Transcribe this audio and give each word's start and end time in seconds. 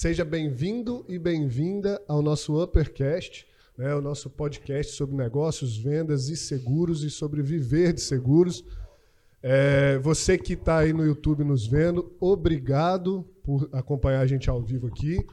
Seja 0.00 0.24
bem-vindo 0.24 1.04
e 1.08 1.18
bem-vinda 1.18 2.00
ao 2.06 2.22
nosso 2.22 2.62
Uppercast, 2.62 3.44
né, 3.76 3.92
o 3.96 4.00
nosso 4.00 4.30
podcast 4.30 4.92
sobre 4.92 5.16
negócios, 5.16 5.76
vendas 5.76 6.28
e 6.28 6.36
seguros 6.36 7.02
e 7.02 7.10
sobre 7.10 7.42
viver 7.42 7.92
de 7.92 8.00
seguros. 8.00 8.64
É, 9.42 9.98
você 9.98 10.36
que 10.36 10.54
está 10.54 10.78
aí 10.78 10.92
no 10.92 11.04
YouTube 11.04 11.44
nos 11.44 11.66
vendo, 11.66 12.12
obrigado 12.18 13.24
por 13.42 13.68
acompanhar 13.72 14.20
a 14.20 14.26
gente 14.26 14.50
ao 14.50 14.60
vivo 14.60 14.88
aqui. 14.88 15.24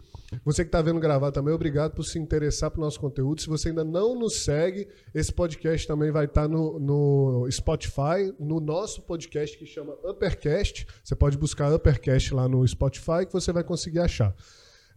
Você 0.44 0.64
que 0.64 0.70
está 0.70 0.82
vendo 0.82 1.00
gravar 1.00 1.32
também, 1.32 1.54
obrigado 1.54 1.94
por 1.94 2.04
se 2.04 2.20
interessar 2.20 2.72
pelo 2.72 2.84
nosso 2.84 3.00
conteúdo. 3.00 3.42
Se 3.42 3.48
você 3.48 3.70
ainda 3.70 3.84
não 3.84 4.18
nos 4.18 4.44
segue, 4.44 4.88
esse 5.14 5.32
podcast 5.32 5.88
também 5.88 6.12
vai 6.12 6.26
estar 6.26 6.44
tá 6.44 6.48
no, 6.48 6.80
no 6.80 7.48
Spotify, 7.52 8.34
no 8.40 8.60
nosso 8.60 9.02
podcast 9.02 9.58
que 9.58 9.66
chama 9.66 9.94
Uppercast. 10.04 10.88
Você 11.04 11.16
pode 11.16 11.38
buscar 11.38 11.74
Uppercast 11.74 12.34
lá 12.34 12.48
no 12.48 12.68
Spotify 12.68 13.26
que 13.26 13.34
você 13.34 13.52
vai 13.52 13.64
conseguir 13.64 14.00
achar. 14.00 14.36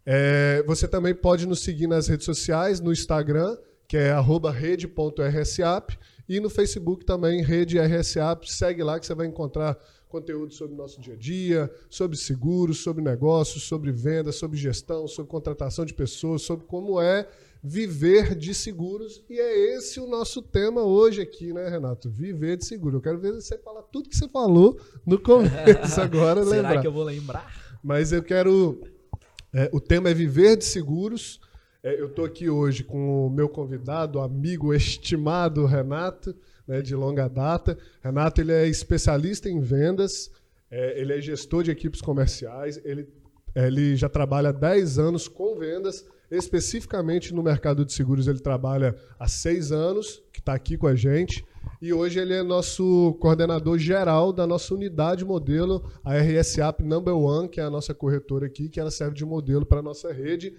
É, 0.05 0.63
você 0.67 0.89
também 0.89 1.15
pode 1.15 1.47
nos 1.47 1.61
seguir 1.61 1.87
nas 1.87 2.09
redes 2.09 2.25
sociais, 2.25 2.81
no 2.81 2.93
Instagram, 2.93 3.57
que 3.87 3.97
é 3.97 4.15
rede.rsap, 4.51 5.99
e 6.29 6.41
no 6.41 6.51
Facebook 6.51 7.05
também, 7.05 7.43
Rede 7.43 7.79
RSAP. 7.79 8.51
Segue 8.51 8.83
lá 8.83 9.01
que 9.01 9.07
você 9.07 9.15
vai 9.15 9.27
encontrar 9.27 9.79
conteúdo 10.09 10.53
sobre 10.53 10.75
o 10.75 10.77
nosso 10.77 11.01
dia 11.01 11.15
a 11.15 11.17
dia, 11.17 11.71
sobre 11.89 12.17
seguros, 12.17 12.79
sobre 12.79 13.03
negócios, 13.03 13.63
sobre 13.63 13.93
vendas, 13.93 14.37
sobre 14.37 14.59
gestão, 14.59 15.07
sobre 15.07 15.31
contratação 15.31 15.85
de 15.85 15.95
pessoas, 15.95 16.43
sobre 16.43 16.67
como 16.67 17.01
é 17.01 17.29
viver 17.63 18.35
de 18.35 18.55
seguros. 18.55 19.25
E 19.29 19.39
é 19.39 19.77
esse 19.77 20.01
o 20.01 20.07
nosso 20.07 20.43
tema 20.43 20.83
hoje 20.83 21.21
aqui, 21.21 21.53
né, 21.53 21.69
Renato? 21.69 22.11
Viver 22.11 22.57
de 22.57 22.65
seguro. 22.65 22.99
Eu 22.99 23.01
quero 23.01 23.19
ver 23.19 23.33
você 23.33 23.59
falar 23.59 23.83
tudo 23.83 24.09
que 24.09 24.17
você 24.17 24.29
falou 24.29 24.79
no 25.07 25.19
começo 25.19 26.01
agora. 26.01 26.45
Será 26.45 26.57
lembrar. 26.57 26.81
que 26.81 26.87
eu 26.87 26.93
vou 26.93 27.05
lembrar? 27.05 27.79
Mas 27.83 28.13
eu 28.13 28.23
quero. 28.23 28.81
É, 29.53 29.71
o 29.73 29.81
tema 29.81 30.11
é 30.11 30.15
viver 30.15 30.57
de 30.57 30.65
seguros. 30.65 31.41
É, 31.81 32.01
eu 32.01 32.07
estou 32.07 32.25
aqui 32.25 32.51
hoje 32.51 32.83
com 32.83 33.27
o 33.27 33.31
meu 33.31 33.49
convidado, 33.49 34.19
amigo 34.19 34.75
estimado 34.75 35.65
Renato 35.65 36.35
né, 36.67 36.83
de 36.83 36.95
longa 36.97 37.29
data. 37.29 37.79
Renato 38.03 38.41
ele 38.41 38.53
é 38.53 38.67
especialista 38.67 39.49
em 39.49 39.61
vendas, 39.61 40.29
é, 40.71 41.01
ele 41.01 41.13
é 41.13 41.21
gestor 41.21 41.63
de 41.63 41.71
equipes 41.71 42.01
comerciais, 42.01 42.81
ele, 42.85 43.09
ele 43.55 43.95
já 43.95 44.09
trabalha 44.09 44.49
há 44.49 44.53
10 44.53 44.99
anos 44.99 45.29
com 45.29 45.57
vendas, 45.57 46.05
especificamente 46.29 47.33
no 47.33 47.45
mercado 47.45 47.85
de 47.85 47.93
seguros 47.93 48.27
ele 48.27 48.41
trabalha 48.41 48.97
há 49.17 49.29
6 49.29 49.71
anos, 49.71 50.21
que 50.33 50.41
está 50.41 50.55
aqui 50.55 50.77
com 50.77 50.89
a 50.89 50.97
gente. 50.97 51.45
E 51.81 51.93
hoje 51.93 52.19
ele 52.19 52.35
é 52.35 52.43
nosso 52.43 53.17
coordenador 53.21 53.79
geral 53.79 54.33
da 54.33 54.49
nossa 54.49 54.75
unidade 54.75 55.25
modelo, 55.25 55.89
a 56.05 56.19
RSAP 56.19 56.83
Number 56.83 57.17
One, 57.17 57.49
que 57.49 57.61
é 57.61 57.63
a 57.63 57.71
nossa 57.71 57.95
corretora 57.95 58.47
aqui, 58.47 58.69
que 58.69 58.81
ela 58.81 58.91
serve 58.91 59.15
de 59.15 59.25
modelo 59.25 59.65
para 59.65 59.79
a 59.79 59.83
nossa 59.83 60.13
rede. 60.13 60.57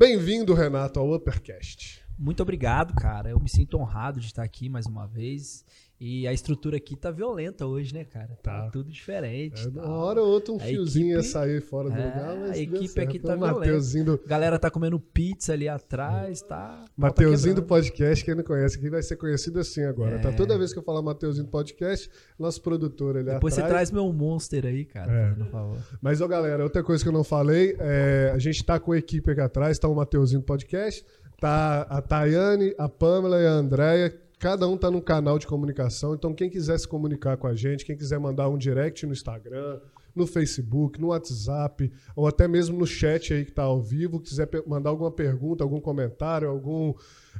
Bem-vindo, 0.00 0.54
Renato, 0.54 0.98
ao 0.98 1.14
Uppercast. 1.14 2.02
Muito 2.18 2.42
obrigado, 2.42 2.94
cara. 2.94 3.28
Eu 3.28 3.38
me 3.38 3.50
sinto 3.50 3.76
honrado 3.76 4.18
de 4.18 4.24
estar 4.24 4.42
aqui 4.42 4.66
mais 4.66 4.86
uma 4.86 5.06
vez. 5.06 5.62
E 6.00 6.26
a 6.26 6.32
estrutura 6.32 6.78
aqui 6.78 6.96
tá 6.96 7.10
violenta 7.10 7.66
hoje, 7.66 7.92
né, 7.92 8.04
cara? 8.04 8.38
Tá, 8.42 8.62
tá 8.62 8.70
tudo 8.70 8.90
diferente. 8.90 9.68
É, 9.68 9.70
tá. 9.70 9.82
Uma 9.82 9.96
hora 9.98 10.22
ou 10.22 10.28
outra 10.28 10.54
um 10.54 10.56
a 10.56 10.60
fiozinho 10.60 11.08
equipe... 11.08 11.16
ia 11.16 11.22
sair 11.22 11.60
fora 11.60 11.90
do 11.90 11.96
é, 11.96 12.04
lugar, 12.04 12.36
mas 12.38 12.50
a 12.52 12.58
equipe 12.58 13.00
aqui 13.00 13.18
tá 13.18 13.36
violenta. 13.36 14.04
Do... 14.04 14.20
Galera 14.26 14.58
tá 14.58 14.70
comendo 14.70 14.98
pizza 14.98 15.52
ali 15.52 15.68
atrás, 15.68 16.40
tá? 16.40 16.84
Mateuzinho 16.96 17.56
do 17.56 17.62
podcast, 17.62 18.24
quem 18.24 18.34
não 18.34 18.42
conhece 18.42 18.78
aqui 18.78 18.88
vai 18.88 19.02
ser 19.02 19.16
conhecido 19.16 19.60
assim 19.60 19.82
agora, 19.84 20.18
tá? 20.18 20.28
é. 20.28 20.30
tá? 20.30 20.36
Toda 20.36 20.56
vez 20.56 20.72
que 20.72 20.78
eu 20.78 20.82
falar 20.82 21.02
Mateuzinho 21.02 21.44
do 21.44 21.50
podcast, 21.50 22.10
nosso 22.38 22.62
produtor 22.62 23.18
ali 23.18 23.26
Depois 23.26 23.54
atrás. 23.54 23.68
você 23.68 23.74
traz 23.74 23.90
meu 23.90 24.10
monster 24.10 24.64
aí, 24.64 24.86
cara, 24.86 25.12
é. 25.12 25.34
por 25.34 25.46
favor. 25.48 25.76
Mas, 26.00 26.22
ó, 26.22 26.26
galera, 26.26 26.62
outra 26.62 26.82
coisa 26.82 27.02
que 27.02 27.08
eu 27.08 27.12
não 27.12 27.24
falei, 27.24 27.76
é, 27.78 28.32
a 28.34 28.38
gente 28.38 28.64
tá 28.64 28.80
com 28.80 28.92
a 28.92 28.98
equipe 28.98 29.30
aqui 29.30 29.40
atrás, 29.40 29.78
tá 29.78 29.86
o 29.86 29.94
Mateuzinho 29.94 30.40
do 30.40 30.46
podcast, 30.46 31.04
Tá 31.40 31.86
a 31.88 32.02
Tayane, 32.02 32.74
a 32.76 32.86
Pamela 32.86 33.40
e 33.40 33.46
a 33.46 33.52
Andréia. 33.52 34.14
Cada 34.40 34.66
um 34.66 34.74
está 34.74 34.90
num 34.90 35.02
canal 35.02 35.38
de 35.38 35.46
comunicação. 35.46 36.14
Então, 36.14 36.32
quem 36.32 36.48
quiser 36.48 36.78
se 36.78 36.88
comunicar 36.88 37.36
com 37.36 37.46
a 37.46 37.54
gente, 37.54 37.84
quem 37.84 37.94
quiser 37.94 38.18
mandar 38.18 38.48
um 38.48 38.56
direct 38.56 39.04
no 39.04 39.12
Instagram, 39.12 39.78
no 40.16 40.26
Facebook, 40.26 40.98
no 40.98 41.08
WhatsApp, 41.08 41.92
ou 42.16 42.26
até 42.26 42.48
mesmo 42.48 42.78
no 42.78 42.86
chat 42.86 43.34
aí 43.34 43.44
que 43.44 43.50
está 43.50 43.64
ao 43.64 43.82
vivo, 43.82 44.18
quiser 44.18 44.48
mandar 44.66 44.88
alguma 44.88 45.10
pergunta, 45.10 45.62
algum 45.62 45.78
comentário, 45.78 46.48
algum 46.48 46.94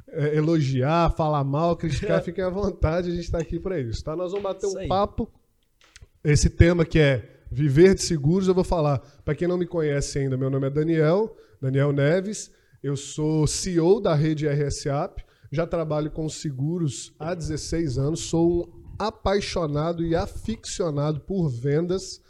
é, 0.09 0.35
elogiar, 0.37 1.09
falar 1.15 1.43
mal, 1.43 1.75
criticar, 1.75 2.21
fiquem 2.23 2.43
à 2.43 2.49
vontade, 2.49 3.09
a 3.09 3.11
gente 3.11 3.23
está 3.23 3.39
aqui 3.39 3.59
para 3.59 3.79
isso. 3.79 4.03
Tá? 4.03 4.15
Nós 4.15 4.31
vamos 4.31 4.43
bater 4.43 4.67
um 4.67 4.87
papo. 4.87 5.27
Esse 6.23 6.51
tema 6.51 6.85
que 6.85 6.99
é 6.99 7.41
viver 7.51 7.95
de 7.95 8.03
seguros, 8.03 8.47
eu 8.47 8.53
vou 8.53 8.63
falar. 8.63 8.99
Para 9.25 9.33
quem 9.33 9.47
não 9.47 9.57
me 9.57 9.65
conhece 9.65 10.19
ainda, 10.19 10.37
meu 10.37 10.51
nome 10.51 10.67
é 10.67 10.69
Daniel, 10.69 11.35
Daniel 11.59 11.91
Neves. 11.91 12.51
Eu 12.83 12.95
sou 12.95 13.47
CEO 13.47 13.99
da 13.99 14.13
rede 14.13 14.47
RSAP, 14.47 15.23
já 15.51 15.67
trabalho 15.67 16.09
com 16.09 16.29
seguros 16.29 17.13
há 17.19 17.35
16 17.35 17.97
anos, 17.97 18.21
sou 18.21 18.67
um 18.67 18.81
apaixonado 18.97 20.05
e 20.05 20.15
aficionado 20.15 21.19
por 21.19 21.49
vendas. 21.49 22.21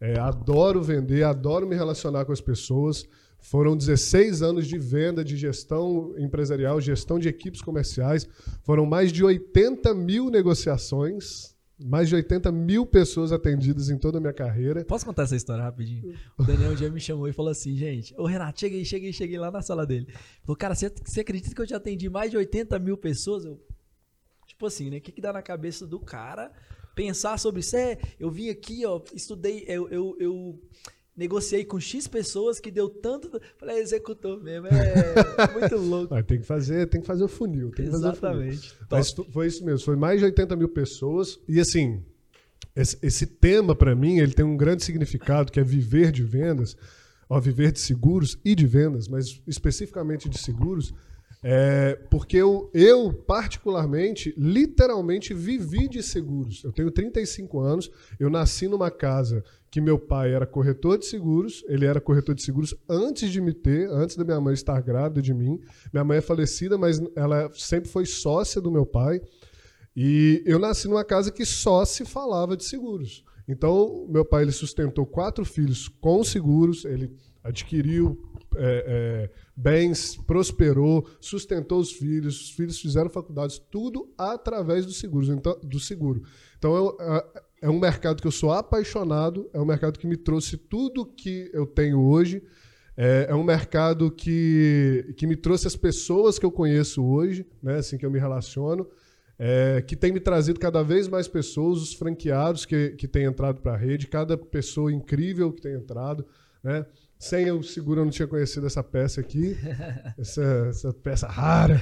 É, 0.00 0.18
adoro 0.18 0.82
vender, 0.82 1.24
adoro 1.24 1.66
me 1.66 1.74
relacionar 1.74 2.24
com 2.24 2.32
as 2.32 2.40
pessoas. 2.40 3.06
Foram 3.38 3.76
16 3.76 4.42
anos 4.42 4.68
de 4.68 4.78
venda, 4.78 5.24
de 5.24 5.36
gestão 5.36 6.14
empresarial, 6.16 6.80
gestão 6.80 7.18
de 7.18 7.28
equipes 7.28 7.60
comerciais. 7.60 8.28
Foram 8.62 8.86
mais 8.86 9.10
de 9.10 9.24
80 9.24 9.92
mil 9.94 10.30
negociações 10.30 11.51
mais 11.84 12.08
de 12.08 12.14
80 12.14 12.50
mil 12.52 12.86
pessoas 12.86 13.32
atendidas 13.32 13.90
em 13.90 13.98
toda 13.98 14.18
a 14.18 14.20
minha 14.20 14.32
carreira. 14.32 14.84
Posso 14.84 15.04
contar 15.04 15.24
essa 15.24 15.36
história 15.36 15.62
rapidinho? 15.62 16.14
O 16.38 16.44
Daniel 16.44 16.72
um 16.72 16.74
dia 16.74 16.90
me 16.90 17.00
chamou 17.00 17.28
e 17.28 17.32
falou 17.32 17.50
assim, 17.50 17.76
gente, 17.76 18.14
ô 18.16 18.24
Renato, 18.24 18.60
cheguei, 18.60 18.84
cheguei, 18.84 19.12
cheguei 19.12 19.38
lá 19.38 19.50
na 19.50 19.62
sala 19.62 19.86
dele. 19.86 20.06
Falou, 20.42 20.56
cara, 20.56 20.74
você, 20.74 20.90
você 21.04 21.20
acredita 21.20 21.54
que 21.54 21.60
eu 21.60 21.66
já 21.66 21.76
atendi 21.76 22.08
mais 22.08 22.30
de 22.30 22.36
80 22.36 22.78
mil 22.78 22.96
pessoas? 22.96 23.44
Eu, 23.44 23.60
tipo 24.46 24.66
assim, 24.66 24.90
né? 24.90 24.98
O 24.98 25.00
que, 25.00 25.12
que 25.12 25.20
dá 25.20 25.32
na 25.32 25.42
cabeça 25.42 25.86
do 25.86 25.98
cara 26.00 26.52
pensar 26.94 27.38
sobre 27.38 27.60
isso? 27.60 27.76
É, 27.76 27.98
eu 28.18 28.30
vim 28.30 28.48
aqui, 28.48 28.84
ó, 28.86 29.00
estudei, 29.14 29.64
eu, 29.66 29.88
eu, 29.88 30.16
eu 30.20 30.62
negociei 31.16 31.64
com 31.64 31.78
X 31.78 32.06
pessoas 32.06 32.58
que 32.58 32.70
deu 32.70 32.88
tanto. 32.88 33.40
Falei, 33.58 33.78
executou 33.78 34.40
mesmo. 34.40 34.68
É 34.68 35.52
muito 35.52 35.76
louco. 35.82 36.14
Ah, 36.14 36.22
tem 36.22 36.40
que 36.40 36.46
fazer, 36.46 36.86
tem 36.88 37.00
que 37.00 37.06
fazer 37.06 37.24
o 37.24 37.28
funil. 37.28 37.70
Exatamente. 37.78 38.58
O 38.58 38.70
funil. 38.70 38.86
Mas 38.90 39.10
foi 39.10 39.46
isso 39.46 39.64
mesmo, 39.64 39.84
foi 39.84 39.96
mais 39.96 40.18
de 40.18 40.24
80 40.24 40.56
mil 40.56 40.68
pessoas. 40.68 41.38
E 41.48 41.60
assim, 41.60 42.02
esse, 42.74 42.98
esse 43.02 43.26
tema, 43.26 43.74
para 43.74 43.94
mim, 43.94 44.18
ele 44.18 44.32
tem 44.32 44.44
um 44.44 44.56
grande 44.56 44.82
significado, 44.82 45.52
que 45.52 45.60
é 45.60 45.64
viver 45.64 46.10
de 46.10 46.22
vendas, 46.22 46.76
ó, 47.28 47.38
viver 47.38 47.72
de 47.72 47.80
seguros 47.80 48.38
e 48.44 48.54
de 48.54 48.66
vendas, 48.66 49.08
mas 49.08 49.40
especificamente 49.46 50.28
de 50.28 50.38
seguros. 50.38 50.94
É, 51.44 51.98
porque 52.08 52.36
eu, 52.36 52.70
eu, 52.72 53.12
particularmente, 53.12 54.32
literalmente 54.38 55.34
vivi 55.34 55.88
de 55.88 56.00
seguros. 56.00 56.62
Eu 56.62 56.70
tenho 56.70 56.90
35 56.90 57.58
anos, 57.58 57.90
eu 58.18 58.30
nasci 58.30 58.68
numa 58.68 58.92
casa 58.92 59.44
que 59.72 59.80
meu 59.80 59.98
pai 59.98 60.34
era 60.34 60.46
corretor 60.46 60.98
de 60.98 61.06
seguros, 61.06 61.64
ele 61.66 61.86
era 61.86 61.98
corretor 61.98 62.34
de 62.34 62.42
seguros 62.42 62.74
antes 62.86 63.30
de 63.32 63.40
me 63.40 63.54
ter, 63.54 63.88
antes 63.88 64.16
da 64.16 64.22
minha 64.22 64.38
mãe 64.38 64.52
estar 64.52 64.78
grávida 64.82 65.22
de 65.22 65.32
mim. 65.32 65.58
Minha 65.90 66.04
mãe 66.04 66.18
é 66.18 66.20
falecida, 66.20 66.76
mas 66.76 67.00
ela 67.16 67.50
sempre 67.54 67.88
foi 67.88 68.04
sócia 68.04 68.60
do 68.60 68.70
meu 68.70 68.84
pai. 68.84 69.18
E 69.96 70.42
eu 70.44 70.58
nasci 70.58 70.88
numa 70.88 71.02
casa 71.02 71.32
que 71.32 71.46
só 71.46 71.86
se 71.86 72.04
falava 72.04 72.54
de 72.54 72.64
seguros. 72.64 73.24
Então, 73.48 74.06
meu 74.10 74.26
pai 74.26 74.42
ele 74.42 74.52
sustentou 74.52 75.06
quatro 75.06 75.42
filhos 75.42 75.88
com 75.88 76.22
seguros, 76.22 76.84
ele 76.84 77.10
adquiriu 77.42 78.22
é, 78.54 78.84
é, 78.86 79.30
bens, 79.56 80.16
prosperou, 80.26 81.08
sustentou 81.18 81.80
os 81.80 81.90
filhos, 81.90 82.42
os 82.42 82.50
filhos 82.50 82.78
fizeram 82.78 83.08
faculdades, 83.08 83.58
tudo 83.70 84.12
através 84.18 84.84
do, 84.84 84.92
seguros, 84.92 85.30
então, 85.30 85.58
do 85.62 85.80
seguro. 85.80 86.22
Então 86.58 86.76
eu, 86.76 86.96
é 87.62 87.70
um 87.70 87.78
mercado 87.78 88.20
que 88.20 88.26
eu 88.26 88.32
sou 88.32 88.52
apaixonado, 88.52 89.48
é 89.54 89.60
um 89.60 89.64
mercado 89.64 89.98
que 89.98 90.06
me 90.06 90.16
trouxe 90.16 90.56
tudo 90.56 91.06
que 91.06 91.48
eu 91.54 91.64
tenho 91.64 92.00
hoje, 92.00 92.42
é, 92.96 93.28
é 93.30 93.34
um 93.34 93.44
mercado 93.44 94.10
que, 94.10 95.14
que 95.16 95.26
me 95.26 95.36
trouxe 95.36 95.68
as 95.68 95.76
pessoas 95.76 96.40
que 96.40 96.44
eu 96.44 96.50
conheço 96.50 97.02
hoje, 97.02 97.46
né, 97.62 97.76
assim 97.76 97.96
que 97.96 98.04
eu 98.04 98.10
me 98.10 98.18
relaciono. 98.18 98.86
É, 99.38 99.82
que 99.82 99.96
tem 99.96 100.12
me 100.12 100.20
trazido 100.20 100.60
cada 100.60 100.84
vez 100.84 101.08
mais 101.08 101.26
pessoas, 101.26 101.82
os 101.82 101.94
franqueados 101.94 102.64
que, 102.64 102.90
que 102.90 103.08
têm 103.08 103.24
entrado 103.24 103.60
para 103.60 103.72
a 103.72 103.76
rede, 103.76 104.06
cada 104.06 104.36
pessoa 104.36 104.92
incrível 104.92 105.50
que 105.52 105.60
tem 105.60 105.74
entrado. 105.74 106.24
Né? 106.62 106.86
Sem 107.22 107.48
o 107.52 107.62
seguro 107.62 108.00
eu 108.00 108.04
não 108.04 108.10
tinha 108.10 108.26
conhecido 108.26 108.66
essa 108.66 108.82
peça 108.82 109.20
aqui. 109.20 109.56
essa, 110.18 110.42
essa 110.68 110.92
peça 110.92 111.28
rara. 111.28 111.80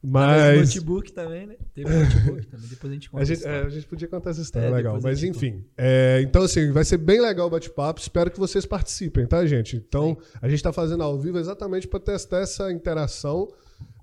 Mas. 0.00 0.60
notebook 0.60 1.12
também, 1.12 1.44
né? 1.44 1.56
Teve 1.74 1.90
notebook 1.90 2.46
também. 2.46 2.68
Depois 2.68 2.92
a 2.92 2.94
gente 2.94 3.10
conta. 3.10 3.22
A 3.24 3.26
gente, 3.26 3.44
é, 3.44 3.62
a 3.62 3.68
gente 3.68 3.86
podia 3.88 4.06
contar 4.06 4.30
essa 4.30 4.40
história, 4.40 4.68
é, 4.68 4.70
legal. 4.70 5.00
Mas 5.02 5.24
enfim. 5.24 5.64
É, 5.76 6.20
então, 6.22 6.42
assim, 6.42 6.70
vai 6.70 6.84
ser 6.84 6.98
bem 6.98 7.20
legal 7.20 7.48
o 7.48 7.50
bate-papo. 7.50 7.98
Espero 7.98 8.30
que 8.30 8.38
vocês 8.38 8.64
participem, 8.64 9.26
tá, 9.26 9.44
gente? 9.44 9.76
Então, 9.76 10.16
Sim. 10.20 10.38
a 10.40 10.48
gente 10.48 10.58
está 10.58 10.72
fazendo 10.72 11.02
ao 11.02 11.18
vivo 11.18 11.40
exatamente 11.40 11.88
para 11.88 11.98
testar 11.98 12.38
essa 12.38 12.70
interação. 12.70 13.48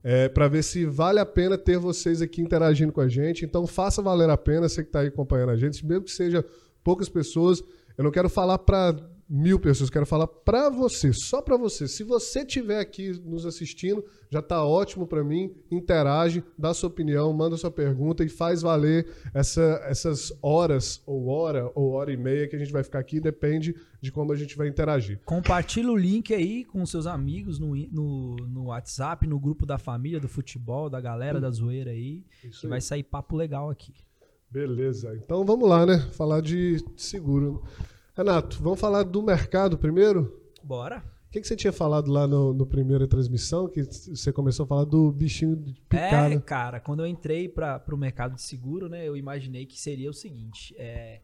É, 0.04 0.28
para 0.28 0.50
ver 0.50 0.66
se 0.66 0.84
vale 0.84 1.20
a 1.20 1.26
pena 1.26 1.58
ter 1.58 1.78
vocês 1.78 2.22
aqui 2.22 2.42
interagindo 2.42 2.92
com 2.92 3.00
a 3.00 3.08
gente. 3.08 3.46
Então, 3.46 3.66
faça 3.66 4.02
valer 4.02 4.30
a 4.30 4.36
pena, 4.36 4.68
você 4.68 4.84
que 4.84 4.90
está 4.90 5.00
aí 5.00 5.08
acompanhando 5.08 5.52
a 5.52 5.56
gente, 5.56 5.86
mesmo 5.86 6.04
que 6.04 6.12
seja 6.12 6.44
poucas 6.84 7.08
pessoas. 7.08 7.64
Eu 7.98 8.04
não 8.04 8.12
quero 8.12 8.28
falar 8.28 8.58
para 8.58 8.94
mil 9.30 9.60
pessoas, 9.60 9.90
quero 9.90 10.06
falar 10.06 10.28
para 10.28 10.70
você, 10.70 11.12
só 11.12 11.42
para 11.42 11.58
você. 11.58 11.88
Se 11.88 12.04
você 12.04 12.42
estiver 12.42 12.80
aqui 12.80 13.12
nos 13.26 13.46
assistindo, 13.46 14.04
já 14.30 14.40
está 14.40 14.64
ótimo 14.64 15.06
para 15.06 15.24
mim. 15.24 15.54
Interage, 15.70 16.44
dá 16.58 16.74
sua 16.74 16.88
opinião, 16.90 17.32
manda 17.34 17.58
sua 17.58 17.70
pergunta 17.70 18.24
e 18.24 18.30
faz 18.30 18.62
valer 18.62 19.08
essa, 19.34 19.82
essas 19.84 20.32
horas, 20.42 21.02
ou 21.06 21.28
hora, 21.28 21.70
ou 21.76 21.92
hora 21.92 22.12
e 22.12 22.18
meia 22.18 22.48
que 22.48 22.56
a 22.56 22.60
gente 22.60 22.72
vai 22.72 22.84
ficar 22.84 23.00
aqui, 23.00 23.20
depende 23.20 23.76
de 24.02 24.12
como 24.12 24.32
a 24.32 24.36
gente 24.36 24.56
vai 24.56 24.68
interagir. 24.68 25.20
Compartilha 25.26 25.92
o 25.92 25.98
link 25.98 26.34
aí 26.34 26.64
com 26.64 26.86
seus 26.86 27.06
amigos 27.06 27.60
no, 27.60 27.76
no, 27.76 28.36
no 28.36 28.66
WhatsApp, 28.66 29.28
no 29.28 29.40
grupo 29.40 29.66
da 29.66 29.78
família, 29.78 30.20
do 30.20 30.30
futebol, 30.30 30.90
da 30.90 31.02
galera, 31.02 31.38
hum. 31.38 31.42
da 31.42 31.52
zoeira 31.52 31.92
aí. 31.92 32.24
Isso 32.44 32.62
que 32.62 32.68
aí. 32.68 32.70
vai 32.70 32.82
sair 32.82 33.04
papo 33.04 33.36
legal 33.36 33.70
aqui. 33.70 33.94
Beleza. 34.50 35.14
Então 35.16 35.44
vamos 35.44 35.68
lá, 35.68 35.86
né? 35.86 36.00
Falar 36.14 36.42
de 36.42 36.78
seguro. 36.96 37.62
Renato, 38.18 38.58
vamos 38.64 38.80
falar 38.80 39.04
do 39.04 39.22
mercado 39.22 39.78
primeiro? 39.78 40.42
Bora. 40.64 41.04
O 41.28 41.30
que, 41.30 41.40
que 41.40 41.48
você 41.48 41.56
tinha 41.56 41.72
falado 41.72 42.12
lá 42.12 42.26
no, 42.26 42.52
no 42.52 42.66
primeira 42.66 43.08
transmissão? 43.08 43.68
Que 43.68 43.84
você 43.84 44.34
começou 44.34 44.64
a 44.64 44.68
falar 44.68 44.86
do 44.86 45.12
bichinho 45.12 45.56
de 45.56 45.80
picar, 45.82 46.32
É, 46.32 46.36
né? 46.36 46.40
cara, 46.40 46.80
quando 46.80 47.02
eu 47.02 47.06
entrei 47.06 47.48
para 47.48 47.84
o 47.94 47.96
mercado 47.98 48.34
de 48.34 48.42
seguro, 48.42 48.90
né, 48.90 49.08
eu 49.08 49.16
imaginei 49.16 49.68
que 49.68 49.80
seria 49.80 50.10
o 50.10 50.14
seguinte: 50.14 50.74
é, 50.80 51.22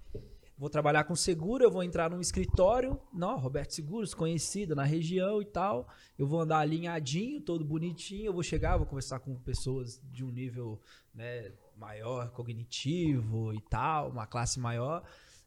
vou 0.56 0.70
trabalhar 0.70 1.06
com 1.06 1.16
seguro, 1.16 1.64
eu 1.64 1.72
vou 1.72 1.82
entrar 1.82 2.12
num 2.12 2.22
escritório, 2.22 3.00
não, 3.12 3.40
Roberto 3.40 3.74
Seguros, 3.74 4.14
conhecido 4.14 4.76
na 4.76 4.84
região 4.84 5.42
e 5.42 5.46
tal. 5.46 5.88
Eu 6.16 6.28
vou 6.28 6.42
andar 6.42 6.60
alinhadinho, 6.60 7.42
todo 7.42 7.66
bonitinho, 7.66 8.28
eu 8.28 8.34
vou 8.34 8.44
chegar, 8.44 8.78
vou 8.78 8.86
conversar 8.86 9.20
com 9.20 9.34
pessoas 9.38 10.00
de 10.12 10.24
um 10.24 10.30
nível 10.30 10.80
né, 11.16 11.52
maior, 11.76 12.30
cognitivo 12.30 13.52
e 13.52 13.62
tal, 13.62 14.12
uma 14.12 14.28
classe 14.28 14.60
maior. 14.60 15.02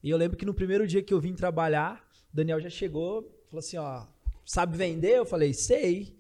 E 0.07 0.11
eu 0.11 0.17
lembro 0.17 0.37
que 0.37 0.47
no 0.47 0.55
primeiro 0.55 0.87
dia 0.87 1.03
que 1.03 1.13
eu 1.13 1.21
vim 1.21 1.35
trabalhar, 1.35 2.01
o 2.33 2.37
Daniel 2.37 2.61
já 2.61 2.71
chegou, 2.71 3.23
falou 3.51 3.59
assim, 3.59 3.77
ó, 3.77 4.05
sabe 4.45 4.77
vender? 4.77 5.19
Eu 5.19 5.27
falei, 5.27 5.53
sei. 5.53 6.17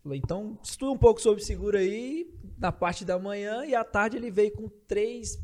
Falei, 0.00 0.20
então 0.22 0.56
estuda 0.62 0.92
um 0.92 0.96
pouco 0.96 1.20
sobre 1.20 1.42
seguro 1.42 1.76
aí, 1.76 2.32
na 2.56 2.70
parte 2.70 3.04
da 3.04 3.18
manhã, 3.18 3.66
e 3.66 3.74
à 3.74 3.82
tarde 3.82 4.16
ele 4.16 4.30
veio 4.30 4.52
com 4.52 4.68
três 4.86 5.42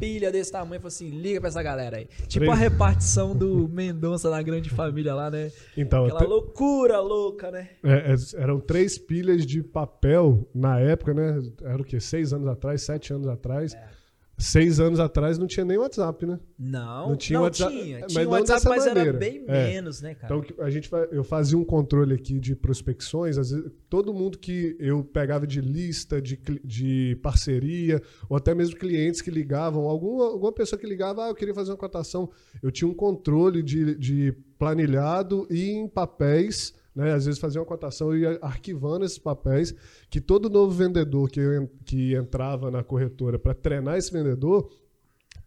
pilha 0.00 0.32
desse 0.32 0.50
tamanho, 0.50 0.80
falou 0.80 0.88
assim, 0.88 1.08
liga 1.10 1.38
pra 1.38 1.50
essa 1.50 1.62
galera 1.62 1.98
aí. 1.98 2.08
Tipo 2.26 2.50
a 2.50 2.56
repartição 2.56 3.36
do 3.36 3.68
Mendonça 3.68 4.28
na 4.28 4.42
grande 4.42 4.68
família 4.68 5.14
lá, 5.14 5.30
né? 5.30 5.52
Então, 5.76 6.06
Aquela 6.06 6.24
loucura 6.24 6.98
louca, 6.98 7.52
né? 7.52 7.68
É, 7.84 8.12
é, 8.12 8.42
eram 8.42 8.58
três 8.58 8.98
pilhas 8.98 9.46
de 9.46 9.62
papel 9.62 10.50
na 10.52 10.80
época, 10.80 11.14
né? 11.14 11.40
Era 11.62 11.80
o 11.80 11.84
quê? 11.84 12.00
Seis 12.00 12.32
anos 12.32 12.48
atrás, 12.48 12.82
sete 12.82 13.12
anos 13.12 13.28
atrás. 13.28 13.72
É. 13.72 14.01
Seis 14.42 14.80
anos 14.80 14.98
atrás 14.98 15.38
não 15.38 15.46
tinha 15.46 15.64
nem 15.64 15.78
WhatsApp, 15.78 16.26
né? 16.26 16.40
Não, 16.58 17.10
não 17.10 17.16
tinha 17.16 17.38
não 17.38 17.44
WhatsApp. 17.44 17.72
Tinha, 17.72 18.00
mas 18.00 18.12
tinha 18.12 18.28
WhatsApp, 18.28 18.68
mas 18.68 18.86
maneira. 18.86 19.10
era 19.10 19.18
bem 19.18 19.44
é. 19.46 19.66
menos, 19.68 20.02
né, 20.02 20.16
cara? 20.16 20.34
Então 20.34 20.64
a 20.64 20.68
gente, 20.68 20.90
eu 21.12 21.22
fazia 21.22 21.56
um 21.56 21.64
controle 21.64 22.14
aqui 22.14 22.40
de 22.40 22.56
prospecções, 22.56 23.38
às 23.38 23.52
vezes, 23.52 23.70
todo 23.88 24.12
mundo 24.12 24.36
que 24.38 24.76
eu 24.80 25.04
pegava 25.04 25.46
de 25.46 25.60
lista, 25.60 26.20
de, 26.20 26.36
de 26.64 27.16
parceria, 27.22 28.02
ou 28.28 28.36
até 28.36 28.52
mesmo 28.52 28.76
clientes 28.76 29.20
que 29.20 29.30
ligavam, 29.30 29.84
alguma, 29.88 30.24
alguma 30.24 30.52
pessoa 30.52 30.78
que 30.78 30.86
ligava, 30.86 31.26
ah, 31.26 31.28
eu 31.28 31.34
queria 31.36 31.54
fazer 31.54 31.70
uma 31.70 31.76
cotação. 31.76 32.28
Eu 32.60 32.72
tinha 32.72 32.88
um 32.88 32.94
controle 32.94 33.62
de, 33.62 33.94
de 33.96 34.34
planilhado 34.58 35.46
e 35.48 35.70
em 35.70 35.86
papéis 35.86 36.74
né? 36.94 37.12
Às 37.12 37.26
vezes 37.26 37.40
fazia 37.40 37.60
uma 37.60 37.66
cotação 37.66 38.14
e 38.14 38.20
ia 38.20 38.38
arquivando 38.42 39.04
esses 39.04 39.18
papéis, 39.18 39.74
que 40.10 40.20
todo 40.20 40.50
novo 40.50 40.72
vendedor 40.72 41.30
que, 41.30 41.40
que 41.84 42.14
entrava 42.14 42.70
na 42.70 42.82
corretora 42.82 43.38
para 43.38 43.54
treinar 43.54 43.96
esse 43.96 44.12
vendedor, 44.12 44.68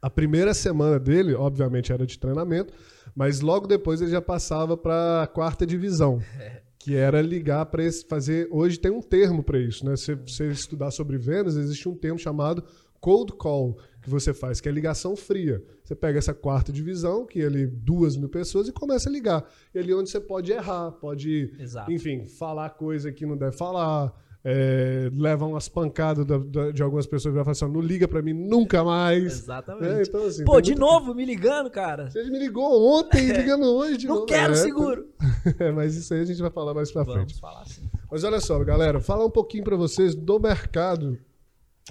a 0.01 0.09
primeira 0.09 0.53
semana 0.53 0.99
dele, 0.99 1.33
obviamente, 1.33 1.91
era 1.91 2.05
de 2.05 2.19
treinamento, 2.19 2.73
mas 3.15 3.41
logo 3.41 3.67
depois 3.67 4.01
ele 4.01 4.11
já 4.11 4.21
passava 4.21 4.75
para 4.75 5.23
a 5.23 5.27
quarta 5.27 5.65
divisão. 5.65 6.19
Que 6.77 6.95
era 6.95 7.19
ligar 7.19 7.65
para 7.65 7.81
fazer. 8.07 8.47
Hoje 8.51 8.77
tem 8.77 8.91
um 8.91 9.01
termo 9.01 9.41
para 9.41 9.57
isso, 9.57 9.83
né? 9.83 9.95
Se 9.95 10.13
você 10.13 10.49
estudar 10.49 10.91
sobre 10.91 11.17
vendas, 11.17 11.55
existe 11.55 11.89
um 11.89 11.95
termo 11.95 12.19
chamado 12.19 12.63
cold 13.01 13.33
call, 13.33 13.79
que 14.05 14.09
você 14.09 14.33
faz, 14.35 14.61
que 14.61 14.69
é 14.69 14.71
ligação 14.71 15.15
fria. 15.15 15.63
Você 15.83 15.95
pega 15.95 16.19
essa 16.19 16.33
quarta 16.33 16.71
divisão, 16.71 17.25
que 17.25 17.41
é 17.41 17.47
ali 17.47 17.65
duas 17.65 18.15
mil 18.15 18.29
pessoas, 18.29 18.67
e 18.67 18.71
começa 18.71 19.09
a 19.09 19.11
ligar. 19.11 19.43
E 19.73 19.79
ali 19.79 19.93
onde 19.93 20.11
você 20.11 20.19
pode 20.19 20.51
errar, 20.51 20.91
pode, 20.91 21.51
Exato. 21.59 21.91
enfim, 21.91 22.23
falar 22.23 22.69
coisa 22.69 23.11
que 23.11 23.25
não 23.25 23.35
deve 23.35 23.57
falar, 23.57 24.13
é, 24.43 25.09
levar 25.11 25.47
umas 25.47 25.67
pancadas 25.67 26.23
da, 26.23 26.37
da, 26.37 26.71
de 26.71 26.83
algumas 26.83 27.07
pessoas 27.07 27.31
que 27.31 27.35
vai 27.35 27.43
falar 27.43 27.53
assim, 27.53 27.73
não 27.73 27.81
liga 27.81 28.07
pra 28.07 28.21
mim 28.21 28.31
nunca 28.31 28.83
mais. 28.83 29.39
Exatamente. 29.39 29.87
É, 29.87 30.01
então, 30.03 30.23
assim, 30.23 30.45
Pô, 30.45 30.61
de 30.61 30.71
muito... 30.71 30.81
novo 30.81 31.15
me 31.15 31.25
ligando, 31.25 31.67
cara. 31.71 32.11
Você 32.11 32.23
me 32.29 32.37
ligou 32.37 32.95
ontem, 32.95 33.25
é. 33.31 33.37
ligando 33.37 33.65
hoje 33.65 33.97
de 33.97 34.05
não 34.05 34.17
novo. 34.17 34.27
Não 34.27 34.37
quero 34.37 34.53
é, 34.53 34.55
seguro. 34.55 35.09
É, 35.59 35.71
mas 35.71 35.95
isso 35.95 36.11
aí 36.11 36.21
a 36.21 36.25
gente 36.25 36.41
vai 36.41 36.49
falar 36.49 36.73
mais 36.73 36.91
pra 36.91 37.03
Vamos 37.03 37.23
frente. 37.23 37.39
falar 37.39 37.65
sim. 37.65 37.87
Mas 38.11 38.23
olha 38.23 38.39
só, 38.39 38.63
galera, 38.63 38.99
falar 38.99 39.25
um 39.25 39.29
pouquinho 39.29 39.63
para 39.63 39.75
vocês 39.75 40.15
do 40.15 40.39
mercado 40.39 41.19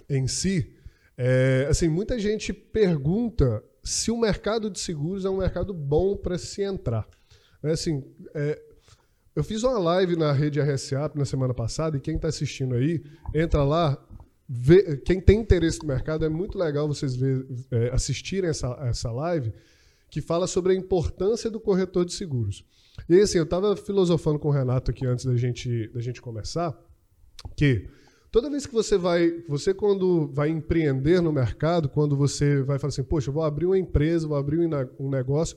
em 0.09 0.27
si. 0.27 0.75
É, 1.17 1.67
assim, 1.71 1.89
muita 1.89 2.19
gente 2.19 2.53
pergunta 2.53 3.63
se 3.83 4.11
o 4.11 4.19
mercado 4.19 4.71
de 4.71 4.81
seguros 4.81 5.25
é 5.25 5.31
um 5.31 5.39
mercado 5.39 5.73
bom 5.73 6.17
para 6.17 6.39
se 6.39 6.63
entrar. 6.63 7.07
É, 7.63 7.73
assim, 7.73 8.03
é, 8.35 8.61
eu 9.35 9.45
fiz 9.45 9.63
uma 9.63 9.79
live 9.79 10.17
na 10.17 10.33
rede 10.33 10.61
RSA 10.61 11.11
na 11.15 11.25
semana 11.25 11.53
passada 11.53 11.97
e 11.97 12.01
quem 12.01 12.17
está 12.17 12.29
assistindo 12.29 12.75
aí, 12.75 13.03
entra 13.35 13.63
lá. 13.65 13.99
Vê, 14.49 14.99
quem 14.99 15.21
tem 15.21 15.41
interesse 15.41 15.81
no 15.81 15.89
mercado, 15.89 16.25
é 16.25 16.29
muito 16.29 16.59
legal 16.59 16.87
vocês 16.87 17.17
ver, 17.17 17.47
é, 17.71 17.89
assistirem 17.91 18.51
essa, 18.51 18.69
essa 18.83 19.11
live 19.11 19.53
que 20.11 20.21
fala 20.21 20.47
sobre 20.47 20.73
a 20.73 20.77
importância 20.77 21.51
do 21.51 21.59
corretor 21.59 22.05
de 22.05 22.13
seguros. 22.13 22.65
E 23.09 23.19
assim, 23.21 23.39
eu 23.39 23.45
estava 23.45 23.77
filosofando 23.77 24.39
com 24.39 24.49
o 24.49 24.53
Renato 24.53 24.91
aqui 24.91 25.07
antes 25.07 25.25
da 25.25 25.37
gente, 25.37 25.89
da 25.89 26.01
gente 26.01 26.23
começar, 26.23 26.79
que 27.57 27.89
Toda 28.35 28.51
vez 28.51 28.67
que 28.67 28.75
você 28.75 28.99
vai, 28.99 29.45
você 29.49 29.73
quando 29.73 30.27
vai 30.27 30.49
empreender 30.49 31.23
no 31.23 31.33
mercado, 31.33 31.89
quando 31.89 32.17
você 32.17 32.63
vai 32.63 32.81
falar 32.81 32.89
assim, 32.89 33.05
poxa, 33.05 33.31
vou 33.31 33.45
abrir 33.45 33.65
uma 33.65 33.79
empresa, 33.79 34.27
vou 34.27 34.37
abrir 34.37 34.59
um 34.99 35.09
negócio, 35.09 35.57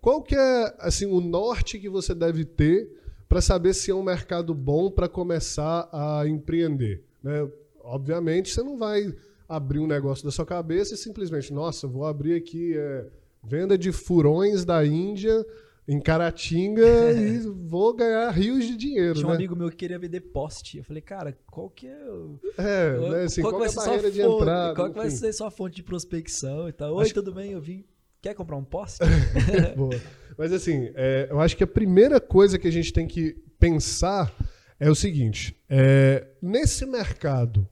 qual 0.00 0.20
que 0.20 0.34
é 0.34 0.74
assim 0.80 1.06
o 1.06 1.20
norte 1.20 1.78
que 1.78 1.88
você 1.88 2.16
deve 2.16 2.44
ter 2.44 2.90
para 3.28 3.40
saber 3.40 3.74
se 3.74 3.92
é 3.92 3.94
um 3.94 4.02
mercado 4.02 4.52
bom 4.54 4.90
para 4.90 5.08
começar 5.08 5.88
a 5.92 6.26
empreender? 6.26 7.00
Né? 7.22 7.48
Obviamente, 7.80 8.52
você 8.52 8.60
não 8.60 8.76
vai 8.76 9.14
abrir 9.48 9.78
um 9.78 9.86
negócio 9.86 10.24
da 10.24 10.32
sua 10.32 10.44
cabeça 10.44 10.94
e 10.94 10.96
simplesmente, 10.96 11.52
nossa, 11.52 11.86
vou 11.86 12.04
abrir 12.04 12.34
aqui 12.34 12.76
é, 12.76 13.06
venda 13.44 13.78
de 13.78 13.92
furões 13.92 14.64
da 14.64 14.84
Índia 14.84 15.46
em 15.88 16.00
Caratinga 16.00 16.82
e 17.12 17.38
vou 17.38 17.94
ganhar 17.94 18.30
rios 18.30 18.64
de 18.64 18.76
dinheiro. 18.76 19.14
Tinha 19.14 19.26
um 19.26 19.30
né? 19.30 19.36
amigo 19.36 19.54
meu 19.54 19.70
que 19.70 19.76
queria 19.76 19.98
vender 19.98 20.20
poste. 20.20 20.78
Eu 20.78 20.84
falei, 20.84 21.00
cara, 21.00 21.36
qual 21.50 21.70
que 21.70 21.86
é 21.86 22.10
o. 22.10 22.40
É, 22.58 22.98
né, 23.10 23.22
assim, 23.22 23.40
qual, 23.40 23.54
qual 23.54 23.64
é 23.64 23.68
a 23.68 23.72
barreira 23.72 24.10
de 24.10 24.20
entrada? 24.20 24.74
Qual 24.74 24.90
que 24.90 24.96
vai 24.96 25.10
ser 25.10 25.32
sua 25.32 25.50
fonte 25.50 25.76
de 25.76 25.82
prospecção 25.82 26.68
e 26.68 26.72
tal? 26.72 26.94
Oi, 26.94 27.04
acho... 27.04 27.14
tudo 27.14 27.32
bem? 27.32 27.52
Eu 27.52 27.60
vim. 27.60 27.84
Quer 28.20 28.34
comprar 28.34 28.56
um 28.56 28.64
poste? 28.64 29.04
Boa. 29.76 30.00
Mas 30.36 30.52
assim, 30.52 30.90
é, 30.94 31.28
eu 31.30 31.40
acho 31.40 31.56
que 31.56 31.62
a 31.64 31.66
primeira 31.66 32.20
coisa 32.20 32.58
que 32.58 32.66
a 32.66 32.72
gente 32.72 32.92
tem 32.92 33.06
que 33.06 33.36
pensar 33.58 34.34
é 34.80 34.90
o 34.90 34.94
seguinte: 34.94 35.56
é, 35.68 36.26
nesse 36.42 36.84
mercado, 36.84 37.68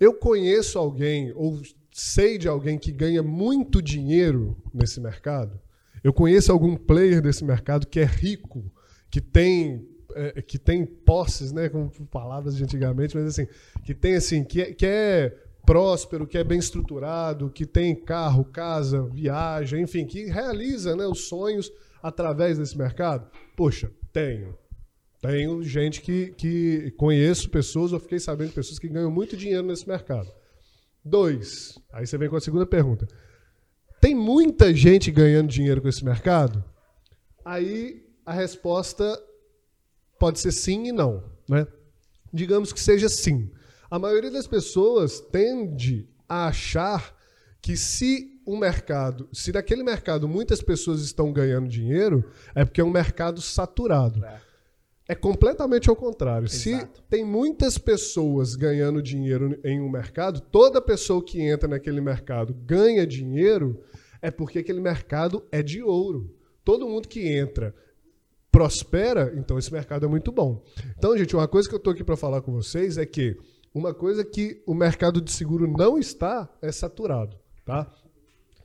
eu 0.00 0.14
conheço 0.14 0.78
alguém 0.78 1.32
ou 1.34 1.60
sei 1.92 2.38
de 2.38 2.48
alguém 2.48 2.78
que 2.78 2.90
ganha 2.90 3.22
muito 3.22 3.82
dinheiro 3.82 4.56
nesse 4.72 5.00
mercado? 5.00 5.60
Eu 6.02 6.12
conheço 6.12 6.50
algum 6.50 6.76
player 6.76 7.20
desse 7.20 7.44
mercado 7.44 7.86
que 7.86 8.00
é 8.00 8.04
rico, 8.04 8.72
que 9.10 9.20
tem 9.20 9.88
é, 10.14 10.42
que 10.42 10.58
tem 10.58 10.84
posses, 10.84 11.52
né, 11.52 11.68
com 11.68 11.88
palavras 12.06 12.56
de 12.56 12.64
antigamente, 12.64 13.16
mas 13.16 13.26
assim, 13.26 13.46
que 13.84 13.94
tem 13.94 14.14
assim, 14.14 14.44
que 14.44 14.60
é, 14.60 14.72
que 14.72 14.86
é 14.86 15.34
próspero, 15.64 16.26
que 16.26 16.36
é 16.36 16.44
bem 16.44 16.58
estruturado, 16.58 17.50
que 17.50 17.64
tem 17.64 17.94
carro, 17.94 18.44
casa, 18.44 19.02
viaja, 19.04 19.78
enfim, 19.78 20.04
que 20.04 20.26
realiza, 20.26 20.94
né, 20.96 21.06
os 21.06 21.28
sonhos 21.28 21.72
através 22.02 22.58
desse 22.58 22.76
mercado? 22.76 23.30
Poxa, 23.56 23.90
tenho. 24.12 24.56
Tenho 25.20 25.62
gente 25.62 26.00
que, 26.00 26.34
que 26.36 26.92
conheço 26.96 27.48
pessoas, 27.48 27.92
ou 27.92 28.00
fiquei 28.00 28.18
sabendo 28.18 28.48
de 28.48 28.54
pessoas 28.54 28.78
que 28.78 28.88
ganham 28.88 29.10
muito 29.10 29.36
dinheiro 29.36 29.64
nesse 29.64 29.88
mercado. 29.88 30.28
Dois. 31.04 31.78
Aí 31.92 32.06
você 32.06 32.18
vem 32.18 32.28
com 32.28 32.36
a 32.36 32.40
segunda 32.40 32.66
pergunta. 32.66 33.06
Tem 34.02 34.16
muita 34.16 34.74
gente 34.74 35.12
ganhando 35.12 35.48
dinheiro 35.48 35.80
com 35.80 35.86
esse 35.88 36.04
mercado? 36.04 36.64
Aí 37.44 38.04
a 38.26 38.32
resposta 38.32 39.16
pode 40.18 40.40
ser 40.40 40.50
sim 40.50 40.88
e 40.88 40.92
não. 40.92 41.22
Né? 41.48 41.68
Digamos 42.34 42.72
que 42.72 42.80
seja 42.80 43.08
sim. 43.08 43.48
A 43.88 44.00
maioria 44.00 44.28
das 44.32 44.48
pessoas 44.48 45.20
tende 45.20 46.08
a 46.28 46.48
achar 46.48 47.16
que 47.60 47.76
se 47.76 48.42
o 48.44 48.56
mercado, 48.56 49.28
se 49.32 49.52
daquele 49.52 49.84
mercado 49.84 50.26
muitas 50.26 50.60
pessoas 50.60 51.00
estão 51.02 51.32
ganhando 51.32 51.68
dinheiro, 51.68 52.28
é 52.56 52.64
porque 52.64 52.80
é 52.80 52.84
um 52.84 52.90
mercado 52.90 53.40
saturado. 53.40 54.24
É, 54.24 54.40
é 55.08 55.14
completamente 55.14 55.90
ao 55.90 55.96
contrário. 55.96 56.46
Exato. 56.46 56.96
Se 56.96 57.02
tem 57.08 57.24
muitas 57.24 57.76
pessoas 57.78 58.54
ganhando 58.54 59.02
dinheiro 59.02 59.58
em 59.64 59.80
um 59.80 59.90
mercado, 59.90 60.40
toda 60.40 60.80
pessoa 60.80 61.22
que 61.24 61.40
entra 61.40 61.68
naquele 61.68 62.00
mercado 62.00 62.54
ganha 62.54 63.06
dinheiro, 63.06 63.82
é 64.20 64.30
porque 64.30 64.60
aquele 64.60 64.80
mercado 64.80 65.44
é 65.50 65.62
de 65.62 65.82
ouro. 65.82 66.34
todo 66.64 66.88
mundo 66.88 67.08
que 67.08 67.26
entra 67.26 67.74
prospera, 68.52 69.32
então 69.36 69.58
esse 69.58 69.72
mercado 69.72 70.04
é 70.04 70.08
muito 70.08 70.30
bom. 70.30 70.62
Então, 70.96 71.16
gente, 71.16 71.34
uma 71.34 71.48
coisa 71.48 71.68
que 71.68 71.74
eu 71.74 71.78
estou 71.78 71.92
aqui 71.92 72.04
para 72.04 72.16
falar 72.16 72.42
com 72.42 72.52
vocês 72.52 72.98
é 72.98 73.06
que 73.06 73.36
uma 73.74 73.94
coisa 73.94 74.22
que 74.22 74.62
o 74.66 74.74
mercado 74.74 75.20
de 75.20 75.32
seguro 75.32 75.66
não 75.66 75.98
está 75.98 76.48
é 76.60 76.70
saturado, 76.70 77.36
tá? 77.64 77.90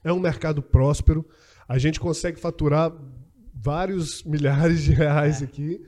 É 0.03 0.11
um 0.11 0.19
mercado 0.19 0.61
próspero, 0.61 1.25
a 1.67 1.77
gente 1.77 1.99
consegue 1.99 2.37
faturar 2.37 2.93
vários 3.53 4.23
milhares 4.27 4.83
de 4.83 4.91
reais 4.91 5.41
é. 5.41 5.45
aqui. 5.45 5.81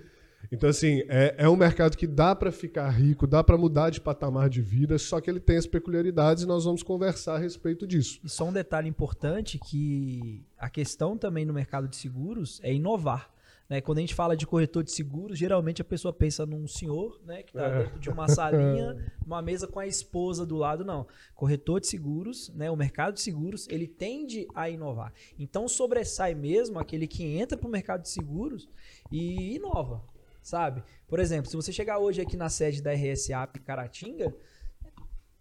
Então, 0.51 0.69
assim, 0.69 1.03
é, 1.07 1.35
é 1.37 1.49
um 1.49 1.55
mercado 1.55 1.95
que 1.95 2.07
dá 2.07 2.35
para 2.35 2.51
ficar 2.51 2.89
rico, 2.89 3.27
dá 3.27 3.43
para 3.43 3.57
mudar 3.57 3.91
de 3.91 4.01
patamar 4.01 4.49
de 4.49 4.61
vida, 4.61 4.97
só 4.97 5.21
que 5.21 5.29
ele 5.29 5.39
tem 5.39 5.57
as 5.57 5.67
peculiaridades 5.67 6.43
e 6.43 6.47
nós 6.47 6.65
vamos 6.65 6.81
conversar 6.81 7.35
a 7.35 7.37
respeito 7.37 7.85
disso. 7.85 8.19
E 8.23 8.29
só 8.29 8.45
um 8.45 8.53
detalhe 8.53 8.89
importante 8.89 9.59
que 9.59 10.43
a 10.57 10.69
questão 10.69 11.17
também 11.17 11.45
no 11.45 11.53
mercado 11.53 11.87
de 11.87 11.95
seguros 11.95 12.59
é 12.63 12.73
inovar. 12.73 13.31
Né? 13.69 13.79
Quando 13.79 13.99
a 13.99 14.01
gente 14.01 14.15
fala 14.15 14.35
de 14.35 14.47
corretor 14.47 14.83
de 14.83 14.91
seguros, 14.91 15.37
geralmente 15.37 15.83
a 15.83 15.85
pessoa 15.85 16.11
pensa 16.11 16.43
num 16.47 16.67
senhor 16.67 17.21
né, 17.23 17.43
que 17.43 17.51
está 17.51 17.67
é. 17.67 17.83
dentro 17.83 17.99
de 17.99 18.09
uma 18.09 18.27
salinha, 18.27 18.97
uma 19.23 19.43
mesa 19.43 19.67
com 19.67 19.79
a 19.79 19.85
esposa 19.85 20.43
do 20.47 20.57
lado. 20.57 20.83
Não. 20.83 21.05
Corretor 21.35 21.79
de 21.79 21.85
seguros, 21.85 22.49
né, 22.55 22.71
o 22.71 22.75
mercado 22.75 23.13
de 23.13 23.21
seguros, 23.21 23.67
ele 23.69 23.87
tende 23.87 24.47
a 24.55 24.67
inovar. 24.67 25.13
Então 25.37 25.67
sobressai 25.67 26.33
mesmo 26.33 26.79
aquele 26.79 27.05
que 27.05 27.23
entra 27.23 27.55
para 27.55 27.67
o 27.67 27.71
mercado 27.71 28.01
de 28.01 28.09
seguros 28.09 28.67
e 29.11 29.55
inova 29.55 30.01
sabe? 30.41 30.83
Por 31.07 31.19
exemplo, 31.19 31.49
se 31.49 31.55
você 31.55 31.71
chegar 31.71 31.99
hoje 31.99 32.21
aqui 32.21 32.37
na 32.37 32.49
sede 32.49 32.81
da 32.81 32.93
RSA 32.93 33.47
Caratinga, 33.65 34.33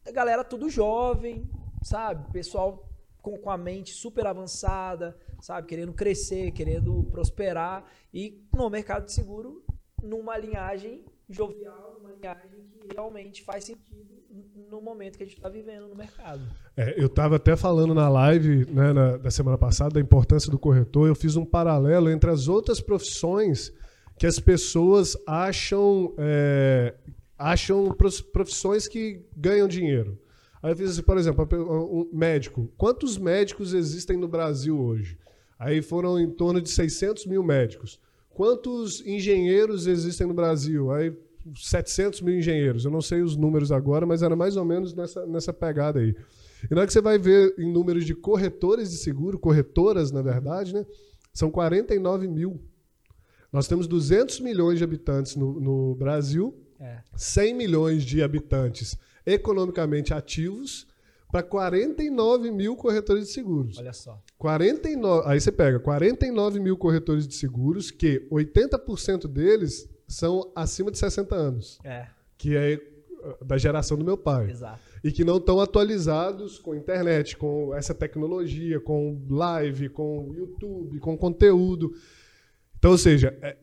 a 0.07 0.11
galera 0.11 0.45
tudo 0.45 0.71
jovem, 0.71 1.49
sabe? 1.83 2.31
Pessoal 2.33 2.89
com, 3.21 3.37
com 3.37 3.51
a 3.51 3.59
mente 3.59 3.93
super 3.93 4.27
avançada, 4.27 5.17
sabe? 5.41 5.67
Querendo 5.67 5.93
crescer, 5.93 6.53
querendo 6.53 7.05
prosperar 7.11 7.85
e 8.13 8.43
no 8.55 8.71
mercado 8.71 9.05
de 9.05 9.13
seguro, 9.13 9.65
numa 10.03 10.37
linhagem 10.39 11.05
jovial, 11.29 11.99
uma 12.01 12.13
linhagem 12.13 12.49
que 12.81 12.95
realmente 12.95 13.43
faz 13.45 13.65
sentido 13.65 14.19
no 14.71 14.81
momento 14.81 15.17
que 15.17 15.25
a 15.25 15.27
gente 15.27 15.37
está 15.37 15.49
vivendo 15.49 15.89
no 15.89 15.95
mercado. 15.95 16.43
É, 16.77 17.01
eu 17.01 17.07
estava 17.07 17.37
até 17.37 17.57
falando 17.57 17.95
na 17.95 18.09
live 18.09 18.67
né, 18.71 18.93
na, 18.93 19.17
da 19.17 19.31
semana 19.31 19.59
passada 19.59 19.95
da 19.95 20.01
importância 20.01 20.51
do 20.51 20.59
corretor. 20.59 21.09
Eu 21.09 21.15
fiz 21.15 21.37
um 21.37 21.45
paralelo 21.45 22.11
entre 22.11 22.31
as 22.31 22.49
outras 22.49 22.81
profissões 22.81 23.73
que 24.19 24.27
as 24.27 24.41
pessoas 24.41 25.17
acham, 25.27 26.15
é, 26.19 26.95
acham 27.39 27.95
profissões 28.33 28.89
que 28.89 29.23
ganham 29.37 29.69
dinheiro. 29.69 30.19
Aí 30.63 30.73
eu 30.73 30.77
fiz 30.77 30.91
assim, 30.91 31.03
por 31.03 31.17
exemplo, 31.17 31.49
um 31.53 32.09
médico. 32.13 32.69
Quantos 32.77 33.17
médicos 33.17 33.73
existem 33.73 34.17
no 34.17 34.27
Brasil 34.27 34.79
hoje? 34.79 35.17
Aí 35.59 35.81
foram 35.81 36.19
em 36.19 36.31
torno 36.31 36.61
de 36.61 36.69
600 36.69 37.27
mil 37.27 37.43
médicos. 37.43 38.01
Quantos 38.31 39.05
engenheiros 39.07 39.87
existem 39.87 40.27
no 40.27 40.35
Brasil? 40.35 40.91
Aí 40.91 41.13
700 41.55 42.21
mil 42.21 42.37
engenheiros. 42.37 42.85
Eu 42.85 42.91
não 42.91 43.01
sei 43.01 43.23
os 43.23 43.37
números 43.37 43.71
agora, 43.73 44.05
mas 44.05 44.23
era 44.23 44.35
mais 44.35 44.57
ou 44.57 44.65
menos 44.65 44.95
nessa, 44.95 45.25
nessa 45.27 45.53
pegada 45.53 46.01
aí. 46.01 46.15
E 46.69 46.75
na 46.75 46.81
hora 46.81 46.87
que 46.87 46.93
você 46.93 47.01
vai 47.01 47.19
ver 47.19 47.55
em 47.57 47.71
números 47.73 48.05
de 48.05 48.15
corretores 48.15 48.91
de 48.91 48.97
seguro, 48.97 49.39
corretoras, 49.39 50.11
na 50.11 50.23
verdade, 50.23 50.75
né, 50.75 50.85
são 51.33 51.51
49 51.51 52.27
mil. 52.27 52.61
Nós 53.53 53.67
temos 53.67 53.87
200 53.87 54.41
milhões 54.41 54.79
de 54.79 54.85
habitantes 54.85 55.37
no, 55.37 55.59
no 55.59 55.95
Brasil, 55.95 56.55
é. 56.81 56.99
100 57.17 57.55
milhões 57.55 58.05
de 58.05 58.23
habitantes 58.23 58.97
economicamente 59.27 60.15
ativos 60.15 60.87
para 61.31 61.43
49 61.43 62.51
mil 62.51 62.77
corretores 62.77 63.27
de 63.27 63.33
seguros. 63.33 63.79
Olha 63.79 63.93
só. 63.93 64.23
49, 64.39 65.29
aí 65.29 65.41
você 65.41 65.53
pega 65.53 65.79
49 65.79 66.61
mil 66.61 66.77
corretores 66.77 67.27
de 67.27 67.35
seguros, 67.35 67.91
que 67.91 68.27
80% 68.31 69.27
deles 69.27 69.89
são 70.07 70.51
acima 70.55 70.91
de 70.91 70.99
60 70.99 71.35
anos. 71.35 71.79
É. 71.85 72.07
Que 72.37 72.57
é 72.57 72.81
da 73.45 73.59
geração 73.59 73.99
do 73.99 74.05
meu 74.05 74.17
pai. 74.17 74.51
Exato. 74.51 74.81
E 75.03 75.13
que 75.13 75.25
não 75.25 75.37
estão 75.37 75.61
atualizados 75.61 76.59
com 76.59 76.75
internet, 76.75 77.37
com 77.37 77.75
essa 77.75 77.95
tecnologia, 77.95 78.81
com 78.81 79.21
live, 79.29 79.89
com 79.89 80.33
YouTube, 80.35 80.99
com 81.01 81.17
conteúdo. 81.17 81.93
Então, 82.79 82.93
ou 82.93 82.99
seja, 82.99 83.37
é, 83.43 83.57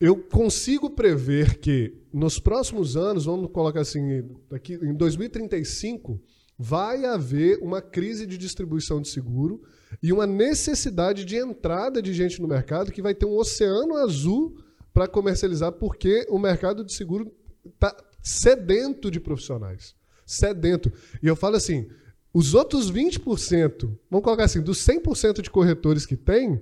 eu 0.00 0.16
consigo 0.16 0.90
prever 0.90 1.58
que 1.58 1.94
nos 2.12 2.38
próximos 2.38 2.96
anos, 2.96 3.24
vamos 3.24 3.50
colocar 3.52 3.80
assim, 3.80 4.24
aqui 4.50 4.74
em 4.74 4.94
2035, 4.94 6.20
vai 6.58 7.04
haver 7.04 7.58
uma 7.62 7.80
crise 7.80 8.26
de 8.26 8.36
distribuição 8.36 9.00
de 9.00 9.08
seguro 9.08 9.62
e 10.02 10.12
uma 10.12 10.26
necessidade 10.26 11.24
de 11.24 11.36
entrada 11.36 12.02
de 12.02 12.12
gente 12.12 12.40
no 12.40 12.48
mercado 12.48 12.90
que 12.90 13.02
vai 13.02 13.14
ter 13.14 13.26
um 13.26 13.36
oceano 13.36 13.96
azul 13.96 14.56
para 14.92 15.06
comercializar, 15.06 15.72
porque 15.72 16.26
o 16.28 16.38
mercado 16.38 16.84
de 16.84 16.92
seguro 16.92 17.32
está 17.64 17.96
sedento 18.20 19.10
de 19.10 19.20
profissionais. 19.20 19.94
Sedento. 20.26 20.92
E 21.22 21.26
eu 21.26 21.36
falo 21.36 21.56
assim, 21.56 21.88
os 22.34 22.54
outros 22.54 22.90
20%, 22.90 23.96
vamos 24.10 24.24
colocar 24.24 24.44
assim, 24.44 24.60
dos 24.60 24.78
100% 24.78 25.40
de 25.40 25.50
corretores 25.50 26.04
que 26.04 26.16
tem, 26.16 26.60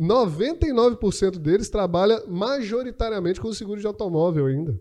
99% 0.00 1.38
deles 1.38 1.68
trabalha 1.68 2.22
majoritariamente 2.26 3.40
com 3.40 3.52
seguro 3.52 3.80
de 3.80 3.86
automóvel 3.86 4.46
ainda. 4.46 4.78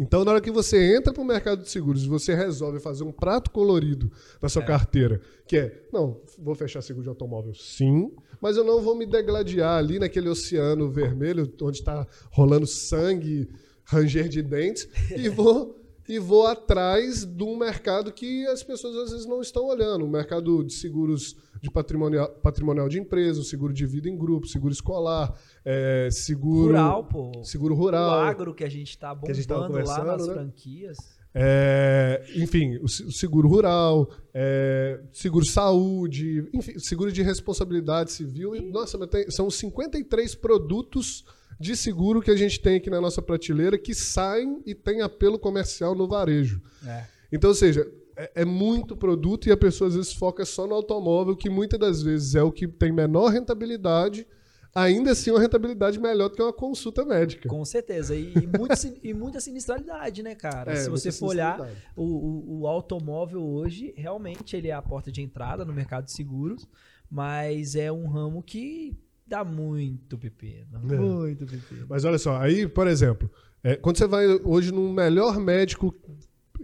Então, 0.00 0.24
na 0.24 0.30
hora 0.30 0.40
que 0.40 0.50
você 0.50 0.96
entra 0.96 1.12
para 1.12 1.22
o 1.22 1.26
mercado 1.26 1.62
de 1.62 1.68
seguros 1.68 2.04
e 2.04 2.08
você 2.08 2.32
resolve 2.32 2.78
fazer 2.78 3.02
um 3.02 3.10
prato 3.10 3.50
colorido 3.50 4.12
na 4.40 4.48
sua 4.48 4.62
é. 4.62 4.66
carteira, 4.66 5.20
que 5.46 5.56
é, 5.56 5.88
não, 5.92 6.20
vou 6.38 6.54
fechar 6.54 6.80
seguro 6.82 7.02
de 7.02 7.08
automóvel, 7.08 7.52
sim, 7.54 8.12
mas 8.40 8.56
eu 8.56 8.62
não 8.62 8.80
vou 8.80 8.94
me 8.94 9.04
degladiar 9.04 9.76
ali 9.76 9.98
naquele 9.98 10.28
oceano 10.28 10.88
vermelho 10.88 11.52
onde 11.60 11.78
está 11.78 12.06
rolando 12.30 12.66
sangue, 12.66 13.48
ranger 13.84 14.28
de 14.28 14.40
dentes, 14.40 14.88
e 15.16 15.28
vou 15.28 15.76
e 16.08 16.18
vou 16.18 16.46
atrás 16.46 17.26
de 17.26 17.44
um 17.44 17.54
mercado 17.54 18.10
que 18.10 18.46
as 18.46 18.62
pessoas 18.62 18.96
às 18.96 19.10
vezes 19.10 19.26
não 19.26 19.42
estão 19.42 19.66
olhando. 19.66 20.06
O 20.06 20.08
mercado 20.08 20.64
de 20.64 20.72
seguros 20.72 21.36
de 21.60 21.70
patrimonial, 21.70 22.28
patrimonial 22.42 22.88
de 22.88 22.98
empresa, 22.98 23.42
seguro 23.42 23.72
de 23.72 23.86
vida 23.86 24.08
em 24.08 24.16
grupo, 24.16 24.46
seguro 24.46 24.72
escolar, 24.72 25.34
é, 25.64 26.08
seguro. 26.10 26.68
Rural, 26.68 27.04
pô. 27.04 27.44
Seguro 27.44 27.74
rural. 27.74 28.10
O 28.10 28.14
agro 28.14 28.54
que 28.54 28.64
a 28.64 28.68
gente 28.68 28.90
está 28.90 29.14
bombando 29.14 29.86
lá 29.86 30.04
nas 30.04 30.26
né? 30.26 30.34
franquias. 30.34 31.18
É, 31.34 32.24
enfim, 32.36 32.78
o 32.82 32.88
seguro 32.88 33.48
rural, 33.48 34.10
é, 34.32 35.00
seguro 35.12 35.44
saúde, 35.44 36.48
enfim, 36.52 36.78
seguro 36.78 37.12
de 37.12 37.22
responsabilidade 37.22 38.12
civil. 38.12 38.56
E, 38.56 38.60
nossa, 38.60 38.98
tem, 39.06 39.30
são 39.30 39.50
53 39.50 40.34
produtos 40.34 41.24
de 41.60 41.76
seguro 41.76 42.22
que 42.22 42.30
a 42.30 42.36
gente 42.36 42.60
tem 42.60 42.76
aqui 42.76 42.88
na 42.88 43.00
nossa 43.00 43.20
prateleira 43.20 43.76
que 43.76 43.94
saem 43.94 44.62
e 44.64 44.74
tem 44.74 45.02
apelo 45.02 45.38
comercial 45.38 45.94
no 45.94 46.08
varejo. 46.08 46.60
É. 46.86 47.04
Então, 47.30 47.50
ou 47.50 47.56
seja, 47.56 47.86
é, 48.18 48.42
é, 48.42 48.44
muito 48.44 48.96
produto 48.96 49.48
e 49.48 49.52
a 49.52 49.56
pessoa 49.56 49.86
às 49.86 49.94
vezes 49.94 50.12
foca 50.12 50.44
só 50.44 50.66
no 50.66 50.74
automóvel, 50.74 51.36
que 51.36 51.48
muitas 51.48 51.78
das 51.78 52.02
vezes 52.02 52.34
é 52.34 52.42
o 52.42 52.50
que 52.50 52.66
tem 52.66 52.90
menor 52.90 53.28
rentabilidade, 53.28 54.26
ainda 54.74 55.12
assim 55.12 55.30
uma 55.30 55.38
rentabilidade 55.38 56.00
melhor 56.00 56.28
do 56.28 56.34
que 56.34 56.42
uma 56.42 56.52
consulta 56.52 57.04
médica. 57.04 57.48
Com 57.48 57.64
certeza. 57.64 58.16
E, 58.16 58.34
e, 58.34 58.46
muito, 58.58 58.74
e 59.04 59.14
muita 59.14 59.40
sinistralidade, 59.40 60.20
né, 60.24 60.34
cara? 60.34 60.72
É, 60.72 60.76
Se 60.76 60.90
você 60.90 61.12
for 61.12 61.28
olhar, 61.28 61.60
o, 61.94 62.02
o, 62.02 62.60
o, 62.60 62.66
automóvel 62.66 63.40
hoje, 63.40 63.94
realmente 63.96 64.56
ele 64.56 64.66
é 64.66 64.72
a 64.72 64.82
porta 64.82 65.12
de 65.12 65.22
entrada 65.22 65.64
no 65.64 65.72
mercado 65.72 66.06
de 66.06 66.12
seguros, 66.12 66.66
mas 67.08 67.76
é 67.76 67.92
um 67.92 68.08
ramo 68.08 68.42
que 68.42 68.98
dá 69.24 69.44
muito 69.44 70.18
pepino. 70.18 70.80
É. 70.92 70.96
Muito 70.96 71.46
pepino. 71.46 71.86
Mas 71.88 72.04
olha 72.04 72.18
só, 72.18 72.36
aí, 72.36 72.66
por 72.66 72.88
exemplo, 72.88 73.30
é, 73.62 73.76
quando 73.76 73.96
você 73.96 74.08
vai 74.08 74.26
hoje 74.26 74.72
no 74.72 74.92
melhor 74.92 75.38
médico 75.38 75.94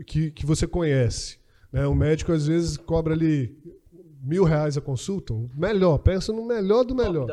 que, 0.05 0.33
que 0.33 0.45
você 0.45 0.67
conhece, 0.67 1.44
né, 1.75 1.87
o 1.89 1.95
médico 1.95 2.31
às 2.31 2.47
vezes 2.47 2.77
cobra 2.77 3.15
ali 3.15 3.53
mil 4.23 4.45
reais 4.45 4.79
a 4.79 4.81
consulta, 4.81 5.35
melhor, 5.55 5.99
pensa 5.99 6.33
no 6.33 6.47
melhor 6.47 6.85
do 6.85 6.95
melhor. 6.95 7.27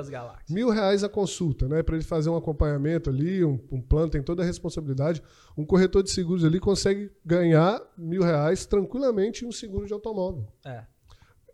Mil 0.49 0.69
reais 0.69 1.03
a 1.03 1.09
consulta, 1.09 1.67
né? 1.67 1.83
Para 1.83 1.95
ele 1.95 2.03
fazer 2.03 2.29
um 2.29 2.35
acompanhamento 2.35 3.09
ali, 3.09 3.45
um, 3.45 3.59
um, 3.71 3.79
plano, 3.79 4.09
tem 4.09 4.21
toda 4.21 4.41
a 4.41 4.45
responsabilidade. 4.45 5.21
Um 5.55 5.63
corretor 5.63 6.01
de 6.01 6.09
seguros 6.09 6.43
ali 6.43 6.59
consegue 6.59 7.11
ganhar 7.23 7.79
mil 7.95 8.23
reais 8.23 8.65
tranquilamente 8.65 9.45
em 9.45 9.47
um 9.47 9.51
seguro 9.51 9.85
de 9.85 9.93
automóvel. 9.93 10.47
É. 10.65 10.83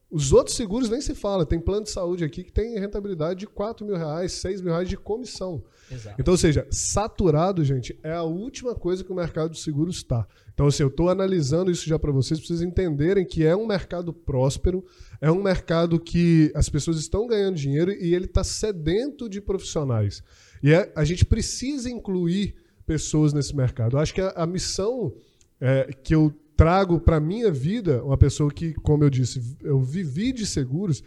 Os 0.09 0.31
outros 0.31 0.55
seguros 0.55 0.89
nem 0.89 1.01
se 1.01 1.13
fala. 1.13 1.45
Tem 1.45 1.59
plano 1.59 1.83
de 1.83 1.89
saúde 1.89 2.23
aqui 2.23 2.41
que 2.41 2.51
tem 2.51 2.79
rentabilidade 2.79 3.41
de 3.41 3.47
4 3.47 3.85
mil 3.85 3.97
reais, 3.97 4.31
6 4.33 4.61
mil 4.61 4.71
reais 4.71 4.87
de 4.87 4.95
comissão. 4.95 5.61
Exato. 5.91 6.15
Então, 6.19 6.33
ou 6.33 6.37
seja, 6.37 6.65
saturado, 6.71 7.63
gente, 7.63 7.97
é 8.01 8.13
a 8.13 8.23
última 8.23 8.73
coisa 8.73 9.03
que 9.03 9.11
o 9.11 9.15
mercado 9.15 9.51
de 9.51 9.59
seguros 9.59 9.97
está. 9.97 10.25
Então, 10.53 10.67
assim, 10.67 10.81
eu 10.81 10.87
estou 10.87 11.09
analisando 11.09 11.69
isso 11.69 11.87
já 11.87 11.99
para 11.99 12.11
vocês, 12.11 12.39
para 12.39 12.47
vocês 12.47 12.61
entenderem 12.61 13.25
que 13.25 13.45
é 13.45 13.55
um 13.55 13.67
mercado 13.67 14.13
próspero, 14.13 14.85
é 15.19 15.29
um 15.29 15.43
mercado 15.43 15.99
que 15.99 16.51
as 16.55 16.69
pessoas 16.69 16.97
estão 16.97 17.27
ganhando 17.27 17.55
dinheiro 17.55 17.91
e 17.91 18.15
ele 18.15 18.25
está 18.25 18.45
sedento 18.45 19.27
de 19.27 19.41
profissionais. 19.41 20.23
E 20.63 20.71
é, 20.71 20.91
a 20.95 21.03
gente 21.03 21.25
precisa 21.25 21.89
incluir 21.89 22.55
pessoas 22.85 23.33
nesse 23.33 23.53
mercado. 23.53 23.97
Eu 23.97 23.99
acho 23.99 24.13
que 24.13 24.21
a, 24.21 24.29
a 24.29 24.47
missão 24.47 25.13
é, 25.59 25.89
que 26.01 26.15
eu 26.15 26.33
trago 26.57 26.99
para 26.99 27.19
minha 27.19 27.51
vida 27.51 28.03
uma 28.03 28.17
pessoa 28.17 28.51
que, 28.51 28.73
como 28.73 29.03
eu 29.03 29.09
disse, 29.09 29.55
eu 29.61 29.79
vivi 29.79 30.33
de 30.33 30.45
seguros. 30.45 31.03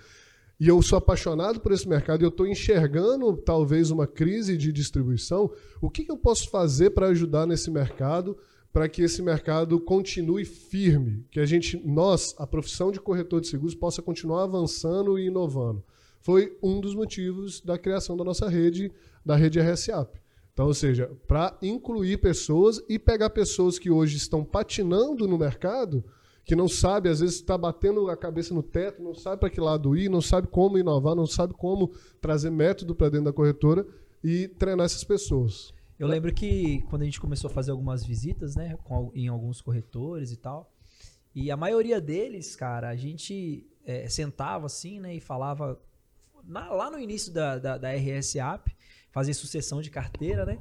e 0.58 0.68
eu 0.68 0.80
sou 0.82 0.98
apaixonado 0.98 1.58
por 1.58 1.72
esse 1.72 1.88
mercado 1.88 2.22
e 2.22 2.24
eu 2.24 2.28
estou 2.28 2.46
enxergando 2.46 3.34
talvez 3.36 3.90
uma 3.90 4.06
crise 4.06 4.58
de 4.58 4.70
distribuição, 4.70 5.50
o 5.80 5.88
que, 5.90 6.04
que 6.04 6.12
eu 6.12 6.18
posso 6.18 6.50
fazer 6.50 6.90
para 6.90 7.08
ajudar 7.08 7.46
nesse 7.46 7.70
mercado, 7.70 8.36
para 8.70 8.88
que 8.88 9.02
esse 9.02 9.22
mercado 9.22 9.80
continue 9.80 10.44
firme, 10.44 11.24
que 11.30 11.40
a 11.40 11.46
gente, 11.46 11.80
nós, 11.84 12.34
a 12.38 12.46
profissão 12.46 12.92
de 12.92 13.00
corretor 13.00 13.40
de 13.40 13.48
seguros, 13.48 13.74
possa 13.74 14.02
continuar 14.02 14.44
avançando 14.44 15.18
e 15.18 15.26
inovando. 15.26 15.82
Foi 16.20 16.56
um 16.62 16.78
dos 16.78 16.94
motivos 16.94 17.60
da 17.62 17.78
criação 17.78 18.16
da 18.16 18.22
nossa 18.22 18.48
rede, 18.48 18.92
da 19.24 19.34
rede 19.34 19.58
RSAP. 19.58 20.20
Então, 20.60 20.68
ou 20.68 20.74
seja, 20.74 21.10
para 21.26 21.56
incluir 21.62 22.18
pessoas 22.18 22.84
e 22.86 22.98
pegar 22.98 23.30
pessoas 23.30 23.78
que 23.78 23.90
hoje 23.90 24.18
estão 24.18 24.44
patinando 24.44 25.26
no 25.26 25.38
mercado, 25.38 26.04
que 26.44 26.54
não 26.54 26.68
sabe, 26.68 27.08
às 27.08 27.20
vezes 27.20 27.36
está 27.36 27.56
batendo 27.56 28.10
a 28.10 28.16
cabeça 28.16 28.52
no 28.52 28.62
teto, 28.62 29.02
não 29.02 29.14
sabe 29.14 29.40
para 29.40 29.48
que 29.48 29.58
lado 29.58 29.96
ir, 29.96 30.10
não 30.10 30.20
sabe 30.20 30.48
como 30.48 30.76
inovar, 30.76 31.14
não 31.16 31.26
sabe 31.26 31.54
como 31.54 31.90
trazer 32.20 32.50
método 32.50 32.94
para 32.94 33.08
dentro 33.08 33.24
da 33.24 33.32
corretora 33.32 33.86
e 34.22 34.48
treinar 34.48 34.84
essas 34.84 35.02
pessoas. 35.02 35.72
Eu 35.98 36.06
lembro 36.06 36.30
que 36.34 36.82
quando 36.90 37.00
a 37.00 37.04
gente 37.06 37.22
começou 37.22 37.48
a 37.48 37.54
fazer 37.54 37.70
algumas 37.70 38.04
visitas, 38.04 38.54
né, 38.54 38.76
em 39.14 39.28
alguns 39.28 39.62
corretores 39.62 40.30
e 40.30 40.36
tal, 40.36 40.70
e 41.34 41.50
a 41.50 41.56
maioria 41.56 42.02
deles, 42.02 42.54
cara, 42.54 42.90
a 42.90 42.96
gente 42.96 43.66
é, 43.82 44.06
sentava 44.10 44.66
assim, 44.66 45.00
né, 45.00 45.14
e 45.14 45.20
falava 45.20 45.80
na, 46.44 46.70
lá 46.70 46.90
no 46.90 46.98
início 46.98 47.32
da, 47.32 47.58
da, 47.58 47.78
da 47.78 47.92
RS 47.92 48.36
App, 48.36 48.70
fazer 49.10 49.34
sucessão 49.34 49.80
de 49.80 49.90
carteira, 49.90 50.44
né? 50.44 50.58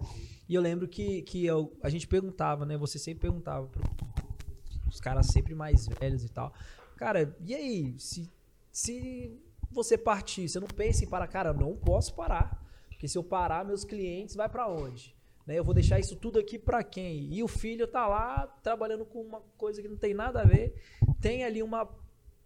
E 0.48 0.56
eu 0.56 0.62
lembro 0.62 0.88
que, 0.88 1.22
que 1.22 1.46
eu, 1.46 1.77
a 1.82 1.89
gente 1.89 2.08
perguntava, 2.08 2.65
né? 2.65 2.77
Você 2.77 2.98
sempre 2.98 3.22
perguntava 3.22 3.68
para 3.68 3.84
os 4.88 5.00
caras 5.00 5.27
sempre 5.27 5.53
mais 5.53 5.88
velhos 5.88 6.24
e 6.24 6.29
tal. 6.29 6.53
Cara, 6.96 7.36
e 7.46 7.53
aí? 7.53 7.96
Se, 7.98 8.29
se 8.72 9.39
você 9.72 9.98
partir, 9.98 10.50
você 10.50 10.60
não 10.60 10.68
pensa 10.68 11.03
em 11.03 11.08
parar? 11.08 11.27
Cara, 11.27 11.53
não 11.53 11.75
posso 11.75 12.13
parar. 12.13 12.65
Porque 12.89 13.08
se 13.08 13.18
eu 13.18 13.24
parar, 13.24 13.63
meus 13.63 13.86
clientes 13.86 14.36
vai 14.36 14.50
para 14.50 14.68
onde? 14.68 15.15
Né? 15.46 15.58
Eu 15.58 15.63
vou 15.63 15.74
deixar 15.74 16.00
isso 16.00 16.15
tudo 16.15 16.38
aqui 16.38 16.60
para 16.60 16.84
quem? 16.84 17.34
E 17.34 17.41
o 17.41 17.48
filho 17.48 17.88
tá 17.88 18.08
lá 18.08 18.46
trabalhando 18.62 19.06
com 19.06 19.22
uma 19.22 19.41
coisa 19.58 19.82
que 19.82 19.88
não 19.88 19.98
tem 19.98 20.13
nada 20.13 20.41
a 20.41 20.46
ver. 20.46 20.75
Tem 21.22 21.44
ali 21.44 21.63
uma 21.63 21.89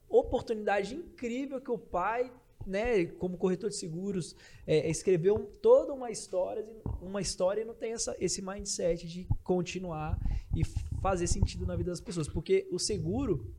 oportunidade 0.07 0.95
incrível 0.95 1.59
que 1.59 1.71
o 1.71 1.77
pai 1.77 2.31
né, 2.65 3.05
como 3.05 3.37
corretor 3.37 3.69
de 3.69 3.75
seguros, 3.75 4.35
é, 4.65 4.89
escreveu 4.89 5.51
toda 5.61 5.93
uma 5.93 6.11
história, 6.11 6.65
uma 7.01 7.21
história 7.21 7.61
e 7.61 7.65
não 7.65 7.73
tem 7.73 7.93
essa, 7.93 8.15
esse 8.19 8.41
mindset 8.41 9.07
de 9.07 9.27
continuar 9.43 10.17
e 10.55 10.63
fazer 11.01 11.27
sentido 11.27 11.65
na 11.65 11.75
vida 11.75 11.91
das 11.91 12.01
pessoas. 12.01 12.27
Porque 12.27 12.67
o 12.71 12.79
seguro, 12.79 13.53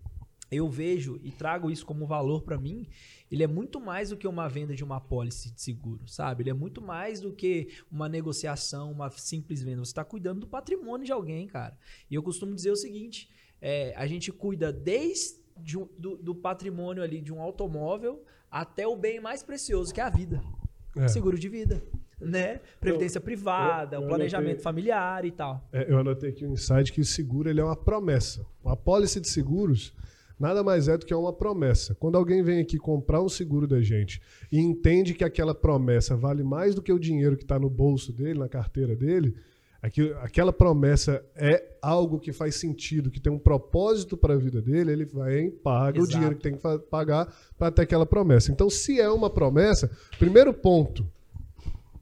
eu 0.50 0.68
vejo 0.68 1.18
e 1.22 1.30
trago 1.30 1.70
isso 1.70 1.84
como 1.84 2.06
valor 2.06 2.42
para 2.42 2.58
mim, 2.58 2.86
ele 3.30 3.42
é 3.42 3.46
muito 3.46 3.80
mais 3.80 4.10
do 4.10 4.16
que 4.16 4.28
uma 4.28 4.48
venda 4.48 4.74
de 4.74 4.84
uma 4.84 5.00
pólice 5.00 5.52
de 5.52 5.60
seguro, 5.60 6.06
sabe? 6.06 6.42
Ele 6.42 6.50
é 6.50 6.54
muito 6.54 6.80
mais 6.80 7.20
do 7.20 7.32
que 7.32 7.68
uma 7.90 8.08
negociação, 8.08 8.92
uma 8.92 9.10
simples 9.10 9.62
venda. 9.62 9.84
Você 9.84 9.90
está 9.90 10.04
cuidando 10.04 10.40
do 10.40 10.46
patrimônio 10.46 11.04
de 11.04 11.12
alguém, 11.12 11.46
cara. 11.46 11.76
E 12.10 12.14
eu 12.14 12.22
costumo 12.22 12.54
dizer 12.54 12.70
o 12.70 12.76
seguinte: 12.76 13.28
é, 13.60 13.92
a 13.96 14.06
gente 14.06 14.30
cuida 14.30 14.72
desde 14.72 15.42
de 15.56 15.78
um, 15.78 15.88
do, 15.98 16.16
do 16.16 16.34
patrimônio 16.34 17.02
ali 17.02 17.20
de 17.20 17.32
um 17.32 17.40
automóvel 17.40 18.24
até 18.54 18.86
o 18.86 18.94
bem 18.94 19.18
mais 19.18 19.42
precioso, 19.42 19.92
que 19.92 20.00
é 20.00 20.04
a 20.04 20.08
vida. 20.08 20.40
É. 20.96 21.08
Seguro 21.08 21.36
de 21.36 21.48
vida. 21.48 21.82
Né? 22.20 22.60
Previdência 22.78 23.18
eu, 23.18 23.22
privada, 23.22 23.96
eu, 23.96 24.02
eu 24.02 24.08
planejamento 24.08 24.50
anotei, 24.50 24.62
familiar 24.62 25.24
e 25.24 25.32
tal. 25.32 25.68
É, 25.72 25.90
eu 25.90 25.98
anotei 25.98 26.30
aqui 26.30 26.46
um 26.46 26.52
insight 26.52 26.92
que 26.92 27.00
o 27.00 27.04
seguro 27.04 27.50
ele 27.50 27.60
é 27.60 27.64
uma 27.64 27.74
promessa. 27.74 28.46
Uma 28.62 28.76
pólice 28.76 29.20
de 29.20 29.28
seguros 29.28 29.92
nada 30.38 30.62
mais 30.62 30.86
é 30.86 30.96
do 30.96 31.04
que 31.04 31.12
uma 31.12 31.32
promessa. 31.32 31.96
Quando 31.96 32.16
alguém 32.16 32.44
vem 32.44 32.60
aqui 32.60 32.78
comprar 32.78 33.20
um 33.20 33.28
seguro 33.28 33.66
da 33.66 33.82
gente 33.82 34.22
e 34.52 34.60
entende 34.60 35.14
que 35.14 35.24
aquela 35.24 35.54
promessa 35.54 36.16
vale 36.16 36.44
mais 36.44 36.76
do 36.76 36.82
que 36.82 36.92
o 36.92 36.98
dinheiro 36.98 37.36
que 37.36 37.42
está 37.42 37.58
no 37.58 37.68
bolso 37.68 38.12
dele, 38.12 38.38
na 38.38 38.48
carteira 38.48 38.94
dele, 38.94 39.34
aquela 40.22 40.52
promessa 40.52 41.22
é 41.34 41.76
algo 41.82 42.18
que 42.18 42.32
faz 42.32 42.54
sentido, 42.56 43.10
que 43.10 43.20
tem 43.20 43.32
um 43.32 43.38
propósito 43.38 44.16
para 44.16 44.34
a 44.34 44.36
vida 44.36 44.62
dele, 44.62 44.92
ele 44.92 45.04
vai 45.04 45.40
e 45.40 45.50
paga 45.50 45.98
Exato. 45.98 46.04
o 46.04 46.08
dinheiro 46.08 46.36
que 46.36 46.42
tem 46.42 46.56
que 46.56 46.78
pagar 46.90 47.30
para 47.58 47.70
ter 47.70 47.82
aquela 47.82 48.06
promessa. 48.06 48.50
Então, 48.50 48.70
se 48.70 48.98
é 48.98 49.10
uma 49.10 49.28
promessa, 49.28 49.90
primeiro 50.18 50.54
ponto, 50.54 51.06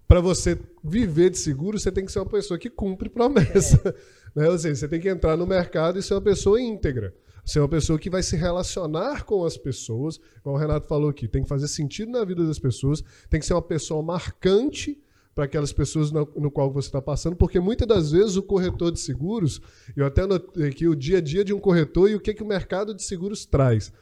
para 0.07 0.21
você 0.21 0.59
viver 0.85 1.31
de 1.31 1.39
seguro, 1.39 1.79
você 1.79 1.91
tem 1.91 2.05
que 2.05 2.13
ser 2.13 2.21
uma 2.21 2.31
pessoa 2.31 2.59
que 2.59 2.71
cumpre 2.71 3.09
promessa. 3.09 3.81
É. 3.85 3.95
Né? 4.35 4.49
Ou 4.49 4.59
seja, 4.59 4.75
você 4.77 4.89
tem 4.89 4.99
que 4.99 5.11
entrar 5.11 5.37
no 5.37 5.47
mercado 5.47 5.99
e 5.99 6.03
ser 6.03 6.15
uma 6.15 6.21
pessoa 6.23 6.59
íntegra. 6.59 7.15
Ser 7.45 7.59
uma 7.59 7.69
pessoa 7.69 7.99
que 7.99 8.09
vai 8.09 8.23
se 8.23 8.35
relacionar 8.35 9.25
com 9.25 9.45
as 9.45 9.59
pessoas, 9.59 10.19
como 10.43 10.57
o 10.57 10.59
Renato 10.59 10.87
falou 10.87 11.11
aqui, 11.11 11.29
tem 11.29 11.43
que 11.43 11.49
fazer 11.51 11.69
sentido 11.69 12.11
na 12.11 12.25
vida 12.25 12.47
das 12.47 12.59
pessoas, 12.59 13.05
tem 13.29 13.39
que 13.39 13.45
ser 13.45 13.53
uma 13.53 13.61
pessoa 13.61 14.03
marcante 14.03 14.99
para 15.35 15.45
aquelas 15.45 15.73
pessoas 15.73 16.11
no, 16.11 16.31
no 16.37 16.51
qual 16.51 16.71
você 16.71 16.89
está 16.89 17.01
passando, 17.01 17.37
porque 17.37 17.59
muitas 17.59 17.89
das 17.89 18.13
vezes 18.13 18.37
o 18.37 18.43
corretor 18.43 18.93
de 18.93 19.01
seguros, 19.01 19.61
eu 19.97 20.05
até 20.05 20.27
notei 20.27 20.69
aqui 20.69 20.87
o 20.87 20.95
dia 20.95 21.19
a 21.19 21.21
dia 21.21 21.45
de 21.45 21.55
um 21.55 21.59
corretor 21.59 22.11
e 22.11 22.15
o 22.15 22.21
que, 22.21 22.35
que 22.35 22.43
o 22.43 22.47
mercado 22.47 22.95
de 22.95 23.03
seguros 23.03 23.47
traz. 23.47 23.93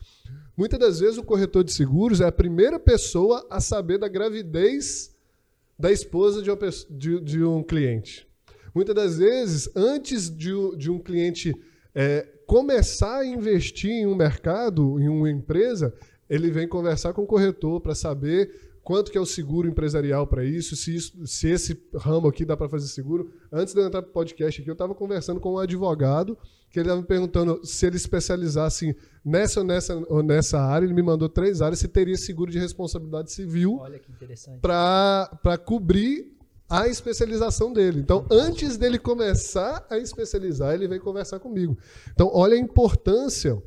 Muitas 0.56 0.78
das 0.78 1.00
vezes 1.00 1.18
o 1.18 1.22
corretor 1.22 1.62
de 1.62 1.72
seguros 1.72 2.20
é 2.20 2.26
a 2.26 2.32
primeira 2.32 2.78
pessoa 2.78 3.46
a 3.48 3.60
saber 3.60 3.98
da 3.98 4.08
gravidez 4.08 5.14
da 5.78 5.90
esposa 5.90 6.42
de, 6.42 6.50
uma, 6.50 6.58
de, 6.90 7.20
de 7.20 7.42
um 7.42 7.62
cliente. 7.62 8.28
Muitas 8.74 8.94
das 8.94 9.18
vezes, 9.18 9.70
antes 9.74 10.28
de, 10.28 10.52
de 10.76 10.90
um 10.90 10.98
cliente 10.98 11.54
é, 11.94 12.28
começar 12.46 13.20
a 13.20 13.26
investir 13.26 13.90
em 13.90 14.06
um 14.06 14.14
mercado, 14.14 15.00
em 15.00 15.08
uma 15.08 15.30
empresa, 15.30 15.94
ele 16.28 16.50
vem 16.50 16.68
conversar 16.68 17.12
com 17.12 17.22
o 17.22 17.26
corretor 17.26 17.80
para 17.80 17.94
saber 17.94 18.69
quanto 18.82 19.10
que 19.10 19.18
é 19.18 19.20
o 19.20 19.26
seguro 19.26 19.68
empresarial 19.68 20.26
para 20.26 20.44
isso, 20.44 20.74
se, 20.76 20.94
isso, 20.94 21.26
se 21.26 21.48
esse 21.48 21.80
ramo 21.94 22.28
aqui 22.28 22.44
dá 22.44 22.56
para 22.56 22.68
fazer 22.68 22.88
seguro. 22.88 23.30
Antes 23.52 23.74
de 23.74 23.80
eu 23.80 23.86
entrar 23.86 24.02
para 24.02 24.10
o 24.10 24.12
podcast 24.12 24.60
aqui, 24.60 24.70
eu 24.70 24.74
estava 24.74 24.94
conversando 24.94 25.40
com 25.40 25.54
um 25.54 25.58
advogado 25.58 26.36
que 26.70 26.78
ele 26.78 26.86
estava 26.86 27.00
me 27.00 27.06
perguntando 27.06 27.60
se 27.64 27.86
ele 27.86 27.96
especializasse 27.96 28.96
nessa 29.24 29.60
ou 29.60 29.66
nessa, 29.66 29.94
ou 30.08 30.22
nessa 30.22 30.60
área. 30.60 30.86
Ele 30.86 30.94
me 30.94 31.02
mandou 31.02 31.28
três 31.28 31.60
áreas, 31.60 31.80
se 31.80 31.88
teria 31.88 32.16
seguro 32.16 32.50
de 32.50 32.58
responsabilidade 32.58 33.32
civil 33.32 33.80
para 34.60 35.58
cobrir 35.64 36.36
a 36.68 36.86
especialização 36.86 37.72
dele. 37.72 37.98
Então, 37.98 38.24
antes 38.30 38.76
dele 38.76 38.98
começar 38.98 39.84
a 39.90 39.98
especializar, 39.98 40.72
ele 40.72 40.86
veio 40.86 41.00
conversar 41.00 41.40
comigo. 41.40 41.76
Então, 42.12 42.30
olha 42.32 42.54
a 42.54 42.58
importância 42.58 43.60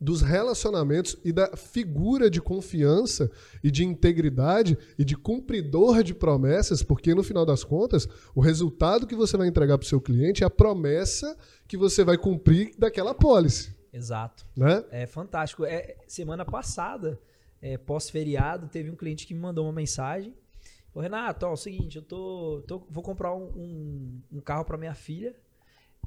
dos 0.00 0.22
relacionamentos 0.22 1.16
e 1.24 1.32
da 1.32 1.56
figura 1.56 2.30
de 2.30 2.40
confiança 2.40 3.30
e 3.62 3.70
de 3.70 3.84
integridade 3.84 4.76
e 4.98 5.04
de 5.04 5.16
cumpridor 5.16 6.02
de 6.02 6.14
promessas, 6.14 6.82
porque 6.82 7.14
no 7.14 7.22
final 7.22 7.46
das 7.46 7.64
contas, 7.64 8.08
o 8.34 8.40
resultado 8.40 9.06
que 9.06 9.14
você 9.14 9.36
vai 9.36 9.48
entregar 9.48 9.78
para 9.78 9.84
o 9.84 9.88
seu 9.88 10.00
cliente 10.00 10.42
é 10.42 10.46
a 10.46 10.50
promessa 10.50 11.36
que 11.66 11.76
você 11.76 12.04
vai 12.04 12.16
cumprir 12.16 12.74
daquela 12.78 13.14
pólice. 13.14 13.74
Exato. 13.92 14.44
Né? 14.56 14.84
É 14.90 15.06
fantástico. 15.06 15.64
É, 15.64 15.96
semana 16.08 16.44
passada, 16.44 17.20
é, 17.62 17.78
pós-feriado, 17.78 18.68
teve 18.68 18.90
um 18.90 18.96
cliente 18.96 19.26
que 19.26 19.32
me 19.32 19.40
mandou 19.40 19.64
uma 19.64 19.72
mensagem. 19.72 20.34
Ô, 20.92 21.00
Renato, 21.00 21.46
ó, 21.46 21.50
é 21.50 21.52
o 21.52 21.56
seguinte, 21.56 21.96
eu 21.96 22.02
tô, 22.02 22.62
tô 22.66 22.86
vou 22.90 23.02
comprar 23.02 23.34
um, 23.34 23.44
um, 23.44 24.22
um 24.32 24.40
carro 24.40 24.64
para 24.64 24.76
minha 24.76 24.94
filha. 24.94 25.34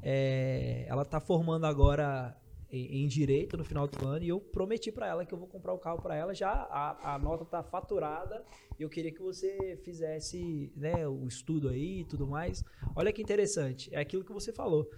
É, 0.02 0.86
ela 0.88 1.02
está 1.02 1.18
formando 1.18 1.66
agora 1.66 2.36
em, 2.70 3.04
em, 3.04 3.08
direito 3.08 3.56
no 3.56 3.64
final 3.64 3.86
do 3.86 4.06
ano 4.06 4.24
e 4.24 4.28
eu 4.28 4.40
prometi 4.40 4.92
para 4.92 5.06
ela 5.06 5.24
que 5.24 5.32
eu 5.32 5.38
vou 5.38 5.48
comprar 5.48 5.72
o 5.72 5.78
carro 5.78 6.00
para 6.00 6.14
ela. 6.14 6.34
Já 6.34 6.50
a, 6.50 7.14
a 7.14 7.18
nota 7.18 7.44
tá 7.44 7.62
faturada 7.62 8.44
e 8.78 8.82
eu 8.82 8.88
queria 8.88 9.12
que 9.12 9.22
você 9.22 9.78
fizesse 9.84 10.72
né, 10.76 11.06
o 11.06 11.26
estudo 11.26 11.68
aí 11.68 12.00
e 12.00 12.04
tudo 12.04 12.26
mais. 12.26 12.64
Olha 12.94 13.12
que 13.12 13.22
interessante, 13.22 13.94
é 13.94 14.00
aquilo 14.00 14.24
que 14.24 14.32
você 14.32 14.52
falou. 14.52 14.90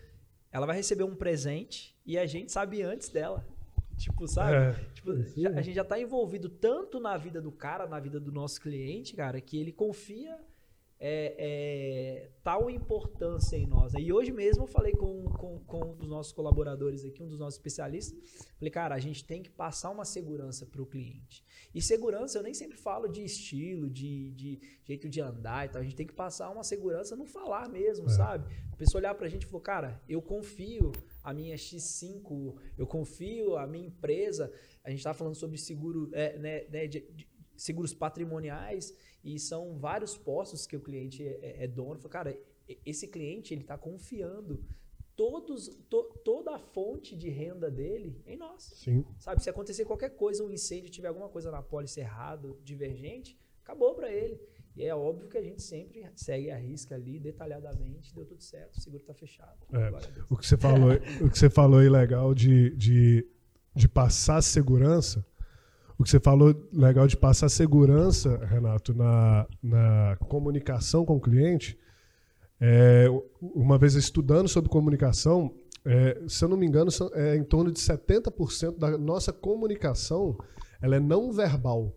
Ela 0.53 0.67
vai 0.67 0.77
receber 0.77 1.05
um 1.05 1.15
presente 1.15 1.97
e 2.05 2.19
a 2.19 2.27
gente 2.27 2.51
sabe 2.51 2.83
antes 2.83 3.09
dela. 3.09 3.47
Tipo, 3.97 4.27
sabe? 4.27 4.57
É, 4.57 4.73
tipo, 4.95 5.15
já, 5.37 5.51
a 5.51 5.61
gente 5.61 5.75
já 5.75 5.85
tá 5.85 6.01
envolvido 6.01 6.49
tanto 6.49 6.99
na 6.99 7.17
vida 7.19 7.41
do 7.41 7.53
cara, 7.53 7.87
na 7.87 8.01
vida 8.01 8.19
do 8.19 8.33
nosso 8.33 8.59
cliente, 8.61 9.15
cara, 9.15 9.41
que 9.43 9.59
ele 9.59 9.73
confia 9.73 10.39
é, 11.03 11.35
é, 11.39 12.31
tal 12.45 12.69
importância 12.69 13.57
em 13.57 13.67
nós. 13.67 13.95
E 13.99 14.13
hoje 14.13 14.31
mesmo 14.31 14.65
eu 14.65 14.67
falei 14.67 14.93
com, 14.93 15.25
com, 15.25 15.59
com, 15.61 15.93
um 15.93 15.97
dos 15.97 16.07
nossos 16.07 16.31
colaboradores 16.31 17.07
aqui, 17.07 17.23
um 17.23 17.27
dos 17.27 17.39
nossos 17.39 17.59
especialistas, 17.59 18.15
falei, 18.59 18.71
cara, 18.71 18.95
a 18.95 18.99
gente 18.99 19.25
tem 19.25 19.43
que 19.43 19.49
passar 19.49 19.91
uma 19.91 20.05
segurança 20.05 20.67
para 20.67 20.83
o 20.83 20.87
cliente. 20.87 21.43
E 21.75 21.81
segurança, 21.81 22.39
eu 22.39 22.43
nem 22.43 22.53
sempre 22.53 22.77
falo 22.77 23.09
de 23.09 23.25
estilo, 23.25 23.89
de, 23.89 24.31
de, 24.33 24.61
jeito 24.85 25.09
de 25.09 25.23
andar 25.23 25.65
e 25.65 25.69
tal, 25.71 25.81
a 25.81 25.85
gente 25.85 25.97
tem 25.97 26.07
que 26.07 26.13
passar 26.13 26.51
uma 26.51 26.63
segurança 26.63 27.17
no 27.17 27.25
falar 27.25 27.67
mesmo, 27.71 28.07
é. 28.07 28.11
sabe? 28.11 28.53
A 28.71 28.77
pessoa 28.77 29.01
olhar 29.01 29.15
para 29.15 29.27
a 29.27 29.31
gente 29.31 29.45
e 29.45 29.47
falar, 29.47 29.63
cara, 29.63 30.03
eu 30.07 30.21
confio 30.21 30.93
a 31.25 31.33
minha 31.33 31.57
X5, 31.57 32.57
eu 32.77 32.87
confio 32.87 33.57
a 33.57 33.67
minha 33.67 33.87
empresa, 33.87 34.53
a 34.85 34.91
gente 34.91 34.99
está 34.99 35.15
falando 35.15 35.35
sobre 35.35 35.57
seguro, 35.57 36.11
é, 36.13 36.39
né, 36.39 36.65
né, 36.69 36.87
de, 36.87 37.01
de, 37.13 37.30
seguros 37.61 37.93
patrimoniais, 37.93 38.95
e 39.23 39.39
são 39.39 39.79
vários 39.79 40.17
postos 40.17 40.67
que 40.67 40.77
o 40.77 40.81
cliente 40.81 41.23
é, 41.23 41.39
é, 41.43 41.65
é 41.65 41.67
dono. 41.67 41.99
Fala, 42.01 42.11
cara, 42.11 42.41
esse 42.87 43.07
cliente 43.07 43.53
ele 43.53 43.63
está 43.63 43.77
confiando 43.77 44.65
todos, 45.15 45.69
to, 45.91 46.05
toda 46.25 46.55
a 46.55 46.59
fonte 46.59 47.15
de 47.15 47.29
renda 47.29 47.71
dele 47.71 48.23
em 48.27 48.37
nós. 48.37 48.73
Sim. 48.77 49.05
Sabe, 49.19 49.43
se 49.43 49.51
acontecer 49.51 49.85
qualquer 49.85 50.11
coisa, 50.11 50.43
um 50.43 50.51
incêndio, 50.51 50.91
tiver 50.91 51.09
alguma 51.09 51.29
coisa 51.29 51.51
na 51.51 51.63
pólice 51.63 52.01
errado, 52.01 52.59
divergente, 52.65 53.39
acabou 53.63 53.95
para 53.95 54.11
ele. 54.11 54.41
E 54.75 54.85
é 54.85 54.95
óbvio 54.95 55.29
que 55.29 55.37
a 55.37 55.43
gente 55.43 55.61
sempre 55.63 56.07
segue 56.17 56.51
a 56.51 56.57
risca 56.57 56.95
ali 56.95 57.19
detalhadamente, 57.19 58.15
deu 58.15 58.25
tudo 58.25 58.43
certo, 58.43 58.79
o 58.79 58.81
seguro 58.81 59.03
está 59.03 59.13
fechado. 59.13 59.59
É, 59.73 59.91
o 60.31 60.37
que 60.37 60.47
você 60.47 60.57
falou, 60.57 60.93
o 61.21 61.29
que 61.29 61.39
você 61.39 61.51
falou 61.51 61.81
aí 61.81 61.89
legal 61.91 62.33
de, 62.33 62.71
de, 62.77 63.29
de 63.75 63.89
passar 63.89 64.41
segurança, 64.41 65.27
o 66.01 66.03
que 66.03 66.09
você 66.09 66.19
falou 66.19 66.55
legal 66.73 67.07
de 67.07 67.15
passar 67.15 67.51
segurança, 67.51 68.39
Renato, 68.47 68.95
na, 68.95 69.47
na 69.63 70.17
comunicação 70.31 71.05
com 71.05 71.17
o 71.17 71.21
cliente, 71.21 71.79
é, 72.59 73.05
uma 73.39 73.77
vez 73.77 73.95
estudando 73.95 74.49
sobre 74.49 74.71
comunicação, 74.71 75.55
é, 75.85 76.19
se 76.27 76.43
eu 76.43 76.49
não 76.49 76.57
me 76.57 76.65
engano, 76.65 76.91
é 77.13 77.37
em 77.37 77.45
torno 77.45 77.71
de 77.71 77.79
70% 77.79 78.79
da 78.79 78.97
nossa 78.97 79.31
comunicação 79.31 80.39
ela 80.81 80.97
é 80.97 81.01
não 81.01 81.31
verbal. 81.33 81.95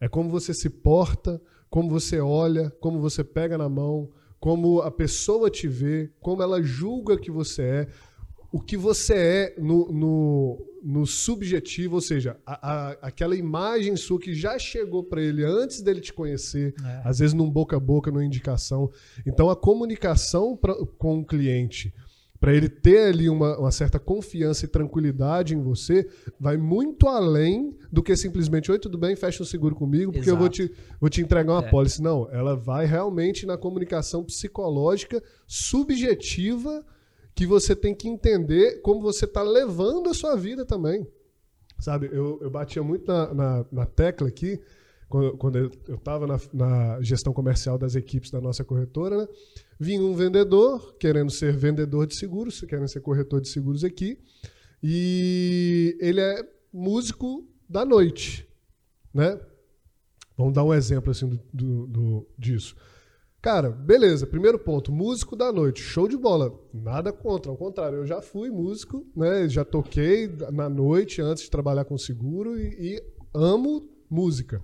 É 0.00 0.08
como 0.08 0.30
você 0.30 0.54
se 0.54 0.70
porta, 0.70 1.38
como 1.68 1.90
você 1.90 2.20
olha, 2.20 2.70
como 2.80 3.00
você 3.00 3.22
pega 3.22 3.58
na 3.58 3.68
mão, 3.68 4.08
como 4.40 4.80
a 4.80 4.90
pessoa 4.90 5.50
te 5.50 5.68
vê, 5.68 6.10
como 6.22 6.42
ela 6.42 6.62
julga 6.62 7.18
que 7.18 7.30
você 7.30 7.62
é, 7.62 7.88
o 8.52 8.60
que 8.60 8.76
você 8.76 9.14
é 9.14 9.54
no, 9.58 9.90
no, 9.90 10.66
no 10.82 11.06
subjetivo, 11.06 11.94
ou 11.94 12.00
seja, 12.02 12.36
a, 12.44 12.70
a, 12.70 12.90
aquela 13.00 13.34
imagem 13.34 13.96
sua 13.96 14.20
que 14.20 14.34
já 14.34 14.58
chegou 14.58 15.02
para 15.02 15.22
ele 15.22 15.42
antes 15.42 15.80
dele 15.80 16.02
te 16.02 16.12
conhecer, 16.12 16.74
é. 16.84 17.00
às 17.02 17.18
vezes 17.18 17.32
num 17.32 17.50
boca 17.50 17.76
a 17.76 17.80
boca, 17.80 18.10
numa 18.10 18.24
indicação. 18.24 18.90
Então 19.26 19.48
a 19.48 19.56
comunicação 19.56 20.54
pra, 20.54 20.74
com 20.98 21.20
o 21.20 21.24
cliente 21.24 21.94
para 22.38 22.52
ele 22.52 22.68
ter 22.68 23.06
ali 23.06 23.30
uma, 23.30 23.56
uma, 23.56 23.70
certa 23.70 24.00
confiança 24.00 24.64
e 24.64 24.68
tranquilidade 24.68 25.54
em 25.54 25.62
você, 25.62 26.08
vai 26.40 26.56
muito 26.56 27.06
além 27.06 27.72
do 27.90 28.02
que 28.02 28.16
simplesmente, 28.16 28.68
oi, 28.68 28.80
tudo 28.80 28.98
bem, 28.98 29.14
fecha 29.14 29.44
um 29.44 29.46
seguro 29.46 29.76
comigo, 29.76 30.10
porque 30.10 30.28
Exato. 30.28 30.34
eu 30.34 30.40
vou 30.40 30.48
te, 30.48 30.72
vou 31.00 31.08
te 31.08 31.20
entregar 31.22 31.52
uma 31.52 31.64
é. 31.64 31.70
pólice. 31.70 32.02
Não, 32.02 32.28
ela 32.32 32.56
vai 32.56 32.84
realmente 32.84 33.46
na 33.46 33.56
comunicação 33.56 34.24
psicológica 34.24 35.22
subjetiva 35.46 36.84
que 37.34 37.46
você 37.46 37.74
tem 37.74 37.94
que 37.94 38.08
entender 38.08 38.80
como 38.82 39.00
você 39.00 39.24
está 39.24 39.42
levando 39.42 40.10
a 40.10 40.14
sua 40.14 40.36
vida 40.36 40.64
também. 40.64 41.06
Sabe, 41.78 42.08
eu, 42.12 42.38
eu 42.40 42.50
batia 42.50 42.82
muito 42.82 43.06
na, 43.06 43.34
na, 43.34 43.66
na 43.72 43.86
tecla 43.86 44.28
aqui, 44.28 44.60
quando, 45.08 45.36
quando 45.36 45.58
eu 45.58 45.96
estava 45.96 46.26
na, 46.26 46.40
na, 46.52 47.02
gestão 47.02 47.32
comercial 47.32 47.76
das 47.76 47.96
equipes 47.96 48.30
da 48.30 48.40
nossa 48.40 48.64
corretora, 48.64 49.18
né? 49.18 49.28
vinha 49.78 50.00
um 50.00 50.14
vendedor 50.14 50.94
querendo 50.98 51.30
ser 51.30 51.56
vendedor 51.56 52.06
de 52.06 52.14
seguros, 52.14 52.60
querendo 52.60 52.88
ser 52.88 53.00
corretor 53.00 53.40
de 53.40 53.48
seguros 53.48 53.82
aqui, 53.82 54.18
e 54.82 55.96
ele 56.00 56.20
é 56.20 56.48
músico 56.72 57.46
da 57.68 57.84
noite, 57.84 58.48
né? 59.12 59.40
Vamos 60.36 60.54
dar 60.54 60.64
um 60.64 60.72
exemplo 60.72 61.10
assim 61.10 61.28
do, 61.28 61.40
do, 61.52 61.86
do, 61.86 62.28
disso. 62.38 62.74
Cara, 63.42 63.70
beleza, 63.70 64.24
primeiro 64.24 64.56
ponto, 64.56 64.92
músico 64.92 65.34
da 65.34 65.52
noite, 65.52 65.82
show 65.82 66.06
de 66.06 66.16
bola. 66.16 66.56
Nada 66.72 67.12
contra, 67.12 67.50
ao 67.50 67.56
contrário, 67.56 67.98
eu 67.98 68.06
já 68.06 68.22
fui 68.22 68.48
músico, 68.52 69.04
né? 69.16 69.48
Já 69.48 69.64
toquei 69.64 70.30
na 70.52 70.68
noite 70.68 71.20
antes 71.20 71.42
de 71.42 71.50
trabalhar 71.50 71.84
com 71.84 71.98
seguro 71.98 72.56
e, 72.56 72.68
e 72.78 73.02
amo 73.34 73.90
música. 74.08 74.62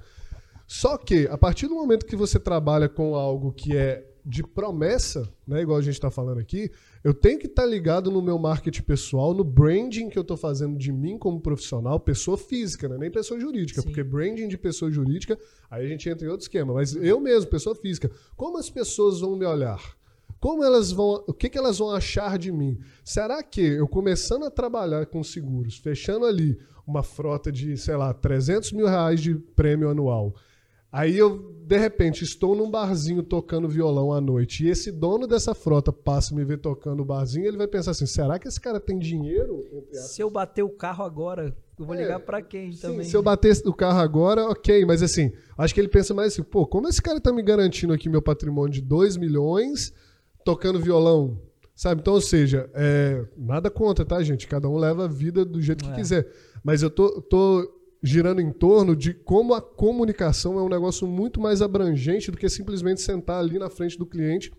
Só 0.64 0.97
que, 0.97 1.27
a 1.27 1.37
partir 1.37 1.67
do 1.67 1.75
momento 1.75 2.07
que 2.07 2.14
você 2.14 2.38
trabalha 2.38 2.88
com 2.88 3.17
algo 3.17 3.51
que 3.53 3.77
é 3.77 4.08
de 4.29 4.43
promessa, 4.43 5.27
né, 5.47 5.62
igual 5.62 5.79
a 5.79 5.81
gente 5.81 5.95
está 5.95 6.11
falando 6.11 6.38
aqui, 6.38 6.71
eu 7.03 7.14
tenho 7.14 7.38
que 7.38 7.47
estar 7.47 7.62
tá 7.62 7.69
ligado 7.69 8.11
no 8.11 8.21
meu 8.21 8.38
marketing 8.38 8.83
pessoal, 8.83 9.33
no 9.33 9.43
branding 9.43 10.11
que 10.11 10.19
eu 10.19 10.23
estou 10.23 10.37
fazendo 10.37 10.77
de 10.77 10.93
mim 10.93 11.17
como 11.17 11.41
profissional, 11.41 11.99
pessoa 11.99 12.37
física, 12.37 12.87
né, 12.91 12.99
nem 12.99 13.11
pessoa 13.11 13.41
jurídica, 13.41 13.81
Sim. 13.81 13.87
porque 13.87 14.05
branding 14.05 14.47
de 14.47 14.59
pessoa 14.59 14.91
jurídica, 14.91 15.38
aí 15.71 15.87
a 15.87 15.88
gente 15.88 16.07
entra 16.11 16.27
em 16.27 16.31
outro 16.31 16.45
esquema, 16.45 16.75
mas 16.75 16.95
eu 16.95 17.19
mesmo, 17.19 17.49
pessoa 17.49 17.75
física, 17.75 18.11
como 18.37 18.59
as 18.59 18.69
pessoas 18.69 19.21
vão 19.21 19.35
me 19.35 19.47
olhar? 19.47 19.97
Como 20.38 20.62
elas 20.62 20.93
vão, 20.93 21.25
o 21.27 21.33
que, 21.33 21.49
que 21.49 21.57
elas 21.57 21.79
vão 21.79 21.91
achar 21.91 22.38
de 22.38 22.53
mim? 22.53 22.79
Será 23.03 23.43
que 23.43 23.62
eu 23.62 23.88
começando 23.88 24.45
a 24.45 24.51
trabalhar 24.51 25.07
com 25.07 25.25
seguros, 25.25 25.79
fechando 25.79 26.27
ali 26.27 26.59
uma 26.87 27.03
frota 27.03 27.51
de, 27.51 27.77
sei 27.79 27.97
lá, 27.97 28.12
300 28.12 28.73
mil 28.73 28.87
reais 28.87 29.21
de 29.21 29.35
prêmio 29.35 29.88
anual, 29.88 30.35
Aí 30.90 31.18
eu, 31.18 31.55
de 31.66 31.77
repente, 31.77 32.24
estou 32.24 32.57
num 32.57 32.70
barzinho 32.70 33.22
tocando 33.22 33.68
violão 33.68 34.11
à 34.11 34.20
noite 34.20 34.64
e 34.64 34.70
esse 34.70 34.90
dono 34.90 35.27
dessa 35.27 35.55
frota 35.55 35.92
passa 35.92 36.35
me 36.35 36.42
ver 36.44 36.59
tocando 36.59 37.03
o 37.03 37.05
barzinho, 37.05 37.46
ele 37.46 37.59
vai 37.59 37.68
pensar 37.68 37.90
assim: 37.90 38.07
será 38.07 38.38
que 38.38 38.48
esse 38.48 38.59
cara 38.59 38.81
tem 38.81 38.98
dinheiro? 38.98 39.66
Se 39.92 40.22
eu 40.22 40.31
bater 40.31 40.62
o 40.62 40.70
carro 40.70 41.05
agora, 41.05 41.55
eu 41.79 41.85
vou 41.85 41.94
ligar 41.94 42.16
é, 42.16 42.18
para 42.18 42.40
quem 42.40 42.72
sim, 42.72 42.81
também? 42.81 43.05
Se 43.05 43.14
eu 43.14 43.22
bater 43.22 43.55
o 43.66 43.74
carro 43.74 44.01
agora, 44.01 44.48
ok, 44.48 44.85
mas 44.87 45.03
assim, 45.03 45.31
acho 45.59 45.74
que 45.74 45.81
ele 45.81 45.88
pensa 45.88 46.14
mais 46.14 46.33
assim: 46.33 46.42
pô, 46.42 46.66
como 46.66 46.88
esse 46.88 47.03
cara 47.03 47.20
tá 47.20 47.31
me 47.31 47.42
garantindo 47.42 47.92
aqui 47.92 48.09
meu 48.09 48.22
patrimônio 48.22 48.72
de 48.72 48.81
2 48.81 49.18
milhões 49.18 49.92
tocando 50.44 50.81
violão? 50.81 51.38
Sabe? 51.74 52.01
Então, 52.01 52.14
ou 52.14 52.20
seja, 52.20 52.68
é, 52.74 53.24
nada 53.37 53.70
contra, 53.70 54.05
tá, 54.05 54.20
gente? 54.22 54.48
Cada 54.48 54.68
um 54.68 54.77
leva 54.77 55.05
a 55.05 55.09
vida 55.09 55.44
do 55.44 55.61
jeito 55.62 55.85
que 55.85 55.90
é. 55.90 55.94
quiser. 55.94 56.29
Mas 56.64 56.83
eu 56.83 56.90
tô, 56.90 57.22
tô 57.22 57.78
girando 58.03 58.41
em 58.41 58.53
torno 58.53 58.95
de 58.95 59.13
como 59.13 59.55
a 59.55 59.61
comunicação 59.61 60.59
é 60.59 60.63
um 60.63 60.69
negócio 60.69 61.07
muito 61.07 61.41
mais 61.41 61.61
abrangente 61.61 62.31
do 62.31 62.37
que 62.37 62.49
simplesmente 62.49 63.01
sentar 63.01 63.41
ali 63.41 63.59
na 63.59 63.69
frente 63.69 63.99
do 63.99 64.07
cliente 64.07 64.53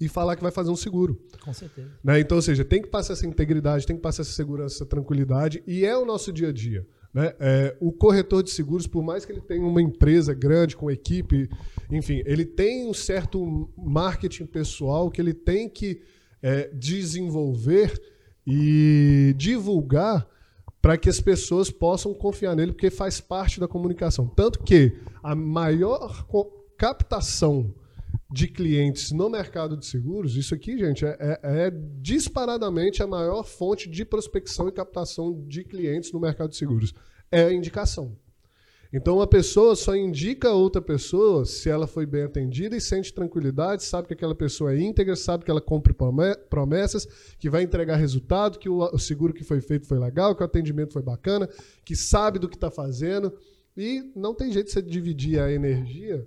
e 0.00 0.08
falar 0.08 0.36
que 0.36 0.42
vai 0.42 0.52
fazer 0.52 0.70
um 0.70 0.76
seguro. 0.76 1.20
Com 1.42 1.52
certeza. 1.52 1.90
Né? 2.04 2.20
Então, 2.20 2.36
ou 2.36 2.42
seja, 2.42 2.64
tem 2.64 2.82
que 2.82 2.88
passar 2.88 3.14
essa 3.14 3.26
integridade, 3.26 3.86
tem 3.86 3.96
que 3.96 4.02
passar 4.02 4.22
essa 4.22 4.32
segurança, 4.32 4.76
essa 4.76 4.86
tranquilidade, 4.86 5.62
e 5.66 5.84
é 5.84 5.96
o 5.96 6.04
nosso 6.04 6.32
dia 6.32 6.48
a 6.48 6.52
dia. 6.52 6.86
Né? 7.14 7.32
É, 7.40 7.76
o 7.80 7.90
corretor 7.92 8.42
de 8.42 8.50
seguros, 8.50 8.86
por 8.86 9.02
mais 9.02 9.24
que 9.24 9.32
ele 9.32 9.40
tenha 9.40 9.64
uma 9.64 9.80
empresa 9.80 10.34
grande, 10.34 10.76
com 10.76 10.90
equipe, 10.90 11.48
enfim, 11.90 12.22
ele 12.26 12.44
tem 12.44 12.86
um 12.86 12.92
certo 12.92 13.70
marketing 13.76 14.44
pessoal 14.44 15.10
que 15.10 15.20
ele 15.20 15.32
tem 15.32 15.68
que 15.68 16.02
é, 16.42 16.68
desenvolver 16.74 17.98
e 18.46 19.34
divulgar 19.36 20.28
para 20.86 20.96
que 20.96 21.08
as 21.08 21.20
pessoas 21.20 21.68
possam 21.68 22.14
confiar 22.14 22.54
nele, 22.54 22.70
porque 22.70 22.90
faz 22.90 23.20
parte 23.20 23.58
da 23.58 23.66
comunicação. 23.66 24.28
Tanto 24.28 24.60
que 24.60 24.96
a 25.20 25.34
maior 25.34 26.24
captação 26.78 27.74
de 28.30 28.46
clientes 28.46 29.10
no 29.10 29.28
mercado 29.28 29.76
de 29.76 29.84
seguros, 29.84 30.36
isso 30.36 30.54
aqui, 30.54 30.78
gente, 30.78 31.04
é, 31.04 31.16
é, 31.18 31.40
é, 31.42 31.72
disparadamente 32.00 33.02
a 33.02 33.06
maior 33.08 33.42
fonte 33.42 33.90
de 33.90 34.04
prospecção 34.04 34.68
e 34.68 34.72
captação 34.72 35.44
de 35.48 35.64
clientes 35.64 36.12
no 36.12 36.20
mercado 36.20 36.50
de 36.50 36.56
seguros. 36.56 36.94
É 37.32 37.46
a 37.46 37.52
indicação. 37.52 38.16
Então, 38.96 39.16
uma 39.16 39.26
pessoa 39.26 39.76
só 39.76 39.94
indica 39.94 40.54
outra 40.54 40.80
pessoa 40.80 41.44
se 41.44 41.68
ela 41.68 41.86
foi 41.86 42.06
bem 42.06 42.22
atendida 42.22 42.74
e 42.74 42.80
sente 42.80 43.12
tranquilidade, 43.12 43.84
sabe 43.84 44.08
que 44.08 44.14
aquela 44.14 44.34
pessoa 44.34 44.72
é 44.72 44.80
íntegra, 44.80 45.14
sabe 45.14 45.44
que 45.44 45.50
ela 45.50 45.60
cumpre 45.60 45.94
promessas, 46.48 47.06
que 47.38 47.50
vai 47.50 47.62
entregar 47.62 47.96
resultado, 47.96 48.58
que 48.58 48.70
o 48.70 48.98
seguro 48.98 49.34
que 49.34 49.44
foi 49.44 49.60
feito 49.60 49.86
foi 49.86 49.98
legal, 49.98 50.34
que 50.34 50.42
o 50.42 50.46
atendimento 50.46 50.94
foi 50.94 51.02
bacana, 51.02 51.46
que 51.84 51.94
sabe 51.94 52.38
do 52.38 52.48
que 52.48 52.56
está 52.56 52.70
fazendo. 52.70 53.34
E 53.76 54.10
não 54.16 54.34
tem 54.34 54.50
jeito 54.50 54.68
de 54.68 54.72
você 54.72 54.80
dividir 54.80 55.40
a 55.40 55.52
energia 55.52 56.26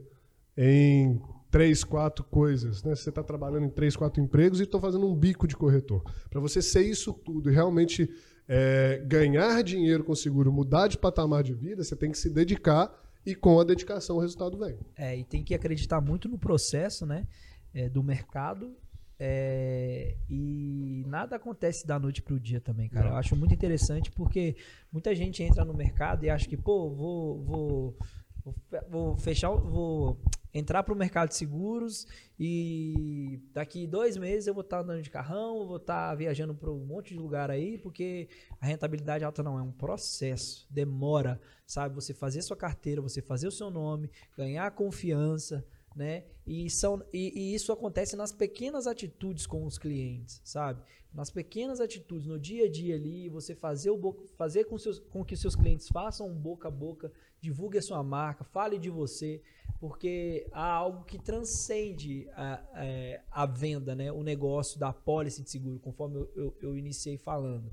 em 0.55 1.19
três, 1.49 1.83
quatro 1.83 2.23
coisas. 2.23 2.83
Né? 2.83 2.93
Você 2.93 3.09
está 3.09 3.23
trabalhando 3.23 3.65
em 3.65 3.71
três, 3.71 3.95
quatro 3.95 4.21
empregos 4.21 4.59
e 4.59 4.63
estou 4.63 4.79
fazendo 4.79 5.07
um 5.07 5.15
bico 5.15 5.47
de 5.47 5.57
corretor. 5.57 6.03
Para 6.29 6.39
você 6.39 6.61
ser 6.61 6.83
isso 6.83 7.13
tudo 7.13 7.49
e 7.49 7.53
realmente 7.53 8.07
é, 8.49 9.03
ganhar 9.05 9.63
dinheiro 9.63 10.03
com 10.03 10.15
seguro, 10.15 10.51
mudar 10.51 10.87
de 10.87 10.97
patamar 10.97 11.43
de 11.43 11.53
vida, 11.53 11.83
você 11.83 11.95
tem 11.95 12.11
que 12.11 12.17
se 12.17 12.31
dedicar 12.31 12.91
e 13.23 13.35
com 13.35 13.59
a 13.59 13.63
dedicação 13.63 14.17
o 14.17 14.19
resultado 14.19 14.57
vem. 14.57 14.75
É, 14.97 15.15
e 15.15 15.23
tem 15.23 15.43
que 15.43 15.53
acreditar 15.53 16.01
muito 16.01 16.27
no 16.27 16.39
processo 16.39 17.05
né, 17.05 17.27
é, 17.73 17.87
do 17.87 18.01
mercado. 18.01 18.75
É, 19.21 20.15
e 20.29 21.03
nada 21.05 21.35
acontece 21.35 21.85
da 21.85 21.99
noite 21.99 22.21
para 22.21 22.33
o 22.33 22.39
dia 22.39 22.59
também, 22.59 22.89
cara. 22.89 23.09
Eu 23.09 23.15
acho 23.15 23.35
muito 23.35 23.53
interessante 23.53 24.09
porque 24.09 24.55
muita 24.91 25.13
gente 25.13 25.43
entra 25.43 25.63
no 25.63 25.73
mercado 25.73 26.23
e 26.23 26.29
acha 26.29 26.47
que, 26.47 26.57
pô, 26.57 26.89
vou, 26.89 27.43
vou 27.43 27.97
Vou 28.89 29.17
fechar, 29.17 29.49
vou 29.49 30.17
entrar 30.53 30.83
para 30.83 30.93
o 30.93 30.97
mercado 30.97 31.29
de 31.29 31.35
seguros 31.35 32.07
e 32.39 33.39
daqui 33.53 33.85
dois 33.85 34.17
meses 34.17 34.47
eu 34.47 34.53
vou 34.53 34.61
estar 34.61 34.79
andando 34.79 35.01
de 35.01 35.09
carrão, 35.09 35.67
vou 35.67 35.77
estar 35.77 36.15
viajando 36.15 36.53
para 36.55 36.71
um 36.71 36.85
monte 36.85 37.13
de 37.13 37.19
lugar 37.19 37.51
aí, 37.51 37.77
porque 37.77 38.27
a 38.59 38.65
rentabilidade 38.65 39.23
alta 39.23 39.43
não 39.43 39.59
é 39.59 39.61
um 39.61 39.71
processo, 39.71 40.65
demora, 40.69 41.39
sabe? 41.65 41.95
Você 41.95 42.13
fazer 42.13 42.41
sua 42.41 42.57
carteira, 42.57 43.01
você 43.01 43.21
fazer 43.21 43.47
o 43.47 43.51
seu 43.51 43.69
nome, 43.69 44.09
ganhar 44.35 44.71
confiança, 44.71 45.65
né? 45.95 46.23
E, 46.45 46.69
são, 46.69 47.03
e, 47.13 47.31
e, 47.35 47.53
isso 47.53 47.71
acontece 47.71 48.15
nas 48.15 48.31
pequenas 48.31 48.87
atitudes 48.87 49.45
com 49.45 49.65
os 49.65 49.77
clientes, 49.77 50.41
sabe? 50.43 50.81
Nas 51.13 51.29
pequenas 51.29 51.81
atitudes, 51.81 52.25
no 52.25 52.39
dia 52.39 52.65
a 52.65 52.69
dia 52.69 52.95
ali, 52.95 53.29
você 53.29 53.53
fazer, 53.55 53.89
o 53.89 54.27
fazer 54.37 54.65
com, 54.65 54.77
seus, 54.77 54.99
com 54.99 55.25
que 55.25 55.35
seus 55.35 55.55
clientes 55.55 55.87
façam 55.89 56.27
um 56.27 56.35
boca 56.35 56.67
a 56.67 56.71
boca, 56.71 57.11
divulgue 57.41 57.77
a 57.77 57.81
sua 57.81 58.03
marca, 58.03 58.43
fale 58.43 58.77
de 58.77 58.89
você, 58.89 59.41
porque 59.79 60.47
há 60.51 60.71
algo 60.71 61.05
que 61.05 61.17
transcende 61.17 62.27
a, 62.33 62.61
a, 62.73 62.85
é, 62.85 63.21
a 63.31 63.45
venda, 63.45 63.95
né? 63.95 64.11
O 64.11 64.23
negócio 64.23 64.79
da 64.79 64.91
pólice 64.91 65.41
de 65.41 65.49
seguro, 65.49 65.79
conforme 65.79 66.17
eu, 66.17 66.31
eu, 66.35 66.57
eu 66.61 66.77
iniciei 66.77 67.17
falando 67.17 67.71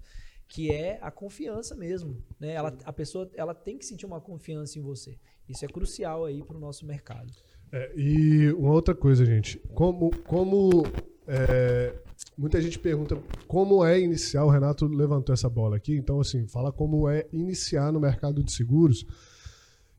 que 0.49 0.71
é 0.71 0.99
a 1.03 1.11
confiança 1.11 1.75
mesmo, 1.75 2.23
né? 2.39 2.53
Ela, 2.53 2.77
a 2.85 2.93
pessoa 2.93 3.29
ela 3.35 3.55
tem 3.55 3.77
que 3.77 3.85
sentir 3.85 4.07
uma 4.07 4.21
confiança 4.21 4.79
em 4.79 4.83
você. 4.83 5.19
Isso 5.49 5.65
é 5.65 5.69
crucial 5.69 6.25
aí 6.25 6.43
para 6.43 6.57
o 6.57 6.61
nosso 6.61 6.87
mercado. 6.87 7.33
É, 7.73 7.93
e 7.97 8.53
uma 8.53 8.73
outra 8.73 8.95
coisa, 8.95 9.25
gente, 9.25 9.59
como, 9.75 10.11
como 10.23 10.85
é, 11.27 11.93
muita 12.39 12.61
gente 12.61 12.79
pergunta 12.79 13.21
como 13.49 13.85
é 13.85 14.01
iniciar, 14.01 14.45
o 14.45 14.51
Renato 14.51 14.87
levantou 14.87 15.33
essa 15.33 15.49
bola 15.49 15.77
aqui, 15.77 15.97
então 15.97 16.21
assim, 16.21 16.47
fala 16.47 16.73
como 16.73 17.09
é 17.09 17.27
iniciar 17.33 17.93
no 17.93 17.99
mercado 17.99 18.43
de 18.43 18.53
seguros, 18.53 19.05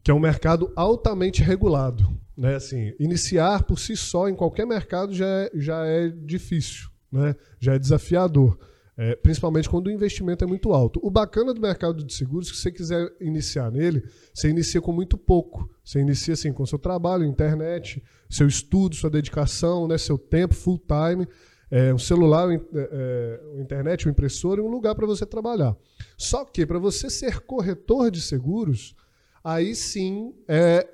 que 0.08 0.12
é 0.12 0.14
um 0.14 0.22
mercado 0.22 0.72
altamente 0.74 1.44
regulado, 1.44 2.18
né? 2.38 2.56
Assim, 2.56 2.94
iniciar 2.98 3.64
por 3.64 3.78
si 3.78 3.98
só 3.98 4.30
em 4.30 4.36
qualquer 4.36 4.66
mercado 4.66 5.14
já 5.14 5.28
é, 5.28 5.52
já 5.54 5.86
é 5.86 6.08
difícil, 6.08 6.88
né? 7.12 7.36
Já 7.60 7.74
é 7.74 7.78
desafiador. 7.78 8.58
É, 8.96 9.18
principalmente 9.18 9.70
quando 9.70 9.88
o 9.88 9.92
investimento 9.92 10.46
é 10.46 10.48
muito 10.48 10.72
alto. 10.72 10.98
O 11.04 11.12
bacana 11.12 11.54
do 11.54 11.60
mercado 11.60 12.06
de 12.06 12.14
seguros, 12.14 12.48
se 12.48 12.56
você 12.56 12.72
quiser 12.72 13.12
iniciar 13.20 13.70
nele, 13.70 14.02
você 14.34 14.48
inicia 14.48 14.80
com 14.80 14.94
muito 14.94 15.18
pouco. 15.18 15.70
Você 15.84 16.00
inicia 16.00 16.36
assim 16.36 16.54
com 16.54 16.66
seu 16.66 16.80
trabalho, 16.80 17.26
internet, 17.26 18.02
seu 18.30 18.48
estudo, 18.48 18.96
sua 18.96 19.10
dedicação, 19.10 19.90
né, 19.90 19.98
seu 19.98 20.18
tempo 20.18 20.56
full 20.56 20.80
time, 20.80 21.28
é, 21.70 21.94
um 21.94 22.00
celular, 22.00 22.50
é, 22.50 22.62
é, 22.74 23.62
internet, 23.62 24.08
um 24.08 24.12
impressor 24.12 24.58
e 24.58 24.62
um 24.62 24.70
lugar 24.70 24.96
para 24.96 25.06
você 25.06 25.26
trabalhar. 25.26 25.76
Só 26.18 26.46
que 26.46 26.66
para 26.66 26.80
você 26.80 27.10
ser 27.10 27.42
corretor 27.42 28.10
de 28.10 28.22
seguros, 28.22 28.96
aí 29.44 29.76
sim 29.76 30.34
é, 30.48 30.88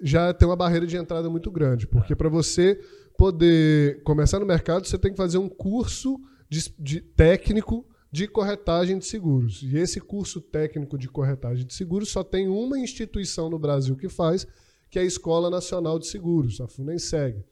já 0.00 0.32
tem 0.32 0.48
uma 0.48 0.56
barreira 0.56 0.86
de 0.86 0.96
entrada 0.96 1.28
muito 1.28 1.50
grande, 1.50 1.86
porque 1.86 2.14
para 2.14 2.28
você 2.28 2.80
poder 3.16 4.02
começar 4.04 4.38
no 4.38 4.46
mercado, 4.46 4.86
você 4.86 4.96
tem 4.96 5.10
que 5.10 5.16
fazer 5.16 5.38
um 5.38 5.48
curso 5.48 6.20
de, 6.48 6.72
de 6.78 7.00
técnico 7.00 7.84
de 8.10 8.26
corretagem 8.26 8.98
de 8.98 9.04
seguros. 9.04 9.62
E 9.62 9.76
esse 9.76 10.00
curso 10.00 10.40
técnico 10.40 10.96
de 10.96 11.08
corretagem 11.08 11.66
de 11.66 11.74
seguros 11.74 12.10
só 12.10 12.24
tem 12.24 12.48
uma 12.48 12.78
instituição 12.78 13.50
no 13.50 13.58
Brasil 13.58 13.96
que 13.96 14.08
faz, 14.08 14.46
que 14.90 14.98
é 14.98 15.02
a 15.02 15.04
Escola 15.04 15.50
Nacional 15.50 15.98
de 15.98 16.06
Seguros, 16.06 16.60
a 16.60 16.68
FUNENSEG. 16.68 17.44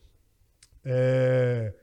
É, 0.85 1.75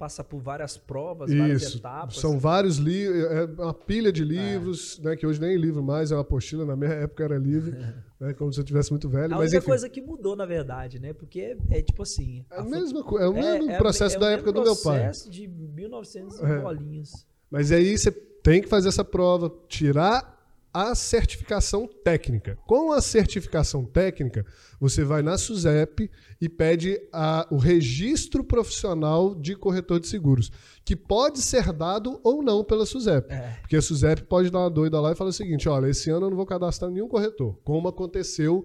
passa 0.00 0.24
por 0.24 0.40
várias 0.40 0.78
provas, 0.78 1.28
Isso. 1.28 1.38
várias 1.38 1.74
etapas. 1.74 2.16
São 2.16 2.38
vários 2.38 2.78
livros, 2.78 3.22
é 3.22 3.44
uma 3.44 3.74
pilha 3.74 4.10
de 4.10 4.24
livros, 4.24 4.98
é. 4.98 5.10
né, 5.10 5.16
que 5.16 5.26
hoje 5.26 5.38
nem 5.38 5.52
é 5.52 5.56
livro 5.58 5.82
mais, 5.82 6.10
é 6.10 6.14
uma 6.14 6.22
apostila, 6.22 6.64
na 6.64 6.74
minha 6.74 6.88
época 7.04 7.22
era 7.22 7.36
livro, 7.36 7.76
né, 8.18 8.32
como 8.32 8.50
se 8.50 8.58
eu 8.58 8.64
tivesse 8.64 8.90
muito 8.90 9.10
velho. 9.10 9.34
A 9.34 9.36
mas, 9.36 9.52
única 9.52 9.66
coisa 9.66 9.90
que 9.90 10.00
mudou, 10.00 10.34
na 10.34 10.46
verdade, 10.46 10.98
né? 10.98 11.12
Porque 11.12 11.40
é, 11.40 11.78
é 11.78 11.82
tipo 11.82 12.02
assim... 12.02 12.46
É, 12.50 12.60
a 12.60 12.64
mesma, 12.64 13.00
é 13.00 13.28
o 13.28 13.34
mesmo 13.34 13.70
é, 13.70 13.74
é 13.74 13.76
processo 13.76 14.18
da 14.18 14.30
época 14.30 14.52
do 14.52 14.62
meu 14.62 14.74
pai. 14.74 15.00
processo 15.00 15.28
de 15.28 15.46
1900 15.46 16.42
é. 16.42 16.58
bolinhas. 16.60 17.26
Mas 17.50 17.70
aí 17.70 17.98
você 17.98 18.10
tem 18.10 18.62
que 18.62 18.68
fazer 18.68 18.88
essa 18.88 19.04
prova, 19.04 19.52
tirar 19.68 20.39
a 20.72 20.94
certificação 20.94 21.88
técnica. 22.04 22.56
Com 22.66 22.92
a 22.92 23.00
certificação 23.00 23.84
técnica, 23.84 24.44
você 24.80 25.04
vai 25.04 25.22
na 25.22 25.36
SUSEP 25.36 26.10
e 26.40 26.48
pede 26.48 27.00
a, 27.12 27.46
o 27.50 27.56
registro 27.56 28.44
profissional 28.44 29.34
de 29.34 29.56
corretor 29.56 30.00
de 30.00 30.06
seguros, 30.06 30.50
que 30.84 30.94
pode 30.94 31.40
ser 31.40 31.72
dado 31.72 32.20
ou 32.22 32.42
não 32.42 32.64
pela 32.64 32.86
SUSEP. 32.86 33.32
É. 33.32 33.58
Porque 33.60 33.76
a 33.76 33.82
SUSEP 33.82 34.22
pode 34.22 34.50
dar 34.50 34.60
uma 34.60 34.70
doida 34.70 35.00
lá 35.00 35.12
e 35.12 35.16
falar 35.16 35.30
o 35.30 35.32
seguinte: 35.32 35.68
olha, 35.68 35.88
esse 35.88 36.10
ano 36.10 36.26
eu 36.26 36.30
não 36.30 36.36
vou 36.36 36.46
cadastrar 36.46 36.90
nenhum 36.90 37.08
corretor, 37.08 37.58
como 37.64 37.88
aconteceu 37.88 38.64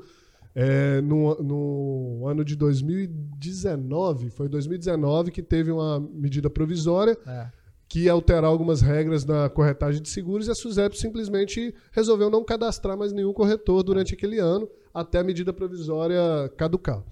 é, 0.54 1.02
no, 1.02 1.36
no, 1.41 2.28
ano 2.28 2.46
de 2.46 2.56
2019. 2.56 4.30
Foi 4.30 4.48
2019 4.48 5.32
que 5.32 5.41
teve 5.41 5.72
uma 5.72 6.00
medida 6.00 6.50
provisória. 6.50 7.18
É 7.26 7.64
que 7.88 8.02
ia 8.02 8.12
alterar 8.12 8.45
algumas 8.45 8.82
regras 8.82 9.26
na 9.26 9.50
corretagem 9.50 10.02
de 10.02 10.10
seguros 10.10 10.48
e 10.48 10.52
a 10.52 10.56
SUSEP 10.56 10.98
simplesmente 10.98 11.74
resolveu 11.91 12.30
não 12.30 12.43
cadastrar 12.43 12.98
mais 12.98 13.13
nenhum 13.13 13.32
corretor 13.32 13.84
durante 13.84 14.13
aquele 14.13 14.39
ano, 14.39 14.67
até 14.93 15.19
a 15.19 15.24
medida 15.24 15.54
provisória 15.54 16.52
caducar. 16.58 17.04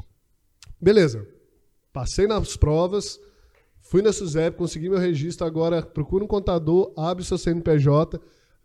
Beleza. 0.81 1.27
Passei 1.93 2.25
nas 2.25 2.57
provas, 2.57 3.19
fui 3.81 4.01
na 4.01 4.11
SUSEP, 4.11 4.57
consegui 4.57 4.89
meu 4.89 4.97
registro, 4.97 5.45
agora 5.45 5.81
procura 5.83 6.23
um 6.23 6.27
contador, 6.27 6.91
abre 6.97 7.21
o 7.21 7.25
seu 7.25 7.37
CNPJ, 7.37 8.19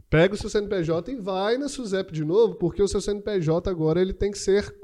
pega 0.08 0.34
o 0.34 0.38
seu 0.38 0.48
CNPJ 0.48 1.12
e 1.12 1.16
vai 1.16 1.58
na 1.58 1.68
SUSEP 1.68 2.10
de 2.10 2.24
novo, 2.24 2.54
porque 2.54 2.82
o 2.82 2.88
seu 2.88 3.02
CNPJ 3.02 3.68
agora 3.68 4.00
ele 4.00 4.14
tem 4.14 4.30
que 4.30 4.38
ser 4.38 4.78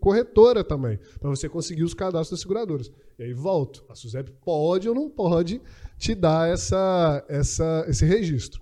corretora 0.00 0.64
também, 0.64 0.98
para 1.20 1.30
você 1.30 1.48
conseguir 1.48 1.84
os 1.84 1.94
cadastros 1.94 2.30
das 2.30 2.40
seguradoras. 2.40 2.90
E 3.18 3.24
aí 3.24 3.32
volto. 3.32 3.84
A 3.88 3.94
SUSEP 3.94 4.30
pode 4.44 4.88
ou 4.88 4.94
não 4.94 5.08
pode 5.08 5.60
te 5.98 6.14
dar 6.14 6.48
essa, 6.48 7.24
essa, 7.28 7.84
esse 7.88 8.04
registro. 8.04 8.60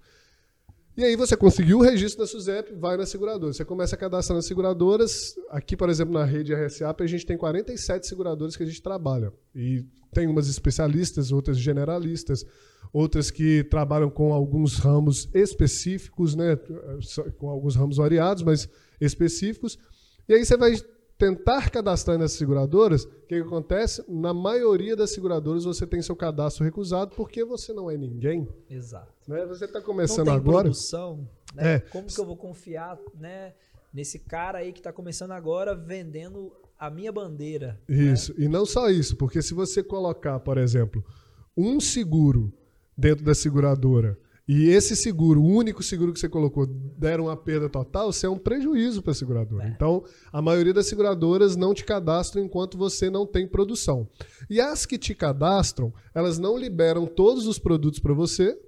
E 0.96 1.02
aí 1.02 1.16
você 1.16 1.36
conseguiu 1.36 1.78
o 1.78 1.82
registro 1.82 2.20
da 2.20 2.26
SUSEP, 2.26 2.72
vai 2.74 2.96
na 2.96 3.04
seguradora. 3.04 3.52
Você 3.52 3.64
começa 3.64 3.96
a 3.96 3.98
cadastrar 3.98 4.36
nas 4.36 4.46
seguradoras. 4.46 5.34
Aqui, 5.50 5.76
por 5.76 5.90
exemplo, 5.90 6.14
na 6.14 6.24
rede 6.24 6.54
RSAP, 6.54 7.02
a 7.02 7.06
gente 7.06 7.26
tem 7.26 7.36
47 7.36 8.06
seguradoras 8.06 8.56
que 8.56 8.62
a 8.62 8.66
gente 8.66 8.80
trabalha. 8.80 9.32
E 9.52 9.84
tem 10.12 10.28
umas 10.28 10.48
especialistas, 10.48 11.32
outras 11.32 11.58
generalistas, 11.58 12.46
outras 12.92 13.28
que 13.28 13.64
trabalham 13.64 14.08
com 14.08 14.32
alguns 14.32 14.78
ramos 14.78 15.28
específicos, 15.34 16.36
né? 16.36 16.56
com 17.38 17.48
alguns 17.48 17.74
ramos 17.74 17.96
variados, 17.96 18.44
mas 18.44 18.68
específicos. 19.00 19.76
E 20.28 20.34
aí 20.34 20.44
você 20.44 20.56
vai 20.56 20.76
tentar 21.16 21.70
cadastrar 21.70 22.18
nas 22.18 22.32
seguradoras, 22.32 23.04
o 23.04 23.08
que, 23.26 23.40
que, 23.40 23.46
acontece? 23.46 24.04
Na 24.08 24.34
maioria 24.34 24.96
das 24.96 25.10
seguradoras 25.10 25.64
você 25.64 25.86
tem 25.86 26.02
seu 26.02 26.16
cadastro 26.16 26.64
recusado 26.64 27.14
porque 27.14 27.44
você 27.44 27.72
não 27.72 27.90
é 27.90 27.96
ninguém. 27.96 28.48
Exato. 28.68 29.12
Né? 29.26 29.44
Você 29.46 29.64
está 29.64 29.80
começando 29.80 30.26
não 30.26 30.34
tem 30.34 30.34
agora. 30.34 30.64
Produção, 30.64 31.28
né? 31.54 31.74
é. 31.74 31.78
Como 31.78 32.06
que 32.06 32.20
eu 32.20 32.26
vou 32.26 32.36
confiar 32.36 32.98
né, 33.18 33.54
nesse 33.92 34.18
cara 34.18 34.58
aí 34.58 34.72
que 34.72 34.80
está 34.80 34.92
começando 34.92 35.30
agora 35.30 35.74
vendendo 35.74 36.52
a 36.78 36.90
minha 36.90 37.12
bandeira? 37.12 37.80
Né? 37.88 37.96
Isso. 38.12 38.32
Né? 38.38 38.46
E 38.46 38.48
não 38.48 38.66
só 38.66 38.90
isso, 38.90 39.16
porque 39.16 39.40
se 39.40 39.54
você 39.54 39.82
colocar, 39.82 40.40
por 40.40 40.58
exemplo, 40.58 41.04
um 41.56 41.78
seguro 41.78 42.52
dentro 42.96 43.24
da 43.24 43.34
seguradora 43.34 44.18
e 44.46 44.68
esse 44.68 44.94
seguro, 44.94 45.40
o 45.40 45.46
único 45.46 45.82
seguro 45.82 46.12
que 46.12 46.20
você 46.20 46.28
colocou, 46.28 46.66
deram 46.66 47.24
uma 47.24 47.36
perda 47.36 47.66
total, 47.68 48.12
você 48.12 48.26
é 48.26 48.28
um 48.28 48.38
prejuízo 48.38 49.02
para 49.02 49.12
a 49.12 49.14
seguradora. 49.14 49.64
É. 49.64 49.68
Então, 49.68 50.04
a 50.30 50.42
maioria 50.42 50.74
das 50.74 50.86
seguradoras 50.86 51.56
não 51.56 51.72
te 51.72 51.82
cadastram 51.82 52.44
enquanto 52.44 52.76
você 52.76 53.08
não 53.08 53.26
tem 53.26 53.48
produção. 53.48 54.06
E 54.50 54.60
as 54.60 54.84
que 54.84 54.98
te 54.98 55.14
cadastram, 55.14 55.92
elas 56.14 56.38
não 56.38 56.58
liberam 56.58 57.06
todos 57.06 57.46
os 57.46 57.58
produtos 57.58 57.98
para 57.98 58.12
você, 58.12 58.58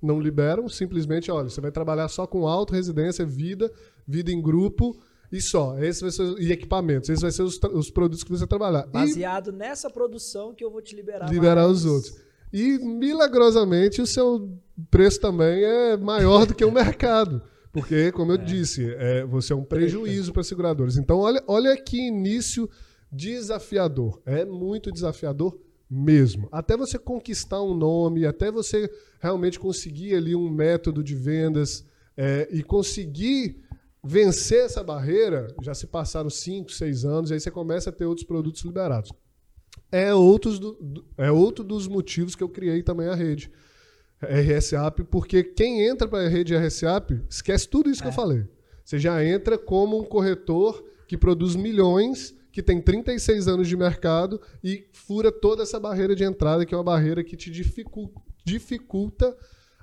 não 0.00 0.20
liberam, 0.20 0.68
simplesmente, 0.68 1.28
olha, 1.30 1.48
você 1.48 1.60
vai 1.60 1.72
trabalhar 1.72 2.06
só 2.06 2.24
com 2.24 2.46
auto, 2.46 2.72
residência, 2.72 3.26
vida, 3.26 3.72
vida 4.06 4.30
em 4.30 4.40
grupo 4.40 4.96
e 5.32 5.40
só. 5.40 5.76
Esse 5.78 6.02
vai 6.02 6.12
ser, 6.12 6.38
e 6.38 6.52
equipamentos. 6.52 7.08
Esses 7.08 7.22
vão 7.22 7.30
ser 7.32 7.42
os, 7.42 7.58
os 7.74 7.90
produtos 7.90 8.22
que 8.22 8.30
você 8.30 8.40
vai 8.40 8.48
trabalhar. 8.48 8.86
Baseado 8.86 9.50
e, 9.50 9.52
nessa 9.52 9.90
produção 9.90 10.54
que 10.54 10.64
eu 10.64 10.70
vou 10.70 10.80
te 10.80 10.94
liberar. 10.94 11.28
Liberar 11.28 11.64
mais. 11.64 11.78
os 11.78 11.84
outros. 11.84 12.16
E 12.52 12.78
milagrosamente 12.78 14.00
o 14.00 14.06
seu 14.06 14.56
preço 14.84 15.20
também 15.20 15.62
é 15.62 15.96
maior 15.96 16.46
do 16.46 16.54
que 16.54 16.64
o 16.64 16.72
mercado. 16.72 17.42
Porque, 17.72 18.10
como 18.12 18.32
eu 18.32 18.36
é. 18.36 18.44
disse, 18.44 18.90
é, 18.94 19.24
você 19.24 19.52
é 19.52 19.56
um 19.56 19.64
prejuízo 19.64 20.32
para 20.32 20.42
seguradores. 20.42 20.96
Então, 20.96 21.18
olha, 21.18 21.42
olha 21.46 21.76
que 21.76 21.98
início 21.98 22.68
desafiador. 23.12 24.20
É 24.24 24.44
muito 24.44 24.90
desafiador 24.90 25.58
mesmo. 25.88 26.48
Até 26.50 26.76
você 26.76 26.98
conquistar 26.98 27.62
um 27.62 27.74
nome, 27.74 28.26
até 28.26 28.50
você 28.50 28.90
realmente 29.20 29.58
conseguir 29.60 30.14
ali 30.14 30.34
um 30.34 30.48
método 30.48 31.02
de 31.02 31.14
vendas 31.14 31.84
é, 32.16 32.48
e 32.50 32.62
conseguir 32.62 33.62
vencer 34.02 34.64
essa 34.64 34.82
barreira, 34.82 35.48
já 35.62 35.74
se 35.74 35.86
passaram 35.86 36.30
5, 36.30 36.72
6 36.72 37.04
anos, 37.04 37.30
e 37.30 37.34
aí 37.34 37.40
você 37.40 37.50
começa 37.50 37.90
a 37.90 37.92
ter 37.92 38.06
outros 38.06 38.26
produtos 38.26 38.62
liberados 38.62 39.10
é, 39.90 40.14
outros 40.14 40.58
do, 40.58 41.04
é 41.16 41.30
outro 41.30 41.64
dos 41.64 41.86
motivos 41.86 42.34
que 42.34 42.42
eu 42.42 42.48
criei 42.48 42.82
também 42.82 43.08
a 43.08 43.14
rede 43.14 43.50
RSAP, 44.22 45.04
porque 45.04 45.42
quem 45.42 45.86
entra 45.86 46.08
para 46.08 46.24
a 46.24 46.28
rede 46.28 46.56
RSAP 46.56 47.22
esquece 47.28 47.68
tudo 47.68 47.90
isso 47.90 48.00
é. 48.00 48.02
que 48.02 48.08
eu 48.08 48.12
é. 48.12 48.14
falei. 48.14 48.44
Você 48.84 48.98
já 48.98 49.24
entra 49.24 49.58
como 49.58 50.00
um 50.00 50.04
corretor 50.04 50.84
que 51.06 51.16
produz 51.16 51.56
milhões, 51.56 52.34
que 52.52 52.62
tem 52.62 52.80
36 52.80 53.48
anos 53.48 53.68
de 53.68 53.76
mercado 53.76 54.40
e 54.62 54.88
fura 54.92 55.30
toda 55.30 55.62
essa 55.62 55.78
barreira 55.78 56.14
de 56.14 56.24
entrada, 56.24 56.64
que 56.64 56.74
é 56.74 56.76
uma 56.76 56.84
barreira 56.84 57.22
que 57.22 57.36
te 57.36 57.50
dificulta, 57.50 58.20
dificulta 58.44 59.36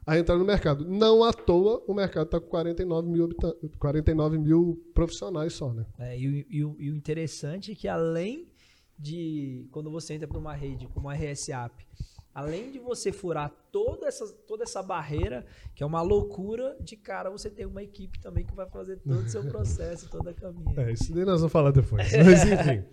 a 0.05 0.17
entrar 0.17 0.37
no 0.37 0.45
mercado. 0.45 0.85
Não 0.85 1.23
à 1.23 1.31
toa 1.31 1.83
o 1.87 1.93
mercado 1.93 2.25
está 2.25 2.39
com 2.39 2.47
49 2.47 3.09
mil, 3.09 3.29
49 3.77 4.37
mil 4.37 4.81
profissionais 4.93 5.53
só. 5.53 5.71
Né? 5.71 5.85
É, 5.99 6.17
e, 6.17 6.45
e, 6.49 6.57
e 6.57 6.63
o 6.63 6.95
interessante 6.95 7.71
é 7.71 7.75
que 7.75 7.87
além 7.87 8.47
de 8.97 9.67
quando 9.71 9.91
você 9.91 10.13
entra 10.13 10.27
para 10.27 10.37
uma 10.37 10.53
rede 10.53 10.87
como 10.87 11.09
a 11.09 11.13
RSAP, 11.13 11.85
além 12.33 12.71
de 12.71 12.79
você 12.79 13.11
furar 13.11 13.51
toda 13.71 14.07
essa, 14.07 14.27
toda 14.47 14.63
essa 14.63 14.81
barreira, 14.81 15.45
que 15.75 15.83
é 15.83 15.85
uma 15.85 16.01
loucura, 16.01 16.75
de 16.79 16.95
cara 16.95 17.29
você 17.29 17.49
tem 17.49 17.65
uma 17.65 17.83
equipe 17.83 18.19
também 18.19 18.45
que 18.45 18.53
vai 18.55 18.67
fazer 18.69 18.97
todo 18.97 19.25
o 19.25 19.29
seu 19.29 19.43
processo, 19.45 20.09
toda 20.09 20.31
a 20.31 20.33
caminhada. 20.33 20.81
É, 20.81 20.91
isso 20.91 21.13
daí 21.13 21.25
nós 21.25 21.41
vamos 21.41 21.51
falar 21.51 21.71
depois. 21.71 22.11
Mas 22.11 22.43
enfim. 22.43 22.83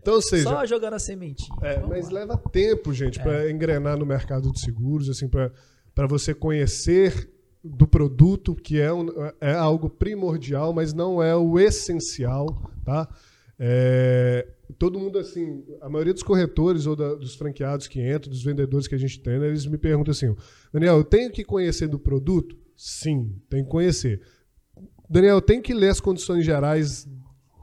Então, 0.00 0.20
seja, 0.20 0.42
Só 0.42 0.66
jogando 0.66 0.94
a 0.94 0.98
sementinha. 0.98 1.56
É, 1.62 1.78
mas 1.78 2.10
lá. 2.10 2.20
leva 2.20 2.36
tempo, 2.36 2.92
gente, 2.92 3.20
para 3.20 3.48
engrenar 3.48 3.96
no 3.96 4.04
mercado 4.04 4.50
de 4.50 4.58
seguros, 4.58 5.08
assim, 5.08 5.28
para 5.28 6.06
você 6.08 6.34
conhecer 6.34 7.30
do 7.62 7.86
produto, 7.86 8.56
que 8.56 8.80
é, 8.80 8.92
um, 8.92 9.06
é 9.40 9.54
algo 9.54 9.88
primordial, 9.88 10.72
mas 10.72 10.92
não 10.92 11.22
é 11.22 11.36
o 11.36 11.56
essencial, 11.56 12.46
tá? 12.84 13.08
É, 13.56 14.48
todo 14.78 14.98
mundo, 14.98 15.18
assim, 15.18 15.64
a 15.80 15.88
maioria 15.88 16.12
dos 16.12 16.22
corretores 16.22 16.86
ou 16.86 16.94
da- 16.96 17.14
dos 17.14 17.34
franqueados 17.34 17.86
que 17.86 18.00
entram, 18.00 18.30
dos 18.30 18.42
vendedores 18.42 18.86
que 18.86 18.94
a 18.94 18.98
gente 18.98 19.20
tem, 19.20 19.38
né, 19.38 19.48
eles 19.48 19.66
me 19.66 19.78
perguntam 19.78 20.12
assim, 20.12 20.34
Daniel, 20.72 20.96
eu 20.98 21.04
tenho 21.04 21.30
que 21.30 21.44
conhecer 21.44 21.88
do 21.88 21.98
produto? 21.98 22.56
Sim, 22.76 23.34
tem 23.48 23.62
que 23.64 23.70
conhecer. 23.70 24.20
Daniel, 25.08 25.36
eu 25.36 25.42
tenho 25.42 25.62
que 25.62 25.74
ler 25.74 25.90
as 25.90 26.00
condições 26.00 26.44
gerais 26.44 27.08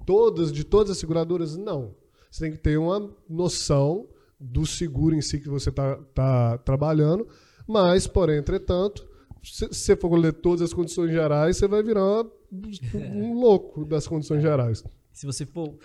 todas, 0.05 0.51
de 0.51 0.63
todas 0.63 0.91
as 0.91 0.97
seguradoras? 0.97 1.57
Não. 1.57 1.95
Você 2.29 2.45
tem 2.45 2.51
que 2.51 2.59
ter 2.59 2.77
uma 2.77 3.13
noção 3.27 4.07
do 4.39 4.65
seguro 4.65 5.15
em 5.15 5.21
si 5.21 5.39
que 5.39 5.49
você 5.49 5.69
está 5.69 5.95
tá 6.13 6.57
trabalhando, 6.59 7.27
mas, 7.67 8.07
porém, 8.07 8.37
entretanto, 8.37 9.07
se 9.43 9.67
você 9.67 9.95
for 9.95 10.15
ler 10.15 10.33
todas 10.33 10.61
as 10.61 10.73
condições 10.73 11.11
gerais, 11.11 11.57
você 11.57 11.67
vai 11.67 11.81
virar 11.83 12.23
um 12.93 13.33
louco 13.39 13.85
das 13.85 14.07
condições 14.07 14.41
gerais. 14.41 14.83
Se 15.11 15.25
você 15.25 15.45
for. 15.45 15.75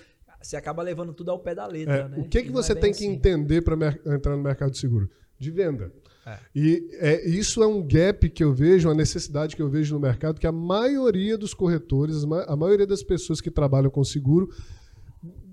Você 0.44 0.57
acaba 0.57 0.83
levando 0.83 1.12
tudo 1.12 1.30
ao 1.30 1.38
pé 1.38 1.54
da 1.54 1.66
letra, 1.66 1.94
É, 1.94 2.09
né? 2.09 2.16
o 2.18 2.24
que, 2.28 2.42
que 2.42 2.48
é 2.48 2.52
você 2.52 2.74
bem 2.74 2.83
tem 2.83 2.92
que 2.92 3.04
assim. 3.04 3.12
entender 3.14 3.62
para 3.62 3.74
entrar 4.14 4.37
no 4.37 4.42
mercado 4.42 4.70
de 4.70 4.78
seguro? 4.78 5.09
De 5.38 5.50
venda. 5.50 5.92
É. 6.26 6.38
E 6.54 6.88
é, 7.00 7.28
isso 7.28 7.62
é 7.62 7.66
um 7.66 7.83
gap 7.87 8.28
que 8.30 8.42
eu 8.44 8.52
vejo, 8.52 8.88
uma 8.88 8.94
necessidade 8.94 9.57
que 9.57 9.61
eu 9.62 9.68
vejo 9.68 9.94
no 9.94 10.00
mercado, 10.00 10.38
que 10.40 10.46
a 10.46 10.52
maioria 10.52 11.37
dos 11.37 11.52
corretores, 11.52 12.24
a 12.46 12.57
maioria 12.57 12.87
das 12.87 13.02
pessoas 13.02 13.40
que 13.40 13.50
trabalham 13.50 13.90
com 13.90 14.02
seguro, 14.04 14.48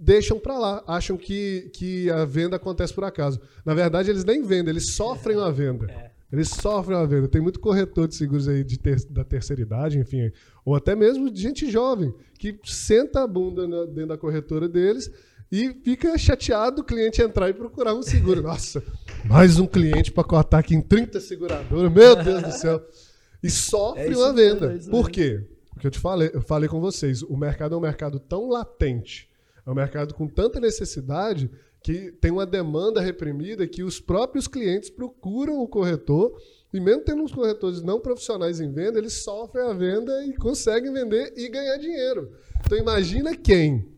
deixam 0.01 0.39
para 0.39 0.58
lá, 0.58 0.84
acham 0.88 1.17
que, 1.17 1.69
que 1.73 2.10
a 2.10 2.25
venda 2.25 2.56
acontece 2.56 2.93
por 2.93 3.04
acaso. 3.04 3.39
Na 3.65 3.73
verdade, 3.73 4.10
eles 4.10 4.23
nem 4.23 4.41
vendem, 4.43 4.69
eles 4.71 4.93
sofrem 4.93 5.38
uma 5.38 5.51
venda. 5.51 5.91
É. 5.91 6.11
Eles 6.32 6.48
sofrem 6.50 6.98
uma 6.98 7.06
venda. 7.06 7.28
Tem 7.28 7.41
muito 7.41 7.60
corretor 7.60 8.08
de 8.08 8.15
seguros 8.15 8.48
aí 8.48 8.63
de 8.63 8.80
ter- 8.80 9.04
da 9.10 9.24
terceira 9.24 9.62
idade, 9.62 10.00
enfim, 10.00 10.32
ou 10.63 10.76
até 10.76 10.96
mesmo 10.96 11.30
de 11.30 11.41
gente 11.41 11.70
jovem, 11.70 12.13
que 12.39 12.58
senta 12.63 13.22
a 13.24 13.28
bunda 13.28 13.67
na- 13.67 13.86
dentro 13.86 14.08
da 14.08 14.17
corretora 14.17 14.70
deles 14.70 15.12
e 15.52 15.74
fica 15.84 16.17
chateado 16.17 16.78
do 16.78 16.84
cliente 16.86 17.22
entrar 17.22 17.50
e 17.50 17.54
procurar 17.54 17.94
um 17.94 18.02
seguro. 18.02 18.41
Nossa, 18.41 18.82
mais 19.26 19.60
um 19.60 19.67
cliente 19.67 20.12
para 20.12 20.24
cortar 20.24 20.60
aqui 20.60 20.74
em 20.74 20.82
30 20.82 21.20
seguradoras, 21.20 21.91
meu 21.91 22.15
Deus 22.24 22.41
do 22.44 22.52
céu. 22.52 22.82
E 23.44 23.50
sofre 23.50 24.13
É 24.13 24.17
uma 24.17 24.32
venda. 24.34 24.74
é 24.76 24.89
Por 24.89 25.10
quê? 25.10 25.44
Porque 25.74 25.88
eu 25.88 25.91
te 25.91 26.00
falei, 26.00 26.30
eu 26.34 26.41
falei 26.41 26.70
com 26.70 26.80
vocês, 26.80 27.24
o 27.24 27.36
mercado 27.36 27.76
é 27.76 27.78
um 27.78 27.82
mercado 27.82 28.20
tão 28.20 28.48
latente, 28.48 29.28
é 29.65 29.70
um 29.70 29.74
mercado 29.74 30.13
com 30.13 30.28
tanta 30.28 30.60
necessidade 30.60 31.50
que 31.84 32.12
tem 32.12 32.32
uma 32.32 32.46
demanda 32.46 33.02
reprimida 33.02 33.67
que 33.67 33.84
os 33.84 34.00
próprios 34.00 34.48
clientes 34.48 34.89
procuram 34.89 35.60
o 35.60 35.67
corretor 35.67 36.39
e 36.74 36.80
mesmo 36.80 37.04
tendo 37.04 37.24
uns 37.24 37.34
corretores 37.34 37.82
não 37.82 38.00
profissionais 38.00 38.62
em 38.62 38.72
venda, 38.72 39.00
eles 39.00 39.24
sofrem 39.24 39.65
a 39.65 39.74
venda 39.74 40.26
e 40.26 40.34
conseguem 40.36 40.94
vender 40.94 41.34
e 41.36 41.50
ganhar 41.50 41.78
dinheiro. 41.78 42.32
Então 42.65 42.78
imagina 42.78 43.36
quem 43.36 43.91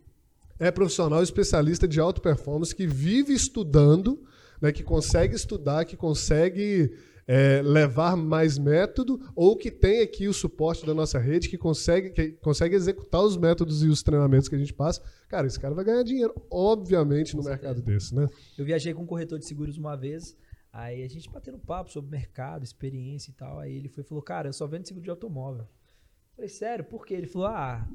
é 0.57 0.71
profissional 0.71 1.21
especialista 1.21 1.87
de 1.87 1.99
alta 1.99 2.21
performance 2.21 2.73
que 2.73 2.87
vive 2.87 3.33
estudando, 3.33 4.23
né, 4.61 4.71
que 4.71 4.81
consegue 4.81 5.35
estudar, 5.35 5.83
que 5.83 5.97
consegue 5.97 6.93
é, 7.27 7.61
levar 7.61 8.15
mais 8.15 8.57
método, 8.57 9.19
ou 9.35 9.55
que 9.55 9.71
tem 9.71 10.01
aqui 10.01 10.27
o 10.27 10.33
suporte 10.33 10.85
da 10.85 10.93
nossa 10.93 11.17
rede, 11.19 11.49
que 11.49 11.57
consegue, 11.57 12.09
que 12.09 12.31
consegue 12.33 12.75
executar 12.75 13.21
os 13.21 13.37
métodos 13.37 13.83
e 13.83 13.87
os 13.87 14.03
treinamentos 14.03 14.49
que 14.49 14.55
a 14.55 14.57
gente 14.57 14.73
passa. 14.73 15.01
Cara, 15.29 15.47
esse 15.47 15.59
cara 15.59 15.73
vai 15.73 15.85
ganhar 15.85 16.03
dinheiro, 16.03 16.33
obviamente, 16.51 17.35
no 17.35 17.43
mercado 17.43 17.81
desse, 17.81 18.13
né? 18.13 18.27
Eu 18.57 18.65
viajei 18.65 18.93
com 18.93 19.03
um 19.03 19.07
corretor 19.07 19.39
de 19.39 19.45
seguros 19.45 19.77
uma 19.77 19.95
vez, 19.95 20.35
aí 20.71 21.03
a 21.03 21.07
gente 21.07 21.29
batendo 21.29 21.57
papo 21.57 21.91
sobre 21.91 22.11
mercado, 22.11 22.63
experiência 22.63 23.31
e 23.31 23.33
tal. 23.33 23.59
Aí 23.59 23.75
ele 23.75 23.89
foi 23.89 24.03
falou, 24.03 24.21
cara, 24.21 24.49
eu 24.49 24.53
só 24.53 24.67
vendo 24.67 24.87
seguro 24.87 25.03
de 25.03 25.09
automóvel. 25.09 25.63
Eu 25.63 26.35
falei, 26.35 26.49
sério, 26.49 26.83
por 26.83 27.05
quê? 27.05 27.13
Ele 27.13 27.27
falou, 27.27 27.47
ah, 27.47 27.87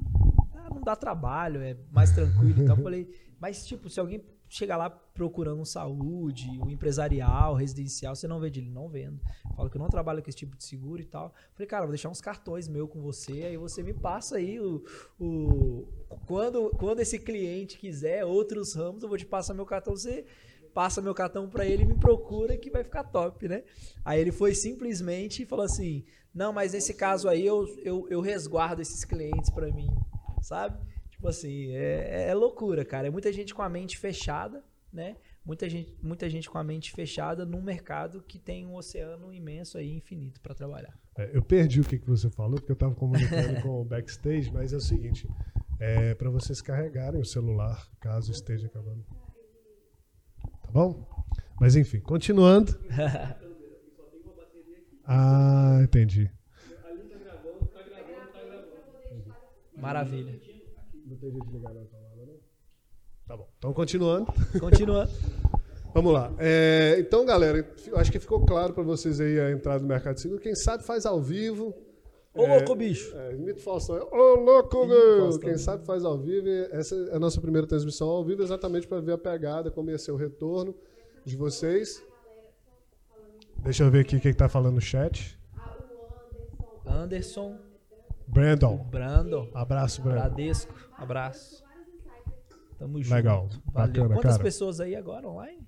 ah, 0.55 0.69
não 0.73 0.81
dá 0.81 0.95
trabalho, 0.95 1.61
é 1.61 1.77
mais 1.91 2.11
tranquilo 2.11 2.63
e 2.63 2.65
tal. 2.65 2.77
Eu 2.77 2.83
falei, 2.83 3.09
mas 3.39 3.65
tipo, 3.65 3.89
se 3.89 3.99
alguém 3.99 4.23
chegar 4.49 4.77
lá 4.77 4.89
procurando 4.89 5.63
saúde, 5.63 6.49
um 6.65 6.69
empresarial, 6.69 7.53
residencial, 7.53 8.15
você 8.15 8.27
não 8.27 8.39
vende 8.39 8.59
ele? 8.59 8.69
Não 8.69 8.89
vendo. 8.89 9.21
Falo 9.55 9.69
que 9.69 9.77
eu 9.77 9.81
não 9.81 9.89
trabalho 9.89 10.23
com 10.23 10.29
esse 10.29 10.39
tipo 10.39 10.57
de 10.57 10.63
seguro 10.63 11.01
e 11.01 11.05
tal. 11.05 11.33
Falei, 11.53 11.67
cara, 11.67 11.83
vou 11.83 11.91
deixar 11.91 12.09
uns 12.09 12.19
cartões 12.19 12.67
meu 12.67 12.87
com 12.87 12.99
você, 12.99 13.43
aí 13.43 13.57
você 13.57 13.83
me 13.83 13.93
passa 13.93 14.37
aí 14.37 14.59
o. 14.59 14.83
o 15.19 15.87
quando, 16.25 16.71
quando 16.71 16.99
esse 16.99 17.19
cliente 17.19 17.77
quiser 17.77 18.25
outros 18.25 18.73
ramos, 18.73 19.03
eu 19.03 19.09
vou 19.09 19.17
te 19.17 19.25
passar 19.25 19.53
meu 19.53 19.65
cartão, 19.65 19.95
você 19.95 20.25
passa 20.73 21.01
meu 21.01 21.13
cartão 21.13 21.47
pra 21.47 21.65
ele 21.65 21.83
e 21.83 21.85
me 21.85 21.95
procura 21.95 22.57
que 22.57 22.71
vai 22.71 22.83
ficar 22.83 23.03
top, 23.03 23.47
né? 23.47 23.63
Aí 24.03 24.19
ele 24.19 24.31
foi 24.31 24.55
simplesmente 24.55 25.43
e 25.43 25.45
falou 25.45 25.65
assim: 25.65 26.03
Não, 26.33 26.51
mas 26.51 26.73
nesse 26.73 26.93
caso 26.95 27.29
aí 27.29 27.45
eu, 27.45 27.67
eu, 27.83 28.07
eu 28.09 28.21
resguardo 28.21 28.81
esses 28.81 29.05
clientes 29.05 29.49
pra 29.51 29.71
mim, 29.71 29.89
sabe? 30.41 30.79
Tipo 31.19 31.27
assim, 31.27 31.75
é, 31.75 32.29
é 32.29 32.33
loucura, 32.33 32.85
cara. 32.85 33.07
É 33.07 33.09
muita 33.09 33.33
gente 33.33 33.53
com 33.53 33.61
a 33.61 33.67
mente 33.67 33.97
fechada, 33.97 34.63
né? 34.91 35.17
Muita 35.43 35.67
gente, 35.67 35.93
muita 36.01 36.29
gente 36.29 36.49
com 36.49 36.57
a 36.57 36.63
mente 36.63 36.93
fechada 36.93 37.45
num 37.45 37.61
mercado 37.61 38.23
que 38.25 38.39
tem 38.39 38.65
um 38.65 38.73
oceano 38.75 39.33
imenso 39.33 39.77
aí, 39.77 39.91
infinito 39.97 40.39
pra 40.39 40.55
trabalhar. 40.55 40.97
É, 41.17 41.29
eu 41.33 41.43
perdi 41.43 41.81
o 41.81 41.83
que, 41.83 41.99
que 41.99 42.07
você 42.07 42.29
falou, 42.29 42.55
porque 42.55 42.71
eu 42.71 42.73
estava 42.73 42.95
comunicando 42.95 43.61
com 43.61 43.81
o 43.81 43.83
backstage, 43.83 44.49
mas 44.53 44.71
é 44.71 44.77
o 44.77 44.79
seguinte: 44.79 45.27
é 45.77 46.15
para 46.15 46.29
vocês 46.29 46.61
carregarem 46.61 47.19
o 47.19 47.25
celular, 47.25 47.85
caso 47.99 48.31
esteja 48.31 48.67
acabando. 48.67 49.03
Tá 50.63 50.71
bom? 50.71 51.05
Mas 51.59 51.75
enfim, 51.75 51.99
continuando. 51.99 52.79
Ah, 55.11 55.79
entendi. 55.81 56.29
Maravilha. 59.75 60.39
Não 61.09 61.17
tem 61.17 61.31
jeito 61.31 61.47
de 61.47 61.53
ligar 61.53 61.73
na 61.73 61.81
tomada, 61.85 62.25
não? 62.25 62.35
Tá 63.27 63.35
bom. 63.35 63.47
Então, 63.57 63.73
continuando. 63.73 64.27
Continua. 64.59 65.09
Vamos 65.91 66.13
lá. 66.13 66.31
É, 66.37 66.97
então, 66.99 67.25
galera, 67.25 67.67
acho 67.95 68.11
que 68.11 68.19
ficou 68.19 68.45
claro 68.45 68.73
para 68.73 68.83
vocês 68.83 69.19
aí 69.19 69.39
a 69.39 69.51
entrada 69.51 69.79
do 69.79 69.87
mercado 69.87 70.15
de 70.15 70.21
seguro. 70.21 70.39
Quem 70.39 70.53
sabe 70.53 70.83
faz 70.83 71.05
ao 71.05 71.19
vivo. 71.19 71.73
Ô, 72.31 72.45
louco, 72.45 72.75
bicho. 72.75 73.11
É, 73.17 73.33
Mito 73.33 73.59
Faustão. 73.59 74.07
Ô, 74.11 74.35
louco, 74.35 74.85
meu! 74.85 75.39
Quem 75.39 75.57
sabe 75.57 75.83
faz 75.83 76.05
ao 76.05 76.17
vivo. 76.17 76.47
Essa 76.71 76.95
é 76.95 77.15
a 77.15 77.19
nossa 77.19 77.41
primeira 77.41 77.65
transmissão 77.65 78.07
ao 78.07 78.23
vivo, 78.23 78.43
exatamente 78.43 78.87
para 78.87 79.01
ver 79.01 79.13
a 79.13 79.17
pegada, 79.17 79.71
como 79.71 79.89
ia 79.89 79.97
ser 79.97 80.11
o 80.11 80.15
retorno 80.15 80.75
de 81.25 81.35
vocês. 81.35 82.03
Deixa 83.63 83.83
eu 83.83 83.89
ver 83.89 84.01
aqui 84.01 84.19
quem 84.19 84.31
está 84.31 84.47
falando 84.47 84.75
no 84.75 84.81
chat. 84.81 85.37
Anderson, 86.85 87.57
Brandon. 88.29 88.77
Brando, 88.89 89.49
Abraço, 89.53 90.01
Brandon. 90.01 90.19
Bradesco, 90.21 90.73
abraço. 90.97 91.63
Tamo 92.77 93.01
junto. 93.01 93.13
Legal. 93.13 93.49
Valeu. 93.73 93.93
Bacana, 93.93 94.15
Quantas 94.15 94.31
cara. 94.31 94.43
pessoas 94.43 94.79
aí 94.79 94.95
agora 94.95 95.27
online? 95.27 95.65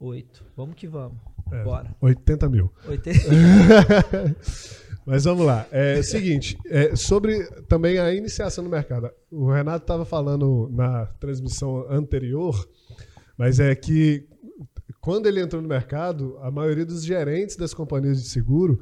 Oito. 0.00 0.44
Vamos 0.56 0.76
que 0.76 0.86
vamos. 0.86 1.18
É, 1.52 1.62
Bora. 1.62 1.94
80 2.00 2.48
mil. 2.48 2.72
Oitenta. 2.88 3.18
Mas 5.04 5.24
vamos 5.24 5.44
lá. 5.44 5.66
É 5.70 5.98
o 5.98 6.02
seguinte, 6.02 6.56
é, 6.66 6.96
sobre 6.96 7.44
também 7.68 7.98
a 7.98 8.14
iniciação 8.14 8.64
no 8.64 8.70
mercado. 8.70 9.10
O 9.30 9.50
Renato 9.50 9.84
estava 9.84 10.04
falando 10.04 10.70
na 10.72 11.04
transmissão 11.20 11.86
anterior, 11.90 12.66
mas 13.36 13.60
é 13.60 13.74
que 13.74 14.26
quando 15.02 15.26
ele 15.26 15.42
entrou 15.42 15.60
no 15.60 15.68
mercado, 15.68 16.38
a 16.40 16.50
maioria 16.50 16.86
dos 16.86 17.04
gerentes 17.04 17.54
das 17.54 17.74
companhias 17.74 18.22
de 18.22 18.30
seguro 18.30 18.80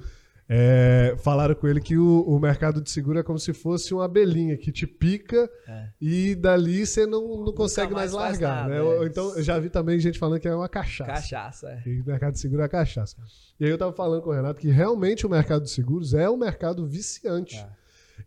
é, 0.54 1.14
falaram 1.16 1.54
com 1.54 1.66
ele 1.66 1.80
que 1.80 1.96
o, 1.96 2.20
o 2.26 2.38
mercado 2.38 2.82
de 2.82 2.90
seguro 2.90 3.18
é 3.18 3.22
como 3.22 3.38
se 3.38 3.54
fosse 3.54 3.94
uma 3.94 4.04
abelhinha 4.04 4.54
que 4.58 4.70
te 4.70 4.86
pica 4.86 5.50
É. 5.66 5.88
e 5.98 6.34
dali 6.34 6.84
você 6.84 7.06
não, 7.06 7.42
não 7.42 7.54
consegue 7.54 7.94
mais, 7.94 8.12
mais 8.12 8.38
largar. 8.38 8.68
nada, 8.68 8.84
né? 8.84 9.02
é. 9.02 9.06
Então, 9.06 9.34
eu 9.34 9.42
já 9.42 9.58
vi 9.58 9.70
também 9.70 9.98
gente 9.98 10.18
falando 10.18 10.38
que 10.38 10.46
é 10.46 10.54
uma 10.54 10.68
cachaça. 10.68 11.10
Cachaça. 11.10 11.68
é. 11.70 11.88
E 11.88 12.00
o 12.02 12.04
mercado 12.04 12.34
de 12.34 12.40
seguro 12.40 12.60
é 12.62 12.68
cachaça. 12.68 13.16
E 13.58 13.64
aí 13.64 13.70
eu 13.70 13.76
estava 13.76 13.92
falando 13.94 14.20
com 14.20 14.28
o 14.28 14.32
Renato 14.34 14.60
que 14.60 14.68
realmente 14.68 15.26
o 15.26 15.30
mercado 15.30 15.62
de 15.64 15.70
seguros 15.70 16.12
é 16.12 16.28
um 16.28 16.36
mercado 16.36 16.86
viciante. 16.86 17.56
É. 17.56 17.66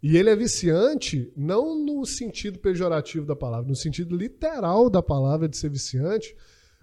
E 0.01 0.17
ele 0.17 0.31
é 0.31 0.35
viciante 0.35 1.31
não 1.37 1.77
no 1.85 2.03
sentido 2.05 2.57
pejorativo 2.57 3.25
da 3.25 3.35
palavra, 3.35 3.67
no 3.69 3.75
sentido 3.75 4.15
literal 4.17 4.89
da 4.89 5.01
palavra 5.01 5.47
de 5.47 5.55
ser 5.55 5.69
viciante, 5.69 6.35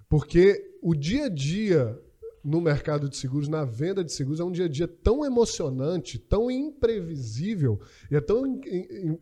porque 0.08 0.76
o 0.80 0.94
dia 0.94 1.24
a 1.26 1.28
dia, 1.28 1.98
no 2.44 2.60
mercado 2.60 3.08
de 3.08 3.16
seguros, 3.16 3.48
na 3.48 3.64
venda 3.64 4.02
de 4.02 4.12
seguros, 4.12 4.40
é 4.40 4.44
um 4.44 4.50
dia 4.50 4.64
a 4.64 4.68
dia 4.68 4.88
tão 4.88 5.24
emocionante, 5.24 6.18
tão 6.18 6.50
imprevisível, 6.50 7.80
e 8.10 8.16
é 8.16 8.20
tão, 8.20 8.60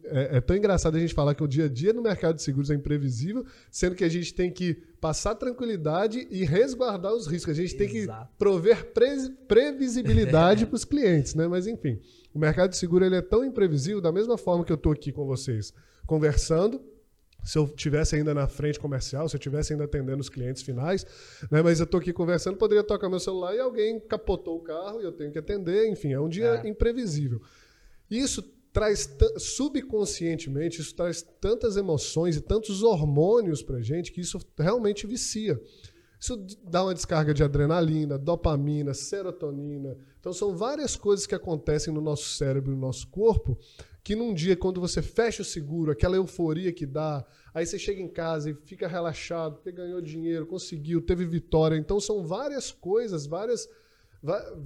é, 0.04 0.38
é 0.38 0.40
tão 0.40 0.56
engraçado 0.56 0.96
a 0.96 1.00
gente 1.00 1.12
falar 1.12 1.34
que 1.34 1.42
o 1.42 1.48
dia 1.48 1.66
a 1.66 1.68
dia 1.68 1.92
no 1.92 2.02
mercado 2.02 2.36
de 2.36 2.42
seguros 2.42 2.70
é 2.70 2.74
imprevisível, 2.74 3.44
sendo 3.70 3.94
que 3.94 4.04
a 4.04 4.08
gente 4.08 4.32
tem 4.32 4.50
que 4.50 4.74
passar 5.00 5.34
tranquilidade 5.34 6.26
e 6.30 6.44
resguardar 6.44 7.12
os 7.12 7.26
riscos. 7.26 7.58
A 7.58 7.62
gente 7.62 7.76
tem 7.76 7.94
Exato. 7.94 8.30
que 8.30 8.38
prover 8.38 8.92
pre 8.92 9.30
previsibilidade 9.46 10.64
para 10.66 10.76
os 10.76 10.84
clientes, 10.84 11.34
né? 11.34 11.46
Mas 11.46 11.66
enfim, 11.66 11.98
o 12.32 12.38
mercado 12.38 12.70
de 12.70 12.76
seguro 12.76 13.04
ele 13.04 13.16
é 13.16 13.22
tão 13.22 13.44
imprevisível, 13.44 14.00
da 14.00 14.12
mesma 14.12 14.38
forma 14.38 14.64
que 14.64 14.72
eu 14.72 14.76
estou 14.76 14.92
aqui 14.92 15.12
com 15.12 15.26
vocês 15.26 15.74
conversando, 16.06 16.80
se 17.44 17.58
eu 17.58 17.68
tivesse 17.68 18.16
ainda 18.16 18.34
na 18.34 18.46
frente 18.46 18.78
comercial, 18.78 19.28
se 19.28 19.36
eu 19.36 19.40
tivesse 19.40 19.72
ainda 19.72 19.84
atendendo 19.84 20.20
os 20.20 20.28
clientes 20.28 20.62
finais, 20.62 21.06
né? 21.50 21.62
Mas 21.62 21.80
eu 21.80 21.84
estou 21.84 22.00
aqui 22.00 22.12
conversando, 22.12 22.56
poderia 22.56 22.84
tocar 22.84 23.08
meu 23.08 23.20
celular 23.20 23.54
e 23.54 23.60
alguém 23.60 24.00
capotou 24.00 24.58
o 24.58 24.62
carro 24.62 25.00
e 25.00 25.04
eu 25.04 25.12
tenho 25.12 25.32
que 25.32 25.38
atender, 25.38 25.88
enfim, 25.88 26.12
é 26.12 26.20
um 26.20 26.28
dia 26.28 26.60
é. 26.64 26.68
imprevisível. 26.68 27.40
Isso 28.10 28.42
traz 28.72 29.16
subconscientemente, 29.36 30.80
isso 30.80 30.94
traz 30.94 31.22
tantas 31.40 31.76
emoções 31.76 32.36
e 32.36 32.40
tantos 32.40 32.82
hormônios 32.82 33.62
para 33.62 33.80
gente 33.80 34.12
que 34.12 34.20
isso 34.20 34.38
realmente 34.58 35.06
vicia. 35.06 35.60
Isso 36.20 36.36
dá 36.62 36.84
uma 36.84 36.94
descarga 36.94 37.32
de 37.32 37.42
adrenalina, 37.42 38.18
dopamina, 38.18 38.92
serotonina. 38.92 39.96
Então 40.20 40.34
são 40.34 40.54
várias 40.54 40.94
coisas 40.94 41.26
que 41.26 41.34
acontecem 41.34 41.92
no 41.92 42.00
nosso 42.00 42.28
cérebro, 42.36 42.72
no 42.72 42.78
nosso 42.78 43.08
corpo, 43.08 43.58
que 44.02 44.16
num 44.16 44.32
dia, 44.32 44.56
quando 44.56 44.80
você 44.80 45.02
fecha 45.02 45.42
o 45.42 45.44
seguro, 45.44 45.92
aquela 45.92 46.16
euforia 46.16 46.72
que 46.72 46.86
dá, 46.86 47.24
aí 47.52 47.66
você 47.66 47.78
chega 47.78 48.00
em 48.00 48.08
casa 48.08 48.50
e 48.50 48.54
fica 48.54 48.88
relaxado, 48.88 49.56
porque 49.56 49.72
ganhou 49.72 50.00
dinheiro, 50.00 50.46
conseguiu, 50.46 51.02
teve 51.02 51.24
vitória. 51.24 51.76
Então 51.76 52.00
são 52.00 52.26
várias 52.26 52.72
coisas, 52.72 53.26
várias, 53.26 53.68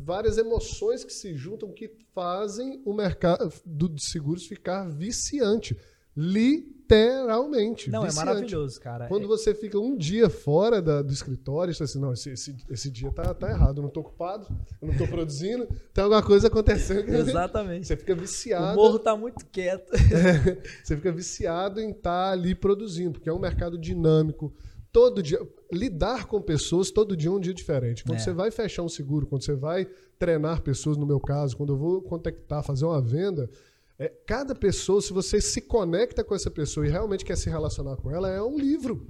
várias 0.04 0.38
emoções 0.38 1.04
que 1.04 1.12
se 1.12 1.34
juntam 1.34 1.72
que 1.72 1.90
fazem 2.14 2.80
o 2.84 2.94
mercado 2.94 3.52
de 3.66 4.02
seguros 4.02 4.46
ficar 4.46 4.88
viciante. 4.88 5.76
Li 6.16 6.74
literalmente. 6.84 7.90
Não, 7.90 8.02
é 8.02 8.06
viciante. 8.06 8.28
é 8.28 8.32
maravilhoso, 8.32 8.80
cara. 8.80 9.08
Quando 9.08 9.24
é... 9.24 9.26
você 9.26 9.54
fica 9.54 9.78
um 9.78 9.96
dia 9.96 10.28
fora 10.28 10.80
da, 10.80 11.02
do 11.02 11.12
escritório, 11.12 11.74
você 11.74 11.84
assim, 11.84 11.98
não, 11.98 12.12
esse, 12.12 12.30
esse, 12.30 12.56
esse 12.70 12.90
dia 12.90 13.10
tá, 13.10 13.34
tá 13.34 13.50
errado, 13.50 13.78
eu 13.78 13.82
não 13.82 13.90
tô 13.90 14.00
ocupado, 14.00 14.46
eu 14.80 14.88
não 14.88 14.96
tô 14.96 15.06
produzindo, 15.06 15.66
tem 15.92 16.04
alguma 16.04 16.22
coisa 16.22 16.48
acontecendo. 16.48 17.08
Exatamente. 17.08 17.86
Você 17.86 17.96
fica 17.96 18.14
viciado. 18.14 18.78
O 18.78 18.82
morro 18.82 18.98
tá 18.98 19.16
muito 19.16 19.44
quieto. 19.46 19.94
É, 19.94 20.62
você 20.82 20.96
fica 20.96 21.10
viciado 21.10 21.80
em 21.80 21.90
estar 21.90 22.26
tá 22.26 22.32
ali 22.32 22.54
produzindo, 22.54 23.12
porque 23.12 23.28
é 23.28 23.32
um 23.32 23.38
mercado 23.38 23.78
dinâmico. 23.78 24.52
Todo 24.92 25.20
dia, 25.20 25.40
lidar 25.72 26.26
com 26.26 26.40
pessoas 26.40 26.88
todo 26.88 27.16
dia 27.16 27.28
é 27.28 27.32
um 27.32 27.40
dia 27.40 27.52
diferente. 27.52 28.04
Quando 28.04 28.18
é. 28.18 28.20
você 28.20 28.32
vai 28.32 28.52
fechar 28.52 28.82
um 28.82 28.88
seguro, 28.88 29.26
quando 29.26 29.42
você 29.42 29.54
vai 29.54 29.88
treinar 30.20 30.62
pessoas, 30.62 30.96
no 30.96 31.04
meu 31.04 31.18
caso, 31.18 31.56
quando 31.56 31.72
eu 31.72 31.76
vou 31.76 32.00
contactar, 32.00 32.62
fazer 32.62 32.84
uma 32.84 33.02
venda, 33.02 33.50
é, 33.98 34.08
cada 34.26 34.54
pessoa, 34.54 35.00
se 35.00 35.12
você 35.12 35.40
se 35.40 35.60
conecta 35.60 36.24
com 36.24 36.34
essa 36.34 36.50
pessoa 36.50 36.86
e 36.86 36.90
realmente 36.90 37.24
quer 37.24 37.36
se 37.36 37.48
relacionar 37.48 37.96
com 37.96 38.10
ela, 38.10 38.28
é 38.28 38.42
um 38.42 38.58
livro. 38.58 39.06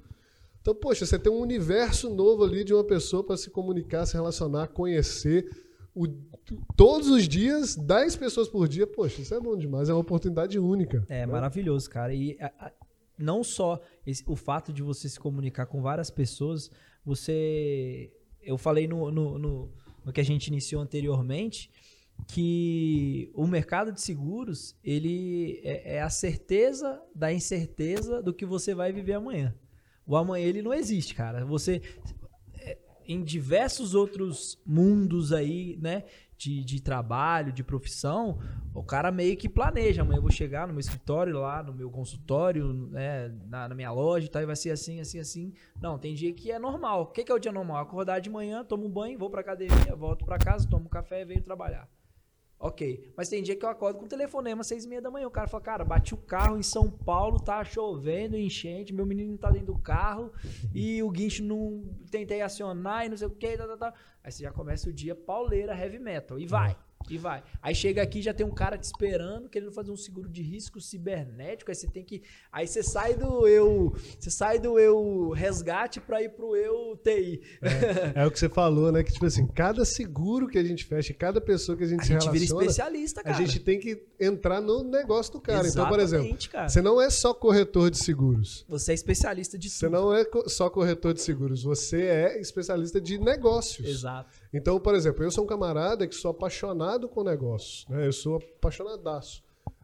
Então, 0.60 0.74
poxa, 0.74 1.06
você 1.06 1.18
tem 1.18 1.32
um 1.32 1.40
universo 1.40 2.08
novo 2.08 2.44
ali 2.44 2.64
de 2.64 2.72
uma 2.72 2.84
pessoa 2.84 3.24
para 3.24 3.36
se 3.36 3.50
comunicar, 3.50 4.06
se 4.06 4.14
relacionar, 4.14 4.68
conhecer. 4.68 5.50
O, 5.94 6.06
todos 6.76 7.08
os 7.08 7.28
dias, 7.28 7.76
10 7.76 8.16
pessoas 8.16 8.48
por 8.48 8.66
dia, 8.66 8.86
poxa, 8.86 9.22
isso 9.22 9.34
é 9.34 9.40
bom 9.40 9.56
demais, 9.56 9.88
é 9.88 9.92
uma 9.92 10.00
oportunidade 10.00 10.58
única. 10.58 11.04
É 11.08 11.20
né? 11.20 11.26
maravilhoso, 11.26 11.88
cara. 11.88 12.14
E 12.14 12.36
a, 12.40 12.46
a, 12.58 12.72
não 13.18 13.44
só 13.44 13.80
esse, 14.06 14.24
o 14.26 14.36
fato 14.36 14.72
de 14.72 14.82
você 14.82 15.08
se 15.08 15.18
comunicar 15.18 15.66
com 15.66 15.80
várias 15.80 16.10
pessoas, 16.10 16.70
você. 17.04 18.10
Eu 18.42 18.58
falei 18.58 18.86
no, 18.86 19.10
no, 19.10 19.38
no, 19.38 19.72
no 20.04 20.12
que 20.12 20.20
a 20.20 20.24
gente 20.24 20.48
iniciou 20.48 20.82
anteriormente 20.82 21.70
que 22.26 23.30
o 23.34 23.46
mercado 23.46 23.92
de 23.92 24.00
seguros 24.00 24.76
ele 24.82 25.60
é, 25.62 25.96
é, 25.96 26.02
a 26.02 26.10
certeza 26.10 27.00
da 27.14 27.32
incerteza 27.32 28.22
do 28.22 28.32
que 28.32 28.46
você 28.46 28.74
vai 28.74 28.92
viver 28.92 29.14
amanhã. 29.14 29.54
O 30.06 30.16
amanhã 30.16 30.46
ele 30.46 30.62
não 30.62 30.72
existe, 30.72 31.14
cara. 31.14 31.44
Você 31.44 31.82
é, 32.54 32.78
em 33.06 33.22
diversos 33.22 33.94
outros 33.94 34.60
mundos 34.64 35.32
aí, 35.32 35.78
né, 35.80 36.04
de, 36.36 36.64
de 36.64 36.80
trabalho, 36.80 37.52
de 37.52 37.62
profissão, 37.62 38.38
o 38.74 38.82
cara 38.82 39.10
meio 39.12 39.36
que 39.36 39.48
planeja. 39.48 40.02
Amanhã 40.02 40.18
eu 40.18 40.22
vou 40.22 40.30
chegar 40.30 40.66
no 40.66 40.72
meu 40.72 40.80
escritório 40.80 41.38
lá, 41.38 41.62
no 41.62 41.72
meu 41.72 41.90
consultório, 41.90 42.72
né, 42.90 43.28
na, 43.46 43.68
na 43.68 43.74
minha 43.74 43.92
loja 43.92 44.26
e 44.26 44.28
tal, 44.28 44.42
e 44.42 44.46
vai 44.46 44.56
ser 44.56 44.70
assim, 44.70 45.00
assim, 45.00 45.18
assim. 45.18 45.52
Não, 45.80 45.98
tem 45.98 46.14
dia 46.14 46.32
que 46.32 46.50
é 46.50 46.58
normal. 46.58 47.02
O 47.02 47.06
que, 47.06 47.24
que 47.24 47.30
é 47.30 47.34
o 47.34 47.38
dia 47.38 47.52
normal? 47.52 47.78
Acordar 47.82 48.18
de 48.18 48.30
manhã, 48.30 48.64
tomo 48.64 48.86
um 48.86 48.90
banho, 48.90 49.18
vou 49.18 49.30
pra 49.30 49.40
academia, 49.40 49.94
volto 49.94 50.24
para 50.24 50.38
casa, 50.38 50.68
tomo 50.68 50.86
um 50.86 50.90
café 50.90 51.22
e 51.22 51.24
venho 51.24 51.42
trabalhar. 51.42 51.88
Ok. 52.64 53.12
Mas 53.14 53.28
tem 53.28 53.42
dia 53.42 53.54
que 53.54 53.62
eu 53.62 53.68
acordo 53.68 53.98
com 53.98 54.06
um 54.06 54.08
telefonema 54.08 54.62
às 54.62 54.66
seis 54.66 54.86
e 54.86 54.88
meia 54.88 55.02
da 55.02 55.10
manhã. 55.10 55.26
O 55.26 55.30
cara 55.30 55.46
fala, 55.46 55.62
cara, 55.62 55.84
bati 55.84 56.14
o 56.14 56.16
carro 56.16 56.56
em 56.56 56.62
São 56.62 56.90
Paulo, 56.90 57.38
tá 57.38 57.62
chovendo, 57.62 58.38
enchente, 58.38 58.90
meu 58.90 59.04
menino 59.04 59.36
tá 59.36 59.50
dentro 59.50 59.74
do 59.74 59.78
carro 59.78 60.32
e 60.74 61.02
o 61.02 61.10
guincho 61.10 61.44
não 61.44 61.84
tentei 62.10 62.40
acionar 62.40 63.04
e 63.04 63.10
não 63.10 63.18
sei 63.18 63.26
o 63.26 63.30
que. 63.30 63.54
Tá, 63.58 63.66
tá, 63.66 63.76
tá. 63.76 63.94
Aí 64.22 64.32
você 64.32 64.44
já 64.44 64.50
começa 64.50 64.88
o 64.88 64.92
dia 64.94 65.14
pauleira 65.14 65.78
heavy 65.78 65.98
metal 65.98 66.38
e 66.38 66.46
vai. 66.46 66.74
E 67.10 67.18
vai. 67.18 67.42
Aí 67.62 67.74
chega 67.74 68.02
aqui 68.02 68.22
já 68.22 68.32
tem 68.32 68.46
um 68.46 68.54
cara 68.54 68.78
te 68.78 68.84
esperando, 68.84 69.48
querendo 69.48 69.72
fazer 69.72 69.90
um 69.90 69.96
seguro 69.96 70.28
de 70.28 70.42
risco 70.42 70.80
cibernético. 70.80 71.70
Aí 71.70 71.74
você 71.74 71.86
tem 71.86 72.02
que. 72.02 72.22
Aí 72.50 72.66
você 72.66 72.82
sai 72.82 73.14
do 73.14 73.46
eu. 73.46 73.94
Você 74.18 74.30
sai 74.30 74.58
do 74.58 74.78
eu 74.78 75.30
resgate 75.30 76.00
para 76.00 76.22
ir 76.22 76.30
pro 76.30 76.56
eu 76.56 76.98
TI. 77.02 77.42
É, 77.60 78.22
é, 78.22 78.26
o 78.26 78.30
que 78.30 78.38
você 78.38 78.48
falou, 78.48 78.90
né? 78.90 79.02
Que, 79.02 79.12
tipo 79.12 79.26
assim, 79.26 79.46
cada 79.46 79.84
seguro 79.84 80.48
que 80.48 80.58
a 80.58 80.64
gente 80.64 80.84
fecha, 80.84 81.12
cada 81.12 81.40
pessoa 81.40 81.76
que 81.76 81.84
a 81.84 81.86
gente 81.86 82.00
a 82.00 82.04
se 82.04 82.12
gente 82.12 82.24
relaciona. 82.24 82.60
Vira 82.60 82.70
especialista, 82.70 83.22
cara. 83.22 83.36
A 83.36 83.40
gente 83.40 83.60
tem 83.60 83.78
que 83.78 84.02
entrar 84.18 84.60
no 84.60 84.82
negócio 84.82 85.32
do 85.32 85.40
cara. 85.40 85.66
Exatamente, 85.66 85.78
então, 85.78 85.88
por 85.88 86.00
exemplo, 86.00 86.50
cara. 86.50 86.68
você 86.68 86.80
não 86.80 87.00
é 87.00 87.10
só 87.10 87.34
corretor 87.34 87.90
de 87.90 87.98
seguros. 87.98 88.64
Você 88.68 88.92
é 88.92 88.94
especialista 88.94 89.58
de 89.58 89.68
Você 89.68 89.88
não 89.88 90.14
é 90.14 90.24
só 90.46 90.70
corretor 90.70 91.12
de 91.12 91.20
seguros, 91.20 91.62
você 91.62 92.02
é 92.02 92.40
especialista 92.40 93.00
de 93.00 93.18
negócios. 93.18 93.86
Exato. 93.86 94.43
Então, 94.54 94.78
por 94.78 94.94
exemplo, 94.94 95.24
eu 95.24 95.30
sou 95.32 95.42
um 95.42 95.48
camarada 95.48 96.06
que 96.06 96.14
sou 96.14 96.30
apaixonado 96.30 97.08
com 97.08 97.24
negócios. 97.24 97.84
Né? 97.88 98.06
Eu 98.06 98.12
sou 98.12 98.36
apaixonadaço. 98.36 99.42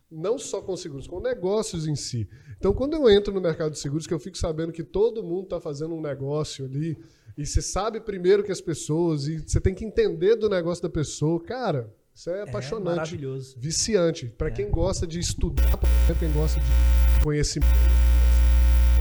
Não 0.09 0.39
só 0.39 0.63
com 0.63 0.77
seguros, 0.77 1.09
com 1.09 1.21
negócios 1.21 1.89
em 1.89 1.97
si. 1.97 2.29
Então, 2.57 2.73
quando 2.73 2.95
eu 2.95 3.11
entro 3.11 3.35
no 3.35 3.41
mercado 3.41 3.73
de 3.73 3.79
seguros, 3.79 4.07
que 4.07 4.15
eu 4.15 4.21
fico 4.21 4.39
sabendo 4.39 4.73
que 4.73 4.85
todo 4.85 5.25
mundo 5.25 5.45
está 5.45 5.61
fazendo 5.61 5.95
um 5.95 6.01
negócio 6.01 6.65
ali, 6.65 6.97
e 7.37 7.45
você 7.45 7.61
sabe 7.61 8.01
primeiro 8.01 8.45
que 8.45 8.53
as 8.53 8.61
pessoas, 8.61 9.27
e 9.27 9.39
você 9.39 9.61
tem 9.61 9.75
que 9.75 9.85
entender 9.85 10.37
do 10.37 10.49
negócio 10.49 10.83
da 10.83 10.89
pessoa, 10.89 11.41
cara, 11.41 11.93
isso 12.15 12.31
é, 12.31 12.41
é 12.41 12.43
apaixonante. 12.43 12.93
É 12.93 12.97
maravilhoso. 12.97 13.57
Viciante. 13.59 14.27
Para 14.27 14.49
é. 14.49 14.51
quem 14.53 14.71
gosta 14.71 15.05
de 15.05 15.19
estudar, 15.19 15.77
para 15.79 16.15
quem 16.17 16.31
gosta 16.33 16.61
de 16.61 17.25
conhecimento, 17.25 17.73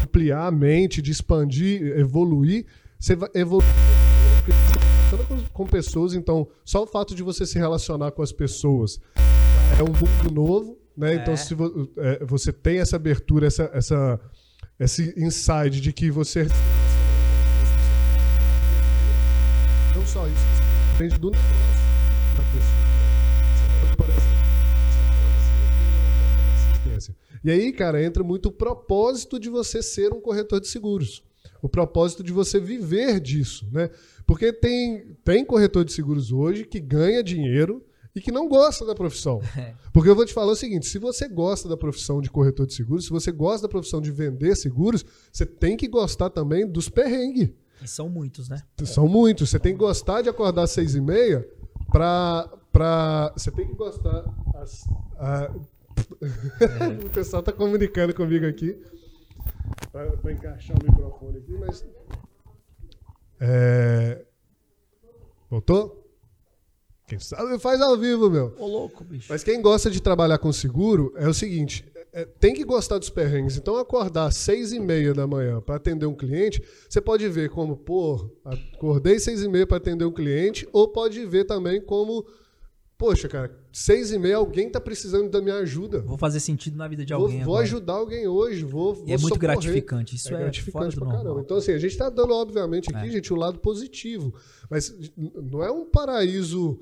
ampliar 0.03 0.47
a 0.47 0.51
mente, 0.51 0.99
de 1.01 1.11
expandir, 1.11 1.97
evoluir, 1.97 2.65
você 2.99 3.15
vai 3.15 3.29
evoluir 3.35 3.67
com 5.59 5.65
pessoas, 5.65 6.13
então 6.13 6.47
só 6.63 6.83
o 6.83 6.87
fato 6.87 7.13
de 7.13 7.21
você 7.21 7.45
se 7.45 7.59
relacionar 7.59 8.11
com 8.11 8.21
as 8.21 8.31
pessoas 8.31 8.97
é 9.77 9.83
um 9.83 9.87
mundo 9.87 10.33
novo, 10.33 10.77
né? 10.95 11.15
Então, 11.15 11.33
é. 11.33 11.35
Então 11.35 11.35
se 11.35 11.53
vo, 11.53 11.91
é, 11.97 12.23
você 12.25 12.53
tem 12.53 12.79
essa 12.79 12.95
abertura, 12.95 13.47
essa, 13.47 13.69
essa, 13.73 14.17
esse 14.79 15.13
insight 15.17 15.81
de 15.81 15.91
que 15.91 16.09
você 16.09 16.47
não 19.93 20.05
só 20.05 20.25
isso, 20.27 20.45
depende 20.93 21.19
do 21.19 21.31
negócio 21.31 21.49
da 22.37 22.43
pessoa. 22.53 22.89
E 27.43 27.51
aí, 27.51 27.73
cara, 27.73 28.01
entra 28.01 28.23
muito 28.23 28.47
o 28.47 28.51
propósito 28.51 29.37
de 29.37 29.49
você 29.49 29.81
ser 29.81 30.13
um 30.13 30.21
corretor 30.21 30.61
de 30.61 30.67
seguros. 30.69 31.21
O 31.61 31.67
propósito 31.67 32.23
de 32.23 32.31
você 32.31 32.59
viver 32.59 33.19
disso, 33.19 33.67
né? 33.71 33.89
Porque 34.29 34.53
tem, 34.53 35.17
tem 35.23 35.43
corretor 35.43 35.83
de 35.83 35.91
seguros 35.91 36.31
hoje 36.31 36.63
que 36.63 36.79
ganha 36.79 37.23
dinheiro 37.23 37.83
e 38.15 38.21
que 38.21 38.31
não 38.31 38.47
gosta 38.47 38.85
da 38.85 38.93
profissão. 38.93 39.41
É. 39.57 39.73
Porque 39.91 40.07
eu 40.07 40.15
vou 40.15 40.23
te 40.23 40.35
falar 40.35 40.51
o 40.51 40.55
seguinte: 40.55 40.85
se 40.85 40.99
você 40.99 41.27
gosta 41.27 41.67
da 41.67 41.75
profissão 41.75 42.21
de 42.21 42.29
corretor 42.29 42.67
de 42.67 42.75
seguros, 42.75 43.05
se 43.05 43.09
você 43.09 43.31
gosta 43.31 43.63
da 43.63 43.71
profissão 43.71 43.99
de 43.99 44.11
vender 44.11 44.55
seguros, 44.55 45.03
você 45.33 45.47
tem 45.47 45.75
que 45.75 45.87
gostar 45.87 46.29
também 46.29 46.67
dos 46.67 46.89
perrengues. 46.89 47.49
E 47.81 47.87
são 47.87 48.07
muitos, 48.07 48.47
né? 48.49 48.61
São 48.83 49.07
muitos. 49.07 49.49
Você 49.49 49.57
tem 49.57 49.73
que 49.73 49.79
gostar 49.79 50.21
de 50.21 50.29
acordar 50.29 50.61
às 50.61 50.71
seis 50.71 50.93
e 50.93 51.01
meia 51.01 51.49
para. 51.91 52.47
Pra... 52.71 53.33
Você 53.35 53.49
tem 53.49 53.65
que 53.67 53.73
gostar. 53.73 54.23
As, 54.53 54.83
a... 55.17 55.51
é. 56.85 56.87
o 57.03 57.09
pessoal 57.09 57.39
está 57.39 57.51
comunicando 57.51 58.13
comigo 58.13 58.45
aqui 58.45 58.77
para 59.91 60.31
encaixar 60.31 60.77
o 60.79 60.85
microfone 60.85 61.39
aqui, 61.39 61.53
mas 61.53 61.83
é... 63.39 64.25
Voltou? 65.49 65.99
Quem 67.07 67.19
sabe 67.19 67.57
faz 67.57 67.81
ao 67.81 67.97
vivo, 67.97 68.29
meu. 68.29 68.53
Ô, 68.59 68.67
louco, 68.67 69.03
bicho. 69.03 69.27
Mas 69.29 69.43
quem 69.43 69.61
gosta 69.61 69.89
de 69.89 69.99
trabalhar 69.99 70.37
com 70.37 70.53
seguro 70.53 71.11
é 71.17 71.27
o 71.27 71.33
seguinte: 71.33 71.83
é, 72.13 72.23
tem 72.23 72.53
que 72.53 72.63
gostar 72.63 72.99
dos 72.99 73.09
perrengues. 73.09 73.57
Então, 73.57 73.77
acordar 73.77 74.25
às 74.25 74.35
seis 74.35 74.71
e 74.71 74.79
meia 74.79 75.13
da 75.13 75.25
manhã 75.25 75.59
para 75.59 75.75
atender 75.75 76.05
um 76.05 76.15
cliente, 76.15 76.61
você 76.87 77.01
pode 77.01 77.27
ver 77.29 77.49
como, 77.49 77.75
pô, 77.75 78.29
acordei 78.75 79.19
seis 79.19 79.41
e 79.41 79.47
meia 79.47 79.65
para 79.65 79.77
atender 79.77 80.05
um 80.05 80.11
cliente, 80.11 80.67
ou 80.71 80.87
pode 80.87 81.25
ver 81.25 81.45
também 81.45 81.81
como, 81.81 82.27
poxa, 82.95 83.27
cara, 83.27 83.58
seis 83.71 84.11
e 84.11 84.17
meia 84.17 84.37
alguém 84.37 84.67
está 84.67 84.79
precisando 84.79 85.29
da 85.29 85.41
minha 85.41 85.55
ajuda. 85.55 86.01
Vou 86.01 86.17
fazer 86.17 86.39
sentido 86.39 86.77
na 86.77 86.87
vida 86.87 87.05
de 87.05 87.13
alguém. 87.13 87.43
Vou, 87.43 87.57
ajudar 87.57 87.93
alguém 87.93 88.27
hoje, 88.27 88.63
vou. 88.63 88.95
vou 88.95 89.07
e 89.07 89.13
é 89.13 89.17
muito 89.17 89.35
socorrer. 89.35 89.39
gratificante. 89.39 90.15
Isso 90.15 90.33
é, 90.33 90.37
é 90.37 90.39
gratificante 90.39 90.99
normal. 90.99 91.17
caramba. 91.17 91.41
Então, 91.41 91.57
assim, 91.57 91.71
a 91.71 91.77
gente 91.77 91.91
está 91.91 92.09
dando, 92.09 92.33
obviamente, 92.33 92.93
aqui, 92.93 93.07
é. 93.07 93.11
gente, 93.11 93.31
o 93.33 93.35
lado 93.35 93.59
positivo. 93.59 94.33
Mas 94.69 94.93
não 95.17 95.63
é 95.63 95.71
um 95.71 95.85
paraíso 95.85 96.79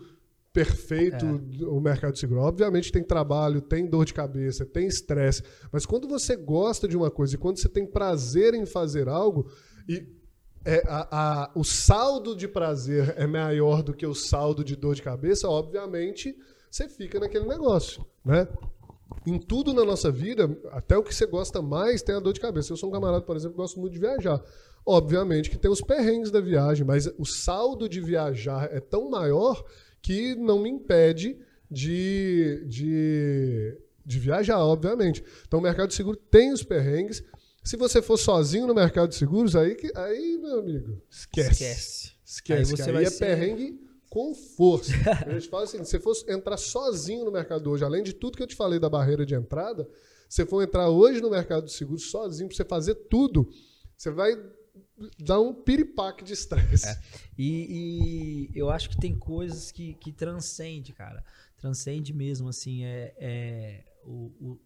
perfeito 0.58 1.24
é. 1.26 1.66
o 1.66 1.80
mercado 1.80 2.18
seguro. 2.18 2.42
Obviamente 2.42 2.92
tem 2.92 3.04
trabalho, 3.04 3.62
tem 3.62 3.86
dor 3.86 4.06
de 4.06 4.14
cabeça, 4.14 4.66
tem 4.66 4.88
estresse, 4.88 5.44
mas 5.72 5.86
quando 5.86 6.08
você 6.08 6.36
gosta 6.36 6.88
de 6.88 6.98
uma 6.98 7.12
coisa 7.12 7.36
e 7.36 7.38
quando 7.38 7.60
você 7.60 7.70
tem 7.70 7.86
prazer 7.86 8.56
em 8.56 8.66
fazer 8.66 9.08
algo 9.08 9.52
e 9.88 10.08
é, 10.66 10.84
a, 10.88 11.44
a, 11.44 11.52
o 11.54 11.64
saldo 11.64 12.36
de 12.36 12.48
prazer 12.48 13.14
é 13.18 13.28
maior 13.28 13.84
do 13.84 13.94
que 13.94 14.06
o 14.06 14.16
saldo 14.16 14.64
de 14.64 14.76
dor 14.76 14.96
de 14.96 15.04
cabeça, 15.04 15.48
obviamente 15.48 16.36
você 16.70 16.88
fica 16.88 17.20
naquele 17.20 17.46
negócio, 17.46 18.06
né? 18.24 18.48
Em 19.26 19.40
tudo 19.40 19.74
na 19.74 19.84
nossa 19.84 20.12
vida, 20.12 20.50
até 20.72 20.98
o 20.98 21.04
que 21.04 21.14
você 21.14 21.26
gosta 21.26 21.62
mais 21.62 22.02
tem 22.02 22.16
a 22.16 22.20
dor 22.20 22.34
de 22.34 22.40
cabeça. 22.40 22.72
Eu 22.72 22.78
sou 22.78 22.90
um 22.90 22.92
camarada, 22.92 23.24
por 23.24 23.36
exemplo, 23.36 23.56
que 23.56 23.62
gosto 23.62 23.80
muito 23.80 23.94
de 23.94 24.00
viajar. 24.00 24.42
Obviamente 24.86 25.50
que 25.50 25.58
tem 25.58 25.70
os 25.70 25.82
perrengues 25.82 26.32
da 26.32 26.40
viagem, 26.40 26.86
mas 26.86 27.10
o 27.18 27.26
saldo 27.26 27.90
de 27.90 28.00
viajar 28.00 28.70
é 28.72 28.80
tão 28.80 29.10
maior 29.10 29.66
que 30.02 30.36
não 30.36 30.60
me 30.60 30.70
impede 30.70 31.38
de, 31.70 32.64
de, 32.68 33.78
de 34.06 34.20
viajar, 34.20 34.60
obviamente. 34.60 35.24
Então, 35.46 35.60
o 35.60 35.64
mercado 35.64 35.90
de 35.90 35.96
seguro 35.96 36.16
tem 36.16 36.54
os 36.54 36.64
perrengues. 36.64 37.24
Se 37.64 37.76
você 37.76 38.02
for 38.02 38.18
sozinho 38.18 38.66
no 38.66 38.74
mercado 38.74 39.10
de 39.10 39.16
seguros, 39.16 39.56
aí, 39.56 39.76
aí 39.96 40.38
meu 40.38 40.60
amigo, 40.60 41.02
esquece. 41.10 41.52
Esquece. 41.52 42.12
Esquece. 42.26 42.72
Aí, 42.72 42.78
você 42.78 42.92
aí 42.92 43.06
é 43.06 43.10
ser... 43.10 43.26
perrengue 43.26 43.87
com 44.10 44.34
força. 44.34 44.92
a 45.26 45.34
gente 45.34 45.50
fala 45.50 45.64
assim: 45.64 45.84
se 45.84 45.92
você 45.92 46.00
fosse 46.00 46.32
entrar 46.32 46.58
sozinho 46.58 47.26
no 47.26 47.32
mercado 47.32 47.70
hoje, 47.70 47.84
além 47.84 48.04
de 48.04 48.14
tudo 48.14 48.38
que 48.38 48.44
eu 48.44 48.48
te 48.48 48.56
falei 48.56 48.80
da 48.80 48.90
barreira 48.90 49.26
de 49.26 49.36
entrada, 49.36 49.90
se 50.30 50.38
você 50.38 50.46
for 50.46 50.62
entrar 50.62 50.90
hoje 50.90 51.22
no 51.22 51.30
mercado 51.30 51.66
de 51.66 51.72
seguros 51.72 52.10
sozinho, 52.10 52.48
para 52.48 52.58
você 52.58 52.66
fazer 52.66 52.96
tudo, 52.96 53.50
você 53.96 54.12
vai 54.12 54.36
dá 55.20 55.40
um 55.40 55.54
piripaque 55.54 56.24
de 56.24 56.34
estresse. 56.34 56.88
É. 56.88 57.00
E, 57.38 58.50
e, 58.54 58.60
eu 58.60 58.70
acho 58.70 58.90
que 58.90 58.98
tem 58.98 59.18
coisas 59.18 59.72
que, 59.72 59.94
que 59.96 60.12
transcende, 60.12 60.94
cara. 60.94 61.24
Transcende 61.58 62.14
mesmo, 62.14 62.50
assim, 62.50 62.84
é, 62.84 63.14
é 63.18 63.84
o, 64.04 64.32
o, 64.40 64.60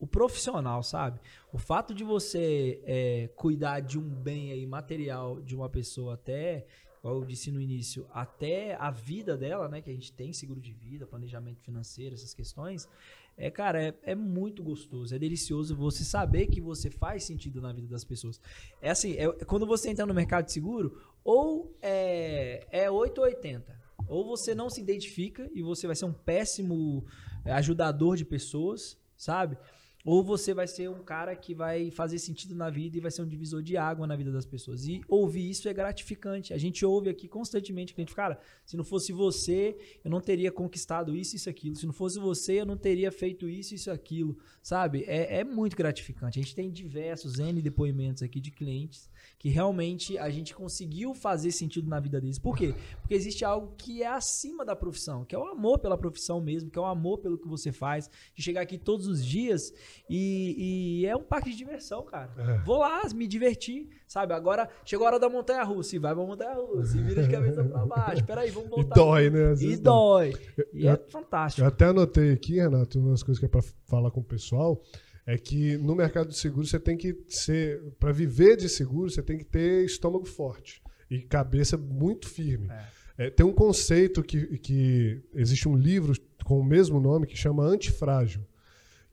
o, 0.00 0.06
profissional, 0.06 0.82
sabe? 0.82 1.20
O 1.52 1.58
fato 1.58 1.94
de 1.94 2.04
você 2.04 2.82
é, 2.84 3.28
cuidar 3.36 3.80
de 3.80 3.98
um 3.98 4.08
bem 4.08 4.52
aí 4.52 4.66
material 4.66 5.40
de 5.40 5.54
uma 5.54 5.68
pessoa 5.68 6.14
até, 6.14 6.66
como 7.02 7.16
eu 7.16 7.24
disse 7.24 7.50
no 7.50 7.60
início, 7.60 8.06
até 8.12 8.74
a 8.74 8.90
vida 8.90 9.36
dela, 9.36 9.68
né? 9.68 9.80
Que 9.80 9.90
a 9.90 9.94
gente 9.94 10.12
tem 10.12 10.32
seguro 10.32 10.60
de 10.60 10.72
vida, 10.72 11.06
planejamento 11.06 11.60
financeiro, 11.62 12.14
essas 12.14 12.34
questões. 12.34 12.88
É, 13.36 13.50
cara, 13.50 13.82
é, 13.82 13.94
é 14.02 14.14
muito 14.14 14.62
gostoso, 14.62 15.14
é 15.14 15.18
delicioso 15.18 15.74
você 15.74 16.04
saber 16.04 16.48
que 16.48 16.60
você 16.60 16.90
faz 16.90 17.24
sentido 17.24 17.60
na 17.60 17.72
vida 17.72 17.88
das 17.88 18.04
pessoas. 18.04 18.38
É 18.82 18.90
assim, 18.90 19.14
é, 19.16 19.28
quando 19.46 19.66
você 19.66 19.88
entra 19.88 20.04
no 20.04 20.12
mercado 20.12 20.44
de 20.44 20.52
seguro, 20.52 21.00
ou 21.24 21.74
é, 21.80 22.66
é 22.70 22.90
8 22.90 23.18
ou 23.18 23.24
80. 23.24 23.80
Ou 24.06 24.26
você 24.26 24.54
não 24.54 24.68
se 24.68 24.80
identifica 24.80 25.48
e 25.54 25.62
você 25.62 25.86
vai 25.86 25.96
ser 25.96 26.04
um 26.04 26.12
péssimo 26.12 27.06
é, 27.44 27.52
ajudador 27.52 28.16
de 28.16 28.26
pessoas, 28.26 28.98
sabe? 29.16 29.56
Ou 30.04 30.24
você 30.24 30.54
vai 30.54 30.66
ser 30.66 30.88
um 30.88 31.02
cara 31.02 31.36
que 31.36 31.54
vai 31.54 31.90
fazer 31.90 32.18
sentido 32.18 32.54
na 32.54 32.70
vida 32.70 32.96
e 32.96 33.00
vai 33.00 33.10
ser 33.10 33.22
um 33.22 33.26
divisor 33.26 33.62
de 33.62 33.76
água 33.76 34.06
na 34.06 34.16
vida 34.16 34.32
das 34.32 34.46
pessoas. 34.46 34.86
E 34.86 35.02
ouvir 35.06 35.50
isso 35.50 35.68
é 35.68 35.74
gratificante. 35.74 36.54
A 36.54 36.58
gente 36.58 36.84
ouve 36.84 37.10
aqui 37.10 37.28
constantemente, 37.28 37.94
cliente, 37.94 38.14
cara, 38.14 38.38
se 38.64 38.76
não 38.76 38.84
fosse 38.84 39.12
você, 39.12 39.76
eu 40.02 40.10
não 40.10 40.20
teria 40.20 40.50
conquistado 40.50 41.14
isso, 41.14 41.36
isso, 41.36 41.50
aquilo. 41.50 41.76
Se 41.76 41.86
não 41.86 41.92
fosse 41.92 42.18
você, 42.18 42.60
eu 42.60 42.66
não 42.66 42.76
teria 42.76 43.12
feito 43.12 43.48
isso, 43.48 43.74
isso, 43.74 43.90
aquilo. 43.90 44.38
Sabe? 44.62 45.04
É, 45.06 45.40
é 45.40 45.44
muito 45.44 45.76
gratificante. 45.76 46.38
A 46.38 46.42
gente 46.42 46.54
tem 46.54 46.70
diversos 46.70 47.38
N 47.38 47.60
depoimentos 47.60 48.22
aqui 48.22 48.40
de 48.40 48.50
clientes 48.50 49.10
que 49.40 49.48
realmente 49.48 50.18
a 50.18 50.28
gente 50.28 50.54
conseguiu 50.54 51.14
fazer 51.14 51.50
sentido 51.50 51.88
na 51.88 51.98
vida 51.98 52.20
deles. 52.20 52.38
Por 52.38 52.54
quê? 52.54 52.74
Porque 53.00 53.14
existe 53.14 53.42
algo 53.42 53.72
que 53.74 54.02
é 54.02 54.06
acima 54.06 54.66
da 54.66 54.76
profissão, 54.76 55.24
que 55.24 55.34
é 55.34 55.38
o 55.38 55.46
amor 55.46 55.78
pela 55.78 55.96
profissão 55.96 56.42
mesmo, 56.42 56.70
que 56.70 56.78
é 56.78 56.82
o 56.82 56.84
amor 56.84 57.20
pelo 57.20 57.38
que 57.38 57.48
você 57.48 57.72
faz, 57.72 58.10
de 58.34 58.42
chegar 58.42 58.60
aqui 58.60 58.76
todos 58.76 59.06
os 59.06 59.24
dias 59.24 59.72
e, 60.10 61.00
e 61.00 61.06
é 61.06 61.16
um 61.16 61.22
parque 61.22 61.48
de 61.48 61.56
diversão, 61.56 62.02
cara. 62.02 62.30
É. 62.36 62.58
Vou 62.58 62.76
lá 62.76 63.00
me 63.14 63.26
divertir, 63.26 63.88
sabe? 64.06 64.34
Agora 64.34 64.68
chegou 64.84 65.06
a 65.06 65.12
hora 65.12 65.18
da 65.18 65.30
montanha 65.30 65.64
russa, 65.64 65.96
e 65.96 65.98
vai 65.98 66.14
pra 66.14 66.22
montanha 66.22 66.54
russa, 66.56 66.98
e 66.98 67.02
vira 67.02 67.22
de 67.22 67.30
cabeça 67.30 67.64
pra 67.64 67.86
baixo. 67.86 68.22
Peraí, 68.26 68.50
vamos 68.50 68.68
voltar. 68.68 68.94
E 68.94 68.98
dói, 68.98 69.30
né? 69.30 69.54
e 69.58 69.76
dói. 69.78 70.34
E 70.74 70.84
eu, 70.84 70.92
é 70.92 70.96
fantástico. 71.08 71.62
Eu 71.62 71.68
até 71.68 71.86
anotei 71.86 72.30
aqui, 72.30 72.56
Renato, 72.56 72.98
umas 72.98 73.22
coisas 73.22 73.38
que 73.38 73.46
é 73.46 73.48
pra 73.48 73.62
falar 73.86 74.10
com 74.10 74.20
o 74.20 74.24
pessoal 74.24 74.82
é 75.26 75.38
que 75.38 75.76
no 75.76 75.94
mercado 75.94 76.28
de 76.28 76.36
seguro 76.36 76.66
você 76.66 76.78
tem 76.78 76.96
que 76.96 77.16
ser, 77.28 77.80
para 77.98 78.12
viver 78.12 78.56
de 78.56 78.68
seguro, 78.68 79.10
você 79.10 79.22
tem 79.22 79.38
que 79.38 79.44
ter 79.44 79.84
estômago 79.84 80.24
forte 80.24 80.82
e 81.10 81.20
cabeça 81.20 81.76
muito 81.76 82.28
firme. 82.28 82.68
É. 82.70 83.00
É, 83.20 83.28
tem 83.28 83.44
um 83.44 83.52
conceito 83.52 84.22
que, 84.22 84.58
que 84.58 85.20
existe 85.34 85.68
um 85.68 85.76
livro 85.76 86.18
com 86.42 86.58
o 86.58 86.64
mesmo 86.64 86.98
nome 86.98 87.26
que 87.26 87.36
chama 87.36 87.62
antifrágil, 87.62 88.46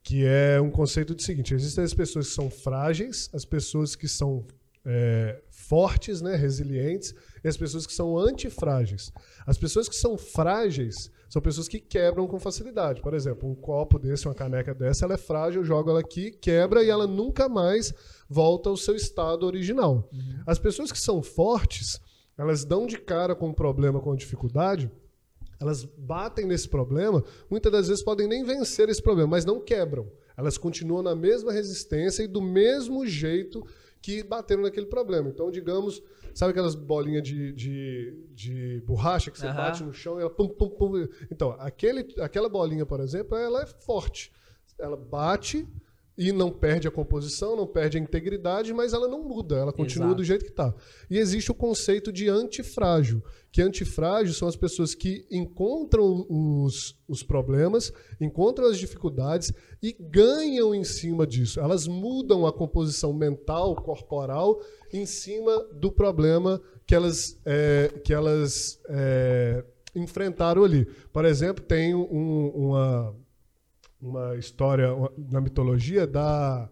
que 0.02 0.24
é 0.26 0.62
um 0.62 0.72
conceito 0.72 1.14
de 1.14 1.24
seguinte: 1.24 1.54
existem 1.54 1.84
as 1.84 1.94
pessoas 1.94 2.30
que 2.30 2.34
são 2.34 2.50
frágeis, 2.50 3.30
as 3.34 3.44
pessoas 3.44 3.98
que 3.98 4.08
são 4.08 4.48
é, 4.86 5.42
fortes, 5.50 6.22
né, 6.22 6.38
resilientes, 6.38 7.14
e 7.44 7.50
as 7.50 7.58
pessoas 7.58 7.86
que 7.86 7.92
são 7.92 8.18
antifrágeis. 8.18 9.12
As 9.46 9.58
pessoas 9.58 9.90
que 9.90 9.96
são 9.96 10.18
frágeis 10.18 11.12
são 11.30 11.42
pessoas 11.42 11.68
que 11.68 11.80
quebram 11.80 12.28
com 12.28 12.40
facilidade. 12.40 13.02
Por 13.02 13.14
exemplo, 13.14 13.50
um 13.50 13.56
copo 13.56 14.00
desse, 14.00 14.28
uma 14.28 14.34
caneca 14.34 14.74
dessa, 14.74 15.06
ela 15.06 15.16
é 15.16 15.18
frágil, 15.18 15.62
eu 15.62 15.66
jogo 15.66 15.90
ela 15.90 16.00
aqui, 16.00 16.32
quebra 16.32 16.84
e 16.84 16.90
ela 16.90 17.06
nunca 17.06 17.50
mais 17.50 17.94
volta 18.30 18.70
ao 18.70 18.78
seu 18.78 18.96
estado 18.96 19.46
original. 19.46 20.10
Uhum. 20.12 20.44
As 20.46 20.58
pessoas 20.58 20.92
que 20.92 21.00
são 21.00 21.22
fortes, 21.22 22.00
elas 22.38 22.64
dão 22.64 22.86
de 22.86 22.98
cara 22.98 23.36
com 23.36 23.50
um 23.50 23.54
problema, 23.54 24.00
com 24.00 24.16
dificuldade, 24.16 24.90
elas 25.60 25.84
batem 25.84 26.46
nesse 26.46 26.70
problema, 26.70 27.24
muitas 27.50 27.72
das 27.72 27.88
vezes 27.88 28.04
podem 28.04 28.28
nem 28.28 28.44
vencer 28.44 28.90
esse 28.90 29.02
problema, 29.02 29.32
mas 29.32 29.44
não 29.46 29.60
quebram. 29.60 30.08
Elas 30.38 30.58
continuam 30.58 31.02
na 31.02 31.16
mesma 31.16 31.52
resistência 31.52 32.22
e 32.22 32.28
do 32.28 32.42
mesmo 32.42 33.08
jeito 33.08 33.66
que 34.02 34.24
bateram 34.24 34.64
naquele 34.64 34.86
problema. 34.86 35.30
Então, 35.30 35.52
digamos, 35.52 36.02
sabe 36.34 36.52
aquelas 36.52 36.76
bolinhas 36.76 37.24
de, 37.24 37.52
de, 37.54 38.28
de 38.34 38.84
borracha 38.86 39.32
que 39.32 39.40
você 39.40 39.48
uhum. 39.48 39.56
bate 39.56 39.84
no 39.84 39.94
chão 39.94 40.18
e 40.18 40.22
ela 40.22 40.30
pum, 40.30 40.48
pum, 40.48 40.70
pum. 40.70 41.08
Então, 41.32 41.56
aquele, 41.60 42.08
aquela 42.22 42.50
bolinha, 42.50 42.86
por 42.86 43.00
exemplo, 43.00 43.38
ela 43.38 43.64
é 43.64 43.66
forte. 43.66 44.32
Ela 44.80 44.96
bate, 44.96 45.68
e 46.18 46.32
não 46.32 46.50
perde 46.50 46.88
a 46.88 46.92
composição, 46.92 47.56
não 47.56 47.68
perde 47.68 47.98
a 47.98 48.02
integridade, 48.02 48.74
mas 48.74 48.92
ela 48.92 49.08
não 49.08 49.24
muda, 49.24 49.56
ela 49.58 49.72
continua 49.72 50.08
Exato. 50.08 50.18
do 50.18 50.24
jeito 50.24 50.44
que 50.44 50.50
está. 50.50 50.74
E 51.10 51.18
existe 51.20 51.52
o 51.52 51.56
conceito 51.56 52.12
de 52.12 52.28
antifrágil, 52.28 53.24
que 53.52 53.62
antifrágil 53.62 54.34
são 54.34 54.48
as 54.48 54.56
pessoas 54.56 54.96
que 54.96 55.28
encontram 55.30 56.26
os, 56.28 56.98
os 57.08 57.22
problemas, 57.22 57.94
encontram 58.20 58.68
as 58.68 58.80
dificuldades 58.80 59.54
e 59.82 59.96
ganham 60.00 60.74
em 60.74 60.84
cima 60.84 61.28
disso. 61.28 61.60
Elas 61.60 61.88
mudam 61.88 62.48
a 62.48 62.52
composição 62.52 63.14
mental, 63.14 63.76
corporal, 63.76 64.60
em 64.92 65.06
cima 65.06 65.64
do 65.74 65.92
problema 65.92 66.60
que 66.88 66.96
elas, 66.96 67.40
é, 67.46 67.94
que 68.04 68.12
elas 68.12 68.80
é, 68.90 69.64
enfrentaram 69.94 70.64
ali. 70.64 70.86
Por 71.14 71.26
exemplo, 71.26 71.64
tem 71.64 71.94
um, 71.94 72.48
uma 72.50 73.16
uma 74.02 74.36
história 74.36 74.90
na 75.18 75.42
mitologia 75.42 76.06
da, 76.06 76.70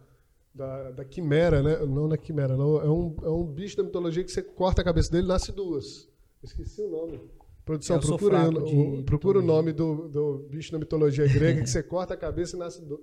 da, 0.53 0.91
da, 0.91 1.05
quimera, 1.05 1.61
né? 1.61 1.85
Não 1.85 2.07
na 2.07 2.17
quimera, 2.17 2.55
não. 2.55 2.79
É 2.81 2.89
um, 2.89 3.15
é 3.23 3.29
um 3.29 3.43
bicho 3.43 3.75
da 3.77 3.83
mitologia 3.83 4.23
que 4.23 4.31
você 4.31 4.41
corta 4.41 4.81
a 4.81 4.85
cabeça 4.85 5.11
dele 5.11 5.25
e 5.25 5.27
nasce 5.27 5.51
duas. 5.51 6.07
Esqueci 6.43 6.81
o 6.81 6.89
nome. 6.89 7.19
Produção, 7.65 7.99
procura, 7.99 8.47
o, 8.47 9.03
procura 9.03 9.39
o 9.39 9.41
nome 9.41 9.73
do, 9.73 10.07
do 10.07 10.47
bicho 10.49 10.71
da 10.71 10.77
mitologia 10.77 11.27
grega 11.27 11.63
que 11.63 11.69
você 11.69 11.81
corta 11.81 12.13
a 12.13 12.17
cabeça 12.17 12.55
e 12.55 12.59
nasce. 12.59 12.79
Do... 12.81 13.01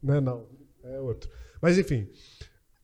Não 0.00 0.14
é 0.14 0.20
não, 0.20 0.46
é 0.84 1.00
outro. 1.00 1.28
Mas 1.60 1.76
enfim. 1.76 2.08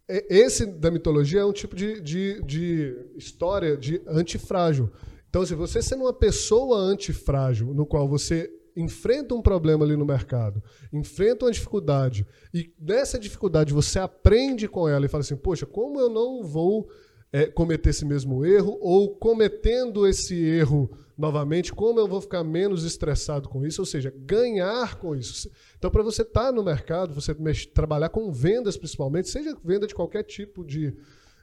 Esse 0.07 0.67
da 0.67 0.91
mitologia 0.91 1.41
é 1.41 1.45
um 1.45 1.53
tipo 1.53 1.75
de, 1.75 1.99
de, 2.01 2.43
de 2.43 2.95
história 3.17 3.75
de 3.75 4.03
antifrágil. 4.07 4.91
Então, 5.31 5.47
se 5.47 5.55
você 5.55 5.81
sendo 5.81 6.03
uma 6.03 6.13
pessoa 6.13 6.77
antifrágil, 6.79 7.73
no 7.73 7.87
qual 7.87 8.07
você 8.07 8.53
enfrenta 8.77 9.35
um 9.35 9.43
problema 9.43 9.85
ali 9.85 9.97
no 9.97 10.05
mercado, 10.05 10.63
enfrenta 10.93 11.45
uma 11.45 11.53
dificuldade, 11.53 12.27
e 12.53 12.73
nessa 12.79 13.19
dificuldade 13.19 13.73
você 13.73 13.99
aprende 13.99 14.69
com 14.69 14.89
ela 14.89 15.07
e 15.07 15.09
fala 15.09 15.23
assim: 15.23 15.37
poxa, 15.37 15.67
como 15.67 16.01
eu 16.01 16.09
não 16.09 16.43
vou 16.43 16.89
é, 17.35 17.47
cometer 17.47 17.91
esse 17.91 18.05
mesmo 18.05 18.47
erro, 18.47 18.79
ou 18.81 19.17
cometendo 19.17 20.07
esse 20.07 20.41
erro 20.41 20.89
novamente, 21.19 21.73
como 21.73 21.99
eu 21.99 22.07
vou 22.07 22.21
ficar 22.21 22.45
menos 22.45 22.85
estressado 22.85 23.49
com 23.49 23.67
isso, 23.67 23.83
ou 23.83 23.87
seja, 23.87 24.15
ganhar 24.17 24.97
com 25.01 25.17
isso. 25.17 25.51
Então, 25.77 25.91
para 25.91 26.05
você 26.05 26.23
estar 26.23 26.45
tá 26.45 26.53
no 26.53 26.63
mercado, 26.63 27.13
você 27.13 27.35
trabalhar 27.75 28.11
com 28.11 28.31
vendas 28.31 28.77
principalmente, 28.77 29.29
seja 29.29 29.57
venda 29.65 29.85
de 29.85 29.97
qualquer 29.97 30.23
tipo 30.23 30.65
de, 30.65 30.97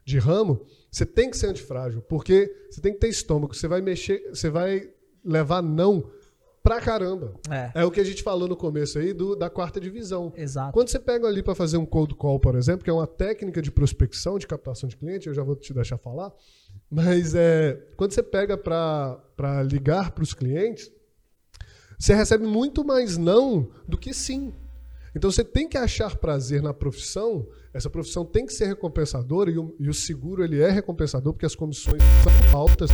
de 0.06 0.18
ramo, 0.18 0.66
você 0.90 1.06
tem 1.06 1.30
que 1.30 1.38
ser 1.38 1.48
antifrágil, 1.48 2.02
porque 2.04 2.50
você 2.70 2.80
tem 2.80 2.94
que 2.94 3.00
ter 3.00 3.10
estômago, 3.10 3.54
você 3.54 3.68
vai 3.68 3.82
mexer, 3.82 4.30
você 4.30 4.50
vai 4.50 4.90
levar 5.26 5.62
não 5.62 6.10
pra 6.64 6.80
caramba. 6.80 7.34
É. 7.50 7.82
é 7.82 7.86
o 7.86 7.92
que 7.92 8.00
a 8.00 8.04
gente 8.04 8.24
falou 8.24 8.48
no 8.48 8.56
começo 8.56 9.00
aí 9.00 9.14
do, 9.14 9.36
da 9.36 9.50
quarta 9.50 9.80
divisão. 9.80 10.32
Exato. 10.36 10.74
Quando 10.74 10.90
você 10.90 11.00
pega 11.00 11.28
ali 11.28 11.42
para 11.42 11.56
fazer 11.56 11.78
um 11.78 11.86
cold 11.86 12.16
call, 12.16 12.40
por 12.40 12.56
exemplo, 12.56 12.84
que 12.84 12.90
é 12.90 12.94
uma 12.94 13.08
técnica 13.08 13.62
de 13.62 13.72
prospecção, 13.72 14.38
de 14.38 14.48
captação 14.48 14.88
de 14.88 14.98
cliente, 14.98 15.28
eu 15.28 15.34
já 15.34 15.44
vou 15.44 15.56
te 15.56 15.74
deixar 15.74 15.98
falar, 15.98 16.32
mas 16.90 17.36
é, 17.36 17.82
quando 17.96 18.12
você 18.12 18.24
pega 18.24 18.58
para 18.58 19.64
ligar 19.64 20.12
para 20.12 20.24
os 20.24 20.34
clientes, 20.34 20.92
você 21.98 22.14
recebe 22.14 22.46
muito 22.46 22.84
mais 22.84 23.18
não 23.18 23.70
do 23.88 23.98
que 23.98 24.14
sim. 24.14 24.54
Então 25.16 25.32
você 25.32 25.44
tem 25.44 25.68
que 25.68 25.78
achar 25.78 26.16
prazer 26.16 26.62
na 26.62 26.74
profissão, 26.74 27.48
essa 27.74 27.90
profissão 27.90 28.26
tem 28.26 28.46
que 28.46 28.54
ser 28.54 28.66
recompensadora 28.66 29.50
e 29.50 29.58
o, 29.58 29.76
e 29.80 29.90
o 29.90 29.94
seguro 29.94 30.44
ele 30.44 30.62
é 30.62 30.70
recompensador 30.70 31.34
porque 31.34 31.46
as 31.46 31.56
comissões 31.56 32.02
são 32.24 32.60
altas. 32.60 32.90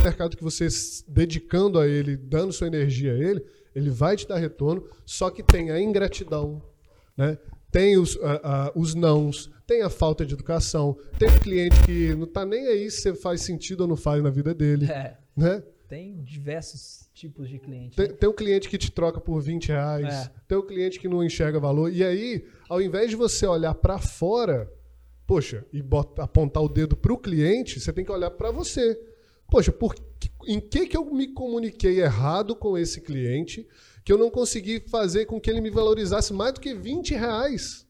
O 0.00 0.04
mercado 0.04 0.36
que 0.36 0.42
você 0.44 0.68
dedicando 1.06 1.78
a 1.78 1.88
ele, 1.88 2.16
dando 2.16 2.52
sua 2.52 2.66
energia 2.66 3.12
a 3.12 3.16
ele, 3.16 3.44
ele 3.74 3.90
vai 3.90 4.16
te 4.16 4.26
dar 4.26 4.38
retorno, 4.38 4.84
só 5.04 5.30
que 5.30 5.42
tem 5.42 5.70
a 5.70 5.80
ingratidão, 5.80 6.62
né? 7.16 7.38
tem 7.70 7.96
os, 7.96 8.18
a, 8.22 8.66
a, 8.66 8.72
os 8.74 8.94
nãos, 8.94 9.50
tem 9.66 9.82
a 9.82 9.90
falta 9.90 10.24
de 10.24 10.34
educação, 10.34 10.96
tem 11.18 11.28
o 11.28 11.40
cliente 11.40 11.76
que 11.84 12.14
não 12.14 12.24
está 12.24 12.44
nem 12.44 12.66
aí 12.66 12.90
se 12.90 13.14
faz 13.14 13.42
sentido 13.42 13.82
ou 13.82 13.88
não 13.88 13.96
faz 13.96 14.22
na 14.22 14.30
vida 14.30 14.54
dele. 14.54 14.86
É. 14.90 15.16
Né? 15.36 15.62
Tem 15.88 16.22
diversos 16.22 17.08
tipos 17.14 17.48
de 17.48 17.58
cliente. 17.58 17.96
Tem, 17.96 18.08
né? 18.08 18.14
tem 18.14 18.28
um 18.28 18.32
cliente 18.32 18.68
que 18.68 18.76
te 18.76 18.90
troca 18.90 19.20
por 19.20 19.40
20 19.40 19.68
reais, 19.68 20.26
é. 20.26 20.30
tem 20.46 20.58
um 20.58 20.66
cliente 20.66 20.98
que 20.98 21.08
não 21.08 21.24
enxerga 21.24 21.58
valor. 21.58 21.92
E 21.92 22.04
aí, 22.04 22.44
ao 22.68 22.80
invés 22.82 23.10
de 23.10 23.16
você 23.16 23.46
olhar 23.46 23.74
para 23.74 23.98
fora, 23.98 24.70
poxa, 25.26 25.66
e 25.72 25.82
bota, 25.82 26.22
apontar 26.22 26.62
o 26.62 26.68
dedo 26.68 26.96
para 26.96 27.12
o 27.12 27.18
cliente, 27.18 27.80
você 27.80 27.92
tem 27.92 28.04
que 28.04 28.12
olhar 28.12 28.30
para 28.30 28.50
você. 28.50 28.98
Poxa, 29.50 29.72
por, 29.72 29.94
em 30.46 30.60
que, 30.60 30.86
que 30.86 30.96
eu 30.96 31.04
me 31.06 31.28
comuniquei 31.28 32.00
errado 32.00 32.54
com 32.54 32.76
esse 32.76 33.00
cliente 33.00 33.66
que 34.04 34.12
eu 34.12 34.18
não 34.18 34.30
consegui 34.30 34.80
fazer 34.88 35.26
com 35.26 35.40
que 35.40 35.50
ele 35.50 35.60
me 35.60 35.70
valorizasse 35.70 36.32
mais 36.32 36.52
do 36.52 36.60
que 36.60 36.74
20 36.74 37.14
reais? 37.14 37.87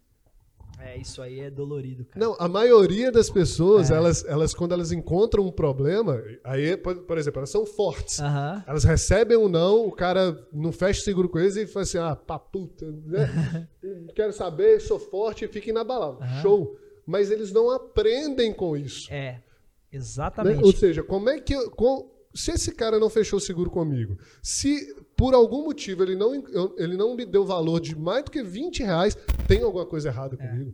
É, 0.81 0.97
isso 0.97 1.21
aí 1.21 1.41
é 1.41 1.51
dolorido, 1.51 2.05
cara. 2.05 2.25
Não, 2.25 2.37
a 2.39 2.49
maioria 2.49 3.11
das 3.11 3.29
pessoas, 3.29 3.91
é. 3.91 3.95
elas, 3.95 4.25
elas, 4.25 4.55
quando 4.55 4.73
elas 4.73 4.93
encontram 4.93 5.45
um 5.45 5.51
problema, 5.51 6.23
aí, 6.45 6.77
por, 6.77 6.95
por 6.99 7.19
exemplo, 7.19 7.41
elas 7.41 7.51
são 7.51 7.67
fortes. 7.67 8.21
Elas 8.67 8.85
recebem 8.85 9.37
um 9.37 9.49
não, 9.49 9.87
o 9.87 9.93
cara 9.93 10.47
não 10.53 10.71
fecha 10.71 11.03
seguro 11.03 11.29
com 11.29 11.39
eles 11.39 11.57
e 11.57 11.67
fala 11.67 11.83
assim: 11.83 11.99
ah, 11.99 12.15
pá, 12.15 12.39
puta, 12.39 12.87
né? 13.05 13.69
Quero 14.15 14.33
saber, 14.33 14.81
sou 14.81 14.99
forte, 14.99 15.49
fiquem 15.49 15.73
na 15.73 15.83
balada. 15.83 16.25
Show. 16.43 16.79
Mas 17.05 17.31
eles 17.31 17.53
não 17.53 17.71
aprendem 17.71 18.53
com 18.53 18.77
isso. 18.77 19.13
É, 19.13 19.43
exatamente. 19.91 20.59
Né? 20.59 20.63
Ou 20.63 20.73
seja, 20.73 21.03
como 21.03 21.31
é 21.31 21.41
que. 21.41 21.55
Eu, 21.55 21.71
com, 21.71 22.11
se 22.35 22.53
esse 22.53 22.73
cara 22.75 22.99
não 22.99 23.09
fechou 23.09 23.41
seguro 23.41 23.71
comigo, 23.71 24.19
se 24.43 24.95
por 25.19 25.35
algum 25.35 25.65
motivo 25.65 26.05
ele 26.05 26.15
não, 26.15 26.33
ele 26.79 26.97
não 26.97 27.17
me 27.17 27.27
deu 27.27 27.45
valor 27.45 27.81
de 27.81 27.99
mais 27.99 28.25
do 28.25 28.31
que 28.31 28.41
20 28.41 28.85
reais, 28.85 29.19
tem 29.49 29.63
alguma 29.65 29.85
coisa 29.85 30.11
errada 30.11 30.37
é. 30.39 30.47
comigo. 30.47 30.73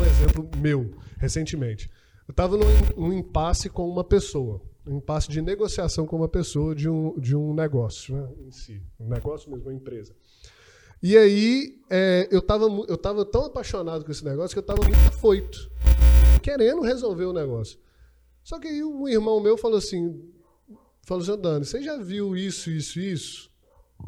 Um 0.00 0.04
exemplo 0.04 0.50
meu, 0.58 0.94
recentemente. 1.18 1.90
Eu 2.26 2.32
estava 2.32 2.56
num, 2.56 2.64
num 2.96 3.12
impasse 3.12 3.68
com 3.68 3.86
uma 3.86 4.02
pessoa. 4.02 4.62
Um 4.86 4.96
impasse 4.96 5.28
de 5.28 5.42
negociação 5.42 6.06
com 6.06 6.16
uma 6.16 6.28
pessoa 6.28 6.74
de 6.74 6.88
um, 6.88 7.20
de 7.20 7.36
um 7.36 7.52
negócio 7.52 8.16
né, 8.16 8.28
em 8.46 8.50
si. 8.50 8.82
Um 8.98 9.08
negócio 9.08 9.50
mesmo, 9.50 9.66
uma 9.66 9.74
empresa. 9.74 10.14
E 11.02 11.14
aí 11.14 11.78
é, 11.90 12.26
eu 12.30 12.38
estava 12.38 12.64
eu 12.64 12.96
tava 12.96 13.26
tão 13.26 13.44
apaixonado 13.44 14.06
com 14.06 14.10
esse 14.10 14.24
negócio 14.24 14.54
que 14.54 14.58
eu 14.58 14.62
estava 14.62 14.82
muito 14.82 14.96
afoito, 15.06 15.70
querendo 16.42 16.80
resolver 16.80 17.26
o 17.26 17.32
negócio. 17.34 17.78
Só 18.42 18.58
que 18.58 18.68
aí 18.68 18.82
um 18.82 19.06
irmão 19.06 19.38
meu 19.38 19.58
falou 19.58 19.76
assim: 19.76 20.32
falou 21.06 21.22
assim, 21.22 21.40
Dani, 21.40 21.64
você 21.64 21.82
já 21.82 21.96
viu 21.96 22.36
isso, 22.36 22.70
isso, 22.70 22.98
isso? 22.98 23.50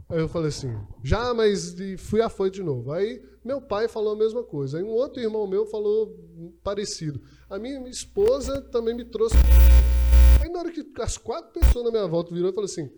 Aí 0.09 0.19
eu 0.19 0.29
falei 0.29 0.49
assim, 0.49 0.77
já, 1.03 1.33
mas 1.33 1.75
fui 1.99 2.21
afoito 2.21 2.57
de 2.57 2.63
novo. 2.63 2.93
Aí 2.93 3.23
meu 3.45 3.61
pai 3.61 3.89
falou 3.89 4.13
a 4.13 4.17
mesma 4.17 4.43
coisa. 4.43 4.79
Aí 4.79 4.85
um 4.85 4.91
outro 4.91 5.23
irmão 5.23 5.47
meu 5.47 5.67
falou 5.67 6.15
parecido. 6.63 7.21
A 7.49 7.59
minha 7.59 7.89
esposa 7.89 8.61
também 8.61 8.95
me 8.95 9.05
trouxe. 9.05 9.37
Aí 10.43 10.49
na 10.49 10.59
hora 10.59 10.73
que 10.73 10.85
as 11.01 11.17
quatro 11.17 11.53
pessoas 11.53 11.85
na 11.85 11.91
minha 11.91 12.07
volta 12.07 12.35
virou 12.35 12.51
e 12.51 12.55
falou 12.55 12.67
assim, 12.67 12.91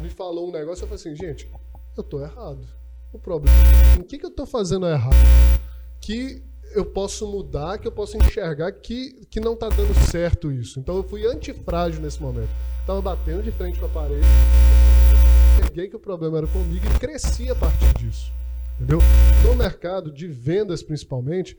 me 0.00 0.10
falou 0.10 0.48
um 0.48 0.52
negócio, 0.52 0.84
eu 0.84 0.88
falei 0.88 1.00
assim, 1.00 1.16
gente, 1.16 1.50
eu 1.96 2.02
tô 2.02 2.20
errado. 2.20 2.66
O 3.12 3.18
problema 3.18 3.56
o 3.98 4.04
que, 4.04 4.18
que 4.18 4.26
eu 4.26 4.30
tô 4.30 4.44
fazendo 4.44 4.86
errado? 4.86 5.14
Que 6.00 6.42
eu 6.76 6.84
posso 6.84 7.26
mudar, 7.26 7.78
que 7.78 7.88
eu 7.88 7.92
posso 7.92 8.18
enxergar 8.18 8.70
que, 8.70 9.26
que 9.30 9.40
não 9.40 9.56
tá 9.56 9.70
dando 9.70 9.94
certo 10.10 10.52
isso. 10.52 10.78
Então 10.78 10.96
eu 10.96 11.02
fui 11.02 11.26
antifrágil 11.26 12.02
nesse 12.02 12.20
momento. 12.20 12.50
Tava 12.86 13.00
batendo 13.00 13.42
de 13.42 13.50
frente 13.50 13.78
com 13.78 13.86
a 13.86 13.88
parede, 13.88 14.26
peguei 15.62 15.88
que 15.88 15.96
o 15.96 15.98
problema 15.98 16.36
era 16.36 16.46
comigo 16.46 16.84
e 16.86 16.98
cresci 16.98 17.50
a 17.50 17.54
partir 17.54 17.92
disso. 17.94 18.30
Entendeu? 18.76 18.98
No 19.42 19.56
mercado 19.56 20.12
de 20.12 20.28
vendas, 20.28 20.82
principalmente, 20.82 21.58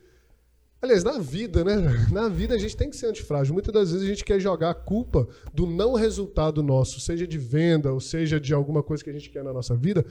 Aliás, 0.80 1.04
na 1.04 1.18
vida, 1.18 1.64
né? 1.64 1.76
Na 2.14 2.30
vida 2.30 2.54
a 2.54 2.58
gente 2.60 2.78
tem 2.78 2.88
que 2.88 2.96
ser 2.96 3.08
antifrágil. 3.08 3.52
Muitas 3.52 3.74
das 3.74 3.92
vezes 3.92 4.06
a 4.06 4.10
gente 4.10 4.24
quer 4.24 4.40
jogar 4.40 4.70
a 4.70 4.76
culpa 4.76 5.28
do 5.52 5.66
não 5.66 5.96
resultado 5.96 6.62
nosso, 6.62 7.00
seja 7.00 7.26
de 7.26 7.40
venda 7.40 7.92
ou 7.92 8.00
seja 8.00 8.40
de 8.40 8.54
alguma 8.54 8.84
coisa 8.84 9.04
que 9.04 9.10
a 9.10 9.14
gente 9.14 9.32
quer 9.32 9.44
na 9.44 9.52
nossa 9.52 9.76
vida, 9.76 10.06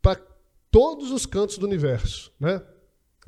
para 0.00 0.18
todos 0.70 1.10
os 1.10 1.26
cantos 1.26 1.58
do 1.58 1.66
universo, 1.66 2.32
né? 2.40 2.62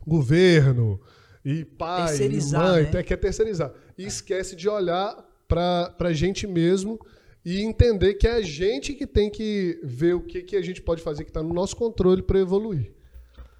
Governo 0.07 1.00
e 1.44 1.64
pai, 1.64 2.16
e 2.16 2.53
mãe, 2.53 2.90
né? 2.90 3.03
quer 3.03 3.16
terceirizar. 3.16 3.72
E 3.96 4.05
esquece 4.05 4.55
de 4.55 4.68
olhar 4.68 5.16
para 5.48 5.94
a 6.00 6.12
gente 6.12 6.46
mesmo 6.46 6.98
e 7.44 7.61
entender 7.61 8.14
que 8.14 8.26
é 8.26 8.34
a 8.34 8.42
gente 8.42 8.94
que 8.94 9.07
tem 9.07 9.28
que 9.28 9.80
ver 9.82 10.14
o 10.14 10.20
que, 10.20 10.42
que 10.42 10.57
a 10.57 10.62
gente 10.62 10.80
pode 10.80 11.03
fazer 11.03 11.24
que 11.24 11.30
está 11.30 11.42
no 11.42 11.53
nosso 11.53 11.76
controle 11.76 12.22
para 12.22 12.38
evoluir. 12.38 12.94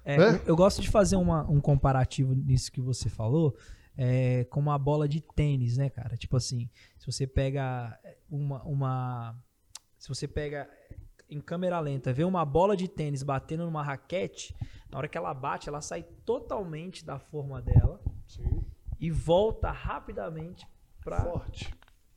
É, 0.05 0.17
né? 0.17 0.41
eu, 0.43 0.49
eu, 0.49 0.55
gosto 0.55 0.81
de 0.81 0.89
fazer 0.89 1.15
uma, 1.15 1.49
um 1.49 1.61
comparativo 1.61 2.33
nisso 2.33 2.71
que 2.71 2.81
você 2.81 3.09
falou 3.09 3.55
é, 3.97 4.45
com 4.49 4.59
uma 4.59 4.77
bola 4.77 5.07
de 5.07 5.21
tênis, 5.21 5.77
né, 5.77 5.89
cara? 5.89 6.17
Tipo 6.17 6.37
assim, 6.37 6.69
se 6.97 7.05
você 7.05 7.27
pega 7.27 7.97
uma, 8.29 8.63
uma 8.63 9.35
se 9.97 10.09
você 10.09 10.27
pega 10.27 10.69
em 11.29 11.39
câmera 11.39 11.79
lenta, 11.79 12.13
vê 12.13 12.23
uma 12.23 12.45
bola 12.45 12.75
de 12.75 12.87
tênis 12.87 13.23
batendo 13.23 13.65
numa 13.65 13.83
raquete, 13.83 14.55
na 14.89 14.97
hora 14.97 15.07
que 15.07 15.17
ela 15.17 15.33
bate, 15.33 15.69
ela 15.69 15.81
sai 15.81 16.03
totalmente 16.25 17.05
da 17.05 17.17
forma 17.19 17.61
dela 17.61 17.99
Sim. 18.27 18.63
e 18.99 19.09
volta 19.09 19.71
rapidamente 19.71 20.67
para 21.03 21.23
forte 21.23 21.73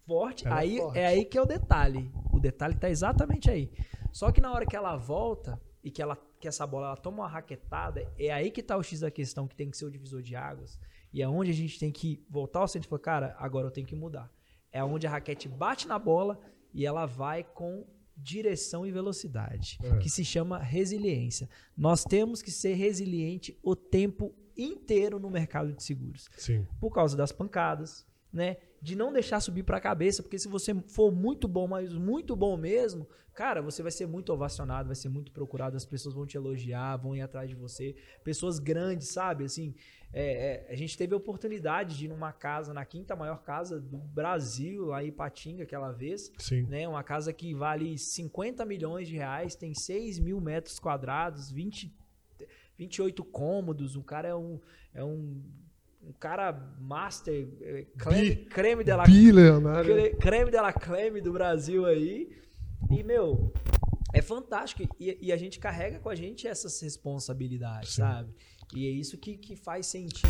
forte. 0.06 0.46
aí 0.48 0.76
é, 0.76 0.80
forte. 0.80 0.98
é 0.98 1.06
aí 1.06 1.24
que 1.24 1.36
é 1.36 1.42
o 1.42 1.46
detalhe. 1.46 2.10
O 2.32 2.38
detalhe 2.38 2.74
está 2.74 2.88
exatamente 2.88 3.50
aí. 3.50 3.70
Só 4.12 4.30
que 4.30 4.40
na 4.40 4.52
hora 4.52 4.64
que 4.64 4.76
ela 4.76 4.96
volta 4.96 5.60
e 5.82 5.90
que, 5.90 6.00
ela, 6.00 6.16
que 6.40 6.48
essa 6.48 6.66
bola 6.66 6.86
ela 6.86 6.96
toma 6.96 7.24
uma 7.24 7.28
raquetada, 7.28 8.10
é 8.18 8.30
aí 8.30 8.50
que 8.50 8.60
está 8.60 8.76
o 8.76 8.82
X 8.82 9.00
da 9.00 9.10
questão, 9.10 9.46
que 9.46 9.54
tem 9.54 9.70
que 9.70 9.76
ser 9.76 9.84
o 9.84 9.90
divisor 9.90 10.22
de 10.22 10.34
águas. 10.34 10.78
E 11.12 11.22
é 11.22 11.28
onde 11.28 11.50
a 11.50 11.54
gente 11.54 11.78
tem 11.78 11.90
que 11.90 12.24
voltar 12.30 12.60
ao 12.60 12.68
centro 12.68 12.86
e 12.86 12.90
falar, 12.90 13.00
cara, 13.00 13.36
agora 13.38 13.66
eu 13.66 13.70
tenho 13.70 13.86
que 13.86 13.94
mudar. 13.94 14.30
É 14.72 14.82
onde 14.82 15.06
a 15.06 15.10
raquete 15.10 15.48
bate 15.48 15.88
na 15.88 15.98
bola 15.98 16.38
e 16.72 16.86
ela 16.86 17.06
vai 17.06 17.42
com 17.42 17.84
direção 18.16 18.86
e 18.86 18.90
velocidade, 18.90 19.78
é. 19.82 19.98
que 19.98 20.08
se 20.08 20.24
chama 20.24 20.58
resiliência. 20.58 21.48
Nós 21.76 22.04
temos 22.04 22.42
que 22.42 22.50
ser 22.50 22.74
resiliente 22.74 23.58
o 23.62 23.76
tempo 23.76 24.34
inteiro 24.56 25.18
no 25.18 25.30
mercado 25.30 25.72
de 25.72 25.82
seguros. 25.82 26.28
Sim. 26.36 26.66
Por 26.80 26.90
causa 26.90 27.16
das 27.16 27.30
pancadas, 27.30 28.06
né? 28.32 28.56
De 28.86 28.94
não 28.94 29.12
deixar 29.12 29.40
subir 29.40 29.64
para 29.64 29.78
a 29.78 29.80
cabeça, 29.80 30.22
porque 30.22 30.38
se 30.38 30.46
você 30.46 30.72
for 30.86 31.10
muito 31.10 31.48
bom, 31.48 31.66
mas 31.66 31.92
muito 31.92 32.36
bom 32.36 32.56
mesmo, 32.56 33.04
cara, 33.34 33.60
você 33.60 33.82
vai 33.82 33.90
ser 33.90 34.06
muito 34.06 34.32
ovacionado, 34.32 34.86
vai 34.86 34.94
ser 34.94 35.08
muito 35.08 35.32
procurado, 35.32 35.76
as 35.76 35.84
pessoas 35.84 36.14
vão 36.14 36.24
te 36.24 36.36
elogiar, 36.36 36.96
vão 36.96 37.16
ir 37.16 37.20
atrás 37.20 37.48
de 37.50 37.56
você. 37.56 37.96
Pessoas 38.22 38.60
grandes, 38.60 39.08
sabe? 39.08 39.44
Assim, 39.44 39.74
é, 40.12 40.66
é, 40.68 40.72
a 40.72 40.76
gente 40.76 40.96
teve 40.96 41.14
a 41.14 41.16
oportunidade 41.16 41.98
de 41.98 42.04
ir 42.04 42.08
numa 42.08 42.32
casa, 42.32 42.72
na 42.72 42.84
quinta 42.84 43.16
maior 43.16 43.42
casa 43.42 43.80
do 43.80 43.98
Brasil, 43.98 44.84
lá 44.84 45.02
em 45.02 45.08
Ipatinga, 45.08 45.64
aquela 45.64 45.90
vez. 45.90 46.30
Sim. 46.38 46.62
Né? 46.68 46.86
Uma 46.86 47.02
casa 47.02 47.32
que 47.32 47.52
vale 47.54 47.98
50 47.98 48.64
milhões 48.64 49.08
de 49.08 49.16
reais, 49.16 49.56
tem 49.56 49.74
6 49.74 50.20
mil 50.20 50.40
metros 50.40 50.78
quadrados, 50.78 51.50
20, 51.50 51.92
28 52.78 53.24
cômodos. 53.24 53.96
O 53.96 54.04
cara 54.04 54.28
é 54.28 54.36
um, 54.36 54.60
é 54.94 55.02
um 55.02 55.42
um 56.06 56.12
cara 56.12 56.52
master, 56.80 57.48
é, 57.60 57.84
creme, 57.98 58.34
Bi, 58.34 58.36
creme 58.46 58.84
de 58.84 58.92
la 58.92 59.04
Bi, 59.04 59.32
Leonardo. 59.32 59.90
creme 60.20 60.50
de 60.50 60.56
la 60.56 60.72
creme 60.72 61.20
do 61.20 61.32
Brasil 61.32 61.84
aí. 61.84 62.28
E, 62.90 63.02
meu, 63.02 63.52
É 64.12 64.22
fantástico. 64.22 64.82
E, 65.00 65.18
e 65.20 65.32
a 65.32 65.36
gente 65.36 65.58
carrega 65.58 65.98
com 65.98 66.08
a 66.08 66.14
gente 66.14 66.46
essas 66.46 66.80
responsabilidades, 66.80 67.90
Sim. 67.90 68.02
sabe? 68.02 68.30
E 68.74 68.86
é 68.86 68.90
isso 68.90 69.18
que, 69.18 69.36
que 69.36 69.54
faz 69.56 69.86
sentido. 69.86 70.28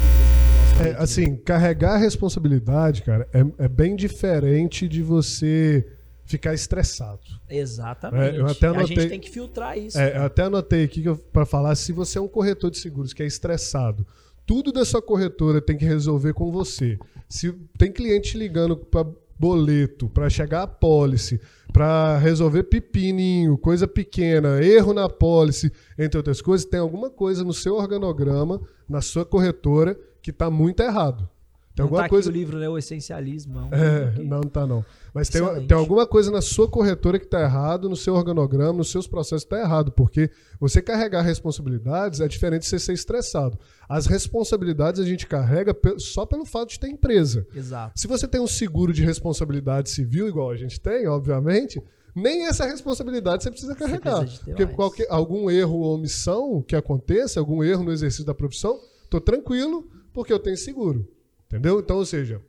É, 0.85 0.91
assim, 1.03 1.37
carregar 1.37 1.95
a 1.95 1.97
responsabilidade, 1.99 3.03
cara, 3.03 3.29
é, 3.33 3.65
é 3.65 3.69
bem 3.69 3.95
diferente 3.95 4.89
de 4.89 5.03
você 5.03 5.87
ficar 6.25 6.53
estressado. 6.53 7.21
Exatamente. 7.49 8.37
É, 8.37 8.41
eu 8.41 8.47
até 8.47 8.67
A 8.67 8.71
anotei- 8.71 8.97
gente 8.97 9.09
tem 9.09 9.21
que 9.21 9.31
filtrar 9.31 9.79
isso. 9.79 9.99
É, 9.99 10.17
eu 10.19 10.23
até 10.25 10.43
anotei 10.43 10.85
aqui 10.85 11.03
para 11.33 11.47
falar, 11.47 11.75
se 11.77 11.93
você 11.93 12.19
é 12.19 12.21
um 12.21 12.29
corretor 12.29 12.71
de 12.71 12.79
seguros 12.79 13.13
que 13.13 13.23
é 13.23 13.27
estressado, 13.27 14.07
tudo 14.47 14.73
da 14.73 14.85
sua 14.85 15.03
corretora 15.03 15.61
tem 15.61 15.77
que 15.77 15.85
resolver 15.85 16.33
com 16.33 16.53
você. 16.53 16.99
Se 17.29 17.53
tem 17.77 17.91
cliente 17.91 18.33
te 18.33 18.39
ligando 18.39 18.77
para 18.77 19.07
boleto, 19.39 20.09
para 20.09 20.31
chegar 20.31 20.63
a 20.63 20.67
pólice, 20.67 21.41
para 21.73 22.17
resolver 22.19 22.63
pepininho, 22.63 23.59
coisa 23.59 23.87
pequena, 23.87 24.65
erro 24.65 24.95
na 24.95 25.09
pólice, 25.09 25.71
entre 25.99 26.17
outras 26.17 26.41
coisas, 26.41 26.67
tem 26.67 26.81
alguma 26.81 27.11
coisa 27.11 27.45
no 27.45 27.53
seu 27.53 27.75
organograma, 27.75 28.61
na 28.89 29.03
sua 29.03 29.27
corretora, 29.27 29.99
que 30.23 30.31
está 30.31 30.49
muito 30.49 30.83
errado. 30.83 31.29
Tem 31.77 31.85
não 31.85 31.89
alguma 31.89 32.03
tá 32.05 32.09
coisa 32.09 32.31
aqui 32.31 32.39
o 32.39 32.41
livro, 32.41 32.59
né? 32.59 32.67
O 32.71 32.79
Essencialismo. 32.79 33.59
É 33.59 33.63
um 33.63 33.75
é, 33.75 34.13
que- 34.13 34.25
não, 34.25 34.41
não 34.41 34.49
tá 34.49 34.67
não. 34.67 34.83
Mas 35.13 35.29
tem, 35.29 35.43
tem 35.67 35.77
alguma 35.77 36.07
coisa 36.07 36.31
na 36.31 36.41
sua 36.41 36.67
corretora 36.67 37.19
que 37.19 37.27
tá 37.27 37.43
errado, 37.43 37.87
no 37.87 37.95
seu 37.97 38.15
organograma, 38.15 38.73
nos 38.73 38.91
seus 38.91 39.07
processos 39.07 39.45
tá 39.45 39.61
errado, 39.61 39.93
porque 39.93 40.31
você 40.59 40.81
carregar 40.81 41.21
responsabilidades 41.21 42.21
é 42.21 42.29
diferente 42.29 42.63
de 42.63 42.69
você 42.69 42.79
ser 42.79 42.95
estressado. 42.95 43.59
As 43.87 44.07
responsabilidades 44.07 45.03
a 45.03 45.05
gente 45.05 45.27
carrega 45.27 45.77
só 45.99 46.25
pelo 46.25 46.47
fato 46.47 46.71
de 46.71 46.81
ter 46.81 46.89
empresa. 46.89 47.47
Exato. 47.55 47.93
Se 48.01 48.07
você 48.07 48.27
tem 48.27 48.41
um 48.41 48.47
seguro 48.47 48.91
de 48.91 49.05
responsabilidade 49.05 49.91
civil, 49.91 50.27
igual 50.27 50.51
a 50.51 50.57
gente 50.57 50.81
tem, 50.81 51.07
obviamente, 51.07 51.83
nem 52.15 52.47
essa 52.47 52.65
responsabilidade 52.65 53.43
você 53.43 53.51
precisa 53.51 53.75
carregar. 53.75 54.21
precisa 54.21 54.39
de 54.39 54.45
ter 54.47 54.67
porque 54.67 54.75
qualquer, 54.75 55.07
algum 55.11 55.51
erro 55.51 55.77
ou 55.81 55.95
omissão 55.95 56.63
que 56.63 56.75
aconteça, 56.75 57.39
algum 57.39 57.63
erro 57.63 57.85
no 57.85 57.93
exercício 57.93 58.25
da 58.25 58.35
profissão, 58.35 58.81
tô 59.11 59.21
tranquilo 59.21 59.87
porque 60.15 60.33
eu 60.33 60.39
tenho 60.39 60.57
seguro. 60.57 61.07
Entendeu? 61.47 61.81
Então, 61.81 61.97
ou 61.97 62.05
seja, 62.05 62.41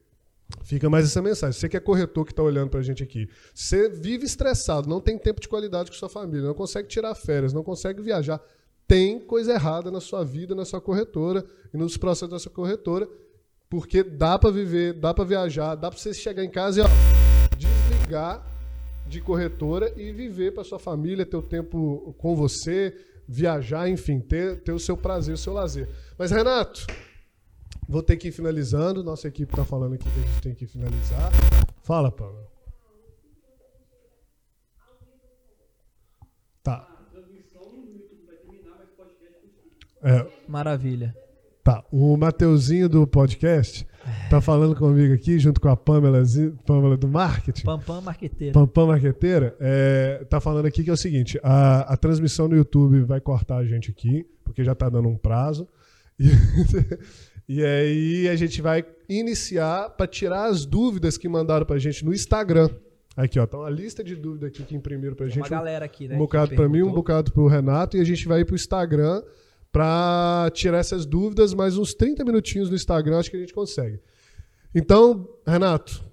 fica 0.64 0.90
mais 0.90 1.06
essa 1.06 1.22
mensagem. 1.22 1.60
Você 1.60 1.70
que 1.70 1.78
é 1.78 1.80
corretor 1.80 2.26
que 2.26 2.32
está 2.32 2.44
olhando 2.44 2.70
para 2.70 2.80
a 2.80 2.84
gente 2.84 3.04
aqui, 3.04 3.30
você 3.54 3.90
vive 3.90 4.26
estressado, 4.26 4.90
não 4.90 5.00
tem 5.00 5.18
tempo 5.18 5.40
de 5.40 5.48
qualidade 5.48 5.90
com 5.90 5.98
sua 5.98 6.10
família, 6.10 6.48
não 6.48 6.54
consegue 6.54 6.88
tirar 6.88 7.14
férias, 7.16 7.54
não 7.54 7.64
consegue 7.64 8.02
viajar, 8.02 8.42
tem 8.88 9.20
coisa 9.20 9.54
errada 9.54 9.92
na 9.92 10.00
sua 10.00 10.24
vida, 10.24 10.56
na 10.56 10.66
sua 10.66 10.82
corretora 10.82 11.46
e 11.74 11.78
nos 11.78 11.98
processos 11.98 12.30
da 12.30 12.40
sua 12.40 12.52
corretora, 12.52 13.08
porque 13.70 14.02
dá 14.02 14.40
para 14.40 14.50
viver, 14.50 14.94
dá 14.94 15.14
para 15.14 15.26
viajar, 15.26 15.76
dá 15.76 15.90
para 15.90 16.00
você 16.00 16.14
chegar 16.14 16.44
em 16.44 16.50
casa 16.50 16.80
e 16.80 16.84
ó, 16.84 16.88
desligar 17.58 18.46
de 19.08 19.22
corretora 19.22 19.94
e 19.98 20.12
viver 20.12 20.54
para 20.54 20.64
sua 20.64 20.80
família, 20.80 21.26
ter 21.26 21.38
o 21.38 21.42
tempo 21.42 22.16
com 22.18 22.36
você, 22.36 22.96
viajar, 23.28 23.90
enfim, 23.90 24.20
ter, 24.20 24.62
ter 24.62 24.72
o 24.72 24.80
seu 24.80 24.96
prazer, 24.96 25.36
o 25.36 25.38
seu 25.38 25.54
lazer. 25.54 25.90
Mas, 26.18 26.32
Renato, 26.32 26.86
vou 27.88 28.04
ter 28.04 28.18
que 28.18 28.28
ir 28.28 28.32
finalizando. 28.32 29.04
Nossa 29.04 29.28
equipe 29.28 29.52
está 29.52 29.64
falando 29.64 29.94
aqui 29.94 30.10
que 30.10 30.20
a 30.20 30.24
gente 30.24 30.42
tem 30.42 30.56
que 30.56 30.68
finalizar. 30.68 31.32
Fala, 31.84 32.12
Paulo. 32.12 32.46
Tá. 36.64 36.88
É, 40.04 40.28
Maravilha. 40.48 41.16
Tá, 41.64 41.84
o 41.92 42.16
Mateuzinho 42.16 42.88
do 42.88 43.06
podcast 43.06 43.86
tá 44.30 44.40
falando 44.40 44.74
comigo 44.74 45.14
aqui, 45.14 45.38
junto 45.38 45.60
com 45.60 45.68
a 45.68 45.76
Pamela, 45.76 46.24
Pamela 46.66 46.96
do 46.96 47.10
marketing. 47.10 47.66
Pampam 47.66 48.00
marqueteiro. 48.00 48.54
Pampam 48.54 48.88
Marqueteira, 48.88 49.54
é, 49.60 50.26
tá 50.30 50.40
falando 50.40 50.66
aqui 50.66 50.82
que 50.82 50.90
é 50.90 50.94
o 50.94 50.98
seguinte: 50.98 51.38
a, 51.44 51.94
a 51.94 51.98
transmissão 51.98 52.48
no 52.48 52.56
YouTube 52.56 53.02
vai 53.02 53.20
cortar 53.20 53.58
a 53.58 53.66
gente 53.66 53.92
aqui, 53.92 54.26
porque 54.46 54.64
já 54.64 54.74
tá 54.74 54.88
dando 54.88 55.10
um 55.10 55.18
prazo. 55.18 55.68
E, 56.18 56.30
e 57.48 57.64
aí 57.64 58.28
a 58.28 58.36
gente 58.36 58.62
vai 58.62 58.86
iniciar 59.08 59.90
para 59.92 60.08
tirar 60.08 60.46
as 60.46 60.66
dúvidas 60.66 61.18
que 61.18 61.30
mandaram 61.30 61.66
pra 61.66 61.78
gente 61.80 62.04
no 62.04 62.14
Instagram. 62.14 62.70
Aqui, 63.16 63.40
ó, 63.40 63.48
tá 63.48 63.58
uma 63.58 63.70
lista 63.70 64.04
de 64.04 64.16
dúvidas 64.16 64.50
aqui 64.50 64.64
que 64.64 64.76
imprimiram 64.76 65.16
pra 65.16 65.26
Tem 65.26 65.36
gente. 65.36 65.44
uma 65.44 65.50
galera 65.50 65.86
aqui, 65.86 66.08
né? 66.08 66.16
Um 66.16 66.20
bocado 66.20 66.54
para 66.56 66.70
mim, 66.70 66.84
um 66.84 66.92
bocado 66.92 67.32
pro 67.32 67.48
Renato, 67.48 67.98
e 67.98 68.02
a 68.02 68.04
gente 68.04 68.28
vai 68.28 68.42
ir 68.42 68.46
pro 68.46 68.56
Instagram 68.56 69.24
para 69.72 70.52
tirar 70.54 70.78
essas 70.78 71.06
dúvidas, 71.06 71.54
mais 71.54 71.78
uns 71.78 71.94
30 71.94 72.24
minutinhos 72.24 72.70
no 72.70 72.76
Instagram, 72.76 73.18
acho 73.18 73.32
que 73.32 73.38
a 73.38 73.40
gente 73.40 73.54
consegue. 73.54 74.00
Então, 74.74 75.28
Renato, 75.46 76.04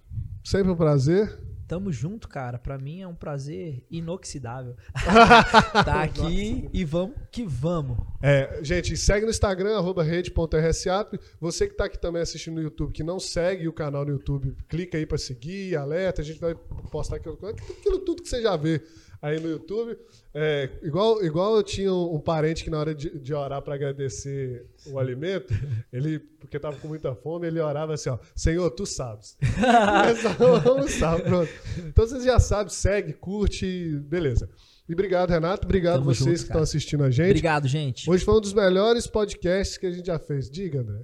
sempre 0.42 0.72
um 0.72 0.76
prazer. 0.76 1.43
Tamo 1.74 1.90
junto, 1.90 2.28
cara. 2.28 2.56
Pra 2.56 2.78
mim 2.78 3.00
é 3.00 3.08
um 3.08 3.16
prazer 3.16 3.84
inoxidável. 3.90 4.76
tá 5.84 6.04
aqui 6.04 6.70
e 6.72 6.84
vamos 6.84 7.16
que 7.32 7.44
vamos. 7.44 7.98
É, 8.22 8.60
gente, 8.62 8.96
segue 8.96 9.24
no 9.24 9.30
Instagram, 9.32 9.76
arroba 9.76 10.04
rede.rsap. 10.04 11.18
Você 11.40 11.66
que 11.66 11.74
tá 11.74 11.86
aqui 11.86 11.98
também 11.98 12.22
assistindo 12.22 12.54
no 12.54 12.62
YouTube, 12.62 12.92
que 12.92 13.02
não 13.02 13.18
segue 13.18 13.66
o 13.66 13.72
canal 13.72 14.04
no 14.04 14.12
YouTube, 14.12 14.56
clica 14.68 14.96
aí 14.96 15.04
para 15.04 15.18
seguir, 15.18 15.74
alerta. 15.74 16.22
A 16.22 16.24
gente 16.24 16.38
vai 16.38 16.54
postar 16.92 17.16
aquilo, 17.16 17.36
aquilo 17.44 17.98
tudo 17.98 18.22
que 18.22 18.28
você 18.28 18.40
já 18.40 18.56
vê 18.56 18.80
aí 19.24 19.40
no 19.40 19.48
YouTube. 19.48 19.96
É, 20.34 20.68
igual, 20.82 21.24
igual 21.24 21.56
eu 21.56 21.62
tinha 21.62 21.92
um, 21.92 22.20
parente 22.20 22.62
que 22.62 22.68
na 22.68 22.78
hora 22.78 22.94
de, 22.94 23.18
de 23.18 23.32
orar 23.32 23.62
para 23.62 23.74
agradecer 23.74 24.66
o 24.86 24.98
alimento, 24.98 25.54
ele, 25.90 26.18
porque 26.18 26.58
tava 26.58 26.76
com 26.76 26.88
muita 26.88 27.14
fome, 27.14 27.46
ele 27.46 27.58
orava 27.58 27.94
assim, 27.94 28.10
ó, 28.10 28.18
Senhor, 28.36 28.70
tu 28.70 28.84
sabes. 28.84 29.38
Sabe, 30.98 31.22
pronto. 31.22 31.50
Então 31.78 32.06
vocês 32.06 32.24
já 32.24 32.38
sabem, 32.38 32.68
segue, 32.68 33.14
curte, 33.14 33.96
beleza. 34.06 34.50
E 34.86 34.92
obrigado, 34.92 35.30
Renato. 35.30 35.64
Obrigado 35.64 36.00
Tamo 36.00 36.14
vocês 36.14 36.26
junto, 36.26 36.36
que 36.36 36.42
estão 36.42 36.62
assistindo 36.62 37.04
a 37.04 37.10
gente. 37.10 37.30
Obrigado, 37.30 37.66
gente. 37.66 38.10
Hoje 38.10 38.22
foi 38.22 38.34
um 38.34 38.40
dos 38.40 38.52
melhores 38.52 39.06
podcasts 39.06 39.78
que 39.78 39.86
a 39.86 39.90
gente 39.90 40.06
já 40.06 40.18
fez. 40.18 40.50
Diga, 40.50 40.80
André. 40.80 41.00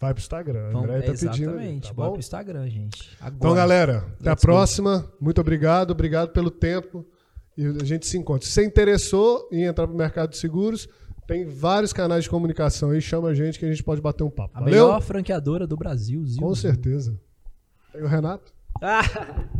Vai 0.00 0.14
pro 0.14 0.20
Instagram. 0.22 0.70
Vamos- 0.72 0.84
André 0.88 1.02
tá 1.02 1.12
pedindo. 1.12 1.50
exatamente. 1.50 1.88
Tá 1.88 1.94
Bora 1.94 2.10
pro 2.12 2.20
Instagram, 2.20 2.68
gente. 2.70 3.10
Agora. 3.20 3.34
Então, 3.36 3.54
galera, 3.54 3.96
até 4.18 4.28
a 4.30 4.32
Let's 4.32 4.42
go. 4.44 4.46
próxima. 4.52 5.12
Muito 5.20 5.40
obrigado. 5.40 5.90
Obrigado 5.90 6.30
pelo 6.30 6.50
tempo. 6.50 7.04
E 7.56 7.66
a 7.66 7.84
gente 7.84 8.06
se 8.06 8.16
encontra. 8.16 8.46
Se 8.46 8.52
você 8.54 8.64
interessou 8.64 9.46
em 9.52 9.64
entrar 9.64 9.86
pro 9.86 9.94
mercado 9.96 10.30
de 10.30 10.38
seguros, 10.38 10.88
tem 11.26 11.44
vários 11.44 11.92
canais 11.92 12.24
de 12.24 12.30
comunicação 12.30 12.90
aí. 12.90 13.00
Chama 13.02 13.28
a 13.28 13.34
gente 13.34 13.58
que 13.58 13.64
a 13.66 13.68
gente 13.68 13.82
pode 13.82 14.00
bater 14.00 14.24
um 14.24 14.30
papo. 14.30 14.56
A 14.56 14.60
Valeu? 14.60 14.86
melhor 14.86 15.02
franqueadora 15.02 15.66
do 15.66 15.76
Brasil, 15.76 16.24
Zil. 16.24 16.40
Com 16.40 16.54
certeza. 16.54 17.20
Tem 17.92 18.02
o 18.02 18.06
Renato. 18.06 18.52
Ah, 18.80 19.02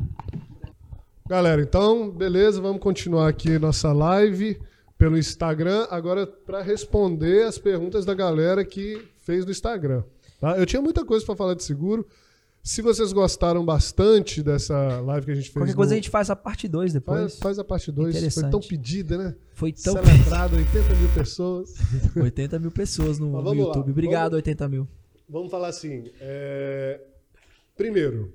Galera, 1.29 1.63
então, 1.63 2.11
beleza, 2.11 2.61
vamos 2.61 2.81
continuar 2.83 3.29
aqui 3.29 3.59
nossa 3.59 3.93
live 3.93 4.59
pelo 4.99 5.17
Instagram, 5.17 5.87
agora 5.91 6.27
para 6.27 6.61
responder 6.61 7.45
as 7.47 7.57
perguntas 7.57 8.05
da 8.05 8.15
galera 8.15 8.65
que 8.65 9.07
fez 9.19 9.45
no 9.45 9.51
Instagram. 9.51 10.03
Tá? 10.41 10.59
Eu 10.59 10.67
tinha 10.67 10.83
muita 10.83 11.05
coisa 11.05 11.25
para 11.25 11.37
falar 11.37 11.55
de 11.55 11.63
seguro. 11.63 12.07
Se 12.63 12.83
vocês 12.83 13.11
gostaram 13.13 13.65
bastante 13.65 14.43
dessa 14.43 15.01
live 15.01 15.25
que 15.25 15.33
a 15.33 15.35
gente 15.35 15.45
fez, 15.45 15.55
qualquer 15.55 15.75
coisa 15.75 15.91
no- 15.91 15.95
a 15.95 15.97
gente 15.97 16.11
faz 16.11 16.29
a 16.29 16.37
parte 16.37 16.69
2 16.69 16.93
depois. 16.93 17.19
faz, 17.21 17.39
faz 17.39 17.59
a 17.59 17.65
parte 17.65 17.91
2. 17.91 18.35
Foi 18.35 18.51
tão 18.51 18.61
pedida, 18.61 19.17
né? 19.17 19.35
Foi 19.55 19.73
tão 19.73 19.95
Celebrado, 19.95 20.57
80 20.57 20.95
mil 20.95 21.09
pessoas. 21.15 21.75
80 22.15 22.59
mil 22.59 22.71
pessoas 22.71 23.19
no, 23.19 23.27
no 23.33 23.43
vamos 23.43 23.59
lá, 23.59 23.65
YouTube. 23.69 23.91
Obrigado, 23.93 24.33
vamos- 24.33 24.37
80 24.37 24.69
mil. 24.69 24.89
Vamos 25.29 25.51
falar 25.51 25.69
assim. 25.69 26.11
é, 26.21 27.01
Primeiro, 27.77 28.31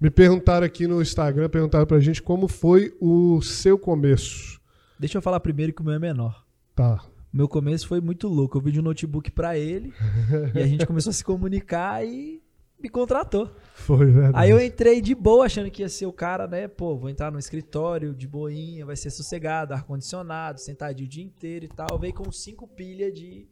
me 0.00 0.10
perguntaram 0.10 0.66
aqui 0.66 0.88
no 0.88 1.00
Instagram, 1.00 1.48
perguntaram 1.48 1.86
pra 1.86 2.00
gente 2.00 2.20
como 2.20 2.48
foi 2.48 2.92
o 3.00 3.40
seu 3.42 3.78
começo. 3.78 4.60
Deixa 4.98 5.18
eu 5.18 5.22
falar 5.22 5.38
primeiro 5.38 5.72
que 5.72 5.80
o 5.80 5.84
meu 5.84 5.94
é 5.94 5.98
menor. 5.98 6.44
Tá. 6.74 7.00
Meu 7.32 7.48
começo 7.48 7.86
foi 7.86 8.00
muito 8.00 8.28
louco. 8.28 8.58
Eu 8.58 8.62
pedi 8.62 8.80
um 8.80 8.82
notebook 8.82 9.30
pra 9.30 9.56
ele 9.56 9.92
e 10.54 10.58
a 10.58 10.66
gente 10.66 10.86
começou 10.86 11.10
a 11.10 11.14
se 11.14 11.24
comunicar 11.24 12.04
e 12.04 12.42
me 12.78 12.88
contratou. 12.88 13.50
Foi 13.74 14.06
verdade. 14.06 14.36
Aí 14.36 14.50
eu 14.50 14.60
entrei 14.60 15.00
de 15.00 15.14
boa, 15.14 15.46
achando 15.46 15.70
que 15.70 15.82
ia 15.82 15.88
ser 15.88 16.06
o 16.06 16.12
cara, 16.12 16.46
né? 16.46 16.66
Pô, 16.66 16.96
vou 16.96 17.08
entrar 17.08 17.30
no 17.30 17.38
escritório 17.38 18.14
de 18.14 18.26
boinha, 18.26 18.86
vai 18.86 18.96
ser 18.96 19.10
sossegado, 19.10 19.74
ar-condicionado, 19.74 20.60
sentadinho 20.60 21.06
o 21.06 21.10
dia 21.10 21.24
inteiro 21.24 21.66
e 21.66 21.68
tal. 21.68 21.98
Veio 21.98 22.14
com 22.14 22.32
cinco 22.32 22.66
pilhas 22.66 23.12
de 23.12 23.46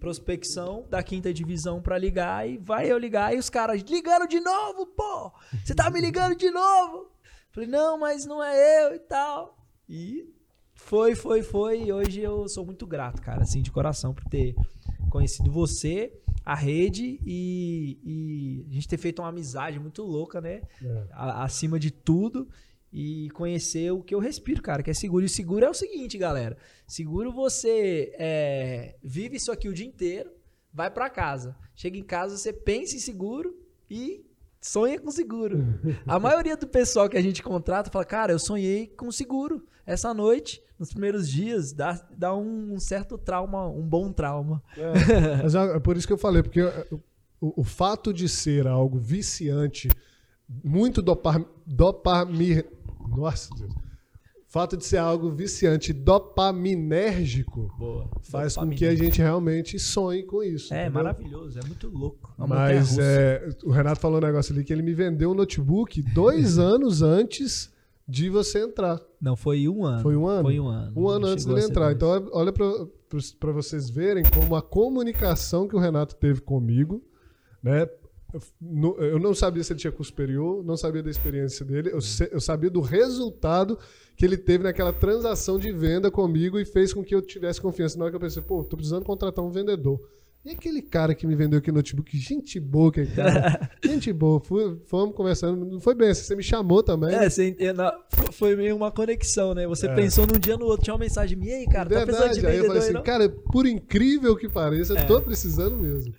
prospecção 0.00 0.84
da 0.90 1.02
quinta 1.02 1.32
divisão 1.32 1.80
pra 1.80 1.96
ligar 1.96 2.48
e 2.48 2.58
vai 2.58 2.90
eu 2.90 2.98
ligar 2.98 3.32
e 3.32 3.38
os 3.38 3.48
caras 3.48 3.80
ligando 3.82 4.26
de 4.26 4.40
novo, 4.40 4.86
pô! 4.86 5.32
Você 5.64 5.74
tá 5.74 5.88
me 5.88 6.00
ligando 6.00 6.34
de 6.34 6.50
novo? 6.50 7.10
Falei, 7.52 7.68
não, 7.68 7.98
mas 7.98 8.26
não 8.26 8.42
é 8.42 8.86
eu 8.86 8.94
e 8.94 8.98
tal. 8.98 9.56
E 9.88 10.28
foi, 10.78 11.14
foi, 11.14 11.42
foi. 11.42 11.82
E 11.84 11.92
hoje 11.92 12.20
eu 12.20 12.48
sou 12.48 12.64
muito 12.64 12.86
grato, 12.86 13.20
cara, 13.20 13.42
assim, 13.42 13.60
de 13.62 13.70
coração, 13.70 14.14
por 14.14 14.24
ter 14.24 14.54
conhecido 15.10 15.50
você, 15.50 16.12
a 16.44 16.54
rede 16.54 17.20
e, 17.26 17.98
e 18.02 18.66
a 18.70 18.72
gente 18.74 18.88
ter 18.88 18.96
feito 18.96 19.20
uma 19.20 19.28
amizade 19.28 19.78
muito 19.78 20.02
louca, 20.02 20.40
né? 20.40 20.62
É. 20.82 21.06
A- 21.12 21.44
acima 21.44 21.78
de 21.78 21.90
tudo. 21.90 22.48
E 22.90 23.28
conhecer 23.34 23.90
o 23.92 24.02
que 24.02 24.14
eu 24.14 24.18
respiro, 24.18 24.62
cara, 24.62 24.82
que 24.82 24.88
é 24.90 24.94
seguro. 24.94 25.22
E 25.22 25.28
seguro 25.28 25.62
é 25.62 25.68
o 25.68 25.74
seguinte, 25.74 26.16
galera. 26.16 26.56
Seguro 26.86 27.30
você 27.30 28.14
é, 28.18 28.96
vive 29.02 29.36
isso 29.36 29.52
aqui 29.52 29.68
o 29.68 29.74
dia 29.74 29.84
inteiro, 29.86 30.30
vai 30.72 30.90
pra 30.90 31.10
casa. 31.10 31.54
Chega 31.76 31.98
em 31.98 32.02
casa, 32.02 32.38
você 32.38 32.50
pensa 32.50 32.96
em 32.96 32.98
seguro 32.98 33.54
e 33.90 34.24
sonha 34.60 35.00
com 35.00 35.10
seguro. 35.10 35.78
A 36.06 36.18
maioria 36.18 36.56
do 36.56 36.66
pessoal 36.66 37.08
que 37.08 37.16
a 37.16 37.22
gente 37.22 37.42
contrata 37.42 37.90
fala, 37.90 38.04
cara, 38.04 38.32
eu 38.32 38.38
sonhei 38.38 38.86
com 38.88 39.10
seguro 39.10 39.66
essa 39.86 40.12
noite, 40.12 40.62
nos 40.78 40.90
primeiros 40.90 41.28
dias, 41.28 41.72
dá, 41.72 42.00
dá 42.16 42.36
um 42.36 42.78
certo 42.78 43.16
trauma, 43.16 43.66
um 43.66 43.82
bom 43.82 44.12
trauma. 44.12 44.62
É, 44.76 45.42
mas 45.42 45.54
é 45.54 45.80
por 45.80 45.96
isso 45.96 46.06
que 46.06 46.12
eu 46.12 46.18
falei, 46.18 46.42
porque 46.42 46.62
o, 47.40 47.60
o 47.60 47.64
fato 47.64 48.12
de 48.12 48.28
ser 48.28 48.66
algo 48.66 48.98
viciante, 48.98 49.88
muito 50.62 51.00
dopar, 51.00 51.42
dopamir, 51.66 52.66
nossa 53.08 53.48
Deus, 53.54 53.74
fato 54.48 54.76
de 54.76 54.84
ser 54.84 54.96
algo 54.96 55.30
viciante, 55.30 55.92
dopaminérgico, 55.92 57.70
Boa. 57.78 58.08
faz 58.22 58.56
com 58.56 58.68
que 58.70 58.86
a 58.86 58.94
gente 58.94 59.18
realmente 59.18 59.78
sonhe 59.78 60.22
com 60.22 60.42
isso. 60.42 60.72
É 60.72 60.84
entendeu? 60.84 60.94
maravilhoso, 60.94 61.58
é 61.58 61.66
muito 61.66 61.88
louco. 61.88 62.34
É 62.38 62.42
uma 62.42 62.56
Mas 62.56 62.98
é, 62.98 63.46
o 63.62 63.70
Renato 63.70 64.00
falou 64.00 64.18
um 64.18 64.24
negócio 64.24 64.54
ali 64.54 64.64
que 64.64 64.72
ele 64.72 64.82
me 64.82 64.94
vendeu 64.94 65.30
um 65.30 65.34
notebook 65.34 66.00
dois 66.00 66.56
anos 66.58 67.02
antes 67.02 67.70
de 68.08 68.30
você 68.30 68.64
entrar. 68.64 68.98
Não, 69.20 69.36
foi 69.36 69.68
um 69.68 69.84
ano. 69.84 70.02
Foi 70.02 70.16
um 70.16 70.26
ano? 70.26 70.42
Foi 70.42 70.58
um 70.58 70.68
ano. 70.68 70.92
Um 70.96 71.08
ano 71.08 71.26
antes 71.26 71.44
dele 71.44 71.62
entrar. 71.62 71.94
dois. 71.94 72.22
Então, 72.22 72.38
olha 72.38 72.52
para 72.52 73.52
vocês 73.52 73.90
verem 73.90 74.24
como 74.34 74.56
a 74.56 74.62
comunicação 74.62 75.68
que 75.68 75.76
o 75.76 75.78
Renato 75.78 76.16
teve 76.16 76.40
comigo, 76.40 77.04
né? 77.62 77.86
No- 78.60 78.96
Eu 78.98 79.18
não 79.18 79.34
sabia 79.34 79.62
se 79.64 79.72
ele 79.72 79.80
tinha 79.80 79.92
curso 79.92 80.10
superior, 80.10 80.62
não 80.64 80.76
sabia 80.76 81.02
da 81.02 81.10
experiência 81.10 81.64
dele, 81.64 81.90
eu, 81.92 82.00
sabia 82.40 82.68
do 82.70 82.80
resultado 82.80 83.78
que 84.16 84.24
ele 84.24 84.36
teve 84.36 84.64
naquela 84.64 84.92
transação 84.92 85.58
de 85.58 85.72
venda 85.72 86.10
comigo 86.10 86.58
e 86.58 86.64
fez 86.64 86.92
com 86.92 87.02
que 87.02 87.14
eu 87.14 87.22
tivesse 87.22 87.60
confiança. 87.60 87.96
Na 87.98 88.04
hora 88.04 88.12
que 88.12 88.16
eu 88.16 88.20
pensei, 88.20 88.42
pô, 88.42 88.62
tô 88.64 88.76
precisando 88.76 89.04
contratar 89.04 89.44
um 89.44 89.50
vendedor. 89.50 89.98
E 90.44 90.50
aquele 90.52 90.80
cara 90.80 91.14
que 91.14 91.26
me 91.26 91.34
vendeu 91.34 91.58
aquele 91.58 91.76
notebook, 91.76 92.16
gente 92.16 92.60
boa, 92.60 92.90
aquele 92.90 93.08
cara. 93.08 93.70
gente 93.84 94.12
boa, 94.12 94.38
fui, 94.40 94.78
fomos 94.86 95.14
conversando, 95.14 95.64
não 95.64 95.80
foi 95.80 95.94
bem, 95.94 96.10
assim, 96.10 96.22
você 96.22 96.36
me 96.36 96.42
chamou 96.42 96.82
também. 96.82 97.12
É, 97.14 97.28
você, 97.28 97.56
foi 98.32 98.54
meio 98.56 98.76
uma 98.76 98.90
conexão, 98.90 99.52
né? 99.52 99.66
Você 99.66 99.86
É. 99.88 99.94
pensou 99.94 100.26
num 100.26 100.38
dia 100.38 100.56
no 100.56 100.66
outro, 100.66 100.84
tinha 100.84 100.94
uma 100.94 101.00
mensagem 101.00 101.36
minha, 101.36 101.54
e 101.56 101.60
aí, 101.60 101.66
cara, 101.66 101.90
tá 101.90 102.04
precisando 102.06 102.34
de 102.34 102.40
Verdade. 102.40 102.46
Aí 102.46 102.56
eu 102.58 102.62
vendedor 102.62 102.66
falei 102.68 102.82
assim, 102.82 102.92
não? 102.92 103.02
cara, 103.02 103.28
por 103.28 103.66
incrível 103.66 104.36
que 104.36 104.48
pareça, 104.48 104.96
É. 104.96 105.02
eu 105.02 105.06
tô 105.06 105.20
precisando 105.20 105.76
mesmo. 105.76 106.14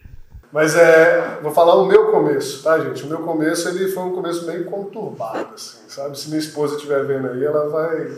Mas 0.51 0.75
é, 0.75 1.37
vou 1.43 1.51
falar 1.51 1.75
o 1.75 1.85
meu 1.85 2.11
começo, 2.11 2.63
tá, 2.63 2.79
gente? 2.79 3.03
O 3.03 3.07
meu 3.07 3.19
começo 3.19 3.69
ele 3.69 3.91
foi 3.91 4.03
um 4.03 4.15
começo 4.15 4.47
meio 4.47 4.65
conturbado, 4.65 5.53
assim, 5.53 5.77
sabe? 5.87 6.19
Se 6.19 6.27
minha 6.29 6.39
esposa 6.39 6.75
estiver 6.75 7.05
vendo 7.05 7.29
aí, 7.29 7.45
ela 7.45 7.69
vai, 7.69 8.11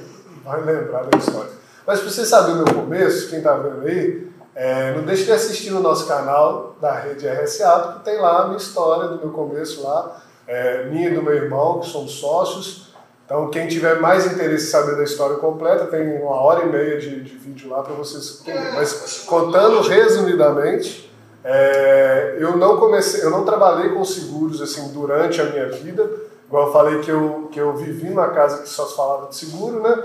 vai 0.43 0.61
lembrar 0.63 1.03
da 1.03 1.17
história. 1.17 1.51
Mas 1.85 1.99
pra 1.99 2.09
você 2.09 2.25
saber 2.25 2.53
o 2.53 2.55
meu 2.63 2.73
começo, 2.73 3.29
quem 3.29 3.41
tá 3.41 3.53
vendo 3.55 3.85
aí, 3.85 4.31
é, 4.55 4.93
não 4.95 5.03
deixe 5.03 5.25
de 5.25 5.31
assistir 5.33 5.71
no 5.71 5.81
nosso 5.81 6.07
canal 6.07 6.75
da 6.79 6.93
rede 6.93 7.27
RSA, 7.27 7.79
porque 7.79 8.11
tem 8.11 8.21
lá 8.21 8.43
a 8.43 8.45
minha 8.45 8.57
história 8.57 9.09
do 9.09 9.17
meu 9.17 9.31
começo 9.31 9.83
lá, 9.83 10.21
é, 10.47 10.85
minha 10.85 11.09
e 11.09 11.13
do 11.13 11.21
meu 11.21 11.33
irmão, 11.33 11.81
que 11.81 11.87
somos 11.87 12.13
sócios. 12.13 12.91
Então, 13.25 13.49
quem 13.49 13.67
tiver 13.67 13.99
mais 13.99 14.25
interesse 14.25 14.67
em 14.67 14.69
saber 14.69 14.95
da 14.95 15.03
história 15.03 15.37
completa, 15.37 15.85
tem 15.85 16.21
uma 16.21 16.35
hora 16.35 16.65
e 16.65 16.69
meia 16.69 16.97
de, 16.97 17.21
de 17.21 17.37
vídeo 17.37 17.69
lá 17.69 17.81
para 17.81 17.93
vocês 17.93 18.41
entenderem. 18.41 18.73
Mas, 18.73 19.23
contando 19.25 19.81
resumidamente, 19.81 21.10
é, 21.43 22.37
eu 22.39 22.55
não 22.55 22.77
comecei, 22.77 23.23
eu 23.23 23.29
não 23.29 23.43
trabalhei 23.43 23.89
com 23.89 24.03
seguros 24.05 24.61
assim 24.61 24.91
durante 24.93 25.41
a 25.41 25.45
minha 25.45 25.69
vida. 25.69 26.09
Igual 26.47 26.67
eu 26.67 26.73
falei 26.73 26.99
que 26.99 27.09
eu, 27.09 27.49
que 27.51 27.59
eu 27.59 27.75
vivi 27.75 28.09
numa 28.09 28.29
casa 28.29 28.61
que 28.61 28.69
só 28.69 28.85
se 28.85 28.95
falava 28.95 29.27
de 29.27 29.35
seguro, 29.35 29.81
né? 29.81 30.03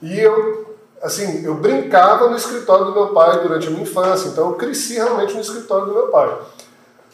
E 0.00 0.20
eu, 0.20 0.76
assim, 1.02 1.44
eu 1.44 1.54
brincava 1.54 2.28
no 2.28 2.36
escritório 2.36 2.86
do 2.86 2.92
meu 2.92 3.08
pai 3.08 3.40
durante 3.40 3.66
a 3.66 3.70
minha 3.70 3.82
infância. 3.82 4.28
Então, 4.28 4.50
eu 4.50 4.54
cresci 4.54 4.94
realmente 4.94 5.34
no 5.34 5.40
escritório 5.40 5.86
do 5.86 5.94
meu 5.94 6.08
pai. 6.08 6.38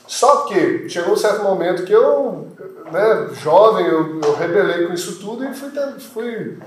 Só 0.07 0.43
que 0.43 0.87
chegou 0.89 1.15
um 1.15 1.17
certo 1.17 1.43
momento 1.43 1.85
que 1.85 1.93
eu, 1.93 2.47
né, 2.93 3.31
jovem, 3.41 3.87
eu, 3.87 4.21
eu 4.21 4.35
rebelei 4.35 4.87
com 4.87 4.93
isso 4.93 5.19
tudo 5.19 5.45
e 5.45 5.55
fui, 5.55 5.71
fui 6.13 6.59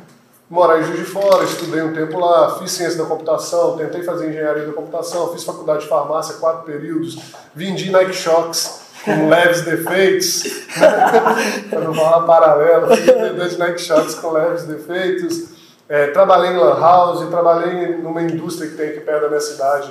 morar 0.49 0.79
em 0.79 0.83
Juiz 0.83 0.99
de 0.99 1.05
Fora, 1.05 1.43
estudei 1.43 1.81
um 1.81 1.93
tempo 1.93 2.17
lá, 2.19 2.57
fiz 2.57 2.71
ciência 2.71 2.97
da 2.97 3.05
computação, 3.05 3.77
tentei 3.77 4.01
fazer 4.03 4.29
engenharia 4.29 4.65
da 4.65 4.73
computação, 4.73 5.31
fiz 5.33 5.43
faculdade 5.43 5.81
de 5.81 5.87
farmácia, 5.87 6.35
quatro 6.35 6.63
períodos, 6.63 7.17
vendi 7.53 7.91
Nike 7.91 8.13
Shocks 8.13 8.81
com 9.03 9.27
leves 9.29 9.61
defeitos, 9.61 10.43
para 11.69 11.81
não 11.81 11.93
falar 11.93 12.21
paralelo, 12.21 12.87
fui 12.87 12.97
vendedor 12.97 13.49
de 13.49 13.57
Nike 13.57 13.81
Shocks 13.81 14.15
com 14.15 14.31
leves 14.31 14.63
defeitos, 14.63 15.57
É, 15.89 16.07
trabalhei 16.07 16.51
em 16.51 16.57
Lan 16.57 16.77
House, 16.77 17.29
trabalhei 17.29 17.95
numa 17.95 18.21
indústria 18.21 18.69
que 18.69 18.75
tem 18.75 18.89
aqui 18.89 18.99
perto 18.99 19.21
da 19.21 19.27
minha 19.29 19.39
cidade, 19.39 19.89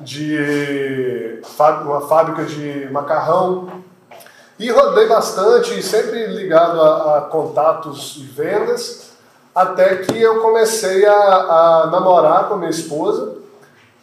de 0.00 1.40
uma 1.84 2.00
fábrica 2.02 2.44
de 2.44 2.88
macarrão, 2.92 3.82
e 4.56 4.70
rodei 4.70 5.08
bastante, 5.08 5.82
sempre 5.82 6.26
ligado 6.28 6.80
a, 6.80 7.18
a 7.18 7.20
contatos 7.22 8.18
e 8.18 8.22
vendas, 8.22 9.01
até 9.54 9.96
que 9.96 10.20
eu 10.20 10.40
comecei 10.40 11.04
a, 11.06 11.12
a 11.14 11.86
namorar 11.90 12.48
com 12.48 12.54
a 12.54 12.56
minha 12.56 12.70
esposa. 12.70 13.36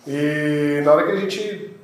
E 0.07 0.81
na 0.85 0.93
hora 0.93 1.05
que 1.05 1.11
a 1.11 1.15
gente 1.15 1.75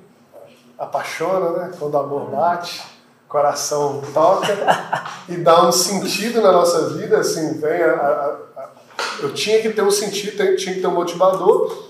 apaixona, 0.77 1.49
né? 1.51 1.71
Quando 1.79 1.93
o 1.95 1.97
amor 1.99 2.29
bate, 2.29 2.81
o 3.25 3.29
coração 3.29 4.01
toca 4.13 4.47
e 5.29 5.37
dá 5.37 5.67
um 5.67 5.71
sentido 5.71 6.41
na 6.41 6.51
nossa 6.51 6.89
vida, 6.89 7.17
assim, 7.17 7.59
vem 7.59 7.81
a, 7.83 7.91
a- 7.93 8.37
a- 8.57 8.69
eu 9.21 9.33
tinha 9.33 9.61
que 9.61 9.69
ter 9.71 9.81
um 9.81 9.91
sentido, 9.91 10.37
tinha 10.57 10.75
que 10.75 10.81
ter 10.81 10.87
um 10.87 10.91
motivador. 10.91 11.85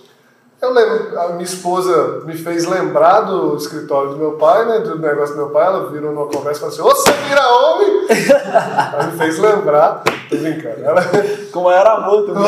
Eu 0.62 0.72
lembro, 0.72 1.20
a 1.20 1.28
minha 1.30 1.44
esposa 1.44 2.22
me 2.26 2.36
fez 2.36 2.66
lembrar 2.66 3.22
do 3.22 3.56
escritório 3.58 4.12
do 4.12 4.18
meu 4.18 4.32
pai, 4.34 4.66
né? 4.66 4.80
Do 4.80 4.98
negócio 4.98 5.36
do 5.36 5.42
meu 5.42 5.50
pai. 5.50 5.68
Ela 5.68 5.90
virou 5.92 6.14
numa 6.14 6.28
conversa 6.28 6.68
e 6.68 6.72
falou 6.72 6.74
assim: 6.74 6.82
Ô, 6.82 7.04
você 7.04 7.12
vira 7.28 7.48
homem! 7.48 8.08
Ela 8.94 9.04
me 9.04 9.18
fez 9.18 9.38
lembrar. 9.38 10.04
Tô 10.30 10.38
brincando. 10.38 10.84
Ela 10.84 11.02
Como 11.52 11.70
era 11.70 11.94
amor 11.94 12.26
também. 12.26 12.44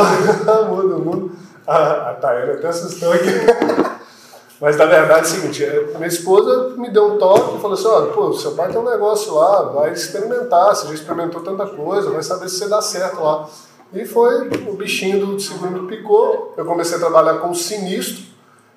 muda, 0.70 0.97
muda. 0.97 1.34
A, 1.68 2.12
a 2.12 2.14
Tayana 2.14 2.53
até 2.53 2.70
assustou 2.70 3.12
aqui. 3.12 3.26
Mas 4.60 4.76
na 4.78 4.86
verdade 4.86 5.20
é 5.20 5.24
o 5.24 5.26
seguinte: 5.26 5.64
é, 5.66 5.84
minha 5.95 6.08
esposa 6.08 6.70
me 6.78 6.89
deu 6.89 7.14
um 7.14 7.18
toque 7.18 7.58
e 7.58 7.62
falou 7.62 7.74
assim: 7.74 7.88
olha, 7.88 8.14
pô, 8.14 8.34
seu 8.34 8.51
pai 8.51 8.70
tem 8.70 8.80
um 8.80 8.89
negócio 8.89 9.36
lá, 9.36 9.64
vai 9.64 9.91
experimentar. 9.91 10.74
Você 10.74 10.88
já 10.88 10.93
experimentou 10.93 11.41
tanta 11.41 11.66
coisa, 11.68 12.10
vai 12.10 12.24
saber 12.24 12.47
se 12.47 12.58
você 12.58 12.70
dá 12.70 12.82
certo 12.82 13.22
lá. 13.22 13.47
E 13.93 14.05
foi, 14.05 14.47
o 14.67 14.73
bichinho 14.73 15.25
do 15.25 15.39
seguro 15.39 15.71
me 15.71 15.88
picou. 15.88 16.53
Eu 16.57 16.65
comecei 16.65 16.97
a 16.97 16.99
trabalhar 16.99 17.35
com 17.35 17.53
sinistro. 17.53 18.23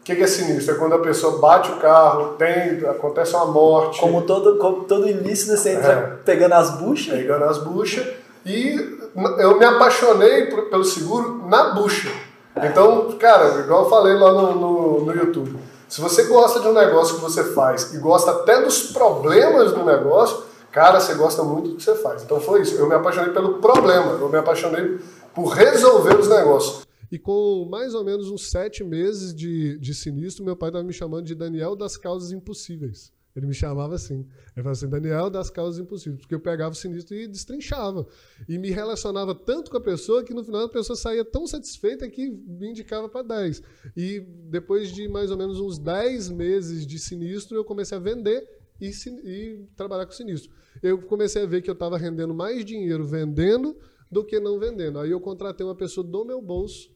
O 0.00 0.04
que 0.04 0.14
que 0.16 0.22
é 0.22 0.26
sinistro? 0.26 0.74
É 0.74 0.78
quando 0.78 0.94
a 0.94 0.98
pessoa 1.00 1.38
bate 1.38 1.70
o 1.70 1.76
carro, 1.76 2.34
tem, 2.38 2.84
acontece 2.88 3.34
uma 3.34 3.46
morte. 3.46 4.00
Como 4.00 4.22
todo, 4.22 4.56
como 4.56 4.84
todo 4.84 5.08
início, 5.08 5.50
né, 5.50 5.56
você 5.56 5.70
entra 5.72 5.92
É. 5.92 6.24
pegando 6.24 6.54
as 6.54 6.70
buchas. 6.78 7.14
pegando 7.14 7.44
as 7.44 7.58
buchas. 7.58 8.06
E 8.46 8.98
eu 9.38 9.58
me 9.58 9.64
apaixonei 9.64 10.46
pelo 10.46 10.84
seguro 10.84 11.44
na 11.46 11.74
bucha. 11.74 12.10
Então, 12.56 13.12
cara, 13.18 13.60
igual 13.60 13.84
eu 13.84 13.90
falei 13.90 14.14
lá 14.14 14.32
no, 14.32 14.54
no, 14.54 15.04
no 15.04 15.14
YouTube, 15.14 15.56
se 15.88 16.00
você 16.00 16.24
gosta 16.24 16.60
de 16.60 16.68
um 16.68 16.72
negócio 16.72 17.16
que 17.16 17.20
você 17.20 17.44
faz 17.44 17.92
e 17.94 17.98
gosta 17.98 18.30
até 18.30 18.60
dos 18.62 18.90
problemas 18.92 19.72
do 19.72 19.84
negócio, 19.84 20.44
cara, 20.70 21.00
você 21.00 21.14
gosta 21.14 21.42
muito 21.42 21.70
do 21.70 21.76
que 21.76 21.82
você 21.82 21.94
faz. 21.96 22.22
Então 22.22 22.40
foi 22.40 22.62
isso. 22.62 22.74
Eu 22.76 22.88
me 22.88 22.94
apaixonei 22.94 23.32
pelo 23.32 23.58
problema, 23.58 24.12
eu 24.12 24.28
me 24.28 24.38
apaixonei 24.38 24.98
por 25.34 25.48
resolver 25.48 26.18
os 26.18 26.28
negócios. 26.28 26.86
E 27.10 27.18
com 27.18 27.66
mais 27.68 27.94
ou 27.94 28.04
menos 28.04 28.30
uns 28.30 28.50
sete 28.50 28.84
meses 28.84 29.34
de, 29.34 29.76
de 29.78 29.94
sinistro, 29.94 30.44
meu 30.44 30.56
pai 30.56 30.68
estava 30.68 30.84
me 30.84 30.92
chamando 30.92 31.26
de 31.26 31.34
Daniel 31.34 31.74
das 31.74 31.96
causas 31.96 32.30
impossíveis. 32.30 33.12
Ele 33.34 33.46
me 33.46 33.54
chamava 33.54 33.94
assim. 33.94 34.20
Ele 34.20 34.56
falava 34.56 34.72
assim, 34.72 34.88
Daniel 34.88 35.30
das 35.30 35.50
causas 35.50 35.80
impossíveis. 35.80 36.20
Porque 36.20 36.34
eu 36.34 36.40
pegava 36.40 36.72
o 36.72 36.76
sinistro 36.76 37.16
e 37.16 37.28
destrinchava. 37.28 38.06
E 38.48 38.58
me 38.58 38.70
relacionava 38.70 39.34
tanto 39.34 39.70
com 39.70 39.76
a 39.76 39.80
pessoa 39.80 40.24
que 40.24 40.34
no 40.34 40.44
final 40.44 40.64
a 40.64 40.68
pessoa 40.68 40.96
saía 40.96 41.24
tão 41.24 41.46
satisfeita 41.46 42.08
que 42.08 42.28
me 42.30 42.70
indicava 42.70 43.08
para 43.08 43.22
10. 43.22 43.62
E 43.96 44.20
depois 44.20 44.90
de 44.90 45.08
mais 45.08 45.30
ou 45.30 45.36
menos 45.36 45.60
uns 45.60 45.78
10 45.78 46.30
meses 46.30 46.86
de 46.86 46.98
sinistro, 46.98 47.56
eu 47.56 47.64
comecei 47.64 47.96
a 47.96 48.00
vender 48.00 48.46
e, 48.80 48.90
e 49.24 49.66
trabalhar 49.76 50.06
com 50.06 50.12
sinistro. 50.12 50.50
Eu 50.82 50.98
comecei 51.02 51.42
a 51.42 51.46
ver 51.46 51.62
que 51.62 51.70
eu 51.70 51.74
estava 51.74 51.98
rendendo 51.98 52.32
mais 52.32 52.64
dinheiro 52.64 53.04
vendendo 53.04 53.76
do 54.10 54.24
que 54.24 54.40
não 54.40 54.58
vendendo. 54.58 54.98
Aí 54.98 55.10
eu 55.10 55.20
contratei 55.20 55.64
uma 55.64 55.74
pessoa 55.74 56.06
do 56.06 56.24
meu 56.24 56.40
bolso, 56.40 56.90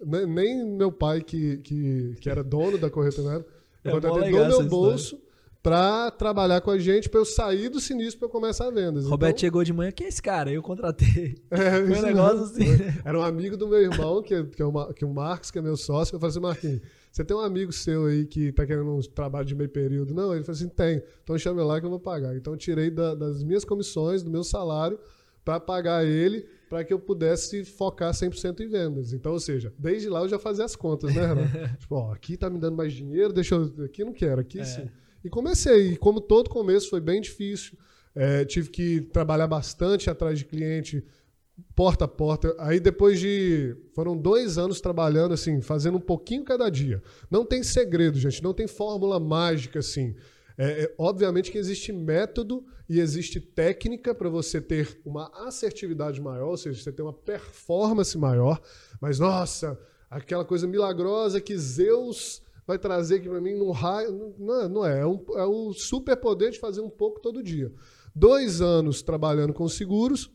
né, 0.00 0.26
nem 0.26 0.64
meu 0.64 0.92
pai, 0.92 1.22
que, 1.22 1.58
que, 1.58 2.16
que 2.20 2.28
era 2.30 2.44
dono 2.44 2.78
da 2.78 2.90
corretora, 2.90 3.44
eu 3.84 3.90
É 3.90 3.94
contratei 3.94 4.30
do 4.30 4.46
meu 4.46 4.62
bolso 4.64 5.20
para 5.62 6.10
trabalhar 6.10 6.60
com 6.60 6.72
a 6.72 6.78
gente, 6.78 7.08
para 7.08 7.20
eu 7.20 7.24
sair 7.24 7.68
do 7.68 7.80
sinistro 7.80 8.18
para 8.18 8.26
eu 8.26 8.30
começar 8.30 8.66
a 8.66 8.70
vendas. 8.70 9.06
Roberto 9.06 9.36
Então, 9.36 9.40
chegou 9.40 9.62
de 9.62 9.72
manhã, 9.72 9.92
quem 9.92 10.06
é 10.06 10.08
esse 10.08 10.20
cara? 10.20 10.50
Eu 10.50 10.60
contratei. 10.60 11.36
é, 11.50 11.86
Foi 11.86 11.98
um 11.98 12.02
negócio 12.02 12.42
assim, 12.42 12.68
né? 12.76 13.00
Era 13.04 13.18
um 13.18 13.22
amigo 13.22 13.56
do 13.56 13.68
meu 13.68 13.78
irmão, 13.78 14.20
que, 14.22 14.42
que, 14.44 14.60
é 14.60 14.64
o, 14.64 14.92
que 14.92 15.04
é 15.04 15.06
o 15.06 15.14
Marcos, 15.14 15.52
que 15.52 15.58
é 15.58 15.62
meu 15.62 15.76
sócio. 15.76 16.16
Eu 16.16 16.18
falei 16.18 16.30
assim, 16.30 16.40
Marquinhos, 16.40 16.80
você 17.12 17.24
tem 17.24 17.36
um 17.36 17.40
amigo 17.40 17.70
seu 17.72 18.06
aí 18.06 18.24
que 18.24 18.50
tá 18.52 18.66
querendo 18.66 18.90
um 18.90 19.00
trabalho 19.00 19.44
de 19.46 19.54
meio 19.54 19.68
período? 19.68 20.14
Não, 20.14 20.34
ele 20.34 20.42
falou 20.42 20.56
assim, 20.56 20.68
tem. 20.68 21.02
Então 21.22 21.38
chama 21.38 21.60
ele 21.60 21.68
lá 21.68 21.78
que 21.78 21.86
eu 21.86 21.90
vou 21.90 22.00
pagar. 22.00 22.34
Então 22.36 22.54
eu 22.54 22.56
tirei 22.56 22.90
da- 22.90 23.14
das 23.14 23.42
minhas 23.44 23.64
comissões, 23.64 24.22
do 24.22 24.30
meu 24.30 24.42
salário, 24.42 24.98
para 25.44 25.60
pagar 25.60 26.06
ele, 26.06 26.46
para 26.70 26.82
que 26.84 26.92
eu 26.92 26.98
pudesse 26.98 27.64
focar 27.64 28.14
100% 28.14 28.60
em 28.60 28.68
vendas. 28.68 29.12
Então, 29.12 29.32
ou 29.32 29.40
seja, 29.40 29.72
desde 29.78 30.08
lá 30.08 30.20
eu 30.22 30.28
já 30.28 30.38
fazia 30.38 30.64
as 30.64 30.74
contas, 30.74 31.14
né, 31.14 31.26
Renato? 31.26 31.50
tipo, 31.78 31.94
ó, 31.96 32.12
aqui 32.12 32.36
tá 32.36 32.48
me 32.48 32.58
dando 32.58 32.76
mais 32.76 32.92
dinheiro, 32.92 33.32
deixa 33.32 33.56
eu... 33.56 33.84
Aqui 33.84 34.04
não 34.04 34.12
quero, 34.12 34.40
aqui 34.40 34.60
É. 34.60 34.64
sim. 34.64 34.88
E 35.24 35.28
comecei. 35.28 35.92
E 35.92 35.96
como 35.96 36.20
todo 36.20 36.48
começo 36.48 36.88
foi 36.88 37.00
bem 37.00 37.20
difícil, 37.20 37.76
É, 38.14 38.44
tive 38.44 38.68
que 38.68 39.00
trabalhar 39.00 39.46
bastante 39.46 40.10
atrás 40.10 40.38
de 40.38 40.44
cliente, 40.44 41.02
porta 41.74 42.04
a 42.04 42.08
porta. 42.08 42.54
Aí 42.58 42.80
depois 42.80 43.18
de. 43.20 43.76
Foram 43.94 44.16
dois 44.16 44.58
anos 44.58 44.80
trabalhando, 44.80 45.34
assim, 45.34 45.60
fazendo 45.60 45.98
um 45.98 46.00
pouquinho 46.00 46.44
cada 46.44 46.68
dia. 46.70 47.02
Não 47.30 47.44
tem 47.44 47.62
segredo, 47.62 48.18
gente, 48.18 48.42
não 48.42 48.54
tem 48.54 48.66
fórmula 48.66 49.18
mágica, 49.20 49.78
assim. 49.78 50.14
É, 50.56 50.84
é, 50.84 50.94
obviamente 50.98 51.50
que 51.50 51.58
existe 51.58 51.92
método 51.92 52.64
e 52.88 53.00
existe 53.00 53.40
técnica 53.40 54.14
para 54.14 54.28
você 54.28 54.60
ter 54.60 55.00
uma 55.04 55.30
assertividade 55.46 56.20
maior, 56.20 56.50
ou 56.50 56.56
seja, 56.56 56.82
você 56.82 56.92
ter 56.92 57.02
uma 57.02 57.12
performance 57.12 58.16
maior. 58.18 58.60
Mas, 59.00 59.18
nossa, 59.18 59.78
aquela 60.10 60.44
coisa 60.44 60.66
milagrosa 60.66 61.40
que 61.40 61.56
Zeus 61.56 62.42
vai 62.66 62.78
trazer 62.78 63.16
aqui 63.16 63.28
para 63.28 63.40
mim 63.40 63.54
num 63.54 63.70
raio. 63.70 64.34
Não, 64.38 64.60
é, 64.60 64.68
não 64.68 64.86
é. 64.86 65.00
É, 65.00 65.06
um, 65.06 65.24
é 65.70 65.72
superpoder 65.74 66.50
de 66.50 66.58
fazer 66.58 66.80
um 66.80 66.90
pouco 66.90 67.20
todo 67.20 67.42
dia. 67.42 67.72
Dois 68.14 68.60
anos 68.60 69.02
trabalhando 69.02 69.54
com 69.54 69.66
seguros. 69.68 70.30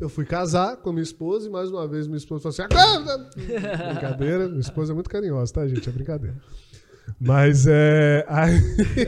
Eu 0.00 0.08
fui 0.08 0.24
casar 0.24 0.78
com 0.78 0.92
minha 0.92 1.02
esposa 1.02 1.46
e 1.46 1.50
mais 1.50 1.70
uma 1.70 1.86
vez 1.86 2.06
minha 2.06 2.16
esposa 2.16 2.50
falou 2.50 2.54
assim: 2.54 2.62
Acorda! 2.62 3.30
brincadeira, 3.92 4.48
minha 4.48 4.60
esposa 4.60 4.92
é 4.92 4.94
muito 4.94 5.10
carinhosa, 5.10 5.52
tá, 5.52 5.68
gente? 5.68 5.86
É 5.86 5.92
brincadeira. 5.92 6.36
Mas 7.20 7.66
é. 7.66 8.24
Aí... 8.26 8.54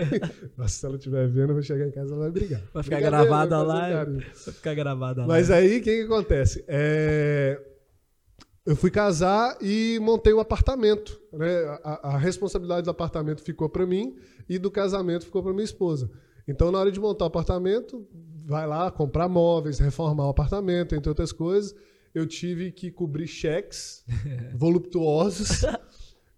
Nossa, 0.56 0.74
se 0.74 0.84
ela 0.84 0.96
estiver 0.96 1.26
vendo, 1.28 1.50
eu 1.50 1.54
vou 1.54 1.62
chegar 1.62 1.88
em 1.88 1.90
casa 1.90 2.10
e 2.10 2.12
ela 2.12 2.22
vai 2.22 2.30
brigar. 2.30 2.60
Vai 2.74 2.82
ficar 2.82 3.00
gravada 3.00 3.62
lá. 3.62 4.04
Vai 4.04 4.20
ficar 4.52 4.74
gravada 4.74 5.22
lá. 5.22 5.28
Mas 5.28 5.50
aí, 5.50 5.78
o 5.78 5.82
que, 5.82 5.96
que 5.96 6.02
acontece? 6.02 6.62
É... 6.68 7.58
Eu 8.66 8.76
fui 8.76 8.90
casar 8.90 9.56
e 9.60 9.98
montei 10.00 10.32
o 10.32 10.36
um 10.36 10.40
apartamento. 10.40 11.18
Né? 11.32 11.64
A, 11.82 12.10
a, 12.10 12.18
responsabilidade 12.18 12.84
do 12.84 12.90
apartamento 12.90 13.42
ficou 13.42 13.68
para 13.68 13.84
mim 13.86 14.14
e 14.48 14.58
do 14.58 14.70
casamento 14.70 15.24
ficou 15.24 15.42
para 15.42 15.52
minha 15.52 15.64
esposa. 15.64 16.10
Então, 16.46 16.70
na 16.70 16.78
hora 16.78 16.92
de 16.92 17.00
montar 17.00 17.24
o 17.24 17.28
apartamento, 17.28 18.06
vai 18.44 18.66
lá 18.66 18.90
comprar 18.90 19.28
móveis, 19.28 19.78
reformar 19.78 20.26
o 20.26 20.30
apartamento, 20.30 20.94
entre 20.94 21.08
outras 21.08 21.32
coisas. 21.32 21.74
Eu 22.14 22.26
tive 22.26 22.70
que 22.70 22.90
cobrir 22.90 23.26
cheques 23.26 24.04
voluptuosos 24.54 25.64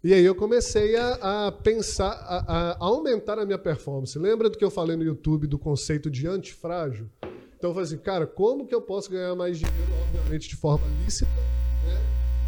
e 0.04 0.12
aí 0.12 0.22
eu 0.22 0.34
comecei 0.34 0.94
a, 0.96 1.46
a 1.46 1.50
pensar, 1.50 2.10
a, 2.10 2.72
a, 2.72 2.76
aumentar 2.78 3.38
a 3.38 3.46
minha 3.46 3.56
performance. 3.56 4.18
Lembra 4.18 4.50
do 4.50 4.58
que 4.58 4.62
eu 4.62 4.70
falei 4.70 4.96
no 4.96 5.02
YouTube 5.02 5.46
do 5.46 5.58
conceito 5.58 6.10
de 6.10 6.26
antifrágil? 6.26 7.08
Então 7.56 7.70
eu 7.70 7.74
falei 7.74 7.86
assim, 7.86 7.96
cara, 7.96 8.26
como 8.26 8.66
que 8.66 8.74
eu 8.74 8.82
posso 8.82 9.10
ganhar 9.10 9.34
mais 9.34 9.58
dinheiro, 9.58 9.92
obviamente 10.02 10.46
de 10.46 10.56
forma 10.56 10.86
lícita, 11.02 11.30
né? 11.86 11.98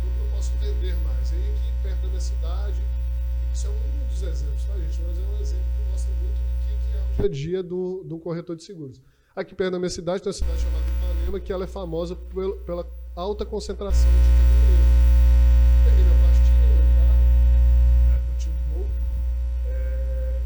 Como 0.02 0.26
eu 0.26 0.36
posso 0.36 0.52
vender 0.60 0.94
mais? 0.96 1.32
E 1.32 1.34
aí 1.34 1.40
aqui 1.40 1.82
perto 1.82 2.02
da 2.02 2.08
minha 2.08 2.20
cidade, 2.20 2.76
isso 3.54 3.66
é 3.66 3.70
um 3.70 4.08
dos 4.10 4.22
exemplos, 4.22 4.64
tá 4.66 4.76
gente? 4.76 5.00
Mas 5.06 5.18
é 5.18 5.22
um 5.22 5.40
exemplo 5.40 5.64
que 5.78 5.90
mostra 5.90 6.12
muito 6.20 6.34
do 6.34 7.16
que 7.16 7.22
é 7.22 7.24
o 7.24 7.28
dia 7.30 7.58
a 7.58 7.62
dia 7.62 7.62
do, 7.62 8.04
do 8.04 8.18
corretor 8.18 8.54
de 8.54 8.64
seguros. 8.64 9.00
Aqui 9.36 9.54
perto 9.54 9.72
da 9.72 9.78
minha 9.78 9.90
cidade 9.90 10.22
tem 10.22 10.30
uma 10.30 10.32
cidade 10.32 10.62
chamada 10.62 10.82
Ipanema, 10.88 11.40
que 11.40 11.52
ela 11.52 11.64
é 11.64 11.66
famosa 11.66 12.16
pela 12.64 12.86
alta 13.14 13.44
concentração 13.44 14.08
de 14.08 14.16
caminhoneiros. 14.16 14.86
Peguei 15.84 16.04
minha 16.04 16.16
pastinha, 16.24 16.56
meu 16.72 16.80
carro, 16.96 17.20
né, 18.08 18.16
eu 18.16 18.36
tinha 18.38 18.54
um 18.72 18.88
é, 19.68 20.40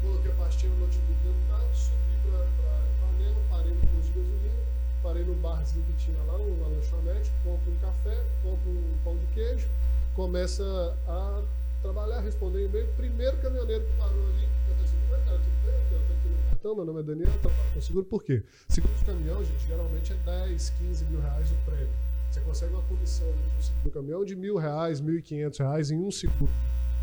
coloquei 0.00 0.30
a 0.30 0.34
pastinha 0.36 0.70
no 0.70 0.78
notebook 0.78 1.18
dentro 1.24 1.40
do 1.40 1.46
carro, 1.50 1.66
subi 1.74 2.14
para 2.22 2.46
Ipanema, 2.86 3.40
parei 3.50 3.74
no 3.74 3.80
posto 3.80 4.12
de 4.12 4.20
gasolina, 4.20 4.62
parei 5.02 5.24
no 5.24 5.34
barzinho 5.34 5.84
que 5.84 5.92
tinha 6.04 6.22
lá, 6.22 6.36
uma 6.36 6.68
lanchonete, 6.68 7.32
compro 7.42 7.72
um 7.72 7.78
café, 7.80 8.22
compro 8.44 8.70
um 8.70 8.96
pão 9.02 9.16
de 9.18 9.26
queijo, 9.34 9.66
começa 10.14 10.96
a 11.08 11.42
trabalhar, 11.82 12.20
responder 12.20 12.66
e-mail. 12.66 12.86
Primeiro 12.96 13.36
caminhoneiro 13.38 13.82
que 13.82 13.92
parou 13.98 14.24
ali, 14.28 14.44
eu 14.70 14.76
falei 14.76 14.84
assim, 14.84 15.02
cara, 15.10 15.36
tudo 15.36 15.66
bem? 15.66 15.74
Aqui, 15.74 15.94
ó, 15.94 15.98
tá 15.98 16.14
aqui 16.14 16.28
no 16.28 16.55
cartão, 16.66 16.74
meu 16.74 16.84
nome 16.84 17.00
é 17.00 17.02
Daniel, 17.02 17.30
trabalho 17.40 17.70
com 17.74 17.80
seguro, 17.80 18.04
por 18.06 18.22
quê? 18.24 18.42
Seguro 18.68 18.92
de 18.94 19.04
caminhão, 19.04 19.44
gente, 19.44 19.66
geralmente 19.66 20.12
é 20.12 20.16
10, 20.46 20.70
15 20.70 21.04
mil 21.04 21.20
reais 21.20 21.48
o 21.50 21.54
prêmio. 21.70 21.88
Você 22.30 22.40
consegue 22.40 22.72
uma 22.74 22.82
comissão 22.82 23.26
de 23.26 23.58
um 23.58 23.62
seguro 23.62 23.84
do 23.84 23.90
caminhão 23.90 24.24
de 24.24 24.34
mil 24.36 24.56
reais, 24.56 25.00
mil 25.00 25.16
e 25.18 25.22
quinhentos 25.22 25.58
reais 25.58 25.90
em 25.90 25.98
um 25.98 26.10
seguro. 26.10 26.50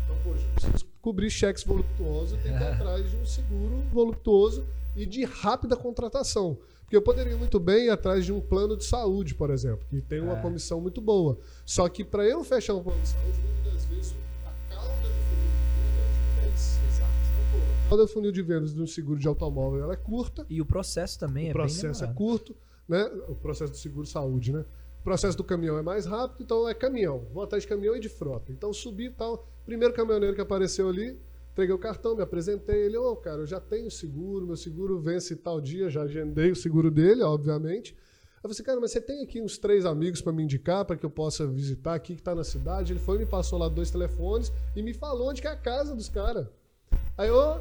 Então, 0.04 0.16
poxa, 0.22 0.44
preciso 0.54 0.84
cobrir 1.00 1.30
cheques 1.30 1.64
voluptuosos, 1.64 2.38
tem 2.42 2.52
que 2.52 2.62
ir 2.62 2.66
atrás 2.72 3.10
de 3.10 3.16
um 3.16 3.24
seguro 3.24 3.82
voluptuoso 3.92 4.64
e 4.94 5.06
de 5.06 5.24
rápida 5.24 5.76
contratação. 5.76 6.58
Porque 6.82 6.96
eu 6.96 7.02
poderia 7.02 7.36
muito 7.36 7.58
bem 7.58 7.86
ir 7.86 7.90
atrás 7.90 8.24
de 8.26 8.32
um 8.32 8.40
plano 8.40 8.76
de 8.76 8.84
saúde, 8.84 9.34
por 9.34 9.48
exemplo, 9.50 9.84
que 9.88 10.02
tem 10.02 10.20
uma 10.20 10.38
É. 10.38 10.42
comissão 10.42 10.80
muito 10.80 11.00
boa. 11.00 11.38
Só 11.64 11.88
que 11.88 12.04
para 12.04 12.24
eu 12.26 12.44
fechar 12.44 12.74
um 12.74 12.82
plano 12.82 13.00
de 13.00 13.08
saúde, 13.08 13.38
muitas 13.40 13.72
das 13.72 13.84
vezes 13.86 14.14
a 14.44 14.74
cauda 14.74 14.90
do 14.90 15.00
funil 15.00 15.48
de 15.48 15.80
venda 15.80 16.42
é 16.42 16.44
de 16.44 16.46
mês. 16.50 16.78
Pô, 17.94 17.96
a 17.96 17.98
cauda 17.98 18.06
do 18.06 18.08
funil 18.08 18.32
de 18.32 18.42
vendas 18.42 18.74
de 18.74 18.82
um 18.82 18.86
seguro 18.86 19.18
de 19.18 19.28
automóvel 19.28 19.82
ela 19.82 19.92
é 19.92 19.96
curta, 19.96 20.44
E 20.50 20.60
o 20.60 20.66
processo 20.66 21.18
também 21.18 21.46
o 21.46 21.50
é 21.50 21.52
processo 21.52 22.04
é 22.04 22.12
curto, 22.12 22.56
né? 22.88 23.04
O 23.28 23.34
processo 23.36 23.70
do 23.70 23.78
seguro 23.78 24.06
saúde, 24.06 24.52
né? 24.52 24.64
O 25.00 25.04
processo 25.04 25.36
do 25.36 25.44
caminhão 25.44 25.78
é 25.78 25.82
mais 25.82 26.06
rápido, 26.06 26.42
então 26.42 26.68
é 26.68 26.74
caminhão. 26.74 27.26
Vou 27.32 27.42
atrás 27.42 27.62
de 27.62 27.68
caminhão 27.68 27.94
e 27.94 28.00
de 28.00 28.08
frota. 28.08 28.50
Então 28.50 28.72
subi 28.72 29.06
e 29.06 29.10
tal. 29.10 29.46
Primeiro 29.64 29.94
caminhoneiro 29.94 30.34
que 30.34 30.40
apareceu 30.40 30.88
ali, 30.88 31.18
entreguei 31.52 31.74
o 31.74 31.78
cartão, 31.78 32.16
me 32.16 32.22
apresentei. 32.22 32.82
Ele, 32.82 32.96
ô, 32.96 33.14
cara, 33.14 33.42
eu 33.42 33.46
já 33.46 33.60
tenho 33.60 33.90
seguro, 33.90 34.46
meu 34.46 34.56
seguro 34.56 34.98
vence 34.98 35.36
tal 35.36 35.60
dia, 35.60 35.88
já 35.88 36.02
agendei 36.02 36.50
o 36.50 36.56
seguro 36.56 36.90
dele, 36.90 37.22
obviamente. 37.22 37.92
Eu 37.92 38.42
falei 38.42 38.54
assim, 38.54 38.62
cara, 38.62 38.80
mas 38.80 38.90
você 38.90 39.00
tem 39.00 39.22
aqui 39.22 39.40
uns 39.40 39.56
três 39.56 39.86
amigos 39.86 40.20
para 40.20 40.32
me 40.32 40.42
indicar, 40.42 40.84
para 40.84 40.96
que 40.96 41.06
eu 41.06 41.10
possa 41.10 41.46
visitar 41.46 41.94
aqui, 41.94 42.16
que 42.16 42.22
tá 42.22 42.34
na 42.34 42.44
cidade. 42.44 42.92
Ele 42.92 43.00
foi, 43.00 43.18
me 43.18 43.26
passou 43.26 43.58
lá 43.58 43.68
dois 43.68 43.90
telefones 43.90 44.52
e 44.74 44.82
me 44.82 44.92
falou 44.92 45.28
onde 45.30 45.40
que 45.40 45.46
é 45.46 45.50
a 45.50 45.56
casa 45.56 45.94
dos 45.94 46.08
caras. 46.08 46.46
Aí, 47.16 47.30
ô, 47.30 47.58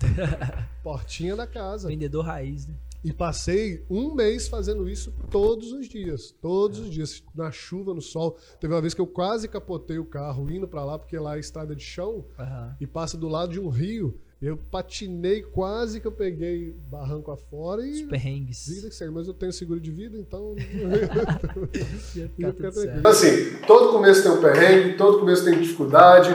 portinha 0.82 1.34
da 1.36 1.46
casa. 1.46 1.88
Vendedor 1.88 2.24
raiz, 2.24 2.66
né? 2.66 2.74
E 3.04 3.12
passei 3.12 3.84
um 3.88 4.12
mês 4.14 4.48
fazendo 4.48 4.88
isso 4.88 5.12
todos 5.30 5.72
os 5.72 5.88
dias. 5.88 6.34
Todos 6.42 6.80
os 6.80 6.90
dias. 6.90 7.22
Na 7.34 7.50
chuva, 7.50 7.94
no 7.94 8.02
sol. 8.02 8.36
Teve 8.60 8.74
uma 8.74 8.80
vez 8.80 8.92
que 8.92 9.00
eu 9.00 9.06
quase 9.06 9.46
capotei 9.48 9.98
o 9.98 10.04
carro 10.04 10.50
indo 10.50 10.66
pra 10.66 10.84
lá, 10.84 10.98
porque 10.98 11.16
lá 11.18 11.36
é 11.36 11.40
estrada 11.40 11.74
de 11.76 11.82
chão 11.82 12.24
Aham. 12.38 12.76
e 12.80 12.86
passa 12.86 13.16
do 13.16 13.28
lado 13.28 13.52
de 13.52 13.60
um 13.60 13.68
rio. 13.68 14.18
Eu 14.40 14.56
patinei 14.56 15.42
quase 15.42 16.00
que 16.00 16.06
eu 16.06 16.12
peguei 16.12 16.72
barranco 16.88 17.30
afora 17.32 17.82
Os 17.82 17.98
e. 18.00 18.06
perrengues. 18.06 18.68
Vida 18.68 18.88
que 18.88 18.94
segue, 18.94 19.10
mas 19.12 19.26
eu 19.26 19.34
tenho 19.34 19.52
seguro 19.52 19.80
de 19.80 19.90
vida, 19.90 20.16
então. 20.16 20.54
Ia 22.14 22.22
Ia 22.22 22.28
ficar 22.28 22.28
ficar 22.28 22.52
tudo 22.52 22.54
tranquilo. 22.72 22.84
certo. 23.02 23.06
Assim, 23.06 23.66
todo 23.66 23.92
começo 23.92 24.22
tem 24.22 24.30
um 24.32 24.40
perrengue, 24.40 24.96
todo 24.96 25.18
começo 25.20 25.44
tem 25.44 25.60
dificuldade. 25.60 26.30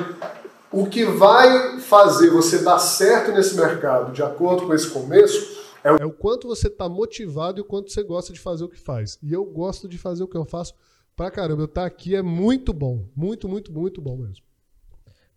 O 0.74 0.88
que 0.88 1.06
vai 1.06 1.80
fazer 1.80 2.32
você 2.32 2.64
dar 2.64 2.80
certo 2.80 3.32
nesse 3.32 3.56
mercado, 3.56 4.12
de 4.12 4.24
acordo 4.24 4.66
com 4.66 4.74
esse 4.74 4.90
começo, 4.90 5.62
é 5.84 5.92
o, 5.92 5.98
é 5.98 6.06
o 6.06 6.12
quanto 6.12 6.48
você 6.48 6.68
está 6.68 6.90
motivado 6.90 7.60
e 7.60 7.62
o 7.62 7.66
quanto 7.66 7.92
você 7.92 8.02
gosta 8.04 8.34
de 8.34 8.40
fazer 8.40 8.64
o 8.64 8.70
que 8.70 8.80
faz. 8.80 9.20
E 9.22 9.32
eu 9.32 9.46
gosto 9.46 9.88
de 9.88 9.98
fazer 9.98 10.24
o 10.24 10.28
que 10.28 10.36
eu 10.38 10.46
faço 10.46 10.74
pra 11.16 11.30
caramba. 11.30 11.62
Eu 11.62 11.66
estar 11.66 11.86
aqui 11.86 12.16
é 12.16 12.22
muito 12.24 12.74
bom. 12.74 13.06
Muito, 13.16 13.48
muito, 13.48 13.72
muito 13.72 14.02
bom 14.02 14.18
mesmo. 14.18 14.44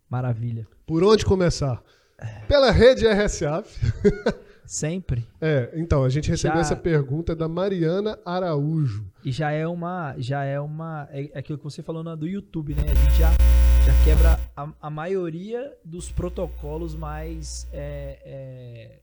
Maravilha. 0.09 0.67
Por 0.85 1.03
onde 1.03 1.23
começar? 1.25 1.83
Pela 2.47 2.71
rede 2.71 3.05
RSA. 3.07 3.63
Sempre. 4.65 5.25
É, 5.39 5.71
então, 5.75 6.03
a 6.03 6.09
gente 6.09 6.29
recebeu 6.29 6.55
Já- 6.57 6.61
essa 6.61 6.75
pergunta 6.75 7.35
da 7.35 7.47
Mariana 7.47 8.17
Araújo. 8.25 9.05
E 9.23 9.31
já 9.31 9.51
é 9.51 9.65
uma. 9.67 10.15
Já 10.17 10.43
é 10.43 10.59
uma. 10.59 11.07
É 11.11 11.29
é 11.33 11.39
aquilo 11.39 11.57
que 11.59 11.63
você 11.63 11.81
falou 11.83 12.03
na 12.03 12.15
do 12.15 12.27
YouTube, 12.27 12.73
né? 12.73 12.81
A 12.83 12.93
gente 12.95 13.17
já, 13.19 13.29
já 13.87 13.93
quebra 14.03 14.37
a, 14.53 14.67
a 14.81 14.89
maioria 14.89 15.73
dos 15.83 16.11
protocolos 16.11 16.93
mais. 16.93 17.65
é, 17.71 18.19
é, 18.25 18.99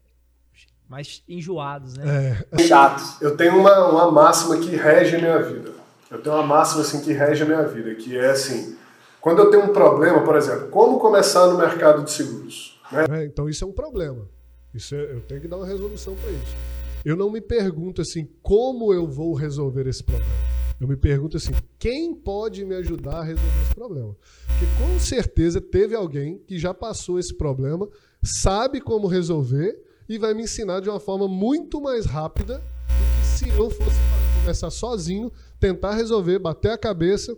mais 0.87 1.23
enjoados, 1.27 1.95
né? 1.97 2.45
É, 2.53 2.59
Chatos. 2.59 3.19
Eu 3.23 3.35
tenho 3.35 3.59
uma, 3.59 3.89
uma 3.89 4.13
máxima 4.13 4.59
que 4.59 4.77
rege 4.77 5.17
a 5.17 5.19
minha 5.19 5.43
vida. 5.43 5.73
Eu 6.11 6.21
tenho 6.21 6.37
uma 6.37 6.47
máxima 6.47 6.83
assim 6.83 7.01
que 7.01 7.15
rege 7.15 7.43
a 7.43 7.47
minha 7.47 7.63
vida, 7.63 7.95
que 7.95 8.15
é 8.15 8.31
assim, 8.31 8.77
quando 9.23 9.39
eu 9.39 9.51
tenho 9.51 9.65
um 9.65 9.73
problema, 9.73 10.23
por 10.23 10.37
exemplo, 10.37 10.69
como 10.69 11.01
começar 11.01 11.47
no 11.47 11.57
mercado 11.57 12.05
de 12.05 12.11
seguros? 12.11 12.79
né? 12.93 13.25
Então 13.25 13.49
isso 13.49 13.65
é 13.65 13.67
um 13.67 13.73
problema. 13.73 14.29
Isso 14.75 14.95
é- 14.95 15.13
eu 15.13 15.23
tenho 15.23 15.41
que 15.41 15.49
dar 15.49 15.57
uma 15.57 15.67
resolução 15.67 16.15
para 16.17 16.31
isso. 16.31 16.55
Eu 17.03 17.17
não 17.17 17.31
me 17.31 17.41
pergunto 17.41 18.03
assim, 18.03 18.29
como 18.43 18.93
eu 18.93 19.07
vou 19.07 19.33
resolver 19.33 19.87
esse 19.87 20.05
problema? 20.05 20.54
Eu 20.81 20.89
me 20.89 20.97
pergunto 20.97 21.37
assim, 21.37 21.53
quem 21.79 22.15
pode 22.15 22.65
me 22.65 22.75
ajudar 22.75 23.21
a 23.21 23.23
resolver 23.23 23.63
esse 23.65 23.75
problema? 23.75 24.17
Porque 24.47 24.67
com 24.83 24.99
certeza 24.99 25.61
teve 25.61 25.95
alguém 25.95 26.39
que 26.39 26.59
já 26.59 26.75
passou 26.75 27.19
esse 27.19 27.35
problema, 27.35 27.89
sabe 28.23 28.81
como 28.81 29.07
resolver 29.07 29.81
e 30.09 30.19
vai 30.19 30.35
me 30.35 30.43
ensinar 30.43 30.81
de 30.81 30.89
uma 30.89 31.01
forma 31.01 31.29
muito 31.29 31.81
mais 31.81 32.07
rápida 32.07 32.59
do 32.59 33.21
que 33.21 33.27
se 33.27 33.49
eu 33.49 33.71
fosse 33.71 33.97
começar 34.41 34.71
sozinho, 34.71 35.33
tentar 35.59 35.95
resolver, 35.95 36.39
bater 36.39 36.73
a 36.73 36.79
cabeça 36.79 37.37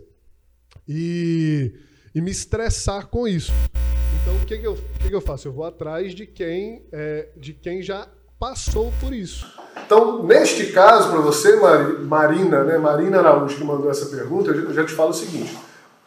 e, 0.87 1.73
e 2.13 2.19
me 2.19 2.31
estressar 2.31 3.07
com 3.07 3.27
isso. 3.27 3.51
Então, 4.21 4.35
o 4.35 4.45
que, 4.45 4.57
que, 4.57 4.67
eu, 4.67 4.73
o 4.73 4.99
que, 4.99 5.09
que 5.09 5.15
eu 5.15 5.21
faço? 5.21 5.47
Eu 5.47 5.53
vou 5.53 5.63
atrás 5.63 6.13
de 6.13 6.25
quem, 6.25 6.85
é, 6.91 7.29
de 7.37 7.53
quem 7.53 7.81
já 7.81 8.09
passou 8.37 8.91
por 8.99 9.13
isso. 9.13 9.45
Então, 9.87 10.21
neste 10.23 10.67
caso, 10.73 11.09
para 11.09 11.21
você, 11.21 11.55
Mari- 11.55 11.99
Marina, 12.03 12.61
né, 12.65 12.77
Marina 12.77 13.19
Araújo, 13.19 13.55
que 13.57 13.63
mandou 13.63 13.89
essa 13.89 14.05
pergunta, 14.07 14.51
eu 14.51 14.73
já- 14.73 14.83
te 14.85 14.91
falo 14.91 15.11
o 15.11 15.13
seguinte. 15.13 15.57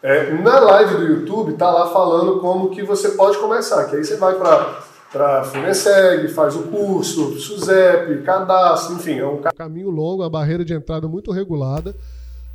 É, 0.02 0.32
na 0.34 0.60
live 0.60 0.96
do 0.98 1.06
YouTube, 1.06 1.54
tá 1.54 1.70
lá 1.70 1.88
falando 1.90 2.40
como 2.40 2.68
que 2.70 2.82
você 2.82 3.10
pode 3.12 3.38
começar. 3.38 3.84
Que 3.86 3.96
aí 3.96 4.04
você 4.04 4.16
vai 4.16 4.34
para 4.34 5.44
Funeseg, 5.44 6.28
faz 6.28 6.54
o 6.56 6.64
curso, 6.64 7.38
SUSEP, 7.38 8.22
cadastro, 8.22 8.96
enfim, 8.96 9.18
é 9.18 9.26
um 9.26 9.40
caminho 9.56 9.88
longo, 9.90 10.22
uma 10.22 10.30
barreira 10.30 10.62
de 10.64 10.74
entrada 10.74 11.08
muito 11.08 11.32
regulada. 11.32 11.96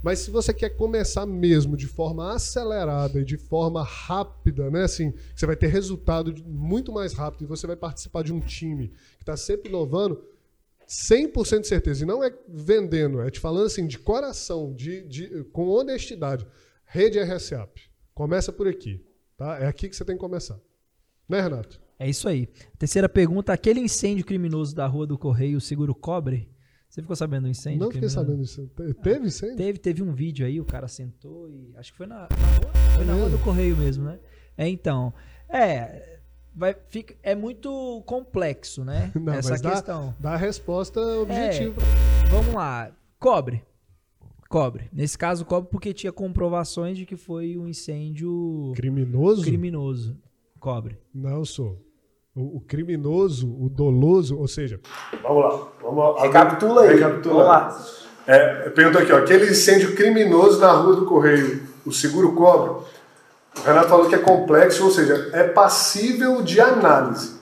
Mas 0.04 0.20
se 0.20 0.30
você 0.30 0.54
quer 0.54 0.70
começar 0.70 1.26
mesmo 1.26 1.76
de 1.76 1.88
forma 1.88 2.34
acelerada 2.36 3.20
e 3.20 3.26
de 3.26 3.38
forma 3.38 3.82
rápida, 3.84 4.70
né? 4.70 4.84
Assim, 4.84 5.12
você 5.36 5.48
vai 5.48 5.56
ter 5.56 5.68
resultado 5.68 6.32
muito 6.46 6.92
mais 6.92 7.14
rápido 7.14 7.44
e 7.44 7.48
você 7.48 7.66
vai 7.66 7.76
participar 7.76 8.24
de 8.24 8.32
um 8.32 8.40
time 8.40 8.90
que 9.18 9.24
está 9.24 9.36
sempre 9.36 9.70
inovando, 9.70 10.22
100% 10.88 11.62
de 11.62 11.68
certeza. 11.68 12.04
E 12.04 12.08
não 12.08 12.24
é 12.24 12.34
vendendo, 12.48 13.22
é 13.22 13.30
te 13.30 13.40
falando 13.40 13.66
assim, 13.66 13.88
de 13.88 14.00
coração, 14.00 14.74
de, 14.74 15.02
de, 15.08 15.44
com 15.46 15.68
honestidade. 15.68 16.46
Rede 16.86 17.20
RSAP. 17.20 17.82
Começa 18.14 18.52
por 18.54 18.68
aqui. 18.68 19.06
Tá? 19.38 19.60
É 19.60 19.68
aqui 19.68 19.90
que 19.90 19.96
você 19.96 20.06
tem 20.06 20.16
que 20.16 20.22
começar. 20.22 20.60
Né, 21.28 21.42
Renato? 21.42 21.82
É 22.00 22.10
isso 22.10 22.28
aí. 22.28 22.48
Terceira 22.78 23.10
pergunta: 23.10 23.52
aquele 23.52 23.80
incêndio 23.80 24.26
criminoso 24.26 24.76
da 24.76 24.86
Rua 24.86 25.08
do 25.08 25.18
Correio, 25.18 25.58
o 25.58 25.62
seguro 25.62 25.94
cobre? 25.94 26.50
Você 26.90 27.02
ficou 27.02 27.16
sabendo 27.16 27.44
do 27.44 27.50
incêndio? 27.50 27.80
Não 27.80 27.92
fiquei 27.92 28.08
sabendo 28.08 28.42
disso. 28.42 28.72
Teve 29.04 29.28
incêndio? 29.28 29.58
Teve, 29.58 29.80
teve 29.80 30.04
um 30.04 30.14
vídeo 30.14 30.46
aí, 30.46 30.62
o 30.62 30.66
cara 30.66 30.88
sentou 30.88 31.50
e. 31.50 31.74
Acho 31.76 31.92
que 31.92 31.98
foi 31.98 32.08
na, 32.08 32.16
na 32.30 32.58
rua. 32.58 32.72
Foi 32.96 33.06
na 33.06 33.14
rua 33.14 33.30
do 33.30 33.40
Correio 33.40 33.76
mesmo, 33.76 34.06
né? 34.06 34.20
É, 34.58 34.68
então. 34.68 35.14
É. 35.50 36.15
Vai, 36.56 36.76
fica, 36.90 37.16
é 37.22 37.36
muito 37.36 38.02
complexo, 38.06 38.86
né? 38.86 39.12
Não, 39.20 39.34
Essa 39.34 39.58
dá, 39.58 39.72
questão. 39.72 40.16
Dá 40.18 40.34
a 40.34 40.38
resposta 40.38 41.02
objetiva. 41.02 41.82
É, 41.82 42.30
vamos 42.30 42.54
lá. 42.54 42.92
Cobre. 43.20 43.62
Cobre. 44.48 44.90
Nesse 44.94 45.18
caso, 45.18 45.44
cobre 45.44 45.70
porque 45.70 45.94
tinha 45.94 46.14
comprovações 46.14 46.98
de 46.98 47.06
que 47.06 47.18
foi 47.18 47.58
um 47.58 47.68
incêndio 47.68 48.72
criminoso. 48.76 49.42
Criminoso. 49.44 50.18
Cobre. 50.60 50.98
Não 51.14 51.44
sou. 51.44 51.84
O, 52.34 52.58
o, 52.58 52.62
criminoso, 52.62 53.48
o 53.48 53.70
doloso, 53.70 54.38
ou 54.38 54.48
seja. 54.48 54.80
Vamos 55.24 55.44
lá. 55.44 55.72
Vamos 55.82 56.22
Recapitula 56.22 56.84
aí. 56.84 56.96
Recapitula. 56.96 57.44
Vamos 57.44 57.48
lá. 57.48 57.86
É, 58.28 58.70
pergunta 58.70 59.00
aqui, 59.00 59.12
ó. 59.12 59.18
Aquele 59.18 59.52
incêndio 59.52 59.96
criminoso 59.96 60.60
na 60.60 60.72
Rua 60.72 60.96
do 60.96 61.06
Correio, 61.06 61.64
o 61.86 61.92
seguro 61.92 62.34
cobre? 62.34 62.86
O 63.60 63.62
Renato 63.62 63.90
falou 63.90 64.08
que 64.08 64.16
é 64.16 64.20
complexo, 64.20 64.84
ou 64.84 64.92
seja, 64.92 65.30
é 65.34 65.44
passível 65.44 66.42
de 66.42 66.60
análise. 66.60 67.36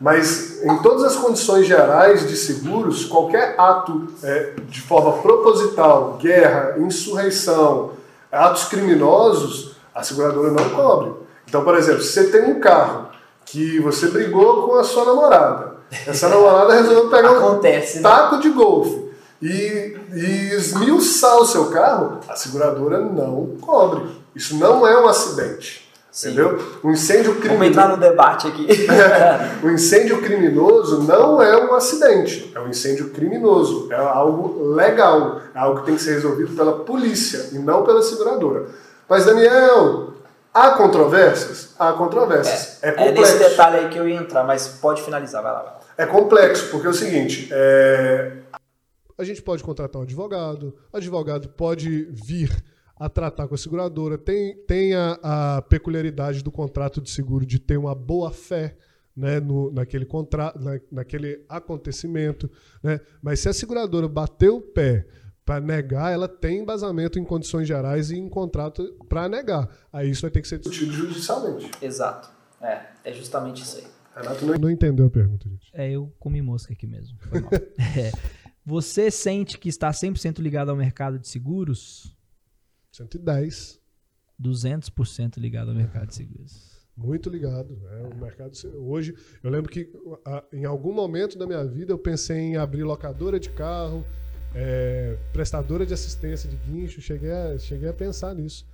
Mas 0.00 0.62
em 0.62 0.78
todas 0.78 1.04
as 1.04 1.16
condições 1.16 1.66
gerais 1.66 2.28
de 2.28 2.36
seguros, 2.36 3.04
qualquer 3.04 3.56
ato 3.58 4.06
é, 4.22 4.52
de 4.68 4.80
forma 4.80 5.20
proposital, 5.20 6.18
guerra, 6.20 6.76
insurreição, 6.78 7.92
atos 8.30 8.64
criminosos, 8.64 9.76
a 9.94 10.02
seguradora 10.02 10.52
não 10.52 10.70
cobre. 10.70 11.12
Então, 11.48 11.64
por 11.64 11.76
exemplo, 11.76 12.02
se 12.02 12.12
você 12.12 12.24
tem 12.28 12.44
um 12.44 12.60
carro 12.60 13.08
que 13.44 13.80
você 13.80 14.08
brigou 14.08 14.68
com 14.68 14.76
a 14.76 14.84
sua 14.84 15.04
namorada. 15.04 15.78
Essa 16.06 16.28
namorada 16.30 16.74
resolveu 16.74 17.08
pegar 17.08 17.30
Acontece, 17.30 17.98
um 17.98 18.02
né? 18.02 18.08
taco 18.08 18.38
de 18.38 18.50
golfe 18.50 19.08
e, 19.40 19.96
e 20.12 20.50
esmiuçar 20.52 21.38
o 21.38 21.46
seu 21.46 21.70
carro, 21.70 22.20
a 22.28 22.36
seguradora 22.36 23.00
não 23.00 23.56
cobre. 23.60 24.06
Isso 24.38 24.56
não 24.56 24.86
é 24.86 24.98
um 24.98 25.08
acidente. 25.08 25.86
Sim. 26.10 26.28
Entendeu? 26.28 26.58
Um 26.82 26.92
incêndio 26.92 27.34
criminoso. 27.34 27.58
Vamos 27.58 27.66
entrar 27.68 27.88
no 27.88 27.96
debate 27.96 28.46
aqui. 28.48 28.66
é, 28.90 29.58
um 29.66 29.70
incêndio 29.70 30.22
criminoso 30.22 31.02
não 31.02 31.42
é 31.42 31.56
um 31.64 31.74
acidente, 31.74 32.50
é 32.54 32.60
um 32.60 32.68
incêndio 32.68 33.10
criminoso. 33.10 33.92
É 33.92 33.96
algo 33.96 34.74
legal, 34.74 35.40
é 35.54 35.58
algo 35.58 35.80
que 35.80 35.86
tem 35.86 35.96
que 35.96 36.02
ser 36.02 36.14
resolvido 36.14 36.56
pela 36.56 36.84
polícia 36.84 37.50
e 37.52 37.58
não 37.58 37.84
pela 37.84 38.02
seguradora. 38.02 38.66
Mas, 39.08 39.26
Daniel, 39.26 40.14
Há 40.52 40.70
controvérsias? 40.70 41.74
Há 41.78 41.92
controvérsias. 41.92 42.82
É, 42.82 42.88
é 42.88 42.92
complexo. 42.92 43.20
É 43.20 43.20
nesse 43.20 43.50
detalhe 43.50 43.76
aí 43.76 43.88
que 43.90 43.98
eu 43.98 44.08
ia 44.08 44.16
entrar, 44.16 44.44
mas 44.44 44.66
pode 44.66 45.02
finalizar, 45.02 45.42
vai 45.42 45.52
lá. 45.52 45.58
Vai 45.58 45.72
lá. 45.72 45.80
É 45.96 46.06
complexo, 46.06 46.70
porque 46.70 46.86
é 46.86 46.90
o 46.90 46.94
seguinte: 46.94 47.48
é... 47.52 48.32
a 49.16 49.24
gente 49.24 49.42
pode 49.42 49.62
contratar 49.62 50.00
um 50.00 50.04
advogado, 50.04 50.74
o 50.92 50.96
advogado 50.96 51.48
pode 51.50 52.06
vir 52.10 52.50
a 52.98 53.08
tratar 53.08 53.46
com 53.46 53.54
a 53.54 53.58
seguradora, 53.58 54.18
tem, 54.18 54.56
tem 54.66 54.94
a, 54.94 55.18
a 55.22 55.62
peculiaridade 55.62 56.42
do 56.42 56.50
contrato 56.50 57.00
de 57.00 57.10
seguro 57.10 57.46
de 57.46 57.58
ter 57.58 57.76
uma 57.76 57.94
boa 57.94 58.30
fé. 58.30 58.76
Né, 59.16 59.40
no, 59.40 59.72
naquele, 59.72 60.06
contra, 60.06 60.54
na, 60.56 60.78
naquele 60.92 61.44
acontecimento. 61.48 62.48
Né? 62.80 63.00
Mas 63.20 63.40
se 63.40 63.48
a 63.48 63.52
seguradora 63.52 64.06
bater 64.06 64.48
o 64.48 64.60
pé 64.60 65.08
para 65.44 65.60
negar, 65.60 66.12
ela 66.12 66.28
tem 66.28 66.60
embasamento 66.60 67.18
em 67.18 67.24
condições 67.24 67.66
gerais 67.66 68.12
e 68.12 68.16
em 68.16 68.28
contrato 68.28 68.96
para 69.08 69.28
negar. 69.28 69.68
Aí 69.92 70.08
isso 70.08 70.22
vai 70.22 70.30
ter 70.30 70.40
que 70.40 70.46
ser 70.46 70.60
discutido 70.60 70.92
judicialmente. 70.92 71.68
Exato. 71.82 72.30
É, 72.60 72.82
é 73.02 73.12
justamente 73.12 73.62
isso 73.62 73.78
aí. 73.78 73.84
Renato 74.14 74.46
não, 74.46 74.54
não 74.54 74.70
entendeu 74.70 75.06
a 75.06 75.10
pergunta, 75.10 75.48
gente. 75.48 75.70
É, 75.72 75.90
eu 75.90 76.12
comi 76.18 76.42
mosca 76.42 76.72
aqui 76.72 76.86
mesmo. 76.86 77.18
é, 77.98 78.12
você 78.64 79.10
sente 79.10 79.58
que 79.58 79.68
está 79.68 79.90
100% 79.90 80.38
ligado 80.40 80.70
ao 80.70 80.76
mercado 80.76 81.18
de 81.18 81.26
seguros? 81.28 82.14
110. 82.98 83.80
200% 84.40 85.36
ligado 85.38 85.70
ao 85.70 85.74
mercado 85.74 86.08
de 86.08 86.14
seguros. 86.14 86.78
Muito 86.96 87.30
ligado. 87.30 87.76
Né? 87.76 88.10
O 88.12 88.20
mercado 88.20 88.52
hoje, 88.76 89.14
eu 89.42 89.50
lembro 89.50 89.70
que 89.70 89.90
em 90.52 90.64
algum 90.64 90.92
momento 90.92 91.38
da 91.38 91.46
minha 91.46 91.64
vida 91.64 91.92
eu 91.92 91.98
pensei 91.98 92.38
em 92.38 92.56
abrir 92.56 92.82
locadora 92.82 93.38
de 93.38 93.50
carro, 93.50 94.04
é, 94.54 95.16
prestadora 95.32 95.86
de 95.86 95.94
assistência 95.94 96.48
de 96.48 96.56
guincho, 96.56 97.00
cheguei 97.00 97.30
a, 97.30 97.58
cheguei 97.58 97.88
a 97.88 97.92
pensar 97.92 98.34
nisso. 98.34 98.66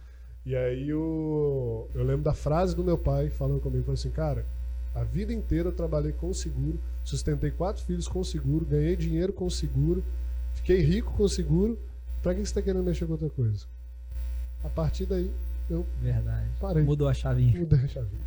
E 0.44 0.54
aí 0.54 0.88
eu, 0.88 1.90
eu 1.94 2.02
lembro 2.02 2.22
da 2.22 2.34
frase 2.34 2.76
do 2.76 2.84
meu 2.84 2.98
pai 2.98 3.30
falando 3.30 3.60
comigo, 3.60 3.84
falou 3.84 3.94
assim, 3.94 4.10
cara, 4.10 4.46
a 4.94 5.02
vida 5.02 5.32
inteira 5.32 5.68
eu 5.68 5.72
trabalhei 5.72 6.12
com 6.12 6.32
seguro, 6.32 6.78
sustentei 7.02 7.50
quatro 7.50 7.82
filhos 7.82 8.06
com 8.06 8.22
seguro, 8.22 8.64
ganhei 8.64 8.96
dinheiro 8.96 9.32
com 9.32 9.48
seguro, 9.48 10.04
fiquei 10.54 10.80
rico 10.80 11.12
com 11.12 11.26
seguro, 11.26 11.78
pra 12.22 12.32
que 12.32 12.40
você 12.40 12.44
está 12.44 12.62
querendo 12.62 12.84
mexer 12.84 13.06
com 13.06 13.12
outra 13.12 13.30
coisa? 13.30 13.66
A 14.64 14.68
partir 14.68 15.04
daí, 15.06 15.30
eu 15.70 15.86
Verdade. 16.00 16.46
parei. 16.60 16.82
Mudou 16.82 17.06
a 17.08 17.14
chavinha. 17.14 17.58
Mudei 17.58 17.80
a 17.84 17.88
chavinha. 17.88 18.22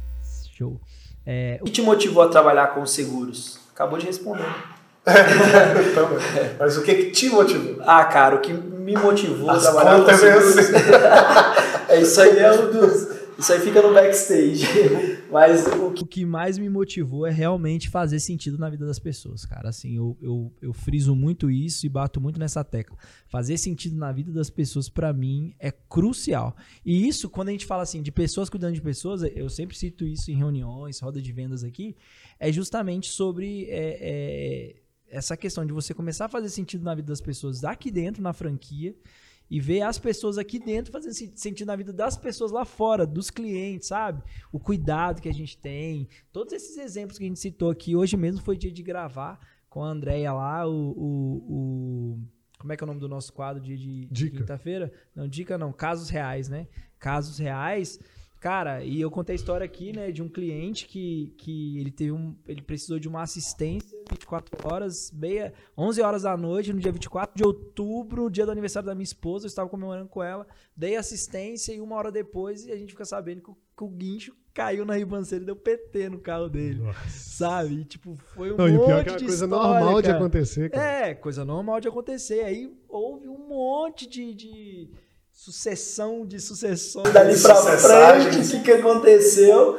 Show. 0.56 0.80
É, 1.26 1.58
o 1.62 1.66
que 1.66 1.72
te 1.72 1.82
motivou 1.82 2.24
a 2.24 2.30
trabalhar 2.30 2.68
com 2.68 2.86
seguros? 2.86 3.60
Acabou 3.74 3.98
de 3.98 4.06
responder. 4.06 4.46
Também. 5.04 6.56
Mas 6.60 6.78
o 6.78 6.84
que, 6.84 6.94
que 6.94 7.12
te 7.12 7.30
motivou? 7.30 7.82
Ah, 7.86 8.06
cara, 8.06 8.36
o 8.36 8.40
que 8.40 8.54
me 8.54 8.96
motivou 8.96 9.50
As 9.50 9.66
a 9.66 9.72
trabalhar 9.72 10.06
com 10.06 10.18
seguros... 10.18 10.58
assim. 10.58 10.74
é 11.90 12.02
isso 12.02 12.22
aí 12.22 12.40
é 12.40 12.52
um 12.52 12.72
dos... 12.72 13.16
Isso 13.38 13.54
aí 13.54 13.60
fica 13.60 13.82
no 13.82 13.94
backstage. 13.94 14.64
Mas 15.32 15.68
o 15.68 15.92
que... 15.92 16.04
o 16.04 16.08
que 16.08 16.26
mais 16.26 16.58
me 16.58 16.70
motivou 16.70 17.28
é 17.28 17.32
realmente 17.32 17.90
fazer 17.90 18.20
sentido 18.20 18.58
na 18.58 18.70
vida 18.70 18.86
das 18.86 18.98
pessoas, 18.98 19.46
cara. 19.46 19.70
Assim, 19.70 19.96
eu, 19.96 20.18
eu, 20.22 20.52
eu 20.62 20.74
friso 20.74 21.16
muito 21.16 21.52
isso 21.52 21.86
e 21.86 21.90
bato 21.90 22.20
muito 22.20 22.40
nessa 22.40 22.64
tecla. 22.64 22.98
Fazer 23.28 23.58
sentido 23.58 23.96
na 23.96 24.12
vida 24.12 24.32
das 24.32 24.50
pessoas, 24.50 24.90
para 24.90 25.14
mim, 25.14 25.54
é 25.60 25.72
crucial. 25.72 26.56
E 26.84 27.08
isso, 27.08 27.30
quando 27.30 27.50
a 27.50 27.52
gente 27.52 27.66
fala 27.66 27.84
assim, 27.84 28.02
de 28.02 28.12
pessoas 28.12 28.50
cuidando 28.50 28.74
de 28.74 28.82
pessoas, 28.82 29.22
eu 29.24 29.50
sempre 29.50 29.78
cito 29.78 30.06
isso 30.06 30.32
em 30.32 30.36
reuniões, 30.36 31.00
roda 31.00 31.22
de 31.22 31.32
vendas 31.32 31.64
aqui, 31.64 31.96
é 32.40 32.52
justamente 32.52 33.10
sobre. 33.10 33.66
É, 33.70 33.98
é, 34.00 34.76
essa 35.10 35.38
questão 35.38 35.66
de 35.66 35.72
você 35.72 35.94
começar 35.94 36.26
a 36.26 36.30
fazer 36.30 36.50
sentido 36.50 36.84
na 36.84 36.94
vida 36.94 37.08
das 37.08 37.22
pessoas 37.22 37.64
aqui 37.64 37.90
dentro, 37.90 38.22
na 38.22 38.34
franquia, 38.34 38.94
e 39.50 39.60
ver 39.60 39.82
as 39.82 39.98
pessoas 39.98 40.38
aqui 40.38 40.60
dentro 40.60 40.91
fazendo 40.91 41.14
sentido 41.14 41.68
na 41.68 41.76
vida 41.76 41.93
das 41.93 42.18
pessoas 42.18 42.52
lá 42.52 42.66
fora, 42.66 43.06
dos 43.06 43.30
clientes, 43.30 43.88
sabe? 43.88 44.22
O 44.52 44.60
cuidado 44.60 45.22
que 45.22 45.30
a 45.30 45.34
gente 45.34 45.58
tem. 45.58 46.08
Todos 46.32 46.54
esses 46.54 46.78
exemplos 46.78 47.18
que 47.18 47.24
a 47.24 47.28
gente 47.28 47.39
citou 47.39 47.70
aqui, 47.70 47.95
hoje 47.95 48.18
mesmo 48.18 48.41
foi 48.41 48.58
dia 48.58 48.72
de 48.72 48.84
gravar 48.84 49.39
com 49.70 49.84
a 49.84 49.89
Andrea 49.89 50.34
lá, 50.34 50.68
o, 50.68 50.91
o, 50.91 51.43
o 51.50 52.20
como 52.58 52.74
é 52.74 52.78
que 52.78 52.84
é 52.84 52.86
o 52.86 52.88
nome 52.88 53.00
do 53.00 53.08
nosso 53.08 53.32
quadro 53.32 53.62
dia 53.62 53.78
de, 53.78 54.06
de 54.08 54.32
quinta-feira? 54.32 54.91
Não, 55.16 55.28
dica 55.28 55.58
não, 55.58 55.72
casos 55.72 56.10
reais, 56.10 56.50
né? 56.50 56.68
Casos 56.98 57.38
reais 57.38 58.00
Cara, 58.40 58.84
e 58.84 59.02
eu 59.02 59.10
contei 59.10 59.34
a 59.34 59.36
história 59.36 59.66
aqui, 59.66 59.92
né, 59.96 60.12
de 60.12 60.22
um 60.22 60.30
cliente 60.30 60.86
que, 60.86 61.34
que 61.38 61.80
ele 61.80 61.92
teve 61.92 62.12
um. 62.12 62.36
Ele 62.48 62.62
precisou 62.62 63.00
de 63.00 63.08
uma 63.08 63.24
assistência 63.24 63.98
24 64.12 64.68
horas, 64.68 65.12
meia, 65.12 65.54
11 65.78 66.02
horas 66.02 66.22
da 66.24 66.38
noite, 66.38 66.72
no 66.72 66.80
dia 66.80 66.92
24 66.92 67.36
de 67.36 67.44
outubro, 67.44 68.30
dia 68.30 68.46
do 68.46 68.52
aniversário 68.52 68.86
da 68.86 68.96
minha 68.96 69.04
esposa, 69.04 69.46
eu 69.46 69.50
estava 69.50 69.70
comemorando 69.70 70.08
com 70.08 70.24
ela, 70.24 70.46
dei 70.76 70.96
assistência 70.96 71.74
e 71.74 71.82
uma 71.82 71.96
hora 71.96 72.12
depois 72.12 72.68
a 72.70 72.76
gente 72.76 72.92
fica 72.92 73.06
sabendo 73.06 73.42
que 73.42 73.52
o, 73.52 73.58
que 73.76 73.84
o 73.84 73.90
guincho 73.90 74.36
caiu 74.54 74.86
na 74.86 74.96
ribanceira 74.96 75.44
e 75.44 75.46
deu 75.46 75.56
PT 75.56 76.10
no 76.10 76.20
carro 76.20 76.50
dele. 76.50 76.80
Nossa. 76.80 77.10
Sabe? 77.10 77.76
E, 77.76 77.86
tipo, 77.86 78.16
foi 78.34 78.52
um 78.52 78.58
Não, 78.58 78.68
monte 78.68 78.82
e 78.82 78.86
pior 78.86 79.00
é 79.00 79.04
que 79.04 79.10
é 79.10 79.14
uma 79.14 79.20
coisa 79.20 79.46
história, 79.46 79.64
normal 79.64 79.90
cara. 79.90 80.02
de 80.02 80.10
acontecer, 80.12 80.70
cara. 80.72 81.08
É, 81.08 81.14
coisa 81.14 81.46
normal 81.46 81.80
de 81.80 81.88
acontecer. 81.88 82.44
Aí 82.44 82.76
houve 82.90 83.28
um 83.28 83.48
monte 83.48 84.10
de, 84.10 84.34
de 84.34 84.90
sucessão 85.38 86.26
de 86.26 86.39
sucessões. 86.39 87.14
Dali 87.14 87.39
pra 87.39 87.55
frente, 87.55 88.38
o 88.38 88.49
que, 88.49 88.64
que 88.64 88.72
aconteceu? 88.72 89.77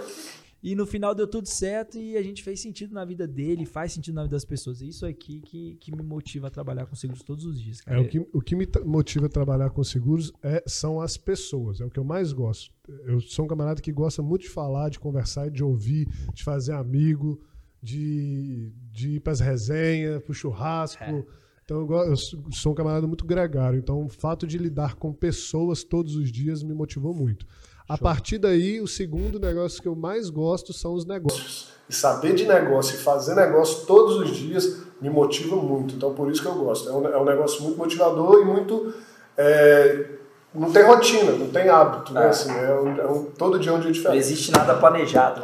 E 0.62 0.74
no 0.74 0.86
final 0.86 1.14
deu 1.14 1.26
tudo 1.26 1.48
certo 1.48 1.98
e 1.98 2.16
a 2.16 2.22
gente 2.22 2.44
fez 2.44 2.60
sentido 2.60 2.94
na 2.94 3.04
vida 3.04 3.26
dele, 3.26 3.66
faz 3.66 3.92
sentido 3.92 4.14
na 4.14 4.22
vida 4.22 4.36
das 4.36 4.44
pessoas. 4.44 4.80
E 4.80 4.88
isso 4.88 5.04
aqui 5.04 5.40
que, 5.40 5.74
que 5.80 5.94
me 5.94 6.02
motiva 6.02 6.46
a 6.46 6.50
trabalhar 6.50 6.86
com 6.86 6.94
seguros 6.94 7.24
todos 7.24 7.44
os 7.44 7.60
dias. 7.60 7.80
Cara. 7.80 7.98
É, 7.98 8.00
o, 8.00 8.08
que, 8.08 8.18
o 8.32 8.40
que 8.40 8.54
me 8.54 8.68
motiva 8.84 9.26
a 9.26 9.28
trabalhar 9.28 9.70
com 9.70 9.82
seguros 9.82 10.32
é, 10.42 10.62
são 10.64 11.00
as 11.00 11.16
pessoas, 11.16 11.80
é 11.80 11.84
o 11.84 11.90
que 11.90 11.98
eu 11.98 12.04
mais 12.04 12.32
gosto. 12.32 12.72
Eu 13.04 13.20
sou 13.20 13.44
um 13.44 13.48
camarada 13.48 13.80
que 13.80 13.92
gosta 13.92 14.22
muito 14.22 14.42
de 14.42 14.50
falar, 14.50 14.88
de 14.88 15.00
conversar, 15.00 15.50
de 15.50 15.64
ouvir, 15.64 16.08
de 16.34 16.44
fazer 16.44 16.72
amigo, 16.72 17.40
de, 17.82 18.72
de 18.92 19.16
ir 19.16 19.20
para 19.20 19.32
as 19.32 19.40
resenhas, 19.40 20.22
para 20.22 20.30
o 20.30 20.34
churrasco. 20.34 21.02
É. 21.02 21.47
Então, 21.68 21.86
eu, 22.02 22.16
sou 22.16 22.72
um 22.72 22.74
camarada 22.74 23.06
muito 23.06 23.26
gregário. 23.26 23.78
Então, 23.78 24.06
o 24.06 24.08
fato 24.08 24.46
de 24.46 24.56
lidar 24.56 24.94
com 24.94 25.12
pessoas 25.12 25.84
todos 25.84 26.16
os 26.16 26.32
dias 26.32 26.62
me 26.62 26.72
motivou 26.72 27.12
muito. 27.12 27.44
A 27.86 27.94
Show. 27.94 28.04
partir 28.04 28.38
daí, 28.38 28.80
o 28.80 28.88
segundo 28.88 29.38
negócio 29.38 29.82
que 29.82 29.86
eu 29.86 29.94
mais 29.94 30.30
gosto 30.30 30.72
são 30.72 30.94
os 30.94 31.04
negócios. 31.04 31.68
E 31.86 31.94
saber 31.94 32.34
de 32.34 32.46
negócio 32.46 32.94
e 32.94 32.98
fazer 32.98 33.34
negócio 33.34 33.84
todos 33.84 34.16
os 34.16 34.34
dias 34.34 34.78
me 34.98 35.10
motiva 35.10 35.56
muito. 35.56 35.94
Então, 35.94 36.14
por 36.14 36.30
isso 36.30 36.40
que 36.40 36.48
eu 36.48 36.54
gosto. 36.54 36.88
É 36.88 36.92
um, 36.92 37.06
é 37.06 37.18
um 37.18 37.24
negócio 37.26 37.62
muito 37.62 37.76
motivador 37.76 38.40
e 38.40 38.44
muito. 38.46 38.94
É, 39.36 40.06
não 40.54 40.72
tem 40.72 40.84
rotina, 40.84 41.32
não 41.32 41.48
tem 41.50 41.68
hábito, 41.68 42.14
né? 42.14 42.24
É. 42.24 42.28
Assim, 42.28 42.50
é 42.50 42.80
um, 42.80 42.98
é 42.98 43.06
um, 43.06 43.24
todo 43.24 43.58
dia 43.58 43.72
é 43.72 43.74
um 43.74 43.80
dia 43.80 43.92
diferente. 43.92 44.14
Não 44.14 44.18
existe 44.18 44.50
nada 44.52 44.74
planejado. 44.74 45.42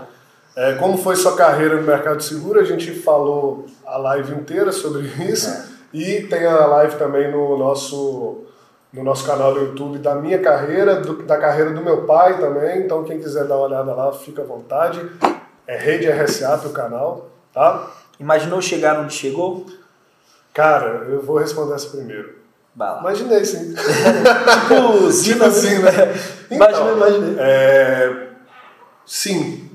É, 0.56 0.72
como 0.76 0.96
foi 0.96 1.16
sua 1.16 1.36
carreira 1.36 1.76
no 1.78 1.82
mercado 1.82 2.22
seguro, 2.22 2.60
a 2.60 2.64
gente 2.64 2.92
falou 2.92 3.66
a 3.84 3.98
live 3.98 4.32
inteira 4.34 4.72
sobre 4.72 5.02
isso. 5.30 5.73
E 5.94 6.22
tem 6.22 6.44
a 6.44 6.66
live 6.66 6.96
também 6.96 7.30
no 7.30 7.56
nosso, 7.56 8.42
no 8.92 9.04
nosso 9.04 9.24
canal 9.24 9.54
do 9.54 9.60
YouTube 9.60 9.98
da 9.98 10.16
minha 10.16 10.40
carreira, 10.40 10.96
do, 10.96 11.22
da 11.22 11.38
carreira 11.38 11.70
do 11.70 11.80
meu 11.80 12.02
pai 12.02 12.36
também. 12.36 12.80
Então, 12.80 13.04
quem 13.04 13.20
quiser 13.20 13.44
dar 13.44 13.54
uma 13.54 13.66
olhada 13.66 13.94
lá, 13.94 14.12
fica 14.12 14.42
à 14.42 14.44
vontade. 14.44 15.00
É 15.68 15.76
Rede 15.78 16.10
RSA 16.10 16.58
pro 16.58 16.70
canal, 16.70 17.30
tá? 17.52 17.92
Imaginou 18.18 18.60
chegar 18.60 18.98
onde 18.98 19.14
chegou? 19.14 19.66
Cara, 20.52 21.06
eu 21.08 21.22
vou 21.22 21.38
responder 21.38 21.74
essa 21.74 21.88
primeiro. 21.88 22.38
Bala. 22.74 22.98
Imaginei, 22.98 23.44
sim. 23.44 23.72
tipo, 24.66 25.22
tipo 25.22 25.44
assim, 25.44 25.78
né? 25.78 25.92
Então, 26.50 26.96
imaginei, 26.96 26.96
imaginei. 26.96 27.36
É, 27.38 28.26
sim, 29.06 29.70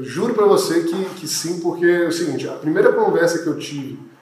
juro 0.00 0.34
para 0.34 0.46
você 0.46 0.82
que, 0.82 1.04
que 1.10 1.28
sim, 1.28 1.60
porque 1.60 1.86
é 1.86 2.08
o 2.08 2.12
seguinte, 2.12 2.48
a 2.48 2.54
primeira 2.54 2.92
conversa 2.92 3.44
que 3.44 3.46
eu 3.46 3.56
tive 3.56 4.15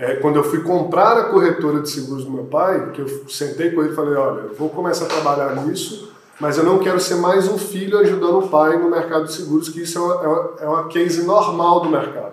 é, 0.00 0.16
quando 0.16 0.36
eu 0.36 0.42
fui 0.42 0.62
comprar 0.62 1.18
a 1.18 1.24
corretora 1.24 1.80
de 1.80 1.90
seguros 1.90 2.24
do 2.24 2.30
meu 2.30 2.44
pai, 2.44 2.90
que 2.92 3.02
eu 3.02 3.24
sentei 3.28 3.70
com 3.70 3.82
ele 3.82 3.92
e 3.92 3.94
falei, 3.94 4.14
olha, 4.14 4.40
eu 4.46 4.54
vou 4.54 4.70
começar 4.70 5.04
a 5.04 5.08
trabalhar 5.08 5.54
nisso, 5.56 6.10
mas 6.40 6.56
eu 6.56 6.64
não 6.64 6.78
quero 6.78 6.98
ser 6.98 7.16
mais 7.16 7.46
um 7.46 7.58
filho 7.58 7.98
ajudando 7.98 8.38
o 8.38 8.48
pai 8.48 8.78
no 8.78 8.88
mercado 8.88 9.26
de 9.26 9.32
seguros, 9.34 9.68
que 9.68 9.82
isso 9.82 9.98
é 9.98 10.00
uma, 10.00 10.54
é 10.58 10.66
uma, 10.66 10.80
é 10.80 10.88
case 10.88 11.22
normal 11.24 11.80
do 11.80 11.90
mercado. 11.90 12.32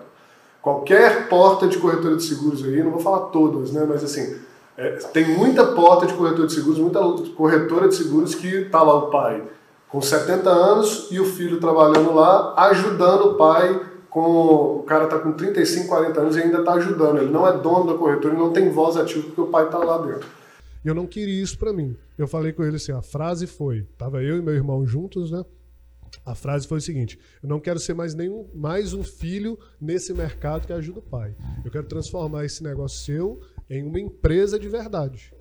Qualquer 0.62 1.28
porta 1.28 1.68
de 1.68 1.78
corretora 1.78 2.16
de 2.16 2.24
seguros 2.24 2.64
aí, 2.64 2.82
não 2.82 2.92
vou 2.92 3.02
falar 3.02 3.26
todas, 3.32 3.74
né, 3.74 3.86
mas 3.86 4.02
assim, 4.02 4.38
é, 4.78 4.92
tem 5.12 5.38
muita 5.38 5.66
porta 5.66 6.06
de 6.06 6.14
corretora 6.14 6.48
de 6.48 6.54
seguros, 6.54 6.80
muita 6.80 7.02
corretora 7.36 7.90
de 7.90 7.96
seguros 7.96 8.34
que 8.34 8.48
está 8.48 8.82
lá 8.82 8.96
o 8.96 9.10
pai 9.10 9.44
com 9.90 10.02
70 10.02 10.50
anos 10.50 11.08
e 11.12 11.20
o 11.20 11.26
filho 11.26 11.60
trabalhando 11.60 12.14
lá, 12.14 12.54
ajudando 12.56 13.32
o 13.32 13.34
pai 13.36 13.82
com 14.18 14.80
o 14.80 14.84
cara 14.84 15.04
está 15.04 15.20
com 15.20 15.32
35, 15.32 15.88
40 15.88 16.20
anos 16.20 16.36
e 16.36 16.42
ainda 16.42 16.60
está 16.60 16.74
ajudando. 16.74 17.20
Ele 17.20 17.32
não 17.32 17.48
é 17.48 17.56
dono 17.56 17.92
da 17.92 17.98
corretora, 17.98 18.34
ele 18.34 18.42
não 18.42 18.52
tem 18.52 18.72
voz 18.72 18.98
ativa 18.98 19.24
porque 19.28 19.42
o 19.42 19.48
pai 19.48 19.66
está 19.66 19.78
lá 19.78 20.00
dentro. 20.00 20.28
Eu 20.84 20.96
não 20.96 21.06
queria 21.06 21.42
isso 21.42 21.58
para 21.58 21.72
mim. 21.72 21.96
Eu 22.18 22.28
falei 22.28 22.52
com 22.52 22.64
ele 22.64 22.78
assim, 22.78 22.92
a 22.92 23.02
frase 23.02 23.46
foi, 23.46 23.86
tava 23.98 24.24
eu 24.24 24.38
e 24.38 24.42
meu 24.42 24.56
irmão 24.56 24.86
juntos, 24.88 25.30
né? 25.30 25.46
A 26.26 26.34
frase 26.34 26.68
foi 26.68 26.80
o 26.80 26.82
seguinte: 26.82 27.20
eu 27.44 27.50
não 27.50 27.60
quero 27.60 27.80
ser 27.80 27.94
mais 27.94 28.16
nenhum 28.16 28.48
mais 28.56 28.94
um 28.94 29.04
filho 29.04 29.60
nesse 29.80 30.14
mercado 30.14 30.66
que 30.66 30.74
ajuda 30.74 31.00
o 31.00 31.04
pai. 31.04 31.36
Eu 31.64 31.70
quero 31.70 31.86
transformar 31.86 32.44
esse 32.44 32.64
negócio 32.64 33.00
seu 33.00 33.40
em 33.70 33.84
uma 33.84 34.00
empresa 34.00 34.58
de 34.58 34.68
verdade. 34.68 35.32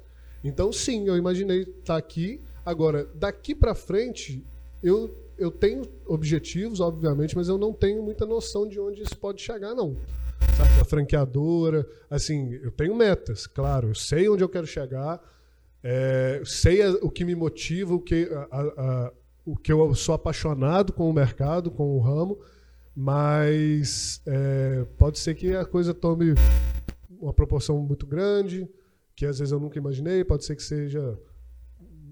Então, 0.45 0.71
sim, 0.73 1.09
eu 1.09 1.17
imaginei 1.17 1.63
estar 1.63 1.83
tá 1.85 1.97
aqui. 1.97 2.43
Agora, 2.65 3.09
daqui 3.15 3.55
para 3.55 3.75
frente, 3.75 4.45
eu, 4.83 5.15
eu 5.39 5.51
tenho 5.51 5.83
objetivos, 6.07 6.81
obviamente, 6.81 7.37
mas 7.37 7.49
eu 7.49 7.59
não 7.59 7.73
tenho 7.73 8.03
muita 8.03 8.25
noção 8.25 8.69
de 8.69 8.81
onde 8.81 9.03
isso 9.03 9.17
pode 9.17 9.41
chegar, 9.43 9.75
não. 9.75 9.97
Sabe, 10.57 10.81
a 10.81 10.85
franqueadora, 10.85 11.87
assim, 12.11 12.53
eu 12.63 12.71
tenho 12.71 12.95
metas, 12.95 13.47
claro, 13.47 13.89
eu 13.89 13.95
sei 13.95 14.29
onde 14.29 14.43
eu 14.43 14.49
quero 14.49 14.67
chegar, 14.67 15.21
é, 15.83 16.43
sei 16.45 16.83
a, 16.83 16.91
o 17.03 17.11
que 17.11 17.25
me 17.25 17.35
motiva, 17.35 17.95
o 17.95 18.01
que, 18.01 18.29
a, 18.51 18.61
a, 18.61 19.13
o 19.45 19.57
que 19.57 19.73
eu 19.73 19.95
sou 19.95 20.15
apaixonado 20.15 20.93
com 20.93 21.09
o 21.09 21.13
mercado, 21.13 21.71
com 21.71 21.97
o 21.97 22.01
ramo, 22.01 22.39
mas 22.95 24.23
é, 24.27 24.87
pode 24.97 25.19
ser 25.19 25.35
que 25.35 25.55
a 25.55 25.65
coisa 25.65 25.93
tome 25.93 26.35
uma 27.21 27.33
proporção 27.33 27.79
muito 27.79 28.07
grande, 28.07 28.69
que 29.15 29.27
às 29.27 29.39
vezes 29.39 29.53
eu 29.53 29.61
nunca 29.61 29.79
imaginei, 29.79 30.25
pode 30.25 30.45
ser 30.45 30.57
que 30.57 30.63
seja 30.63 31.19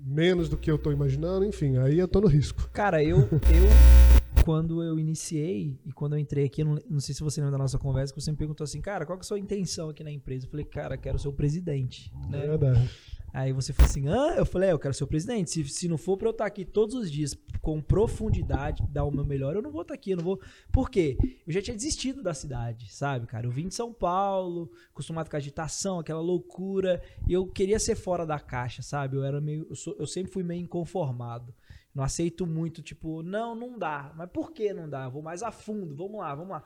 menos 0.04 0.48
do 0.48 0.56
que 0.56 0.70
eu 0.70 0.76
estou 0.76 0.92
imaginando, 0.92 1.44
enfim, 1.44 1.78
aí 1.78 1.98
eu 1.98 2.04
estou 2.04 2.20
no 2.20 2.28
risco. 2.28 2.68
Cara, 2.72 3.02
eu, 3.02 3.20
eu 3.20 4.44
quando 4.44 4.82
eu 4.82 4.98
iniciei 4.98 5.78
e 5.86 5.92
quando 5.92 6.14
eu 6.14 6.18
entrei 6.18 6.44
aqui, 6.44 6.62
não, 6.62 6.78
não, 6.88 7.00
sei 7.00 7.14
se 7.14 7.22
você 7.22 7.40
lembra 7.40 7.52
da 7.52 7.58
nossa 7.58 7.78
conversa, 7.78 8.12
que 8.12 8.20
você 8.20 8.30
me 8.30 8.36
perguntou 8.36 8.64
assim, 8.64 8.80
cara, 8.80 9.06
qual 9.06 9.16
que 9.16 9.22
é 9.22 9.24
a 9.24 9.28
sua 9.28 9.38
intenção 9.38 9.88
aqui 9.88 10.04
na 10.04 10.10
empresa? 10.10 10.44
Eu 10.44 10.50
falei, 10.50 10.66
cara, 10.66 10.98
quero 10.98 11.18
ser 11.18 11.28
o 11.28 11.32
presidente. 11.32 12.12
Né? 12.28 12.44
É 12.44 12.48
verdade. 12.48 12.90
Aí 13.34 13.52
você 13.52 13.72
falou 13.72 13.90
assim, 13.90 14.06
ah, 14.06 14.36
eu 14.36 14.46
falei, 14.46 14.68
é, 14.68 14.72
eu 14.72 14.78
quero 14.78 14.94
ser 14.94 15.02
o 15.02 15.08
presidente. 15.08 15.50
Se, 15.50 15.64
se 15.64 15.88
não 15.88 15.98
for 15.98 16.16
para 16.16 16.28
eu 16.28 16.30
estar 16.30 16.46
aqui 16.46 16.64
todos 16.64 16.94
os 16.94 17.10
dias 17.10 17.36
com 17.60 17.82
profundidade, 17.82 18.86
dar 18.88 19.02
o 19.02 19.10
meu 19.10 19.24
melhor, 19.24 19.56
eu 19.56 19.60
não 19.60 19.72
vou 19.72 19.82
estar 19.82 19.92
aqui, 19.92 20.12
eu 20.12 20.18
não 20.18 20.22
vou. 20.22 20.40
Por 20.70 20.88
quê? 20.88 21.18
Eu 21.44 21.52
já 21.52 21.60
tinha 21.60 21.74
desistido 21.74 22.22
da 22.22 22.32
cidade, 22.32 22.94
sabe, 22.94 23.26
cara? 23.26 23.44
Eu 23.44 23.50
vim 23.50 23.66
de 23.66 23.74
São 23.74 23.92
Paulo, 23.92 24.70
acostumado 24.92 25.28
com 25.28 25.34
a 25.34 25.38
agitação, 25.38 25.98
aquela 25.98 26.20
loucura, 26.20 27.02
e 27.28 27.32
eu 27.32 27.44
queria 27.44 27.80
ser 27.80 27.96
fora 27.96 28.24
da 28.24 28.38
caixa, 28.38 28.82
sabe? 28.82 29.16
Eu 29.16 29.24
era 29.24 29.40
meio, 29.40 29.66
eu, 29.68 29.74
sou, 29.74 29.96
eu 29.98 30.06
sempre 30.06 30.32
fui 30.32 30.44
meio 30.44 30.62
inconformado. 30.62 31.52
Não 31.92 32.04
aceito 32.04 32.46
muito, 32.46 32.82
tipo, 32.82 33.20
não, 33.20 33.56
não 33.56 33.76
dá. 33.76 34.12
Mas 34.16 34.30
por 34.30 34.52
que 34.52 34.72
não 34.72 34.88
dá? 34.88 35.06
Eu 35.06 35.10
vou 35.10 35.22
mais 35.22 35.42
a 35.42 35.50
fundo, 35.50 35.96
vamos 35.96 36.20
lá, 36.20 36.32
vamos 36.36 36.50
lá. 36.50 36.62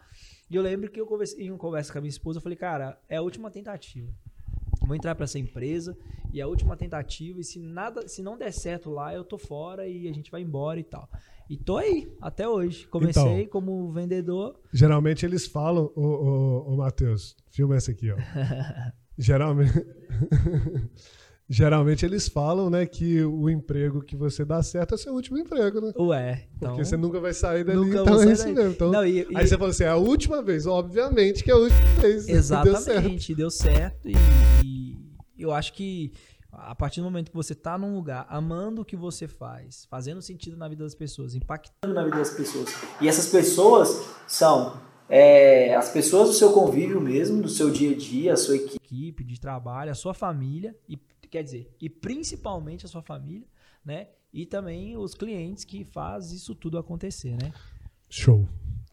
E 0.51 0.55
eu 0.55 0.61
lembro 0.61 0.91
que 0.91 1.01
eu 1.01 1.07
conversei, 1.07 1.47
em 1.47 1.51
uma 1.51 1.59
conversa 1.59 1.91
com 1.91 1.99
a 1.99 2.03
minha 2.03 2.11
esposa, 2.11 2.37
eu 2.37 2.43
falei, 2.43 2.59
cara, 2.59 3.01
é 3.09 3.17
a 3.17 3.23
última 3.23 3.51
tentativa 3.51 4.13
vou 4.89 4.97
entrar 4.97 5.15
para 5.15 5.25
essa 5.25 5.39
empresa 5.39 5.97
e 6.33 6.41
a 6.41 6.47
última 6.47 6.77
tentativa 6.77 7.41
e 7.41 7.45
se 7.45 7.59
nada, 7.59 8.09
se 8.09 8.23
não 8.23 8.37
der 8.37 8.53
certo 8.53 8.91
lá, 8.91 9.15
eu 9.15 9.23
tô 9.23 9.39
fora 9.39 9.87
e 9.87 10.09
a 10.09 10.13
gente 10.13 10.31
vai 10.31 10.43
embora 10.43 10.81
e 10.81 10.85
tal. 10.85 11.09
E 11.49 11.57
tô 11.57 11.77
aí 11.77 12.13
até 12.21 12.49
hoje. 12.49 12.87
Comecei 12.89 13.43
então, 13.43 13.47
como 13.51 13.91
vendedor. 13.93 14.59
Geralmente 14.73 15.25
eles 15.25 15.47
falam, 15.47 15.91
ô, 15.95 16.03
ô, 16.03 16.73
ô 16.73 16.77
Matheus, 16.77 17.37
filma 17.51 17.77
essa 17.77 17.91
aqui, 17.91 18.11
ó. 18.11 18.17
geralmente 19.17 19.73
Geralmente 21.51 22.05
eles 22.05 22.29
falam, 22.29 22.69
né, 22.69 22.85
que 22.85 23.23
o 23.25 23.49
emprego 23.49 24.03
que 24.03 24.15
você 24.15 24.45
dá 24.45 24.63
certo 24.63 24.95
é 24.95 24.99
seu 24.99 25.15
último 25.15 25.39
emprego, 25.39 25.81
né? 25.81 25.93
Ué, 25.99 26.47
então... 26.55 26.71
Porque 26.71 26.85
você 26.85 26.97
nunca 26.97 27.19
vai 27.21 27.33
sair 27.33 27.65
dali, 27.65 27.79
nunca 27.79 28.03
então 28.03 28.23
é 28.23 28.33
isso 28.33 28.45
daí. 28.45 28.55
mesmo. 28.55 28.71
Então, 28.73 28.91
Não, 28.93 29.07
e, 29.07 29.27
e... 29.31 29.37
Aí 29.37 29.47
você 29.47 29.57
fala 29.57 29.71
assim, 29.71 29.85
é 29.85 29.89
a 29.89 29.97
última 29.97 30.43
vez, 30.43 30.67
obviamente 30.67 31.43
que 31.43 31.51
é 31.51 31.55
a 31.55 31.57
última 31.57 32.03
vez. 32.03 32.29
Exatamente, 32.29 33.35
deu 33.35 33.51
certo, 33.51 33.97
deu 34.05 34.13
certo 34.13 34.63
e, 34.65 34.99
e 35.39 35.43
eu 35.43 35.51
acho 35.51 35.73
que 35.73 36.13
a 36.53 36.75
partir 36.75 37.01
do 37.01 37.05
momento 37.05 37.31
que 37.31 37.37
você 37.37 37.53
está 37.53 37.79
num 37.79 37.95
lugar 37.95 38.27
amando 38.29 38.83
o 38.83 38.85
que 38.85 38.97
você 38.97 39.29
faz, 39.29 39.87
fazendo 39.91 40.21
sentido 40.21 40.57
na 40.57 40.69
vida 40.69 40.85
das 40.85 40.95
pessoas, 40.95 41.35
impactando 41.35 41.95
na 41.95 42.05
vida 42.05 42.17
das 42.17 42.31
pessoas. 42.31 42.69
E 43.01 43.09
essas 43.09 43.27
pessoas 43.27 44.07
são 44.27 44.81
é, 45.09 45.75
as 45.75 45.91
pessoas 45.91 46.29
do 46.29 46.35
seu 46.35 46.53
convívio 46.53 47.01
mesmo, 47.01 47.41
do 47.41 47.49
seu 47.49 47.71
dia 47.71 47.93
a 47.93 47.97
dia, 47.97 48.33
a 48.35 48.37
sua 48.37 48.57
equipe 48.57 49.25
de 49.25 49.41
trabalho, 49.41 49.91
a 49.91 49.95
sua 49.95 50.13
família 50.13 50.75
e 50.89 50.99
quer 51.29 51.43
dizer, 51.43 51.75
e 51.81 51.89
principalmente 51.89 52.87
a 52.87 52.89
sua 52.89 53.03
família, 53.03 53.47
né? 53.85 54.09
E 54.33 54.45
também 54.45 54.97
os 54.97 55.15
clientes 55.15 55.65
que 55.65 55.85
fazem 55.85 56.37
isso 56.37 56.55
tudo 56.55 56.79
acontecer, 56.79 57.37
né? 57.43 57.53
Show. 58.09 58.49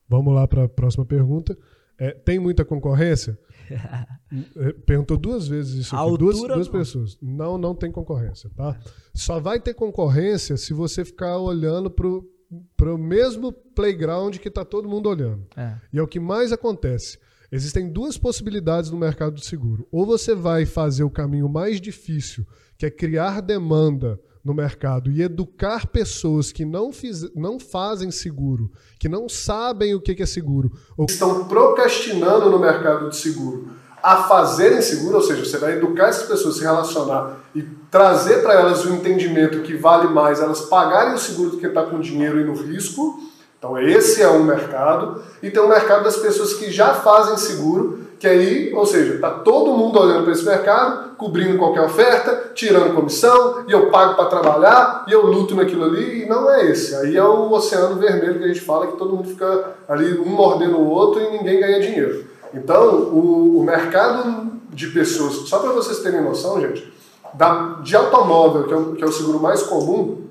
Vamos 0.07 0.33
lá 0.33 0.47
para 0.47 0.65
a 0.65 0.69
próxima 0.69 1.05
pergunta. 1.05 1.57
É, 1.97 2.11
tem 2.11 2.39
muita 2.39 2.63
concorrência? 2.63 3.37
É, 4.57 4.73
perguntou 4.73 5.17
duas 5.17 5.47
vezes 5.47 5.85
isso 5.85 5.95
aqui, 5.95 6.17
duas, 6.17 6.37
duas 6.41 6.67
pessoas. 6.67 7.17
Não, 7.21 7.57
não 7.57 7.73
tem 7.73 7.89
concorrência, 7.89 8.49
tá? 8.49 8.77
Só 9.13 9.39
vai 9.39 9.61
ter 9.61 9.73
concorrência 9.73 10.57
se 10.57 10.73
você 10.73 11.05
ficar 11.05 11.37
olhando 11.37 11.89
pro 11.89 12.29
para 12.75 12.93
o 12.93 12.97
mesmo 12.97 13.51
playground 13.51 14.37
que 14.37 14.47
está 14.47 14.65
todo 14.65 14.89
mundo 14.89 15.09
olhando. 15.09 15.47
É. 15.55 15.75
E 15.91 15.97
é 15.97 16.01
o 16.01 16.07
que 16.07 16.19
mais 16.19 16.51
acontece. 16.51 17.17
Existem 17.55 17.89
duas 17.89 18.17
possibilidades 18.17 18.91
no 18.91 18.97
mercado 18.97 19.35
de 19.35 19.45
seguro. 19.45 19.87
Ou 19.89 20.05
você 20.05 20.35
vai 20.35 20.65
fazer 20.65 21.05
o 21.05 21.09
caminho 21.09 21.47
mais 21.47 21.79
difícil, 21.79 22.45
que 22.77 22.85
é 22.85 22.91
criar 22.91 23.41
demanda 23.41 24.19
no 24.43 24.53
mercado 24.53 25.09
e 25.09 25.21
educar 25.21 25.87
pessoas 25.87 26.51
que 26.51 26.65
não, 26.65 26.91
fiz, 26.91 27.33
não 27.33 27.57
fazem 27.57 28.11
seguro, 28.11 28.69
que 28.99 29.07
não 29.07 29.29
sabem 29.29 29.95
o 29.95 30.01
que 30.01 30.21
é 30.21 30.25
seguro. 30.25 30.69
Ou 30.97 31.05
estão 31.09 31.45
procrastinando 31.45 32.49
no 32.49 32.59
mercado 32.59 33.09
de 33.09 33.15
seguro 33.15 33.69
a 34.03 34.23
fazerem 34.23 34.81
seguro, 34.81 35.15
ou 35.15 35.21
seja, 35.21 35.45
você 35.45 35.57
vai 35.57 35.77
educar 35.77 36.09
essas 36.09 36.27
pessoas 36.27 36.55
a 36.55 36.57
se 36.57 36.63
relacionar 36.63 37.37
e 37.55 37.63
trazer 37.89 38.43
para 38.43 38.53
elas 38.53 38.83
o 38.83 38.93
entendimento 38.93 39.61
que 39.61 39.77
vale 39.77 40.09
mais 40.09 40.41
elas 40.41 40.61
pagarem 40.61 41.13
o 41.13 41.17
seguro 41.17 41.51
do 41.51 41.57
que 41.57 41.65
estar 41.65 41.83
tá 41.83 41.89
com 41.89 42.01
dinheiro 42.01 42.39
e 42.39 42.43
no 42.43 42.53
risco 42.53 43.17
então 43.57 43.77
esse 43.79 44.21
é 44.21 44.29
um 44.29 44.43
mercado. 44.43 45.21
E 45.41 45.49
tem 45.49 45.61
o 45.61 45.65
um 45.65 45.69
mercado 45.69 46.03
das 46.03 46.17
pessoas 46.17 46.53
que 46.53 46.71
já 46.71 46.93
fazem 46.93 47.37
seguro 47.37 47.99
Que 48.19 48.27
aí, 48.27 48.73
ou 48.73 48.85
seja, 48.85 49.19
tá 49.19 49.29
todo 49.29 49.77
mundo 49.77 49.99
olhando 49.99 50.23
para 50.23 50.31
esse 50.31 50.45
mercado, 50.45 51.15
cobrindo 51.15 51.57
qualquer 51.57 51.81
oferta, 51.81 52.51
tirando 52.53 52.95
comissão, 52.95 53.65
e 53.67 53.71
eu 53.71 53.91
pago 53.91 54.15
para 54.15 54.25
trabalhar, 54.25 55.05
e 55.07 55.11
eu 55.11 55.25
luto 55.25 55.53
naquilo 55.53 55.83
ali, 55.83 56.23
e 56.23 56.25
não 56.25 56.49
é 56.49 56.65
esse. 56.71 56.95
Aí 56.95 57.17
é 57.17 57.23
o 57.23 57.51
oceano 57.51 57.95
vermelho 57.95 58.39
que 58.39 58.45
a 58.45 58.47
gente 58.47 58.61
fala, 58.61 58.87
que 58.87 58.97
todo 58.97 59.15
mundo 59.15 59.27
fica 59.27 59.75
ali 59.87 60.17
um 60.17 60.29
mordendo 60.29 60.77
o 60.77 60.89
outro 60.89 61.21
e 61.21 61.29
ninguém 61.29 61.59
ganha 61.59 61.79
dinheiro. 61.81 62.25
Então, 62.53 62.95
o, 62.95 63.59
o 63.59 63.63
mercado 63.63 64.53
de 64.69 64.87
pessoas, 64.87 65.49
só 65.49 65.59
para 65.59 65.71
vocês 65.71 65.99
terem 65.99 66.21
noção, 66.21 66.59
gente, 66.61 66.91
da, 67.33 67.79
de 67.83 67.95
automóvel, 67.95 68.63
que 68.63 68.73
é, 68.73 68.77
o, 68.77 68.95
que 68.95 69.03
é 69.03 69.07
o 69.07 69.11
seguro 69.11 69.39
mais 69.39 69.61
comum, 69.61 70.21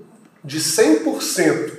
de 0.43 0.59
100% 0.59 1.74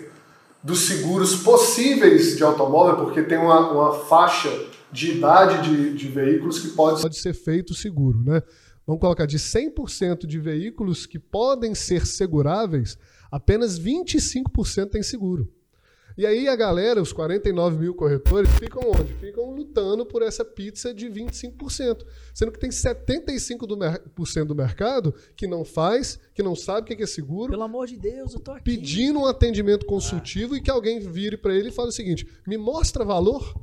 dos 0.66 0.88
seguros 0.88 1.36
possíveis 1.44 2.36
de 2.36 2.44
automóvel, 2.44 3.06
porque 3.06 3.22
tem 3.22 3.38
uma, 3.38 3.72
uma 3.72 3.94
faixa 3.94 4.50
de 4.92 5.12
idade 5.12 5.70
de, 5.70 5.94
de 5.94 6.08
veículos 6.08 6.58
que 6.60 6.70
pode, 6.70 7.04
pode 7.04 7.20
ser 7.20 7.36
feito 7.36 7.76
seguro, 7.76 8.24
né? 8.24 8.42
Vamos 8.86 9.00
colocar 9.00 9.28
de 9.28 9.38
100% 9.38 10.26
de 10.26 10.40
veículos 10.40 11.06
que 11.06 11.20
podem 11.20 11.76
ser 11.76 12.06
seguráveis, 12.08 12.98
apenas 13.32 13.80
25% 13.80 14.90
tem 14.90 15.04
seguro. 15.04 15.52
E 16.18 16.26
aí 16.26 16.48
a 16.48 16.56
galera, 16.56 17.02
os 17.02 17.12
49 17.12 17.78
mil 17.78 17.94
corretores, 17.94 18.50
ficam 18.58 18.90
onde? 18.90 19.14
Ficam 19.16 19.52
lutando 19.52 20.06
por 20.06 20.22
essa 20.22 20.46
pizza 20.46 20.94
de 20.94 21.08
25%. 21.08 22.06
Sendo 22.34 22.54
que 22.54 22.60
tem 22.60 22.70
75% 22.70 23.68
do, 23.68 23.76
mer 23.76 24.02
do 24.46 24.56
mercado 24.56 25.14
que 25.36 25.46
não 25.46 25.66
faz, 25.66 26.18
que 26.34 26.42
não 26.42 26.56
sabe 26.56 26.94
o 26.94 26.98
que 26.98 27.04
é 27.04 27.06
seguro. 27.06 27.52
Pelo 27.52 27.64
amor 27.64 27.88
de 27.88 27.98
Deus, 27.98 28.34
eu 28.34 28.40
tô 28.40 28.52
aqui. 28.52 28.64
Pedindo 28.64 29.20
um 29.20 29.26
atendimento 29.26 29.86
consultivo 29.86 30.54
ah. 30.54 30.58
e 30.58 30.62
que 30.62 30.72
alguém 30.72 31.00
vire 31.00 31.36
para 31.36 31.54
ele 31.54 31.68
e 31.68 31.72
fale 31.72 31.90
o 31.90 31.94
seguinte: 31.94 32.26
me 32.48 32.58
mostra 32.58 33.04
valor. 33.04 33.54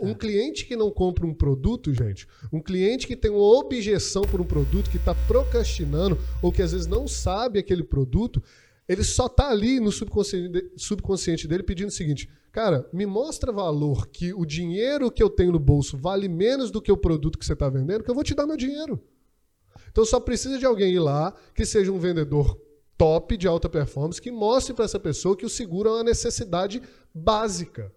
Um 0.00 0.14
cliente 0.14 0.64
que 0.64 0.74
não 0.74 0.90
compra 0.90 1.26
um 1.26 1.34
produto, 1.34 1.92
gente, 1.92 2.26
um 2.50 2.62
cliente 2.62 3.06
que 3.06 3.14
tem 3.14 3.30
uma 3.30 3.58
objeção 3.58 4.22
por 4.22 4.40
um 4.40 4.44
produto, 4.44 4.88
que 4.88 4.96
está 4.96 5.14
procrastinando 5.26 6.18
ou 6.40 6.50
que 6.50 6.62
às 6.62 6.72
vezes 6.72 6.86
não 6.86 7.06
sabe 7.06 7.58
aquele 7.58 7.84
produto, 7.84 8.42
ele 8.88 9.02
só 9.02 9.26
está 9.26 9.50
ali 9.50 9.80
no 9.80 9.90
subconsciente, 9.90 10.72
subconsciente 10.76 11.48
dele 11.48 11.62
pedindo 11.62 11.88
o 11.88 11.92
seguinte: 11.92 12.28
cara, 12.52 12.88
me 12.92 13.04
mostra 13.04 13.52
valor 13.52 14.06
que 14.08 14.32
o 14.32 14.46
dinheiro 14.46 15.10
que 15.10 15.22
eu 15.22 15.28
tenho 15.28 15.52
no 15.52 15.58
bolso 15.58 15.96
vale 15.96 16.28
menos 16.28 16.70
do 16.70 16.80
que 16.80 16.92
o 16.92 16.96
produto 16.96 17.38
que 17.38 17.44
você 17.44 17.52
está 17.52 17.68
vendendo, 17.68 18.04
que 18.04 18.10
eu 18.10 18.14
vou 18.14 18.24
te 18.24 18.34
dar 18.34 18.46
meu 18.46 18.56
dinheiro. 18.56 19.02
Então 19.90 20.04
só 20.04 20.20
precisa 20.20 20.58
de 20.58 20.66
alguém 20.66 20.92
ir 20.94 21.00
lá 21.00 21.34
que 21.54 21.64
seja 21.64 21.90
um 21.90 21.98
vendedor 21.98 22.60
top 22.96 23.36
de 23.36 23.46
alta 23.46 23.68
performance 23.68 24.20
que 24.20 24.30
mostre 24.30 24.72
para 24.72 24.84
essa 24.84 24.98
pessoa 24.98 25.36
que 25.36 25.44
o 25.44 25.50
seguro 25.50 25.88
é 25.88 25.92
uma 25.92 26.04
necessidade 26.04 26.82
básica. 27.14 27.92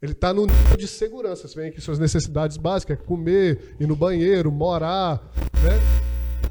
Ele 0.00 0.12
está 0.12 0.32
no 0.32 0.46
nível 0.46 0.76
de 0.76 0.86
segurança. 0.86 1.48
Você 1.48 1.56
vem 1.56 1.70
aqui 1.70 1.80
suas 1.80 1.98
necessidades 1.98 2.56
básicas, 2.56 2.98
é 2.98 3.02
comer, 3.02 3.76
ir 3.80 3.86
no 3.86 3.96
banheiro, 3.96 4.52
morar, 4.52 5.20
né? 5.64 6.07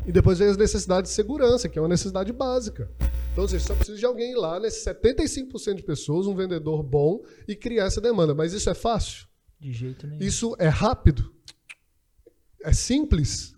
E 0.07 0.11
depois 0.11 0.39
vem 0.39 0.47
as 0.47 0.55
necessidades 0.55 1.11
de 1.11 1.15
segurança, 1.15 1.67
que 1.67 1.77
é 1.77 1.81
uma 1.81 1.89
necessidade 1.89 2.31
básica. 2.31 2.89
Então, 3.33 3.45
você 3.45 3.59
só 3.59 3.75
precisa 3.75 3.97
de 3.97 4.05
alguém 4.05 4.31
ir 4.31 4.37
lá, 4.37 4.57
nesses 4.57 4.83
75% 4.85 5.75
de 5.75 5.83
pessoas, 5.83 6.25
um 6.25 6.33
vendedor 6.33 6.81
bom, 6.81 7.21
e 7.45 7.55
criar 7.55 7.85
essa 7.85 7.99
demanda. 7.99 8.33
Mas 8.33 8.53
isso 8.53 8.69
é 8.69 8.73
fácil? 8.73 9.27
De 9.59 9.73
jeito 9.73 10.07
nenhum. 10.07 10.23
Isso 10.23 10.55
é 10.57 10.69
rápido? 10.69 11.31
É 12.63 12.71
simples? 12.71 13.53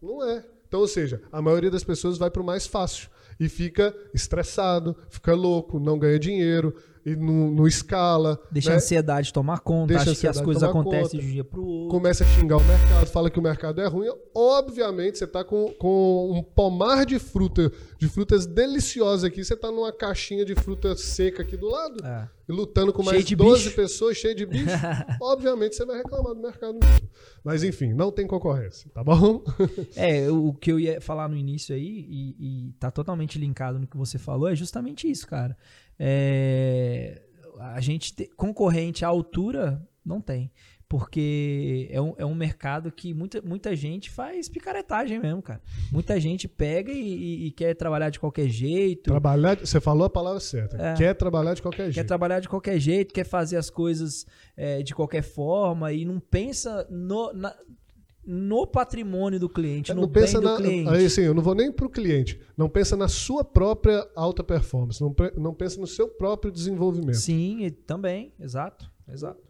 Não 0.00 0.24
é. 0.24 0.44
Então, 0.66 0.80
ou 0.80 0.88
seja, 0.88 1.20
a 1.30 1.42
maioria 1.42 1.70
das 1.70 1.84
pessoas 1.84 2.16
vai 2.16 2.30
para 2.30 2.40
o 2.40 2.44
mais 2.44 2.66
fácil 2.66 3.10
e 3.38 3.46
fica 3.46 3.94
estressado, 4.14 4.96
fica 5.10 5.34
louco, 5.34 5.78
não 5.78 5.98
ganha 5.98 6.18
dinheiro, 6.18 6.74
e 7.04 7.16
não, 7.16 7.50
não 7.50 7.66
escala. 7.66 8.40
Deixa 8.50 8.70
né? 8.70 8.76
a 8.76 8.78
ansiedade 8.78 9.32
tomar 9.32 9.60
conta, 9.60 9.94
Deixa 9.94 10.10
acha 10.10 10.20
que 10.20 10.26
as 10.26 10.40
coisas 10.40 10.62
acontecem 10.62 11.20
de 11.20 11.26
um 11.26 11.30
dia 11.30 11.44
para 11.44 11.60
o 11.60 11.66
outro. 11.66 11.90
Começa 11.90 12.24
a 12.24 12.26
xingar 12.26 12.58
o 12.58 12.64
mercado, 12.64 13.06
fala 13.06 13.30
que 13.30 13.38
o 13.38 13.42
mercado 13.42 13.80
é 13.80 13.86
ruim. 13.86 14.08
Obviamente, 14.34 15.18
você 15.18 15.24
está 15.24 15.42
com, 15.42 15.72
com 15.78 16.30
um 16.32 16.42
pomar 16.42 17.04
de 17.04 17.18
fruta, 17.18 17.72
de 17.98 18.08
frutas 18.08 18.46
deliciosas 18.46 19.24
aqui, 19.24 19.44
você 19.44 19.54
está 19.54 19.70
numa 19.70 19.92
caixinha 19.92 20.44
de 20.44 20.54
fruta 20.54 20.96
seca 20.96 21.42
aqui 21.42 21.56
do 21.56 21.68
lado, 21.68 22.04
é. 22.06 22.28
lutando 22.48 22.92
com 22.92 23.02
mais 23.02 23.24
de 23.24 23.34
12 23.34 23.64
bicho. 23.64 23.76
pessoas, 23.76 24.16
cheio 24.16 24.34
de 24.34 24.46
bicho. 24.46 24.66
Obviamente, 25.20 25.74
você 25.74 25.84
vai 25.84 25.98
reclamar 25.98 26.34
do 26.34 26.40
mercado. 26.40 26.78
Mas, 27.42 27.64
enfim, 27.64 27.92
não 27.92 28.12
tem 28.12 28.26
concorrência, 28.28 28.88
tá 28.94 29.02
bom? 29.02 29.42
é, 29.96 30.30
o 30.30 30.52
que 30.52 30.70
eu 30.70 30.78
ia 30.78 31.00
falar 31.00 31.28
no 31.28 31.36
início 31.36 31.74
aí, 31.74 32.06
e, 32.08 32.68
e 32.68 32.72
tá 32.78 32.92
totalmente 32.92 33.38
linkado 33.38 33.80
no 33.80 33.88
que 33.88 33.96
você 33.96 34.18
falou, 34.18 34.48
é 34.48 34.54
justamente 34.54 35.10
isso, 35.10 35.26
cara. 35.26 35.56
É, 35.98 37.22
a 37.58 37.80
gente 37.80 38.14
te, 38.14 38.26
concorrente 38.36 39.04
à 39.04 39.08
altura 39.08 39.86
não 40.04 40.20
tem. 40.20 40.50
Porque 40.88 41.88
é 41.90 41.98
um, 42.02 42.14
é 42.18 42.26
um 42.26 42.34
mercado 42.34 42.92
que 42.92 43.14
muita, 43.14 43.40
muita 43.40 43.74
gente 43.74 44.10
faz 44.10 44.46
picaretagem 44.46 45.18
mesmo, 45.18 45.40
cara. 45.40 45.62
Muita 45.90 46.20
gente 46.20 46.46
pega 46.46 46.92
e, 46.92 46.98
e, 46.98 47.46
e 47.46 47.50
quer 47.50 47.74
trabalhar 47.74 48.10
de 48.10 48.20
qualquer 48.20 48.46
jeito. 48.46 49.04
Trabalhar, 49.04 49.56
você 49.56 49.80
falou 49.80 50.04
a 50.04 50.10
palavra 50.10 50.38
certa. 50.38 50.76
É, 50.76 50.92
quer 50.92 51.14
trabalhar 51.14 51.54
de 51.54 51.62
qualquer 51.62 51.76
quer 51.76 51.84
jeito. 51.84 51.94
Quer 51.94 52.04
trabalhar 52.04 52.40
de 52.40 52.48
qualquer 52.48 52.78
jeito, 52.78 53.14
quer 53.14 53.24
fazer 53.24 53.56
as 53.56 53.70
coisas 53.70 54.26
é, 54.54 54.82
de 54.82 54.94
qualquer 54.94 55.22
forma 55.22 55.94
e 55.94 56.04
não 56.04 56.20
pensa 56.20 56.86
no, 56.90 57.32
na, 57.32 57.56
no 58.24 58.66
patrimônio 58.66 59.40
do 59.40 59.48
cliente, 59.48 59.90
é, 59.90 59.94
no 59.94 60.08
pensa 60.08 60.40
bem 60.40 60.48
do 60.48 60.52
na, 60.52 60.56
cliente. 60.56 60.90
Aí 60.90 61.10
sim, 61.10 61.22
eu 61.22 61.34
não 61.34 61.42
vou 61.42 61.54
nem 61.54 61.72
para 61.72 61.86
o 61.86 61.90
cliente. 61.90 62.40
Não 62.56 62.68
pensa 62.68 62.96
na 62.96 63.08
sua 63.08 63.44
própria 63.44 64.06
alta 64.14 64.44
performance. 64.44 65.00
Não, 65.00 65.14
não 65.36 65.52
pensa 65.52 65.80
no 65.80 65.86
seu 65.86 66.08
próprio 66.08 66.52
desenvolvimento. 66.52 67.16
Sim, 67.16 67.68
também. 67.86 68.32
Exato. 68.38 68.90
Exato. 69.08 69.40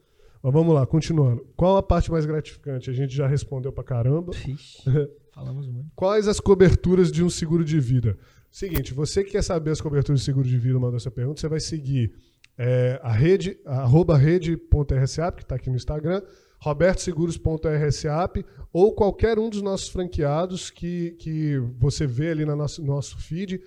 Mas 0.42 0.52
vamos 0.52 0.74
lá, 0.74 0.84
continuando. 0.86 1.46
Qual 1.56 1.76
a 1.76 1.82
parte 1.82 2.10
mais 2.10 2.26
gratificante? 2.26 2.90
A 2.90 2.92
gente 2.92 3.14
já 3.14 3.28
respondeu 3.28 3.72
para 3.72 3.84
caramba. 3.84 4.32
Ixi, 4.34 4.82
falamos 5.32 5.68
muito. 5.68 5.90
Quais 5.94 6.26
as 6.26 6.40
coberturas 6.40 7.12
de 7.12 7.22
um 7.22 7.30
seguro 7.30 7.64
de 7.64 7.78
vida? 7.78 8.18
Seguinte, 8.50 8.92
você 8.92 9.22
que 9.22 9.30
quer 9.30 9.42
saber 9.42 9.70
as 9.70 9.80
coberturas 9.80 10.20
de 10.20 10.26
seguro 10.26 10.46
de 10.46 10.58
vida, 10.58 10.78
manda 10.78 10.96
essa 10.96 11.10
pergunta, 11.10 11.40
você 11.40 11.48
vai 11.48 11.60
seguir 11.60 12.12
é, 12.58 13.00
a 13.02 13.12
rede, 13.12 13.58
arroba 13.64 14.16
rede.rsa, 14.16 15.32
que 15.32 15.42
está 15.42 15.54
aqui 15.54 15.70
no 15.70 15.76
Instagram, 15.76 16.22
robertoseguros.rsap 16.62 18.44
ou 18.72 18.93
qualquer 18.93 19.36
um 19.36 19.51
dos 19.51 19.60
nossos 19.60 19.89
franqueados 19.89 20.70
que, 20.70 21.10
que 21.18 21.59
você 21.76 22.06
vê 22.06 22.30
ali 22.30 22.44
no 22.44 22.55
nosso, 22.55 22.80
nosso 22.82 23.18
feed. 23.18 23.60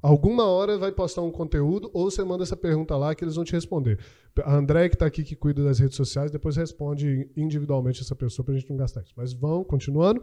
Alguma 0.00 0.44
hora 0.44 0.78
vai 0.78 0.92
postar 0.92 1.22
um 1.22 1.32
conteúdo 1.32 1.90
ou 1.92 2.08
você 2.08 2.22
manda 2.22 2.44
essa 2.44 2.56
pergunta 2.56 2.96
lá 2.96 3.12
que 3.12 3.24
eles 3.24 3.34
vão 3.34 3.44
te 3.44 3.52
responder. 3.52 3.98
A 4.44 4.54
André, 4.54 4.88
que 4.88 4.94
está 4.94 5.06
aqui, 5.06 5.24
que 5.24 5.34
cuida 5.34 5.64
das 5.64 5.80
redes 5.80 5.96
sociais, 5.96 6.30
depois 6.30 6.54
responde 6.54 7.28
individualmente 7.36 8.02
essa 8.02 8.14
pessoa 8.14 8.46
para 8.46 8.54
a 8.54 8.58
gente 8.58 8.70
não 8.70 8.76
gastar 8.76 9.02
isso. 9.02 9.12
Mas 9.16 9.32
vão, 9.32 9.64
continuando. 9.64 10.22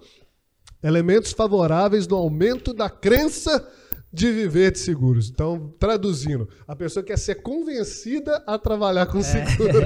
Elementos 0.81 1.33
favoráveis 1.33 2.07
no 2.07 2.15
aumento 2.15 2.73
da 2.73 2.89
crença 2.89 3.67
de 4.15 4.31
viver 4.31 4.71
de 4.71 4.79
seguros. 4.79 5.29
Então, 5.29 5.73
traduzindo, 5.77 6.47
a 6.65 6.73
pessoa 6.73 7.03
quer 7.03 7.19
ser 7.19 7.35
convencida 7.35 8.41
a 8.47 8.57
trabalhar 8.57 9.07
com 9.07 9.17
é. 9.17 9.21
seguro. 9.21 9.75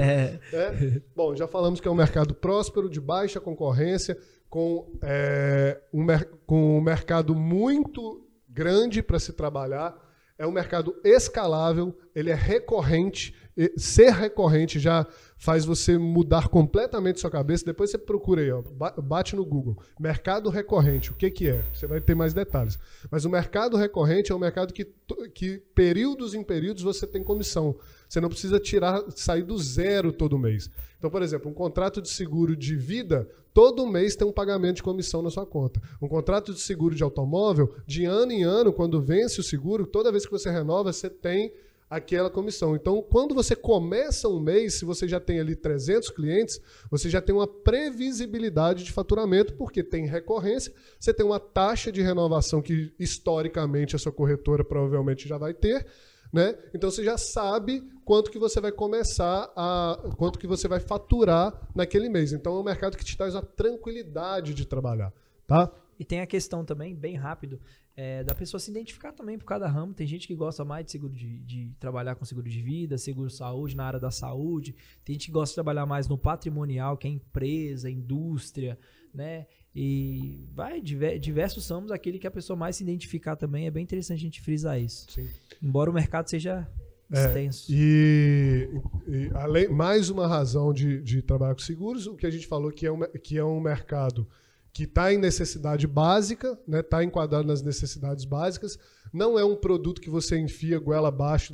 É. 0.52 1.00
Bom, 1.14 1.34
já 1.34 1.48
falamos 1.48 1.80
que 1.80 1.88
é 1.88 1.90
um 1.90 1.94
mercado 1.94 2.34
próspero, 2.34 2.88
de 2.88 3.00
baixa 3.00 3.40
concorrência, 3.40 4.16
com, 4.48 4.92
é, 5.02 5.80
um, 5.92 6.06
com 6.46 6.78
um 6.78 6.80
mercado 6.80 7.34
muito 7.34 8.24
grande 8.48 9.02
para 9.02 9.18
se 9.18 9.32
trabalhar. 9.32 9.96
É 10.38 10.46
um 10.46 10.52
mercado 10.52 10.94
escalável, 11.04 11.96
ele 12.14 12.30
é 12.30 12.34
recorrente. 12.34 13.34
Ser 13.76 14.10
recorrente 14.10 14.78
já 14.78 15.06
faz 15.40 15.64
você 15.64 15.96
mudar 15.96 16.48
completamente 16.48 17.18
sua 17.18 17.30
cabeça. 17.30 17.64
Depois 17.64 17.90
você 17.90 17.96
procura 17.96 18.42
aí, 18.42 18.52
ó, 18.52 18.62
bate 19.00 19.34
no 19.34 19.44
Google. 19.44 19.78
Mercado 19.98 20.50
recorrente, 20.50 21.10
o 21.10 21.14
que, 21.14 21.30
que 21.30 21.48
é? 21.48 21.64
Você 21.72 21.86
vai 21.86 21.98
ter 21.98 22.14
mais 22.14 22.34
detalhes. 22.34 22.78
Mas 23.10 23.24
o 23.24 23.30
mercado 23.30 23.78
recorrente 23.78 24.30
é 24.30 24.34
um 24.34 24.38
mercado 24.38 24.74
que, 24.74 24.86
que 25.32 25.62
períodos 25.74 26.34
em 26.34 26.44
períodos 26.44 26.82
você 26.82 27.06
tem 27.06 27.24
comissão. 27.24 27.74
Você 28.06 28.20
não 28.20 28.28
precisa 28.28 28.60
tirar, 28.60 29.02
sair 29.16 29.42
do 29.42 29.56
zero 29.56 30.12
todo 30.12 30.38
mês. 30.38 30.70
Então, 30.98 31.08
por 31.08 31.22
exemplo, 31.22 31.50
um 31.50 31.54
contrato 31.54 32.02
de 32.02 32.10
seguro 32.10 32.54
de 32.54 32.76
vida, 32.76 33.26
todo 33.54 33.86
mês 33.86 34.14
tem 34.14 34.28
um 34.28 34.32
pagamento 34.32 34.76
de 34.76 34.82
comissão 34.82 35.22
na 35.22 35.30
sua 35.30 35.46
conta. 35.46 35.80
Um 36.02 36.08
contrato 36.08 36.52
de 36.52 36.60
seguro 36.60 36.94
de 36.94 37.02
automóvel, 37.02 37.74
de 37.86 38.04
ano 38.04 38.30
em 38.30 38.42
ano, 38.42 38.74
quando 38.74 39.00
vence 39.00 39.40
o 39.40 39.42
seguro, 39.42 39.86
toda 39.86 40.12
vez 40.12 40.26
que 40.26 40.32
você 40.32 40.50
renova, 40.50 40.92
você 40.92 41.08
tem 41.08 41.50
aquela 41.90 42.30
comissão. 42.30 42.76
Então, 42.76 43.02
quando 43.02 43.34
você 43.34 43.56
começa 43.56 44.28
um 44.28 44.38
mês, 44.38 44.74
se 44.74 44.84
você 44.84 45.08
já 45.08 45.18
tem 45.18 45.40
ali 45.40 45.56
300 45.56 46.10
clientes, 46.10 46.60
você 46.88 47.10
já 47.10 47.20
tem 47.20 47.34
uma 47.34 47.48
previsibilidade 47.48 48.84
de 48.84 48.92
faturamento, 48.92 49.54
porque 49.54 49.82
tem 49.82 50.06
recorrência, 50.06 50.72
você 50.98 51.12
tem 51.12 51.26
uma 51.26 51.40
taxa 51.40 51.90
de 51.90 52.00
renovação 52.00 52.62
que 52.62 52.94
historicamente 52.96 53.96
a 53.96 53.98
sua 53.98 54.12
corretora 54.12 54.64
provavelmente 54.64 55.28
já 55.28 55.36
vai 55.36 55.52
ter, 55.52 55.84
né? 56.32 56.56
Então 56.72 56.88
você 56.88 57.02
já 57.02 57.18
sabe 57.18 57.82
quanto 58.04 58.30
que 58.30 58.38
você 58.38 58.60
vai 58.60 58.70
começar 58.70 59.50
a 59.56 59.98
quanto 60.16 60.38
que 60.38 60.46
você 60.46 60.68
vai 60.68 60.78
faturar 60.78 61.68
naquele 61.74 62.08
mês. 62.08 62.32
Então 62.32 62.54
é 62.56 62.60
um 62.60 62.62
mercado 62.62 62.96
que 62.96 63.04
te 63.04 63.16
traz 63.16 63.34
a 63.34 63.42
tranquilidade 63.42 64.54
de 64.54 64.64
trabalhar, 64.64 65.12
tá? 65.44 65.72
E 66.00 66.04
tem 66.04 66.22
a 66.22 66.26
questão 66.26 66.64
também, 66.64 66.94
bem 66.94 67.14
rápido, 67.14 67.60
é, 67.94 68.24
da 68.24 68.34
pessoa 68.34 68.58
se 68.58 68.70
identificar 68.70 69.12
também 69.12 69.36
por 69.36 69.44
cada 69.44 69.68
ramo. 69.68 69.92
Tem 69.92 70.06
gente 70.06 70.26
que 70.26 70.34
gosta 70.34 70.64
mais 70.64 70.86
de 70.86 70.92
seguro 70.92 71.12
de, 71.12 71.40
de, 71.40 71.74
trabalhar 71.78 72.14
com 72.14 72.24
seguro 72.24 72.48
de 72.48 72.62
vida, 72.62 72.96
seguro 72.96 73.28
saúde 73.28 73.76
na 73.76 73.84
área 73.84 74.00
da 74.00 74.10
saúde. 74.10 74.74
Tem 75.04 75.12
gente 75.12 75.26
que 75.26 75.32
gosta 75.32 75.52
de 75.52 75.56
trabalhar 75.56 75.84
mais 75.84 76.08
no 76.08 76.16
patrimonial, 76.16 76.96
que 76.96 77.06
é 77.06 77.10
empresa, 77.10 77.90
indústria, 77.90 78.78
né? 79.12 79.46
E 79.76 80.48
vai, 80.54 80.80
diversos 80.80 81.68
ramos, 81.68 81.92
aquele 81.92 82.18
que 82.18 82.26
a 82.26 82.30
pessoa 82.30 82.56
mais 82.56 82.76
se 82.76 82.82
identificar 82.82 83.36
também. 83.36 83.66
É 83.66 83.70
bem 83.70 83.82
interessante 83.82 84.20
a 84.20 84.22
gente 84.22 84.40
frisar 84.40 84.80
isso. 84.80 85.06
Sim. 85.10 85.28
Embora 85.62 85.90
o 85.90 85.92
mercado 85.92 86.30
seja 86.30 86.66
é, 87.12 87.26
extenso. 87.26 87.66
E, 87.70 88.70
e, 89.06 89.30
além, 89.34 89.68
mais 89.68 90.08
uma 90.08 90.26
razão 90.26 90.72
de, 90.72 91.02
de 91.02 91.20
trabalhar 91.20 91.54
com 91.54 91.60
seguros, 91.60 92.06
o 92.06 92.16
que 92.16 92.24
a 92.24 92.30
gente 92.30 92.46
falou 92.46 92.72
que 92.72 92.86
é 92.86 92.90
um, 92.90 93.00
que 93.22 93.36
é 93.36 93.44
um 93.44 93.60
mercado 93.60 94.26
que 94.72 94.84
está 94.84 95.12
em 95.12 95.18
necessidade 95.18 95.86
básica, 95.86 96.52
está 96.52 96.62
né, 96.66 96.82
tá 96.82 97.04
enquadrado 97.04 97.46
nas 97.46 97.62
necessidades 97.62 98.24
básicas. 98.24 98.78
Não 99.12 99.38
é 99.38 99.44
um 99.44 99.56
produto 99.56 100.00
que 100.00 100.10
você 100.10 100.38
enfia 100.38 100.78
goela 100.78 101.08
abaixo 101.08 101.52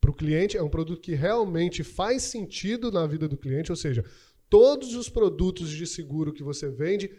para 0.00 0.10
o 0.10 0.14
cliente, 0.14 0.56
é 0.56 0.62
um 0.62 0.68
produto 0.68 1.00
que 1.00 1.14
realmente 1.14 1.82
faz 1.82 2.22
sentido 2.22 2.92
na 2.92 3.06
vida 3.06 3.26
do 3.26 3.38
cliente, 3.38 3.72
ou 3.72 3.76
seja, 3.76 4.04
todos 4.50 4.94
os 4.94 5.08
produtos 5.08 5.70
de 5.70 5.86
seguro 5.86 6.32
que 6.32 6.42
você 6.42 6.70
vende 6.70 7.10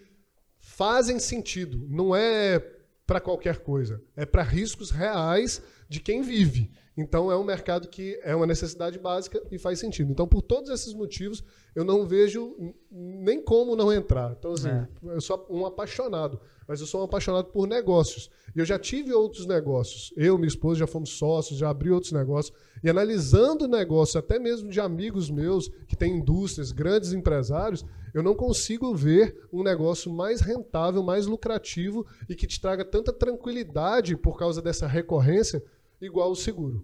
fazem 0.59 1.19
sentido. 1.19 1.87
Não 1.89 2.15
é 2.15 2.59
para 3.07 3.19
qualquer 3.19 3.59
coisa, 3.59 4.01
é 4.15 4.25
para 4.25 4.43
riscos 4.43 4.91
reais 4.91 5.61
de 5.87 5.99
quem 5.99 6.21
vive. 6.21 6.71
Então 6.97 7.29
é 7.29 7.37
um 7.37 7.43
mercado 7.43 7.89
que 7.89 8.17
é 8.23 8.33
uma 8.33 8.47
necessidade 8.47 8.97
básica 8.97 9.41
e 9.51 9.57
faz 9.57 9.79
sentido. 9.79 10.11
Então, 10.11 10.25
por 10.25 10.41
todos 10.41 10.69
esses 10.69 10.93
motivos, 10.93 11.43
eu 11.75 11.83
não 11.83 12.07
vejo 12.07 12.55
nem 12.89 13.41
como 13.41 13.75
não 13.75 13.91
entrar. 13.91 14.33
Então, 14.39 14.53
assim, 14.53 14.69
é. 14.69 14.87
eu 15.03 15.19
sou 15.19 15.45
um 15.49 15.65
apaixonado, 15.65 16.39
mas 16.65 16.79
eu 16.79 16.87
sou 16.87 17.01
um 17.01 17.03
apaixonado 17.03 17.47
por 17.47 17.67
negócios. 17.67 18.29
E 18.55 18.59
eu 18.59 18.65
já 18.65 18.79
tive 18.79 19.11
outros 19.13 19.45
negócios. 19.45 20.13
Eu, 20.15 20.37
minha 20.37 20.47
esposa, 20.47 20.79
já 20.79 20.87
fomos 20.87 21.09
sócios, 21.09 21.59
já 21.59 21.69
abri 21.69 21.91
outros 21.91 22.13
negócios. 22.13 22.55
E 22.81 22.89
analisando 22.89 23.67
negócios, 23.67 24.15
até 24.15 24.39
mesmo 24.39 24.69
de 24.69 24.79
amigos 24.79 25.29
meus 25.29 25.69
que 25.87 25.97
têm 25.97 26.17
indústrias, 26.17 26.71
grandes 26.71 27.11
empresários, 27.11 27.83
eu 28.15 28.23
não 28.23 28.33
consigo 28.33 28.95
ver 28.95 29.45
um 29.51 29.61
negócio 29.61 30.09
mais 30.09 30.39
rentável, 30.39 31.03
mais 31.03 31.25
lucrativo 31.25 32.07
e 32.29 32.33
que 32.33 32.47
te 32.47 32.61
traga 32.61 32.85
tanta 32.85 33.11
tranquilidade 33.11 34.15
por 34.15 34.39
causa 34.39 34.61
dessa 34.61 34.87
recorrência 34.87 35.61
igual 36.01 36.31
o 36.31 36.35
seguro. 36.35 36.81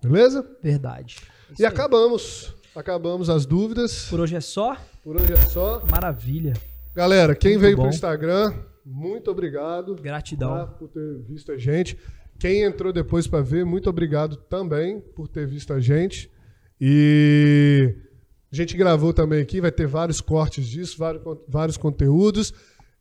Beleza? 0.00 0.48
Verdade. 0.62 1.16
Isso 1.50 1.60
e 1.60 1.66
aí. 1.66 1.72
acabamos. 1.72 2.54
Acabamos 2.76 3.28
as 3.28 3.44
dúvidas. 3.44 4.08
Por 4.08 4.20
hoje 4.20 4.36
é 4.36 4.40
só? 4.40 4.76
Por 5.02 5.20
hoje 5.20 5.32
é 5.32 5.36
só. 5.48 5.84
Maravilha. 5.90 6.52
Galera, 6.94 7.34
quem 7.34 7.54
muito 7.54 7.62
veio 7.62 7.76
para 7.76 7.86
o 7.86 7.88
Instagram, 7.88 8.54
muito 8.86 9.32
obrigado. 9.32 9.96
Gratidão. 9.96 10.58
Tá, 10.58 10.66
por 10.66 10.88
ter 10.90 11.18
visto 11.22 11.50
a 11.50 11.58
gente. 11.58 11.98
Quem 12.38 12.62
entrou 12.62 12.92
depois 12.92 13.26
para 13.26 13.42
ver, 13.42 13.64
muito 13.64 13.90
obrigado 13.90 14.36
também 14.36 15.00
por 15.00 15.26
ter 15.26 15.44
visto 15.44 15.72
a 15.72 15.80
gente. 15.80 16.30
E 16.80 17.96
a 18.50 18.56
gente 18.56 18.76
gravou 18.76 19.12
também 19.12 19.40
aqui, 19.40 19.60
vai 19.60 19.70
ter 19.70 19.86
vários 19.86 20.20
cortes 20.20 20.66
disso, 20.66 20.96
vários, 20.98 21.22
vários 21.46 21.76
conteúdos. 21.76 22.52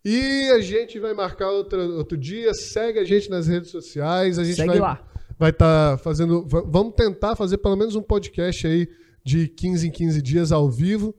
E 0.04 0.50
a 0.52 0.60
gente 0.60 1.00
vai 1.00 1.14
marcar 1.14 1.50
outro, 1.52 1.98
outro 1.98 2.18
dia. 2.18 2.54
Segue 2.54 3.00
a 3.00 3.04
gente 3.04 3.30
nas 3.30 3.48
redes 3.48 3.72
sociais. 3.72 4.40
A 4.40 4.44
gente 4.44 4.56
Segue 4.56 4.70
vai, 4.70 4.80
lá. 4.80 5.08
Vai 5.38 5.50
estar 5.50 5.92
tá 5.92 5.98
fazendo. 5.98 6.46
Vamos 6.48 6.94
tentar 6.96 7.36
fazer 7.36 7.58
pelo 7.58 7.76
menos 7.76 7.96
um 7.96 8.02
podcast 8.02 8.66
aí 8.68 8.88
de 9.24 9.48
15 9.48 9.88
em 9.88 9.92
15 9.92 10.22
dias 10.22 10.52
ao 10.52 10.70
vivo. 10.70 11.16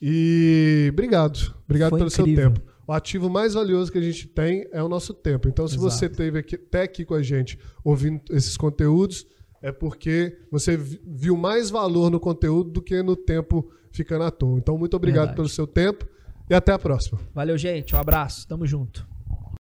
E 0.00 0.88
obrigado. 0.92 1.54
Obrigado 1.64 1.90
Foi 1.90 1.98
pelo 2.00 2.10
incrível. 2.10 2.34
seu 2.34 2.52
tempo. 2.52 2.60
O 2.86 2.92
ativo 2.92 3.28
mais 3.28 3.54
valioso 3.54 3.90
que 3.90 3.98
a 3.98 4.02
gente 4.02 4.28
tem 4.28 4.66
é 4.70 4.82
o 4.82 4.88
nosso 4.88 5.12
tempo. 5.12 5.48
Então, 5.48 5.66
se 5.66 5.74
Exato. 5.74 5.90
você 5.90 6.06
esteve 6.06 6.38
até 6.38 6.82
aqui 6.82 7.04
com 7.04 7.14
a 7.14 7.22
gente 7.22 7.58
ouvindo 7.82 8.20
esses 8.30 8.56
conteúdos, 8.56 9.26
é 9.66 9.72
porque 9.72 10.38
você 10.48 10.76
viu 10.76 11.36
mais 11.36 11.70
valor 11.70 12.08
no 12.08 12.20
conteúdo 12.20 12.70
do 12.70 12.80
que 12.80 13.02
no 13.02 13.16
tempo 13.16 13.68
ficando 13.90 14.22
à 14.22 14.30
toa. 14.30 14.58
Então, 14.58 14.78
muito 14.78 14.94
obrigado 14.94 15.22
Verdade. 15.22 15.36
pelo 15.36 15.48
seu 15.48 15.66
tempo 15.66 16.06
e 16.48 16.54
até 16.54 16.72
a 16.72 16.78
próxima. 16.78 17.18
Valeu, 17.34 17.58
gente. 17.58 17.92
Um 17.92 17.98
abraço. 17.98 18.46
Tamo 18.46 18.64
junto. 18.64 19.15